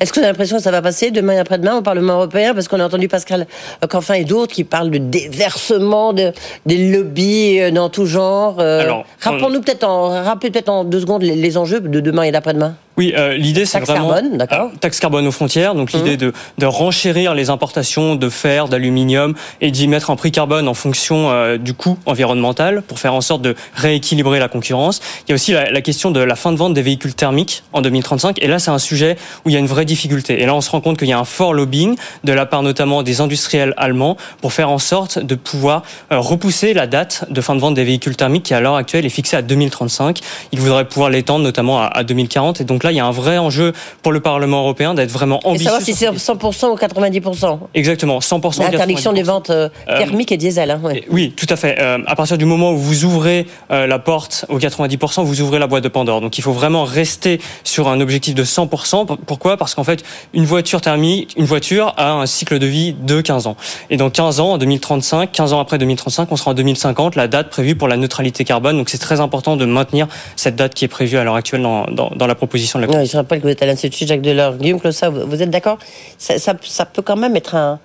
Est-ce 0.00 0.10
que 0.12 0.20
vous 0.20 0.20
avez 0.20 0.28
l'impression 0.28 0.56
que 0.56 0.62
ça 0.62 0.70
va 0.70 0.80
passer 0.80 1.10
demain 1.10 1.34
et 1.34 1.38
après-demain 1.38 1.76
au 1.76 1.82
Parlement 1.82 2.14
européen? 2.14 2.54
Parce 2.54 2.68
qu'on 2.68 2.80
a 2.80 2.86
entendu 2.86 3.08
Pascal 3.08 3.46
Canfin 3.88 4.14
et 4.14 4.24
d'autres 4.24 4.54
qui 4.54 4.64
parlent 4.64 4.90
de 4.90 4.98
déversement 4.98 6.12
de, 6.12 6.32
des 6.64 6.90
lobbies 6.92 7.60
euh, 7.60 7.70
dans 7.70 7.90
tout 7.90 8.06
genre. 8.06 8.56
Euh, 8.60 8.90
rappelons-nous 9.20 9.60
peut-être 9.60 9.84
en, 9.84 10.08
rappelez 10.08 10.50
peut-être 10.50 10.70
en 10.70 10.84
deux 10.84 11.00
secondes 11.00 11.22
les 11.22 11.58
enjeux 11.58 11.80
de 11.80 12.00
demain 12.00 12.22
et 12.22 12.32
d'après-demain. 12.32 12.74
Oui, 13.00 13.14
euh, 13.16 13.34
l'idée 13.34 13.64
c'est 13.64 13.80
vraiment 13.80 14.10
carbone, 14.10 14.36
d'accord. 14.36 14.70
Euh, 14.74 14.76
taxe 14.78 15.00
carbone 15.00 15.26
aux 15.26 15.32
frontières. 15.32 15.74
Donc 15.74 15.94
l'idée 15.94 16.16
mmh. 16.16 16.18
de, 16.18 16.32
de 16.58 16.66
renchérir 16.66 17.32
les 17.32 17.48
importations 17.48 18.14
de 18.14 18.28
fer, 18.28 18.68
d'aluminium 18.68 19.34
et 19.62 19.70
d'y 19.70 19.88
mettre 19.88 20.10
un 20.10 20.16
prix 20.16 20.30
carbone 20.30 20.68
en 20.68 20.74
fonction 20.74 21.30
euh, 21.30 21.56
du 21.56 21.72
coût 21.72 21.96
environnemental 22.04 22.82
pour 22.82 22.98
faire 22.98 23.14
en 23.14 23.22
sorte 23.22 23.40
de 23.40 23.54
rééquilibrer 23.74 24.38
la 24.38 24.48
concurrence. 24.48 25.00
Il 25.26 25.30
y 25.30 25.32
a 25.32 25.34
aussi 25.36 25.52
la, 25.52 25.70
la, 25.70 25.80
question 25.80 26.10
de 26.10 26.20
la 26.20 26.36
fin 26.36 26.52
de 26.52 26.58
vente 26.58 26.74
des 26.74 26.82
véhicules 26.82 27.14
thermiques 27.14 27.62
en 27.72 27.80
2035. 27.80 28.36
Et 28.42 28.48
là, 28.48 28.58
c'est 28.58 28.70
un 28.70 28.78
sujet 28.78 29.16
où 29.46 29.48
il 29.48 29.54
y 29.54 29.56
a 29.56 29.60
une 29.60 29.66
vraie 29.66 29.86
difficulté. 29.86 30.42
Et 30.42 30.44
là, 30.44 30.54
on 30.54 30.60
se 30.60 30.68
rend 30.68 30.82
compte 30.82 30.98
qu'il 30.98 31.08
y 31.08 31.14
a 31.14 31.18
un 31.18 31.24
fort 31.24 31.54
lobbying 31.54 31.96
de 32.24 32.32
la 32.34 32.44
part 32.44 32.62
notamment 32.62 33.02
des 33.02 33.22
industriels 33.22 33.72
allemands 33.78 34.18
pour 34.42 34.52
faire 34.52 34.68
en 34.68 34.78
sorte 34.78 35.18
de 35.18 35.36
pouvoir 35.36 35.84
repousser 36.10 36.74
la 36.74 36.86
date 36.86 37.24
de 37.30 37.40
fin 37.40 37.54
de 37.54 37.60
vente 37.60 37.72
des 37.72 37.84
véhicules 37.84 38.16
thermiques 38.16 38.42
qui 38.42 38.52
à 38.52 38.60
l'heure 38.60 38.76
actuelle 38.76 39.06
est 39.06 39.08
fixée 39.08 39.38
à 39.38 39.42
2035. 39.42 40.20
Ils 40.52 40.60
voudraient 40.60 40.86
pouvoir 40.86 41.08
l'étendre 41.08 41.44
notamment 41.44 41.80
à, 41.80 41.86
à 41.86 42.04
2040. 42.04 42.60
Et 42.60 42.64
donc 42.64 42.84
là 42.84 42.89
là, 42.90 42.92
il 42.92 42.96
y 42.96 43.00
a 43.00 43.06
un 43.06 43.10
vrai 43.10 43.38
enjeu 43.38 43.72
pour 44.02 44.12
le 44.12 44.20
Parlement 44.20 44.60
européen 44.60 44.94
d'être 44.94 45.10
vraiment 45.10 45.40
ambitieux. 45.44 45.62
Et 45.62 45.64
savoir 45.64 45.82
si 45.82 45.94
c'est 45.94 46.10
100% 46.10 46.70
ou 46.70 46.76
90%. 46.76 47.58
Exactement, 47.74 48.18
100%. 48.18 48.60
L'interdiction 48.60 49.12
des 49.12 49.22
ventes 49.22 49.50
euh, 49.50 49.68
euh, 49.88 49.98
thermiques 49.98 50.32
et 50.32 50.36
diesel. 50.36 50.70
Hein, 50.70 50.80
Oui, 51.10 51.32
tout 51.36 51.46
à 51.48 51.56
fait. 51.56 51.76
Euh, 51.78 51.98
à 52.06 52.16
partir 52.16 52.38
du 52.38 52.44
moment 52.44 52.72
où 52.72 52.78
vous 52.78 53.04
ouvrez 53.04 53.46
la 53.70 53.98
porte 53.98 54.44
aux 54.48 54.58
90%, 54.58 55.22
vous 55.22 55.40
ouvrez 55.40 55.58
la 55.58 55.66
boîte 55.66 55.84
de 55.84 55.88
Pandore. 55.88 56.20
Donc 56.20 56.38
il 56.38 56.42
faut 56.42 56.52
vraiment 56.52 56.84
rester 56.84 57.40
sur 57.64 57.88
un 57.88 58.00
objectif 58.00 58.34
de 58.34 58.44
100%. 58.44 59.16
Pourquoi? 59.26 59.56
Parce 59.56 59.74
qu'en 59.74 59.84
fait, 59.84 60.02
une 60.34 60.44
voiture 60.44 60.80
thermique, 60.80 61.34
une 61.36 61.44
voiture 61.44 61.94
a 61.96 62.12
un 62.12 62.26
cycle 62.26 62.58
de 62.58 62.66
vie 62.66 62.92
de 62.92 63.20
15 63.20 63.46
ans. 63.46 63.56
Et 63.90 63.96
dans 63.96 64.10
15 64.10 64.40
ans, 64.40 64.52
en 64.52 64.58
2035, 64.58 65.30
15 65.32 65.52
ans 65.52 65.60
après 65.60 65.78
2035, 65.78 66.30
on 66.32 66.36
sera 66.36 66.50
en 66.50 66.54
2050, 66.54 67.16
la 67.16 67.28
date 67.28 67.50
prévue 67.50 67.76
pour 67.76 67.88
la 67.88 67.96
neutralité 67.96 68.44
carbone. 68.44 68.76
Donc 68.76 68.88
c'est 68.88 68.98
très 68.98 69.20
important 69.20 69.56
de 69.56 69.64
maintenir 69.64 70.08
cette 70.36 70.56
date 70.56 70.74
qui 70.74 70.84
est 70.84 70.88
prévue 70.88 71.16
à 71.16 71.24
l'heure 71.24 71.36
actuelle 71.36 71.62
dans, 71.62 71.86
dans, 71.86 72.26
la 72.26 72.34
proposition 72.34 72.78
de 72.80 72.86
la 72.86 72.92
Commission. 72.92 73.18
je 73.18 73.22
rappelle 73.22 73.38
que 73.40 73.44
vous 73.44 73.52
êtes 73.52 73.62
à 73.62 73.66
l'Institut 73.66 74.06
Jacques 74.06 74.22
Delors. 74.22 74.56
Guillaume 74.56 74.80
vous 74.80 75.42
êtes 75.42 75.50
d'accord? 75.50 75.78
Ça, 76.18 76.54
peut 76.84 77.02
quand 77.02 77.16
même 77.16 77.36
être 77.36 77.54
un, 77.54 77.78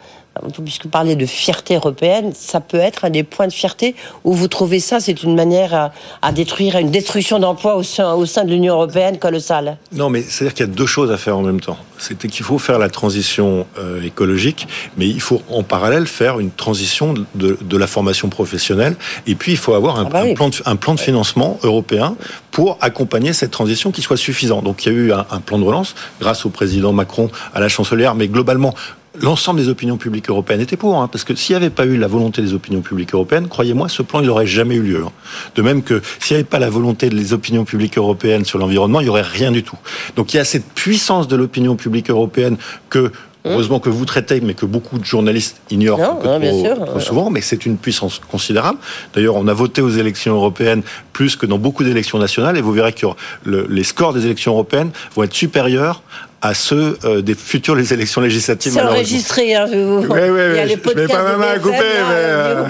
puisque 0.64 0.84
vous 0.84 0.90
parlez 0.90 1.16
de 1.16 1.26
fierté 1.26 1.76
européenne, 1.76 2.32
ça 2.34 2.60
peut 2.60 2.78
être 2.78 3.06
un 3.06 3.10
des 3.10 3.24
points 3.24 3.48
de 3.48 3.54
fierté 3.54 3.96
où 4.24 4.34
vous 4.34 4.48
trouvez 4.48 4.80
ça, 4.80 5.00
c'est 5.00 5.24
une 5.24 5.36
manière 5.36 5.92
à, 6.22 6.32
détruire, 6.32 6.78
une 6.78 6.92
destruction 6.92 7.40
d'emplois 7.40 7.76
au 7.76 7.84
sein, 7.84 8.14
au 8.14 8.26
sein 8.26 8.44
de 8.44 8.50
l'Union 8.50 8.74
européenne 8.74 9.18
colossale 9.18 9.78
Non, 9.92 10.10
mais 10.10 10.22
c'est-à-dire 10.22 10.54
qu'il 10.54 10.66
y 10.66 10.70
a 10.70 10.74
deux 10.74 10.86
choses 10.86 11.12
à 11.12 11.18
faire 11.18 11.38
en 11.38 11.42
même 11.42 11.62
temps. 11.62 11.78
C'est 11.98 12.18
qu'il 12.18 12.46
faut 12.46 12.60
faire 12.60 12.80
la 12.80 12.90
transition 12.90 13.66
euh, 13.80 14.04
écologique, 14.04 14.68
mais 14.98 15.08
il 15.08 15.22
faut 15.22 15.42
en 15.50 15.64
parallèle 15.64 16.08
faire 16.08 16.40
une 16.40 16.52
transition 16.52 17.14
de, 17.14 17.58
de, 17.62 17.78
la 17.78 17.88
formation 17.88 18.30
professionnelle, 18.30 18.96
et 19.28 19.36
puis 19.36 19.54
il 19.54 19.58
faut 19.58 19.74
avoir 19.74 20.00
un, 20.00 20.06
ah 20.06 20.10
bah 20.10 20.34
plan, 20.34 20.50
de, 20.50 20.56
un 20.66 20.76
plan 20.76 20.96
de 20.96 21.00
financement 21.00 21.60
européen 21.64 22.16
pour 22.52 22.78
accompagner 22.82 23.34
cette 23.34 23.52
transition 23.52 23.92
qui 23.92 24.02
soit 24.02 24.18
suffisant. 24.18 24.62
Donc 24.62 24.86
il 24.86 24.92
y 24.92 24.96
a 24.96 24.98
eu 24.98 25.12
un, 25.14 25.26
un 25.30 25.40
plan 25.40 25.58
de 25.58 25.64
relance 25.64 25.96
grâce 26.20 26.46
au 26.46 26.50
président 26.50 26.94
Macron, 26.94 27.30
à 27.54 27.60
la 27.60 27.70
chancelière, 27.70 28.16
mais 28.16 28.28
globalement, 28.28 28.74
l'ensemble 29.22 29.59
des 29.59 29.70
opinions 29.70 29.97
publiques 29.97 30.30
européennes 30.30 30.61
étaient 30.61 30.78
pour, 30.78 31.01
hein, 31.01 31.07
parce 31.07 31.24
que 31.24 31.36
s'il 31.36 31.53
n'y 31.53 31.57
avait 31.57 31.70
pas 31.70 31.86
eu 31.86 31.97
la 31.97 32.07
volonté 32.07 32.41
des 32.41 32.53
opinions 32.53 32.82
publiques 32.82 33.13
européennes, 33.13 33.47
croyez-moi, 33.47 33.89
ce 33.89 34.01
plan, 34.01 34.20
il 34.22 34.28
n'aurait 34.28 34.47
jamais 34.47 34.76
eu 34.76 34.82
lieu. 34.82 35.03
Hein. 35.05 35.11
De 35.55 35.61
même 35.61 35.84
que 35.84 36.01
s'il 36.20 36.36
n'y 36.36 36.39
avait 36.39 36.49
pas 36.49 36.59
la 36.59 36.70
volonté 36.70 37.09
des 37.09 37.34
opinions 37.34 37.66
publiques 37.66 37.97
européennes 37.97 38.45
sur 38.45 38.59
l'environnement, 38.59 38.99
il 39.01 39.05
n'y 39.05 39.09
aurait 39.09 39.22
rien 39.22 39.51
du 39.51 39.63
tout. 39.63 39.78
Donc 40.16 40.34
il 40.34 40.38
y 40.38 40.39
a 40.39 40.45
cette 40.45 40.66
puissance 40.74 41.28
de 41.28 41.36
l'opinion 41.36 41.76
publique 41.76 42.09
européenne 42.09 42.57
que 42.89 43.11
Heureusement 43.46 43.80
que 43.80 43.89
vous 43.89 44.06
traitez, 44.06 44.41
mais 44.41 44.54
que 44.54 44.66
beaucoup 44.66 44.98
de 44.98 45.06
journalistes 45.06 45.58
ignorent 45.70 46.00
trop, 46.00 47.00
souvent, 47.00 47.30
mais 47.30 47.41
c'est 47.41 47.66
une 47.66 47.78
puissance 47.78 48.20
considérable. 48.20 48.80
D'ailleurs, 49.14 49.36
on 49.36 49.48
a 49.48 49.54
voté 49.54 49.82
aux 49.82 49.89
élections 49.89 50.34
européennes 50.34 50.82
plus 51.14 51.36
que 51.36 51.46
dans 51.46 51.58
beaucoup 51.58 51.84
d'élections 51.84 52.18
nationales, 52.18 52.58
et 52.58 52.62
vous 52.62 52.74
verrez 52.74 52.93
que 52.93 53.06
les 53.46 53.84
scores 53.84 54.14
des 54.14 54.26
élections 54.26 54.54
européennes 54.54 54.91
vont 55.16 55.24
être 55.24 55.34
supérieurs 55.34 56.02
à 56.41 56.54
ceux 56.54 56.98
euh, 57.06 57.22
des 57.22 57.34
futures 57.34 57.80
élections 57.91 58.22
législatives. 58.22 58.74
C'est 58.74 58.82
enregistré, 58.82 59.56
hein, 59.56 59.66
je 59.72 59.78
vous... 59.78 60.02
Oui, 60.02 60.20
oui, 60.30 60.41
oui. 60.54 60.78
Je 60.86 60.96
mets 60.96 61.08
pas 61.08 61.24
ma 61.24 61.38
main 61.38 61.48
à 61.56 61.60
couper, 61.60 61.78
mais, 61.78 62.14
euh, 62.14 62.64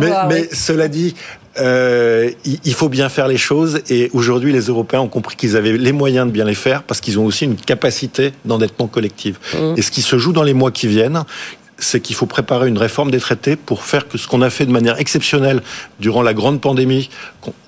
mais, 0.00 0.12
mais 0.28 0.48
cela 0.52 0.88
dit, 0.88 1.14
euh, 1.58 2.30
il 2.44 2.74
faut 2.74 2.88
bien 2.88 3.08
faire 3.08 3.28
les 3.28 3.36
choses 3.36 3.82
et 3.90 4.10
aujourd'hui 4.14 4.52
les 4.52 4.62
Européens 4.62 5.00
ont 5.00 5.08
compris 5.08 5.36
qu'ils 5.36 5.56
avaient 5.56 5.76
les 5.76 5.92
moyens 5.92 6.26
de 6.26 6.32
bien 6.32 6.44
les 6.44 6.54
faire 6.54 6.82
parce 6.82 7.00
qu'ils 7.00 7.18
ont 7.18 7.26
aussi 7.26 7.44
une 7.44 7.56
capacité 7.56 8.32
d'endettement 8.44 8.86
collectif. 8.86 9.36
Mmh. 9.54 9.74
Et 9.76 9.82
ce 9.82 9.90
qui 9.90 10.02
se 10.02 10.16
joue 10.16 10.32
dans 10.32 10.42
les 10.42 10.54
mois 10.54 10.70
qui 10.70 10.86
viennent, 10.86 11.24
c'est 11.78 12.00
qu'il 12.00 12.16
faut 12.16 12.26
préparer 12.26 12.68
une 12.68 12.78
réforme 12.78 13.10
des 13.10 13.20
traités 13.20 13.56
pour 13.56 13.82
faire 13.82 14.08
que 14.08 14.16
ce 14.16 14.28
qu'on 14.28 14.40
a 14.40 14.50
fait 14.50 14.66
de 14.66 14.70
manière 14.70 14.98
exceptionnelle 15.00 15.62
durant 16.00 16.22
la 16.22 16.32
grande 16.32 16.60
pandémie 16.60 17.10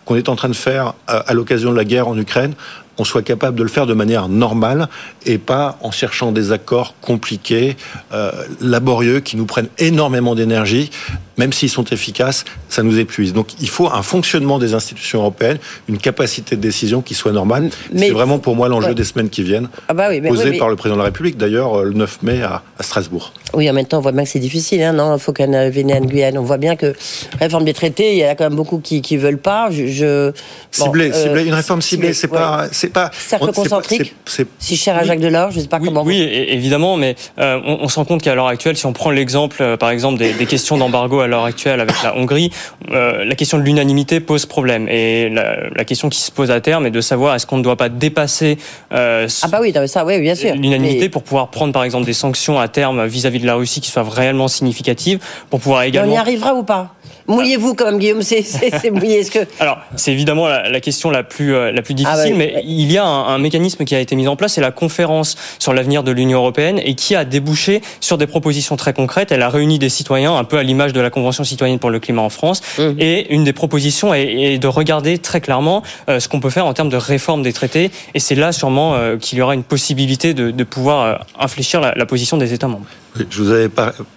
qu'on 0.04 0.16
est 0.16 0.28
en 0.28 0.36
train 0.36 0.48
de 0.48 0.54
faire 0.54 0.94
à 1.06 1.32
l'occasion 1.34 1.72
de 1.72 1.76
la 1.76 1.84
guerre 1.84 2.08
en 2.08 2.16
Ukraine, 2.16 2.54
on 2.98 3.04
soit 3.04 3.22
capable 3.22 3.58
de 3.58 3.62
le 3.62 3.68
faire 3.68 3.86
de 3.86 3.94
manière 3.94 4.28
normale 4.28 4.88
et 5.26 5.38
pas 5.38 5.78
en 5.82 5.90
cherchant 5.90 6.32
des 6.32 6.52
accords 6.52 6.94
compliqués, 7.00 7.76
euh, 8.12 8.30
laborieux, 8.60 9.20
qui 9.20 9.36
nous 9.36 9.46
prennent 9.46 9.68
énormément 9.78 10.34
d'énergie. 10.34 10.90
Même 11.36 11.52
s'ils 11.52 11.70
sont 11.70 11.84
efficaces, 11.86 12.44
ça 12.68 12.84
nous 12.84 12.98
épuise. 13.00 13.32
Donc 13.32 13.60
il 13.60 13.68
faut 13.68 13.88
un 13.88 14.02
fonctionnement 14.02 14.58
des 14.58 14.74
institutions 14.74 15.20
européennes, 15.20 15.58
une 15.88 15.98
capacité 15.98 16.54
de 16.54 16.60
décision 16.60 17.02
qui 17.02 17.14
soit 17.14 17.32
normale. 17.32 17.70
C'est 17.96 18.10
vraiment 18.10 18.38
pour 18.38 18.54
moi 18.54 18.68
l'enjeu 18.68 18.94
des 18.94 19.02
semaines 19.02 19.30
qui 19.30 19.42
viennent, 19.42 19.68
ah 19.88 19.94
bah 19.94 20.08
posé 20.28 20.56
par 20.58 20.68
le 20.68 20.76
président 20.76 20.96
de 20.96 21.00
la 21.00 21.06
République, 21.06 21.36
d'ailleurs 21.36 21.82
le 21.82 21.92
9 21.92 22.22
mai 22.22 22.42
à, 22.42 22.62
Strasbourg. 22.80 23.32
Oui, 23.54 23.68
en 23.68 23.72
même 23.72 23.86
temps, 23.86 23.98
on 23.98 24.00
voit 24.00 24.12
bien 24.12 24.24
que 24.24 24.28
c'est 24.28 24.38
difficile. 24.38 24.82
Hein, 24.82 24.92
non, 24.92 25.16
il 25.16 25.20
faut 25.20 25.32
qu'un 25.32 25.52
en 25.52 25.70
Guyane. 25.70 26.38
On 26.38 26.42
voit 26.42 26.58
bien 26.58 26.76
que 26.76 26.94
réforme 27.40 27.64
des 27.64 27.74
traités, 27.74 28.12
il 28.12 28.18
y 28.18 28.24
a 28.24 28.34
quand 28.34 28.44
même 28.44 28.56
beaucoup 28.56 28.78
qui 28.78 29.02
ne 29.10 29.18
veulent 29.18 29.38
pas. 29.38 29.70
Je, 29.70 30.32
ciblé, 30.70 31.10
euh, 31.14 31.44
une 31.44 31.54
réforme 31.54 31.82
ciblée, 31.82 32.12
c'est 32.12 32.28
pas, 32.28 32.68
c'est 32.84 32.92
pas 32.92 33.10
cercle 33.12 33.52
concentrique. 33.52 34.14
si 34.58 34.76
cher 34.76 34.96
à 34.96 35.04
Jacques 35.04 35.20
Delors, 35.20 35.50
je 35.50 35.58
ne 35.58 35.62
sais 35.62 35.68
pas 35.68 35.80
comment. 35.80 36.02
Oui, 36.02 36.20
évidemment, 36.20 36.96
mais 36.96 37.16
euh, 37.38 37.60
on, 37.64 37.88
se 37.88 37.96
rend 37.96 38.04
compte 38.04 38.22
qu'à 38.22 38.34
l'heure 38.34 38.48
actuelle, 38.48 38.76
si 38.76 38.86
on 38.86 38.92
prend 38.92 39.10
l'exemple, 39.10 39.56
euh, 39.60 39.76
par 39.76 39.90
exemple, 39.90 40.18
des, 40.18 40.46
questions 40.46 40.76
d'embargo 40.76 41.20
à 41.20 41.26
l'heure 41.26 41.44
actuelle 41.44 41.80
avec 41.80 42.02
la 42.02 42.16
Hongrie, 42.16 42.50
la 42.90 43.34
question 43.34 43.58
de 43.58 43.62
l'unanimité 43.62 44.20
pose 44.20 44.46
problème. 44.46 44.88
Et 44.88 45.30
la, 45.30 45.84
question 45.84 46.08
qui 46.08 46.20
se 46.20 46.30
pose 46.30 46.50
à 46.50 46.60
terme 46.60 46.86
est 46.86 46.90
de 46.90 47.00
savoir 47.00 47.34
est-ce 47.34 47.46
qu'on 47.46 47.58
ne 47.58 47.62
doit 47.62 47.76
pas 47.76 47.88
dépasser 47.88 48.58
ah 48.90 49.48
bah 49.48 49.58
oui, 49.60 49.72
ça, 49.86 50.04
oui, 50.04 50.20
bien 50.20 50.34
sûr. 50.34 50.54
L'unanimité 50.54 51.08
pour 51.08 51.22
pouvoir 51.22 51.48
prendre, 51.48 51.72
par 51.72 51.84
exemple, 51.84 52.06
des 52.06 52.12
sanctions 52.12 52.58
à 52.58 52.68
terme 52.68 53.06
vis-à-vis 53.06 53.40
de 53.40 53.46
la 53.46 53.54
Russie 53.54 53.80
qui 53.80 53.90
soient 53.90 54.04
réellement 54.08 54.48
significatives, 54.48 55.18
pour 55.50 55.60
pouvoir 55.60 55.82
également. 55.82 56.12
on 56.12 56.14
y 56.14 56.18
arrivera 56.18 56.54
ou 56.54 56.62
pas? 56.62 56.94
Mouillez-vous 57.26 57.74
quand 57.74 57.86
même, 57.86 57.98
Guillaume, 57.98 58.22
c'est 58.22 58.90
mouillé. 58.90 59.22
-ce 59.22 59.30
que... 59.30 59.38
Alors, 59.58 59.78
c'est 59.96 60.12
évidemment 60.12 60.46
la, 60.46 60.80
question 60.80 61.10
la 61.10 61.22
plus, 61.22 61.54
euh, 61.54 61.72
la 61.72 61.80
plus 61.82 61.94
ah 61.94 62.16
difficile, 62.16 62.34
mais 62.36 62.62
il 62.74 62.92
y 62.92 62.98
a 62.98 63.04
un, 63.04 63.38
mécanisme 63.38 63.84
qui 63.84 63.94
a 63.94 64.00
été 64.00 64.16
mis 64.16 64.28
en 64.28 64.36
place, 64.36 64.54
c'est 64.54 64.60
la 64.60 64.70
conférence 64.70 65.36
sur 65.58 65.72
l'avenir 65.72 66.02
de 66.02 66.12
l'Union 66.12 66.38
européenne 66.38 66.80
et 66.82 66.94
qui 66.94 67.14
a 67.14 67.24
débouché 67.24 67.82
sur 68.00 68.18
des 68.18 68.26
propositions 68.26 68.76
très 68.76 68.92
concrètes. 68.92 69.32
Elle 69.32 69.42
a 69.42 69.48
réuni 69.48 69.78
des 69.78 69.88
citoyens, 69.88 70.36
un 70.36 70.44
peu 70.44 70.58
à 70.58 70.62
l'image 70.62 70.92
de 70.92 71.00
la 71.00 71.10
Convention 71.10 71.44
citoyenne 71.44 71.78
pour 71.78 71.90
le 71.90 72.00
climat 72.00 72.22
en 72.22 72.30
France. 72.30 72.62
Mmh. 72.78 72.82
Et 72.98 73.34
une 73.34 73.44
des 73.44 73.52
propositions 73.52 74.14
est, 74.14 74.58
de 74.58 74.68
regarder 74.68 75.18
très 75.18 75.40
clairement 75.40 75.82
euh, 76.08 76.20
ce 76.20 76.28
qu'on 76.28 76.40
peut 76.40 76.50
faire 76.50 76.66
en 76.66 76.74
termes 76.74 76.88
de 76.88 76.96
réforme 76.96 77.42
des 77.42 77.52
traités. 77.52 77.90
Et 78.14 78.20
c'est 78.20 78.34
là 78.34 78.52
sûrement 78.52 78.94
euh, 78.94 79.16
qu'il 79.16 79.38
y 79.38 79.42
aura 79.42 79.54
une 79.54 79.64
possibilité 79.64 80.34
de, 80.34 80.50
de 80.50 80.64
pouvoir 80.64 81.26
infléchir 81.38 81.80
la, 81.80 81.94
la 81.94 82.06
position 82.06 82.36
des 82.36 82.52
États 82.52 82.68
membres. 82.68 82.86
Je 83.30 83.42
vous 83.42 83.52
avais 83.52 83.68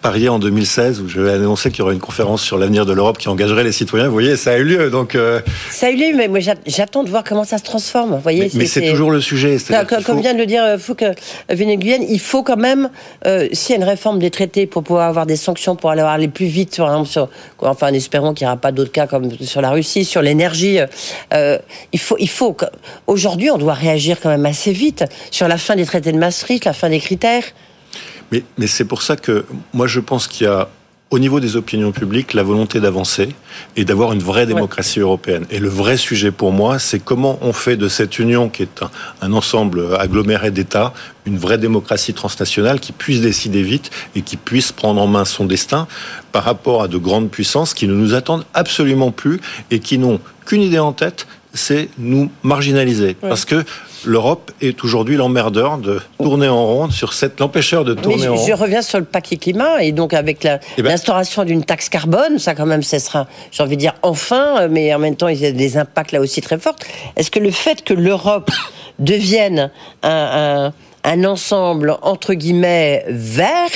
parié 0.01 0.27
en 0.27 0.39
2016 0.39 1.01
où 1.01 1.07
je 1.07 1.21
vais 1.21 1.31
annoncer 1.31 1.69
qu'il 1.69 1.79
y 1.79 1.81
aurait 1.83 1.93
une 1.93 1.99
conférence 1.99 2.41
sur 2.41 2.57
l'avenir 2.57 2.85
de 2.85 2.93
l'Europe 2.93 3.19
qui 3.19 3.29
engagerait 3.29 3.63
les 3.63 3.71
citoyens. 3.71 4.07
Vous 4.07 4.13
voyez, 4.13 4.35
ça 4.35 4.51
a 4.51 4.57
eu 4.57 4.63
lieu. 4.63 4.89
Donc 4.89 5.13
euh, 5.13 5.39
ça 5.69 5.87
a 5.87 5.89
eu 5.91 5.95
lieu, 5.95 6.15
mais 6.15 6.27
moi 6.27 6.39
j'attends 6.65 7.03
de 7.03 7.09
voir 7.09 7.23
comment 7.23 7.43
ça 7.43 7.59
se 7.59 7.63
transforme. 7.63 8.11
Vous 8.15 8.19
voyez, 8.19 8.49
mais 8.55 8.65
c'est 8.65 8.89
toujours 8.89 9.11
le 9.11 9.21
sujet. 9.21 9.57
Comme, 10.05 10.19
vient 10.19 10.33
de 10.33 10.39
le 10.39 10.47
dire 10.47 10.63
euh, 10.63 10.77
Fouque 10.79 11.03
euh, 11.03 11.13
Vénéguyenne, 11.49 12.03
il 12.09 12.19
faut 12.19 12.41
quand 12.41 12.57
même, 12.57 12.89
euh, 13.25 13.47
s'il 13.51 13.75
y 13.75 13.79
a 13.79 13.81
une 13.81 13.87
réforme 13.87 14.17
des 14.19 14.31
traités 14.31 14.65
pour 14.65 14.83
pouvoir 14.83 15.07
avoir 15.07 15.25
des 15.25 15.35
sanctions 15.35 15.75
pour 15.75 15.91
aller, 15.91 16.01
aller 16.01 16.27
plus 16.27 16.47
vite, 16.47 16.77
par 16.77 16.87
exemple 16.87 17.09
sur, 17.09 17.29
enfin, 17.61 17.93
espérons 17.93 18.33
qu'il 18.33 18.45
n'y 18.45 18.49
aura 18.49 18.59
pas 18.59 18.71
d'autres 18.71 18.91
cas 18.91 19.05
comme 19.05 19.29
sur 19.41 19.61
la 19.61 19.69
Russie, 19.69 20.05
sur 20.05 20.21
l'énergie. 20.21 20.79
Euh, 21.33 21.59
il 21.93 21.99
faut, 21.99 22.15
il 22.19 22.29
faut. 22.29 22.55
Aujourd'hui, 23.05 23.51
on 23.51 23.57
doit 23.57 23.73
réagir 23.73 24.17
quand 24.21 24.29
même 24.29 24.45
assez 24.45 24.71
vite 24.71 25.03
sur 25.29 25.47
la 25.47 25.57
fin 25.57 25.75
des 25.75 25.85
traités 25.85 26.11
de 26.11 26.17
Maastricht, 26.17 26.65
la 26.65 26.73
fin 26.73 26.89
des 26.89 26.99
critères. 26.99 27.43
Mais, 28.31 28.43
mais 28.57 28.67
c'est 28.67 28.85
pour 28.85 29.01
ça 29.01 29.15
que 29.15 29.45
moi 29.73 29.87
je 29.87 29.99
pense 29.99 30.27
qu'il 30.27 30.45
y 30.45 30.49
a 30.49 30.69
au 31.09 31.19
niveau 31.19 31.39
des 31.39 31.55
opinions 31.55 31.91
publiques 31.91 32.33
la 32.33 32.43
volonté 32.43 32.81
d'avancer 32.81 33.29
et 33.77 33.85
d'avoir 33.85 34.11
une 34.11 34.21
vraie 34.21 34.45
démocratie 34.45 34.99
européenne. 34.99 35.45
Et 35.49 35.59
le 35.59 35.69
vrai 35.69 35.95
sujet 35.95 36.31
pour 36.31 36.51
moi, 36.51 36.79
c'est 36.79 36.99
comment 36.99 37.39
on 37.41 37.53
fait 37.53 37.77
de 37.77 37.87
cette 37.87 38.19
union 38.19 38.49
qui 38.49 38.63
est 38.63 38.83
un, 38.83 38.91
un 39.21 39.31
ensemble 39.31 39.95
aggloméré 39.97 40.51
d'États 40.51 40.93
une 41.27 41.37
vraie 41.37 41.57
démocratie 41.57 42.13
transnationale 42.13 42.79
qui 42.79 42.93
puisse 42.93 43.21
décider 43.21 43.61
vite 43.61 43.91
et 44.15 44.21
qui 44.21 44.37
puisse 44.37 44.71
prendre 44.71 45.01
en 45.01 45.07
main 45.07 45.25
son 45.25 45.45
destin 45.45 45.87
par 46.31 46.43
rapport 46.43 46.81
à 46.81 46.87
de 46.87 46.97
grandes 46.97 47.29
puissances 47.29 47.73
qui 47.73 47.87
ne 47.87 47.93
nous 47.93 48.15
attendent 48.15 48.45
absolument 48.53 49.11
plus 49.11 49.39
et 49.69 49.79
qui 49.79 49.97
n'ont 49.97 50.19
qu'une 50.45 50.61
idée 50.61 50.79
en 50.79 50.93
tête, 50.93 51.27
c'est 51.57 51.89
nous 51.97 52.29
marginaliser. 52.43 53.15
Parce 53.15 53.45
que 53.45 53.63
l'Europe 54.05 54.51
est 54.61 54.83
aujourd'hui 54.83 55.17
l'emmerdeur 55.17 55.77
de 55.77 55.99
tourner 56.19 56.47
en 56.47 56.65
rond 56.65 56.89
sur 56.89 57.13
cette 57.13 57.39
l'empêcheur 57.39 57.83
de 57.83 57.93
tourner 57.93 58.23
je, 58.23 58.29
en 58.29 58.35
rond. 58.35 58.47
Je 58.47 58.53
reviens 58.53 58.81
sur 58.81 58.99
le 58.99 59.05
paquet 59.05 59.37
climat 59.37 59.83
et 59.83 59.91
donc 59.91 60.13
avec 60.13 60.45
eh 60.45 60.81
ben- 60.81 60.89
l'instauration 60.89 61.43
d'une 61.43 61.63
taxe 61.63 61.89
carbone, 61.89 62.39
ça 62.39 62.55
quand 62.55 62.65
même 62.65 62.83
ce 62.83 62.99
sera, 62.99 63.27
j'ai 63.51 63.63
envie 63.63 63.75
de 63.75 63.81
dire 63.81 63.95
enfin, 64.01 64.67
mais 64.67 64.93
en 64.93 64.99
même 64.99 65.15
temps 65.15 65.27
il 65.27 65.39
y 65.39 65.45
a 65.45 65.51
des 65.51 65.77
impacts 65.77 66.11
là 66.11 66.21
aussi 66.21 66.41
très 66.41 66.57
forts. 66.57 66.75
Est-ce 67.15 67.31
que 67.31 67.39
le 67.39 67.51
fait 67.51 67.83
que 67.83 67.93
l'Europe 67.93 68.51
devienne 68.99 69.71
un, 70.03 70.71
un, 71.03 71.23
ensemble 71.23 71.97
entre 72.01 72.33
guillemets 72.33 73.05
vert, 73.07 73.69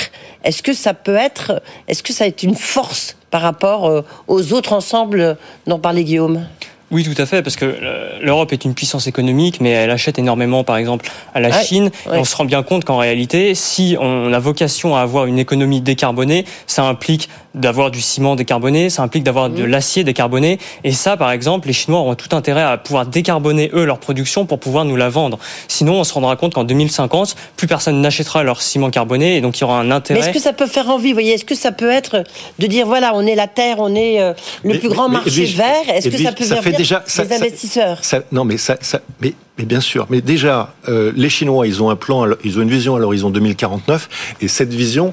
est-ce 0.44 0.62
que 0.62 0.72
ça 0.72 0.94
peut 0.94 1.16
être, 1.16 1.62
est-ce 1.88 2.02
que 2.02 2.12
ça 2.12 2.26
est 2.26 2.42
une 2.42 2.54
force 2.54 3.16
par 3.30 3.42
rapport 3.42 3.86
euh, 3.86 4.02
aux 4.28 4.52
autres 4.52 4.72
ensembles 4.72 5.36
dont 5.66 5.78
parlait 5.78 6.04
Guillaume? 6.04 6.44
Oui, 6.92 7.04
tout 7.04 7.20
à 7.20 7.24
fait, 7.24 7.42
parce 7.42 7.56
que 7.56 7.64
euh, 7.64 8.18
l'Europe 8.20 8.52
est 8.52 8.66
une 8.66 8.74
puissance 8.74 9.06
économique, 9.06 9.60
mais 9.60 9.70
elle 9.70 9.90
achète 9.90 10.18
énormément, 10.18 10.62
par 10.62 10.76
exemple, 10.76 11.08
à 11.34 11.40
la 11.40 11.62
Chine. 11.62 11.90
Et 12.12 12.18
on 12.18 12.24
se 12.24 12.36
rend 12.36 12.44
bien 12.44 12.62
compte 12.62 12.84
qu'en 12.84 12.98
réalité, 12.98 13.54
si 13.54 13.96
on 13.98 14.30
a 14.30 14.38
vocation 14.38 14.94
à 14.94 15.00
avoir 15.00 15.24
une 15.24 15.38
économie 15.38 15.80
décarbonée, 15.80 16.44
ça 16.66 16.84
implique 16.84 17.30
d'avoir 17.54 17.90
du 17.90 18.00
ciment 18.00 18.36
décarboné, 18.36 18.90
ça 18.90 19.02
implique 19.02 19.24
d'avoir 19.24 19.50
de 19.50 19.62
mmh. 19.62 19.66
l'acier 19.66 20.04
décarboné. 20.04 20.58
Et 20.84 20.92
ça, 20.92 21.16
par 21.16 21.30
exemple, 21.30 21.68
les 21.68 21.72
Chinois 21.72 22.00
auront 22.00 22.14
tout 22.14 22.34
intérêt 22.34 22.62
à 22.62 22.76
pouvoir 22.78 23.06
décarboner, 23.06 23.70
eux, 23.74 23.84
leur 23.84 23.98
production 23.98 24.46
pour 24.46 24.58
pouvoir 24.58 24.84
nous 24.84 24.96
la 24.96 25.08
vendre. 25.08 25.38
Sinon, 25.68 26.00
on 26.00 26.04
se 26.04 26.14
rendra 26.14 26.36
compte 26.36 26.54
qu'en 26.54 26.64
2050, 26.64 27.36
plus 27.56 27.66
personne 27.66 28.00
n'achètera 28.00 28.42
leur 28.42 28.62
ciment 28.62 28.90
carboné 28.90 29.36
et 29.36 29.40
donc 29.40 29.58
il 29.58 29.62
y 29.62 29.64
aura 29.64 29.80
un 29.80 29.90
intérêt. 29.90 30.20
Mais 30.20 30.26
est-ce 30.26 30.34
que 30.34 30.42
ça 30.42 30.52
peut 30.52 30.66
faire 30.66 30.88
envie, 30.88 31.08
vous 31.08 31.14
voyez 31.14 31.34
Est-ce 31.34 31.44
que 31.44 31.54
ça 31.54 31.72
peut 31.72 31.90
être 31.90 32.24
de 32.58 32.66
dire, 32.66 32.86
voilà, 32.86 33.12
on 33.14 33.26
est 33.26 33.34
la 33.34 33.48
Terre, 33.48 33.76
on 33.78 33.94
est 33.94 34.20
euh, 34.20 34.32
le 34.64 34.78
plus 34.78 34.88
grand 34.88 35.08
marché 35.08 35.44
vert 35.44 35.88
Est-ce 35.88 36.08
que 36.08 36.18
ça 36.18 36.32
peut 36.32 36.44
faire 36.44 36.62
déjà, 36.76 37.04
les 37.18 37.32
investisseurs? 37.32 38.00
Non, 38.30 38.44
mais 38.44 38.56
ça, 38.56 38.76
mais 39.20 39.34
mais 39.58 39.66
bien 39.66 39.80
sûr, 39.80 40.06
mais 40.08 40.22
déjà, 40.22 40.74
euh, 40.88 41.12
les 41.14 41.28
Chinois, 41.28 41.66
ils 41.66 41.82
ont 41.82 41.90
un 41.90 41.96
plan, 41.96 42.24
ils 42.42 42.58
ont 42.58 42.62
une 42.62 42.70
vision 42.70 42.96
à 42.96 42.98
l'horizon 42.98 43.28
2049, 43.28 44.08
et 44.40 44.48
cette 44.48 44.72
vision, 44.72 45.12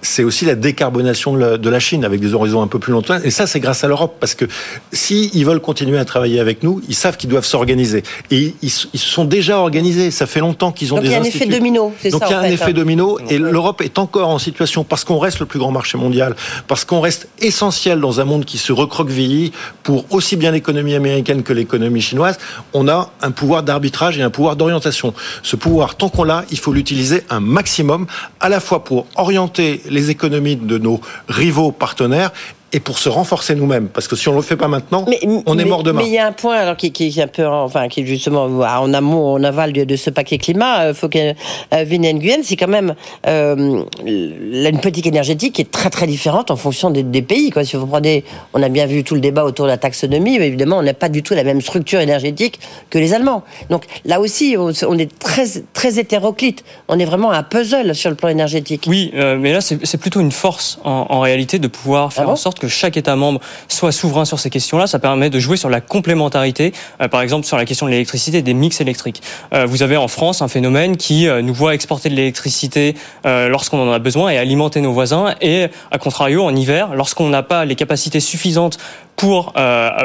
c'est 0.00 0.22
aussi 0.22 0.44
la 0.44 0.54
décarbonation 0.54 1.32
de 1.34 1.68
la, 1.70 1.78
Chine 1.78 2.04
avec 2.04 2.20
des 2.20 2.34
horizons 2.34 2.60
un 2.62 2.66
peu 2.66 2.78
plus 2.78 2.92
lointains. 2.92 3.20
Et 3.22 3.30
ça, 3.30 3.46
c'est 3.46 3.60
grâce 3.60 3.84
à 3.84 3.88
l'Europe, 3.88 4.16
parce 4.18 4.34
que 4.34 4.44
s'ils 4.92 5.44
veulent 5.44 5.60
continuer 5.60 5.98
à 5.98 6.04
travailler 6.04 6.40
avec 6.40 6.62
nous, 6.62 6.80
ils 6.88 6.94
savent 6.94 7.16
qu'ils 7.16 7.30
doivent 7.30 7.44
s'organiser. 7.44 8.02
Et 8.30 8.54
ils, 8.62 8.70
se 8.70 8.88
sont 8.94 9.24
déjà 9.24 9.58
organisés. 9.58 10.10
Ça 10.10 10.26
fait 10.26 10.40
longtemps 10.40 10.72
qu'ils 10.72 10.92
ont 10.92 10.96
Donc 10.96 11.04
des 11.04 11.10
il 11.10 11.12
y 11.12 11.16
a 11.16 11.20
un 11.20 11.24
effet 11.24 11.46
domino. 11.46 11.92
Donc 12.10 12.22
il 12.26 12.30
y 12.30 12.34
a 12.34 12.40
un 12.40 12.44
effet 12.44 12.66
hein. 12.66 12.72
domino. 12.72 13.18
Et 13.28 13.38
l'Europe 13.38 13.80
est 13.80 13.98
encore 13.98 14.28
en 14.28 14.38
situation, 14.38 14.84
parce 14.84 15.04
qu'on 15.04 15.18
reste 15.18 15.40
le 15.40 15.46
plus 15.46 15.58
grand 15.58 15.70
marché 15.70 15.98
mondial, 15.98 16.36
parce 16.66 16.84
qu'on 16.84 17.00
reste 17.00 17.28
essentiel 17.40 18.00
dans 18.00 18.20
un 18.20 18.24
monde 18.24 18.44
qui 18.44 18.58
se 18.58 18.72
recroqueville 18.72 19.52
pour 19.82 20.04
aussi 20.10 20.36
bien 20.36 20.50
l'économie 20.50 20.94
américaine 20.94 21.42
que 21.42 21.52
l'économie 21.52 22.00
chinoise. 22.00 22.38
On 22.72 22.88
a 22.88 23.10
un 23.22 23.30
pouvoir 23.30 23.62
d'arbitrage 23.62 24.18
et 24.18 24.22
un 24.22 24.30
pouvoir 24.30 24.56
d'orientation. 24.56 25.14
Ce 25.42 25.56
pouvoir, 25.56 25.96
tant 25.96 26.08
qu'on 26.08 26.24
l'a, 26.24 26.44
il 26.50 26.58
faut 26.58 26.72
l'utiliser 26.72 27.22
un 27.30 27.40
maximum, 27.40 28.06
à 28.40 28.48
la 28.48 28.60
fois 28.60 28.84
pour 28.84 29.06
orienter 29.16 29.82
les 29.88 30.10
économies 30.10 30.56
de 30.56 30.78
nos 30.78 31.00
rivaux 31.28 31.72
partenaires 31.72 32.32
et 32.72 32.80
pour 32.80 32.98
se 32.98 33.08
renforcer 33.08 33.54
nous-mêmes. 33.54 33.88
Parce 33.88 34.08
que 34.08 34.16
si 34.16 34.28
on 34.28 34.32
ne 34.32 34.36
le 34.36 34.42
fait 34.42 34.56
pas 34.56 34.68
maintenant, 34.68 35.06
on 35.46 35.58
est 35.58 35.64
mort 35.64 35.82
demain. 35.82 36.00
Mais 36.02 36.08
il 36.08 36.12
y 36.12 36.18
a 36.18 36.26
un 36.26 36.32
point 36.32 36.56
alors, 36.56 36.76
qui, 36.76 36.92
qui, 36.92 37.06
est 37.08 37.22
un 37.22 37.26
peu, 37.26 37.46
enfin, 37.46 37.88
qui 37.88 38.00
est 38.02 38.06
justement 38.06 38.44
en 38.44 38.94
amont, 38.94 39.34
en 39.34 39.42
aval 39.42 39.72
de, 39.72 39.96
ce 39.96 40.10
paquet 40.10 40.38
climat, 40.38 40.82
euh, 40.82 40.94
faut 40.94 41.08
que 41.08 41.18
euh, 41.18 41.84
Nguyen, 41.84 42.42
c'est 42.42 42.56
quand 42.56 42.68
même 42.68 42.94
euh, 43.26 43.82
une 44.06 44.80
politique 44.80 45.06
énergétique 45.06 45.54
qui 45.54 45.62
est 45.62 45.70
très 45.70 45.90
très 45.90 46.06
différente 46.06 46.50
en 46.50 46.56
fonction 46.56 46.90
des, 46.90 47.02
des, 47.02 47.22
pays. 47.22 47.50
Quoi. 47.50 47.64
Si 47.64 47.76
vous 47.76 47.86
prenez, 47.86 48.24
on 48.52 48.62
a 48.62 48.68
bien 48.68 48.86
vu 48.86 49.02
tout 49.02 49.14
le 49.14 49.20
débat 49.20 49.44
autour 49.44 49.66
de 49.66 49.70
la 49.70 49.78
taxonomie, 49.78 50.38
mais 50.38 50.46
évidemment, 50.46 50.78
on 50.78 50.82
n'a 50.82 50.94
pas 50.94 51.08
du 51.08 51.22
tout 51.22 51.34
la 51.34 51.44
même 51.44 51.60
structure 51.60 52.00
énergétique 52.00 52.60
que 52.90 52.98
les 52.98 53.14
Allemands. 53.14 53.42
Donc 53.70 53.84
là 54.04 54.20
aussi, 54.20 54.56
on, 54.58 54.98
est 54.98 55.18
très 55.18 55.46
très 55.72 55.98
hétéroclite. 55.98 56.64
On 56.88 56.98
est 56.98 57.04
vraiment 57.04 57.30
un 57.30 57.42
puzzle 57.42 57.94
sur 57.94 58.10
le 58.10 58.16
plan 58.16 58.28
énergétique. 58.28 58.84
Oui, 58.86 59.10
euh, 59.14 59.36
mais 59.38 59.52
là, 59.52 59.60
c'est 59.60 59.98
plutôt 59.98 60.20
une 60.20 60.32
force 60.32 60.78
en, 60.84 61.06
en, 61.08 61.20
réalité 61.20 61.58
de 61.58 61.68
pouvoir 61.68 62.12
faire 62.12 62.28
ah 62.28 62.32
en 62.32 62.36
sorte 62.36 62.57
que 62.58 62.68
chaque 62.68 62.96
État 62.96 63.16
membre 63.16 63.40
soit 63.68 63.92
souverain 63.92 64.24
sur 64.24 64.38
ces 64.38 64.50
questions-là. 64.50 64.86
Ça 64.86 64.98
permet 64.98 65.30
de 65.30 65.38
jouer 65.38 65.56
sur 65.56 65.70
la 65.70 65.80
complémentarité, 65.80 66.72
euh, 67.00 67.08
par 67.08 67.22
exemple 67.22 67.46
sur 67.46 67.56
la 67.56 67.64
question 67.64 67.86
de 67.86 67.90
l'électricité, 67.90 68.42
des 68.42 68.54
mix 68.54 68.80
électriques. 68.80 69.22
Euh, 69.54 69.66
vous 69.66 69.82
avez 69.82 69.96
en 69.96 70.08
France 70.08 70.42
un 70.42 70.48
phénomène 70.48 70.96
qui 70.96 71.28
euh, 71.28 71.42
nous 71.42 71.54
voit 71.54 71.74
exporter 71.74 72.08
de 72.08 72.14
l'électricité 72.14 72.94
lorsqu'on 73.24 73.78
en 73.78 73.92
a 73.92 73.98
besoin 73.98 74.30
et 74.30 74.38
alimenter 74.38 74.80
nos 74.80 74.92
voisins, 74.92 75.34
et 75.40 75.66
à 75.90 75.98
contrario 75.98 76.44
en 76.44 76.54
hiver, 76.54 76.94
lorsqu'on 76.94 77.28
n'a 77.28 77.42
pas 77.42 77.64
les 77.64 77.74
capacités 77.74 78.20
suffisantes 78.20 78.78
pour 79.18 79.52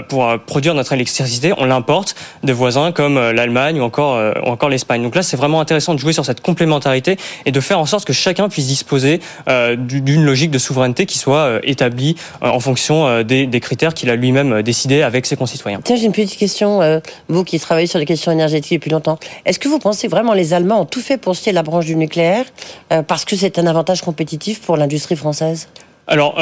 pour 0.09 0.39
produire 0.45 0.73
notre 0.73 0.91
électricité, 0.93 1.53
on 1.57 1.65
l'importe 1.65 2.15
de 2.43 2.51
voisins 2.51 2.91
comme 2.91 3.15
l'Allemagne 3.15 3.79
ou 3.79 3.83
encore 3.83 4.19
ou 4.43 4.49
encore 4.49 4.69
l'Espagne. 4.69 5.01
Donc 5.01 5.15
là, 5.15 5.23
c'est 5.23 5.37
vraiment 5.37 5.61
intéressant 5.61 5.93
de 5.93 5.99
jouer 5.99 6.13
sur 6.13 6.25
cette 6.25 6.41
complémentarité 6.41 7.17
et 7.45 7.51
de 7.51 7.59
faire 7.59 7.79
en 7.79 7.85
sorte 7.85 8.05
que 8.05 8.13
chacun 8.13 8.49
puisse 8.49 8.67
disposer 8.67 9.21
d'une 9.77 10.25
logique 10.25 10.51
de 10.51 10.57
souveraineté 10.57 11.05
qui 11.05 11.17
soit 11.17 11.59
établie 11.63 12.15
en 12.41 12.59
fonction 12.59 13.07
euh, 13.13 13.23
des, 13.23 13.59
critères 13.59 13.93
qu'il 13.93 14.09
a 14.09 14.15
lui-même 14.15 14.53
euh, 14.53 14.61
décidé 14.61 15.01
avec 15.01 15.25
ses 15.25 15.35
concitoyens. 15.35 15.79
Tiens, 15.83 15.95
j'ai 15.95 16.05
une 16.05 16.11
petite 16.11 16.37
question, 16.37 16.81
euh, 16.81 16.99
vous 17.29 17.43
qui 17.43 17.59
travaillez 17.59 17.87
sur 17.87 17.99
les 17.99 18.05
questions 18.05 18.31
énergétiques 18.31 18.79
depuis 18.79 18.89
longtemps. 18.89 19.17
Est-ce 19.45 19.59
que 19.59 19.67
vous 19.67 19.79
pensez 19.79 20.07
vraiment 20.07 20.33
les 20.33 20.53
Allemands 20.53 20.81
ont 20.81 20.85
tout 20.85 21.01
fait 21.01 21.17
pour 21.17 21.35
scier 21.35 21.51
la 21.51 21.63
branche 21.63 21.85
du 21.85 21.95
nucléaire 21.95 22.45
parce 23.07 23.25
que 23.25 23.35
c'est 23.35 23.59
un 23.59 23.67
avantage 23.67 24.01
compétitif 24.01 24.61
pour 24.61 24.77
l'industrie 24.77 25.15
française? 25.15 25.67
Alors, 26.05 26.35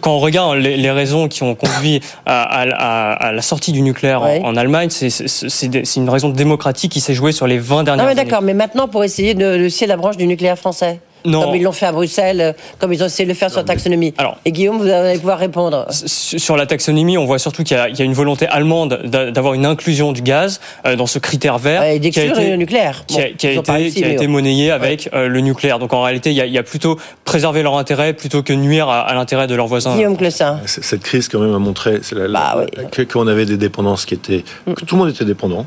quand 0.00 0.12
on 0.12 0.20
regarde 0.20 0.56
les, 0.56 0.90
raisons 0.90 1.28
qui 1.28 1.42
ont 1.42 1.54
conduit 1.54 2.00
à, 2.24 3.32
la 3.32 3.42
sortie 3.42 3.72
du 3.72 3.82
nucléaire 3.82 4.22
en, 4.22 4.56
Allemagne, 4.56 4.88
c'est 4.90 5.96
une 5.96 6.08
raison 6.08 6.30
démocratique 6.30 6.92
qui 6.92 7.00
s'est 7.00 7.14
jouée 7.14 7.32
sur 7.32 7.46
les 7.46 7.58
20 7.58 7.84
dernières 7.84 8.06
années. 8.06 8.14
D'accord, 8.14 8.42
mais 8.42 8.54
maintenant, 8.54 8.88
pour 8.88 9.04
essayer 9.04 9.34
de, 9.34 9.58
de 9.58 9.68
scier 9.68 9.86
la 9.86 9.96
branche 9.96 10.16
du 10.16 10.26
nucléaire 10.26 10.58
français 10.58 11.00
comme 11.24 11.54
ils 11.54 11.62
l'ont 11.62 11.72
fait 11.72 11.86
à 11.86 11.92
Bruxelles, 11.92 12.40
euh, 12.40 12.52
comme 12.78 12.92
ils 12.92 13.02
ont 13.02 13.06
essayé 13.06 13.24
de 13.24 13.30
le 13.30 13.36
faire 13.36 13.50
sur 13.50 13.60
la 13.60 13.64
taxonomie. 13.64 14.14
Alors, 14.18 14.38
et 14.44 14.52
Guillaume, 14.52 14.78
vous 14.78 14.88
allez 14.88 15.18
pouvoir 15.18 15.38
répondre. 15.38 15.86
Sur 15.90 16.56
la 16.56 16.66
taxonomie, 16.66 17.18
on 17.18 17.24
voit 17.24 17.38
surtout 17.38 17.64
qu'il 17.64 17.76
y, 17.76 18.02
a 18.02 18.04
une 18.04 18.14
volonté 18.14 18.46
allemande 18.46 19.00
d'avoir 19.04 19.54
une 19.54 19.66
inclusion 19.66 20.12
du 20.12 20.22
gaz 20.22 20.60
euh, 20.86 20.96
dans 20.96 21.06
ce 21.06 21.18
critère 21.18 21.58
vert. 21.58 21.82
et 21.84 21.98
d'exclure 21.98 22.34
le 22.36 22.56
nucléaire. 22.56 23.04
Qui 23.06 23.20
a, 23.20 23.28
été, 23.28 23.60
qui 23.90 24.04
a 24.04 24.08
été 24.08 24.26
monnayé 24.26 24.70
avec 24.70 25.08
euh, 25.14 25.28
le 25.28 25.40
nucléaire. 25.40 25.78
Donc 25.78 25.92
en 25.92 26.02
réalité, 26.02 26.30
il 26.30 26.36
y, 26.36 26.58
a, 26.58 26.62
plutôt 26.62 26.98
préserver 27.24 27.62
leur 27.62 27.76
intérêt 27.76 28.12
plutôt 28.12 28.42
que 28.42 28.52
nuire 28.52 28.88
à, 28.88 29.12
l'intérêt 29.14 29.46
de 29.46 29.54
leurs 29.54 29.66
voisins. 29.66 29.94
Guillaume 29.94 30.16
Clessin. 30.16 30.60
Cette 30.66 31.02
crise, 31.02 31.28
quand 31.28 31.40
même, 31.40 31.54
a 31.54 31.58
montré 31.58 32.00
bah 32.30 32.64
qu'on 33.12 33.26
avait 33.26 33.46
des 33.46 33.56
dépendances 33.56 34.06
qui 34.06 34.14
étaient. 34.14 34.44
que 34.66 34.84
tout 34.84 34.96
le 34.96 35.02
monde 35.02 35.10
était 35.10 35.24
dépendant, 35.24 35.66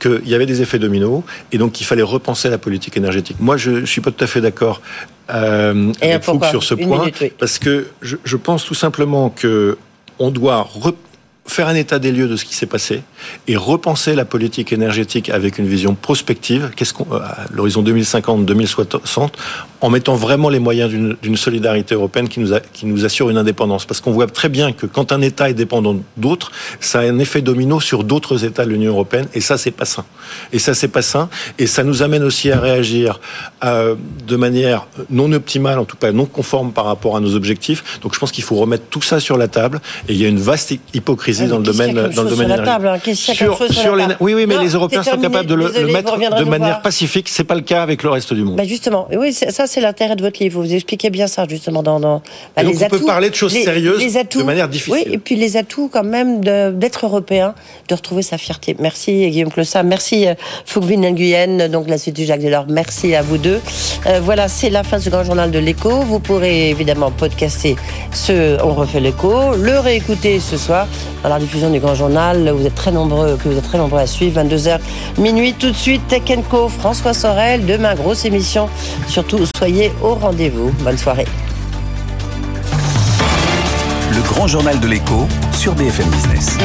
qu'il 0.00 0.26
y 0.26 0.34
avait 0.34 0.46
des 0.46 0.62
effets 0.62 0.78
dominos, 0.78 1.22
et 1.52 1.58
donc 1.58 1.72
qu'il 1.72 1.86
fallait 1.86 2.02
repenser 2.02 2.48
la 2.50 2.58
politique 2.58 2.96
énergétique. 2.96 3.36
Moi, 3.40 3.56
je 3.56 3.70
ne 3.70 3.86
suis 3.86 4.00
pas 4.00 4.10
tout 4.10 4.24
à 4.24 4.26
fait 4.26 4.40
d'accord 4.40 4.80
euh, 5.30 5.92
avec 6.00 6.24
sur 6.50 6.62
ce 6.62 6.74
point, 6.74 7.08
parce 7.38 7.58
que 7.58 7.88
je, 8.00 8.16
je, 8.24 8.36
pense 8.36 8.64
tout 8.64 8.74
simplement 8.74 9.28
que 9.30 9.76
on 10.18 10.30
doit 10.30 10.62
faire 11.48 11.66
un 11.68 11.74
état 11.74 11.98
des 11.98 12.12
lieux 12.12 12.28
de 12.28 12.36
ce 12.36 12.44
qui 12.44 12.54
s'est 12.54 12.66
passé 12.66 13.02
et 13.46 13.56
repenser 13.56 14.14
la 14.14 14.24
politique 14.24 14.72
énergétique 14.72 15.30
avec 15.30 15.58
une 15.58 15.66
vision 15.66 15.94
prospective, 15.94 16.70
qu'est-ce 16.76 16.92
qu'on, 16.92 17.06
euh, 17.12 17.18
à 17.18 17.46
l'horizon 17.50 17.82
2050-2060, 17.82 19.30
en 19.80 19.90
mettant 19.90 20.14
vraiment 20.14 20.50
les 20.50 20.58
moyens 20.58 20.90
d'une 20.90 21.36
solidarité 21.36 21.94
européenne 21.94 22.28
qui 22.28 22.40
nous, 22.40 22.54
qui 22.72 22.84
nous 22.86 23.04
assure 23.04 23.30
une 23.30 23.38
indépendance. 23.38 23.86
Parce 23.86 24.00
qu'on 24.00 24.10
voit 24.10 24.26
très 24.26 24.48
bien 24.48 24.72
que 24.72 24.86
quand 24.86 25.10
un 25.12 25.22
État 25.22 25.48
est 25.48 25.54
dépendant 25.54 25.96
d'autres, 26.16 26.52
ça 26.80 27.00
a 27.00 27.02
un 27.02 27.18
effet 27.18 27.40
domino 27.40 27.80
sur 27.80 28.04
d'autres 28.04 28.44
États 28.44 28.64
de 28.64 28.70
l'Union 28.70 28.92
européenne, 28.92 29.26
et 29.34 29.40
ça, 29.40 29.56
c'est 29.56 29.70
pas 29.70 29.84
sain. 29.84 30.04
Et 30.52 30.58
ça, 30.58 30.74
c'est 30.74 30.88
pas 30.88 31.02
sain, 31.02 31.30
et 31.58 31.66
ça 31.66 31.82
nous 31.82 32.02
amène 32.02 32.24
aussi 32.24 32.50
à 32.50 32.60
réagir 32.60 33.20
euh, 33.64 33.94
de 34.26 34.36
manière 34.36 34.86
non 35.08 35.32
optimale, 35.32 35.78
en 35.78 35.84
tout 35.84 35.96
cas 35.96 36.12
non 36.12 36.26
conforme 36.26 36.72
par 36.72 36.84
rapport 36.84 37.16
à 37.16 37.20
nos 37.20 37.34
objectifs. 37.34 38.00
Donc 38.02 38.14
je 38.14 38.18
pense 38.18 38.32
qu'il 38.32 38.44
faut 38.44 38.56
remettre 38.56 38.84
tout 38.90 39.02
ça 39.02 39.18
sur 39.18 39.38
la 39.38 39.48
table, 39.48 39.80
et 40.08 40.12
il 40.12 40.20
y 40.20 40.24
a 40.26 40.28
une 40.28 40.40
vaste 40.40 40.74
hypocrisie 40.92 41.37
dans 41.46 41.58
le 41.58 41.62
domaine, 41.62 41.94
dans 41.94 42.22
le 42.22 42.30
domaine 42.30 43.14
sur, 43.14 43.72
sur 43.72 43.96
les, 43.96 44.04
oui, 44.20 44.34
oui, 44.34 44.46
mais 44.46 44.58
les 44.58 44.70
Européens 44.70 45.02
sont 45.02 45.18
capables 45.18 45.48
de 45.48 45.54
le, 45.54 45.86
mettre 45.86 46.16
de 46.16 46.44
manière 46.44 46.82
pacifique. 46.82 47.28
C'est 47.28 47.44
pas 47.44 47.54
le 47.54 47.60
cas 47.62 47.82
avec 47.82 48.02
le 48.02 48.10
reste 48.10 48.34
du 48.34 48.42
monde. 48.42 48.56
Bah 48.56 48.64
justement, 48.64 49.08
oui, 49.16 49.32
ça 49.32 49.66
c'est 49.66 49.80
l'intérêt 49.80 50.16
de 50.16 50.22
votre 50.22 50.42
livre. 50.42 50.60
Vous 50.60 50.74
expliquez 50.74 51.10
bien 51.10 51.26
ça 51.26 51.46
justement 51.48 51.82
dans, 51.82 52.00
dans 52.00 52.22
bah, 52.56 52.62
les 52.62 52.84
on 52.84 52.88
peut 52.88 53.00
parler 53.00 53.30
de 53.30 53.34
choses 53.34 53.52
sérieuses 53.52 54.02
de 54.02 54.42
manière 54.42 54.68
difficile. 54.68 55.04
Oui, 55.06 55.12
et 55.12 55.18
puis 55.18 55.36
les 55.36 55.56
atouts 55.56 55.88
quand 55.92 56.04
même 56.04 56.40
d'être 56.40 57.06
européen, 57.06 57.54
de 57.88 57.94
retrouver 57.94 58.22
sa 58.22 58.38
fierté. 58.38 58.76
Merci 58.78 59.28
Guillaume 59.30 59.50
Clossa, 59.50 59.82
merci 59.82 60.26
euh, 60.26 60.34
Fouquevin 60.64 61.10
Nguyen, 61.10 61.68
donc 61.68 61.88
l'Institut 61.88 62.24
Jacques 62.24 62.42
Delors. 62.42 62.66
Merci 62.68 63.14
à 63.14 63.22
vous 63.22 63.38
deux. 63.38 63.60
Euh, 64.06 64.20
voilà, 64.22 64.48
c'est 64.48 64.70
la 64.70 64.82
fin 64.82 64.98
de 64.98 65.02
ce 65.02 65.10
grand 65.10 65.24
journal 65.24 65.50
de 65.50 65.58
l'écho. 65.58 65.90
Vous 65.90 66.18
pourrez 66.18 66.70
évidemment 66.70 67.10
podcaster 67.10 67.76
ce 68.12 68.62
On 68.62 68.74
refait 68.74 69.00
l'écho, 69.00 69.54
le 69.54 69.78
réécouter 69.78 70.40
ce 70.40 70.56
soir 70.56 70.86
la 71.28 71.38
diffusion 71.38 71.70
du 71.70 71.80
grand 71.80 71.94
journal. 71.94 72.50
Vous 72.50 72.66
êtes 72.66 72.74
très 72.74 72.90
nombreux, 72.90 73.36
que 73.36 73.48
vous 73.48 73.56
êtes 73.56 73.64
très 73.64 73.78
nombreux 73.78 74.00
à 74.00 74.06
suivre. 74.06 74.40
22h 74.40 74.78
minuit 75.18 75.54
tout 75.54 75.70
de 75.70 75.76
suite. 75.76 76.06
Tech 76.08 76.22
Co. 76.48 76.68
François 76.68 77.14
Sorel. 77.14 77.66
Demain, 77.66 77.94
grosse 77.94 78.24
émission. 78.24 78.68
Surtout, 79.06 79.40
soyez 79.56 79.92
au 80.02 80.14
rendez-vous. 80.14 80.70
Bonne 80.80 80.98
soirée. 80.98 81.26
Le 84.10 84.22
grand 84.22 84.46
journal 84.46 84.80
de 84.80 84.86
l'écho 84.86 85.26
sur 85.52 85.74
BFM 85.74 86.08
Business. 86.08 86.56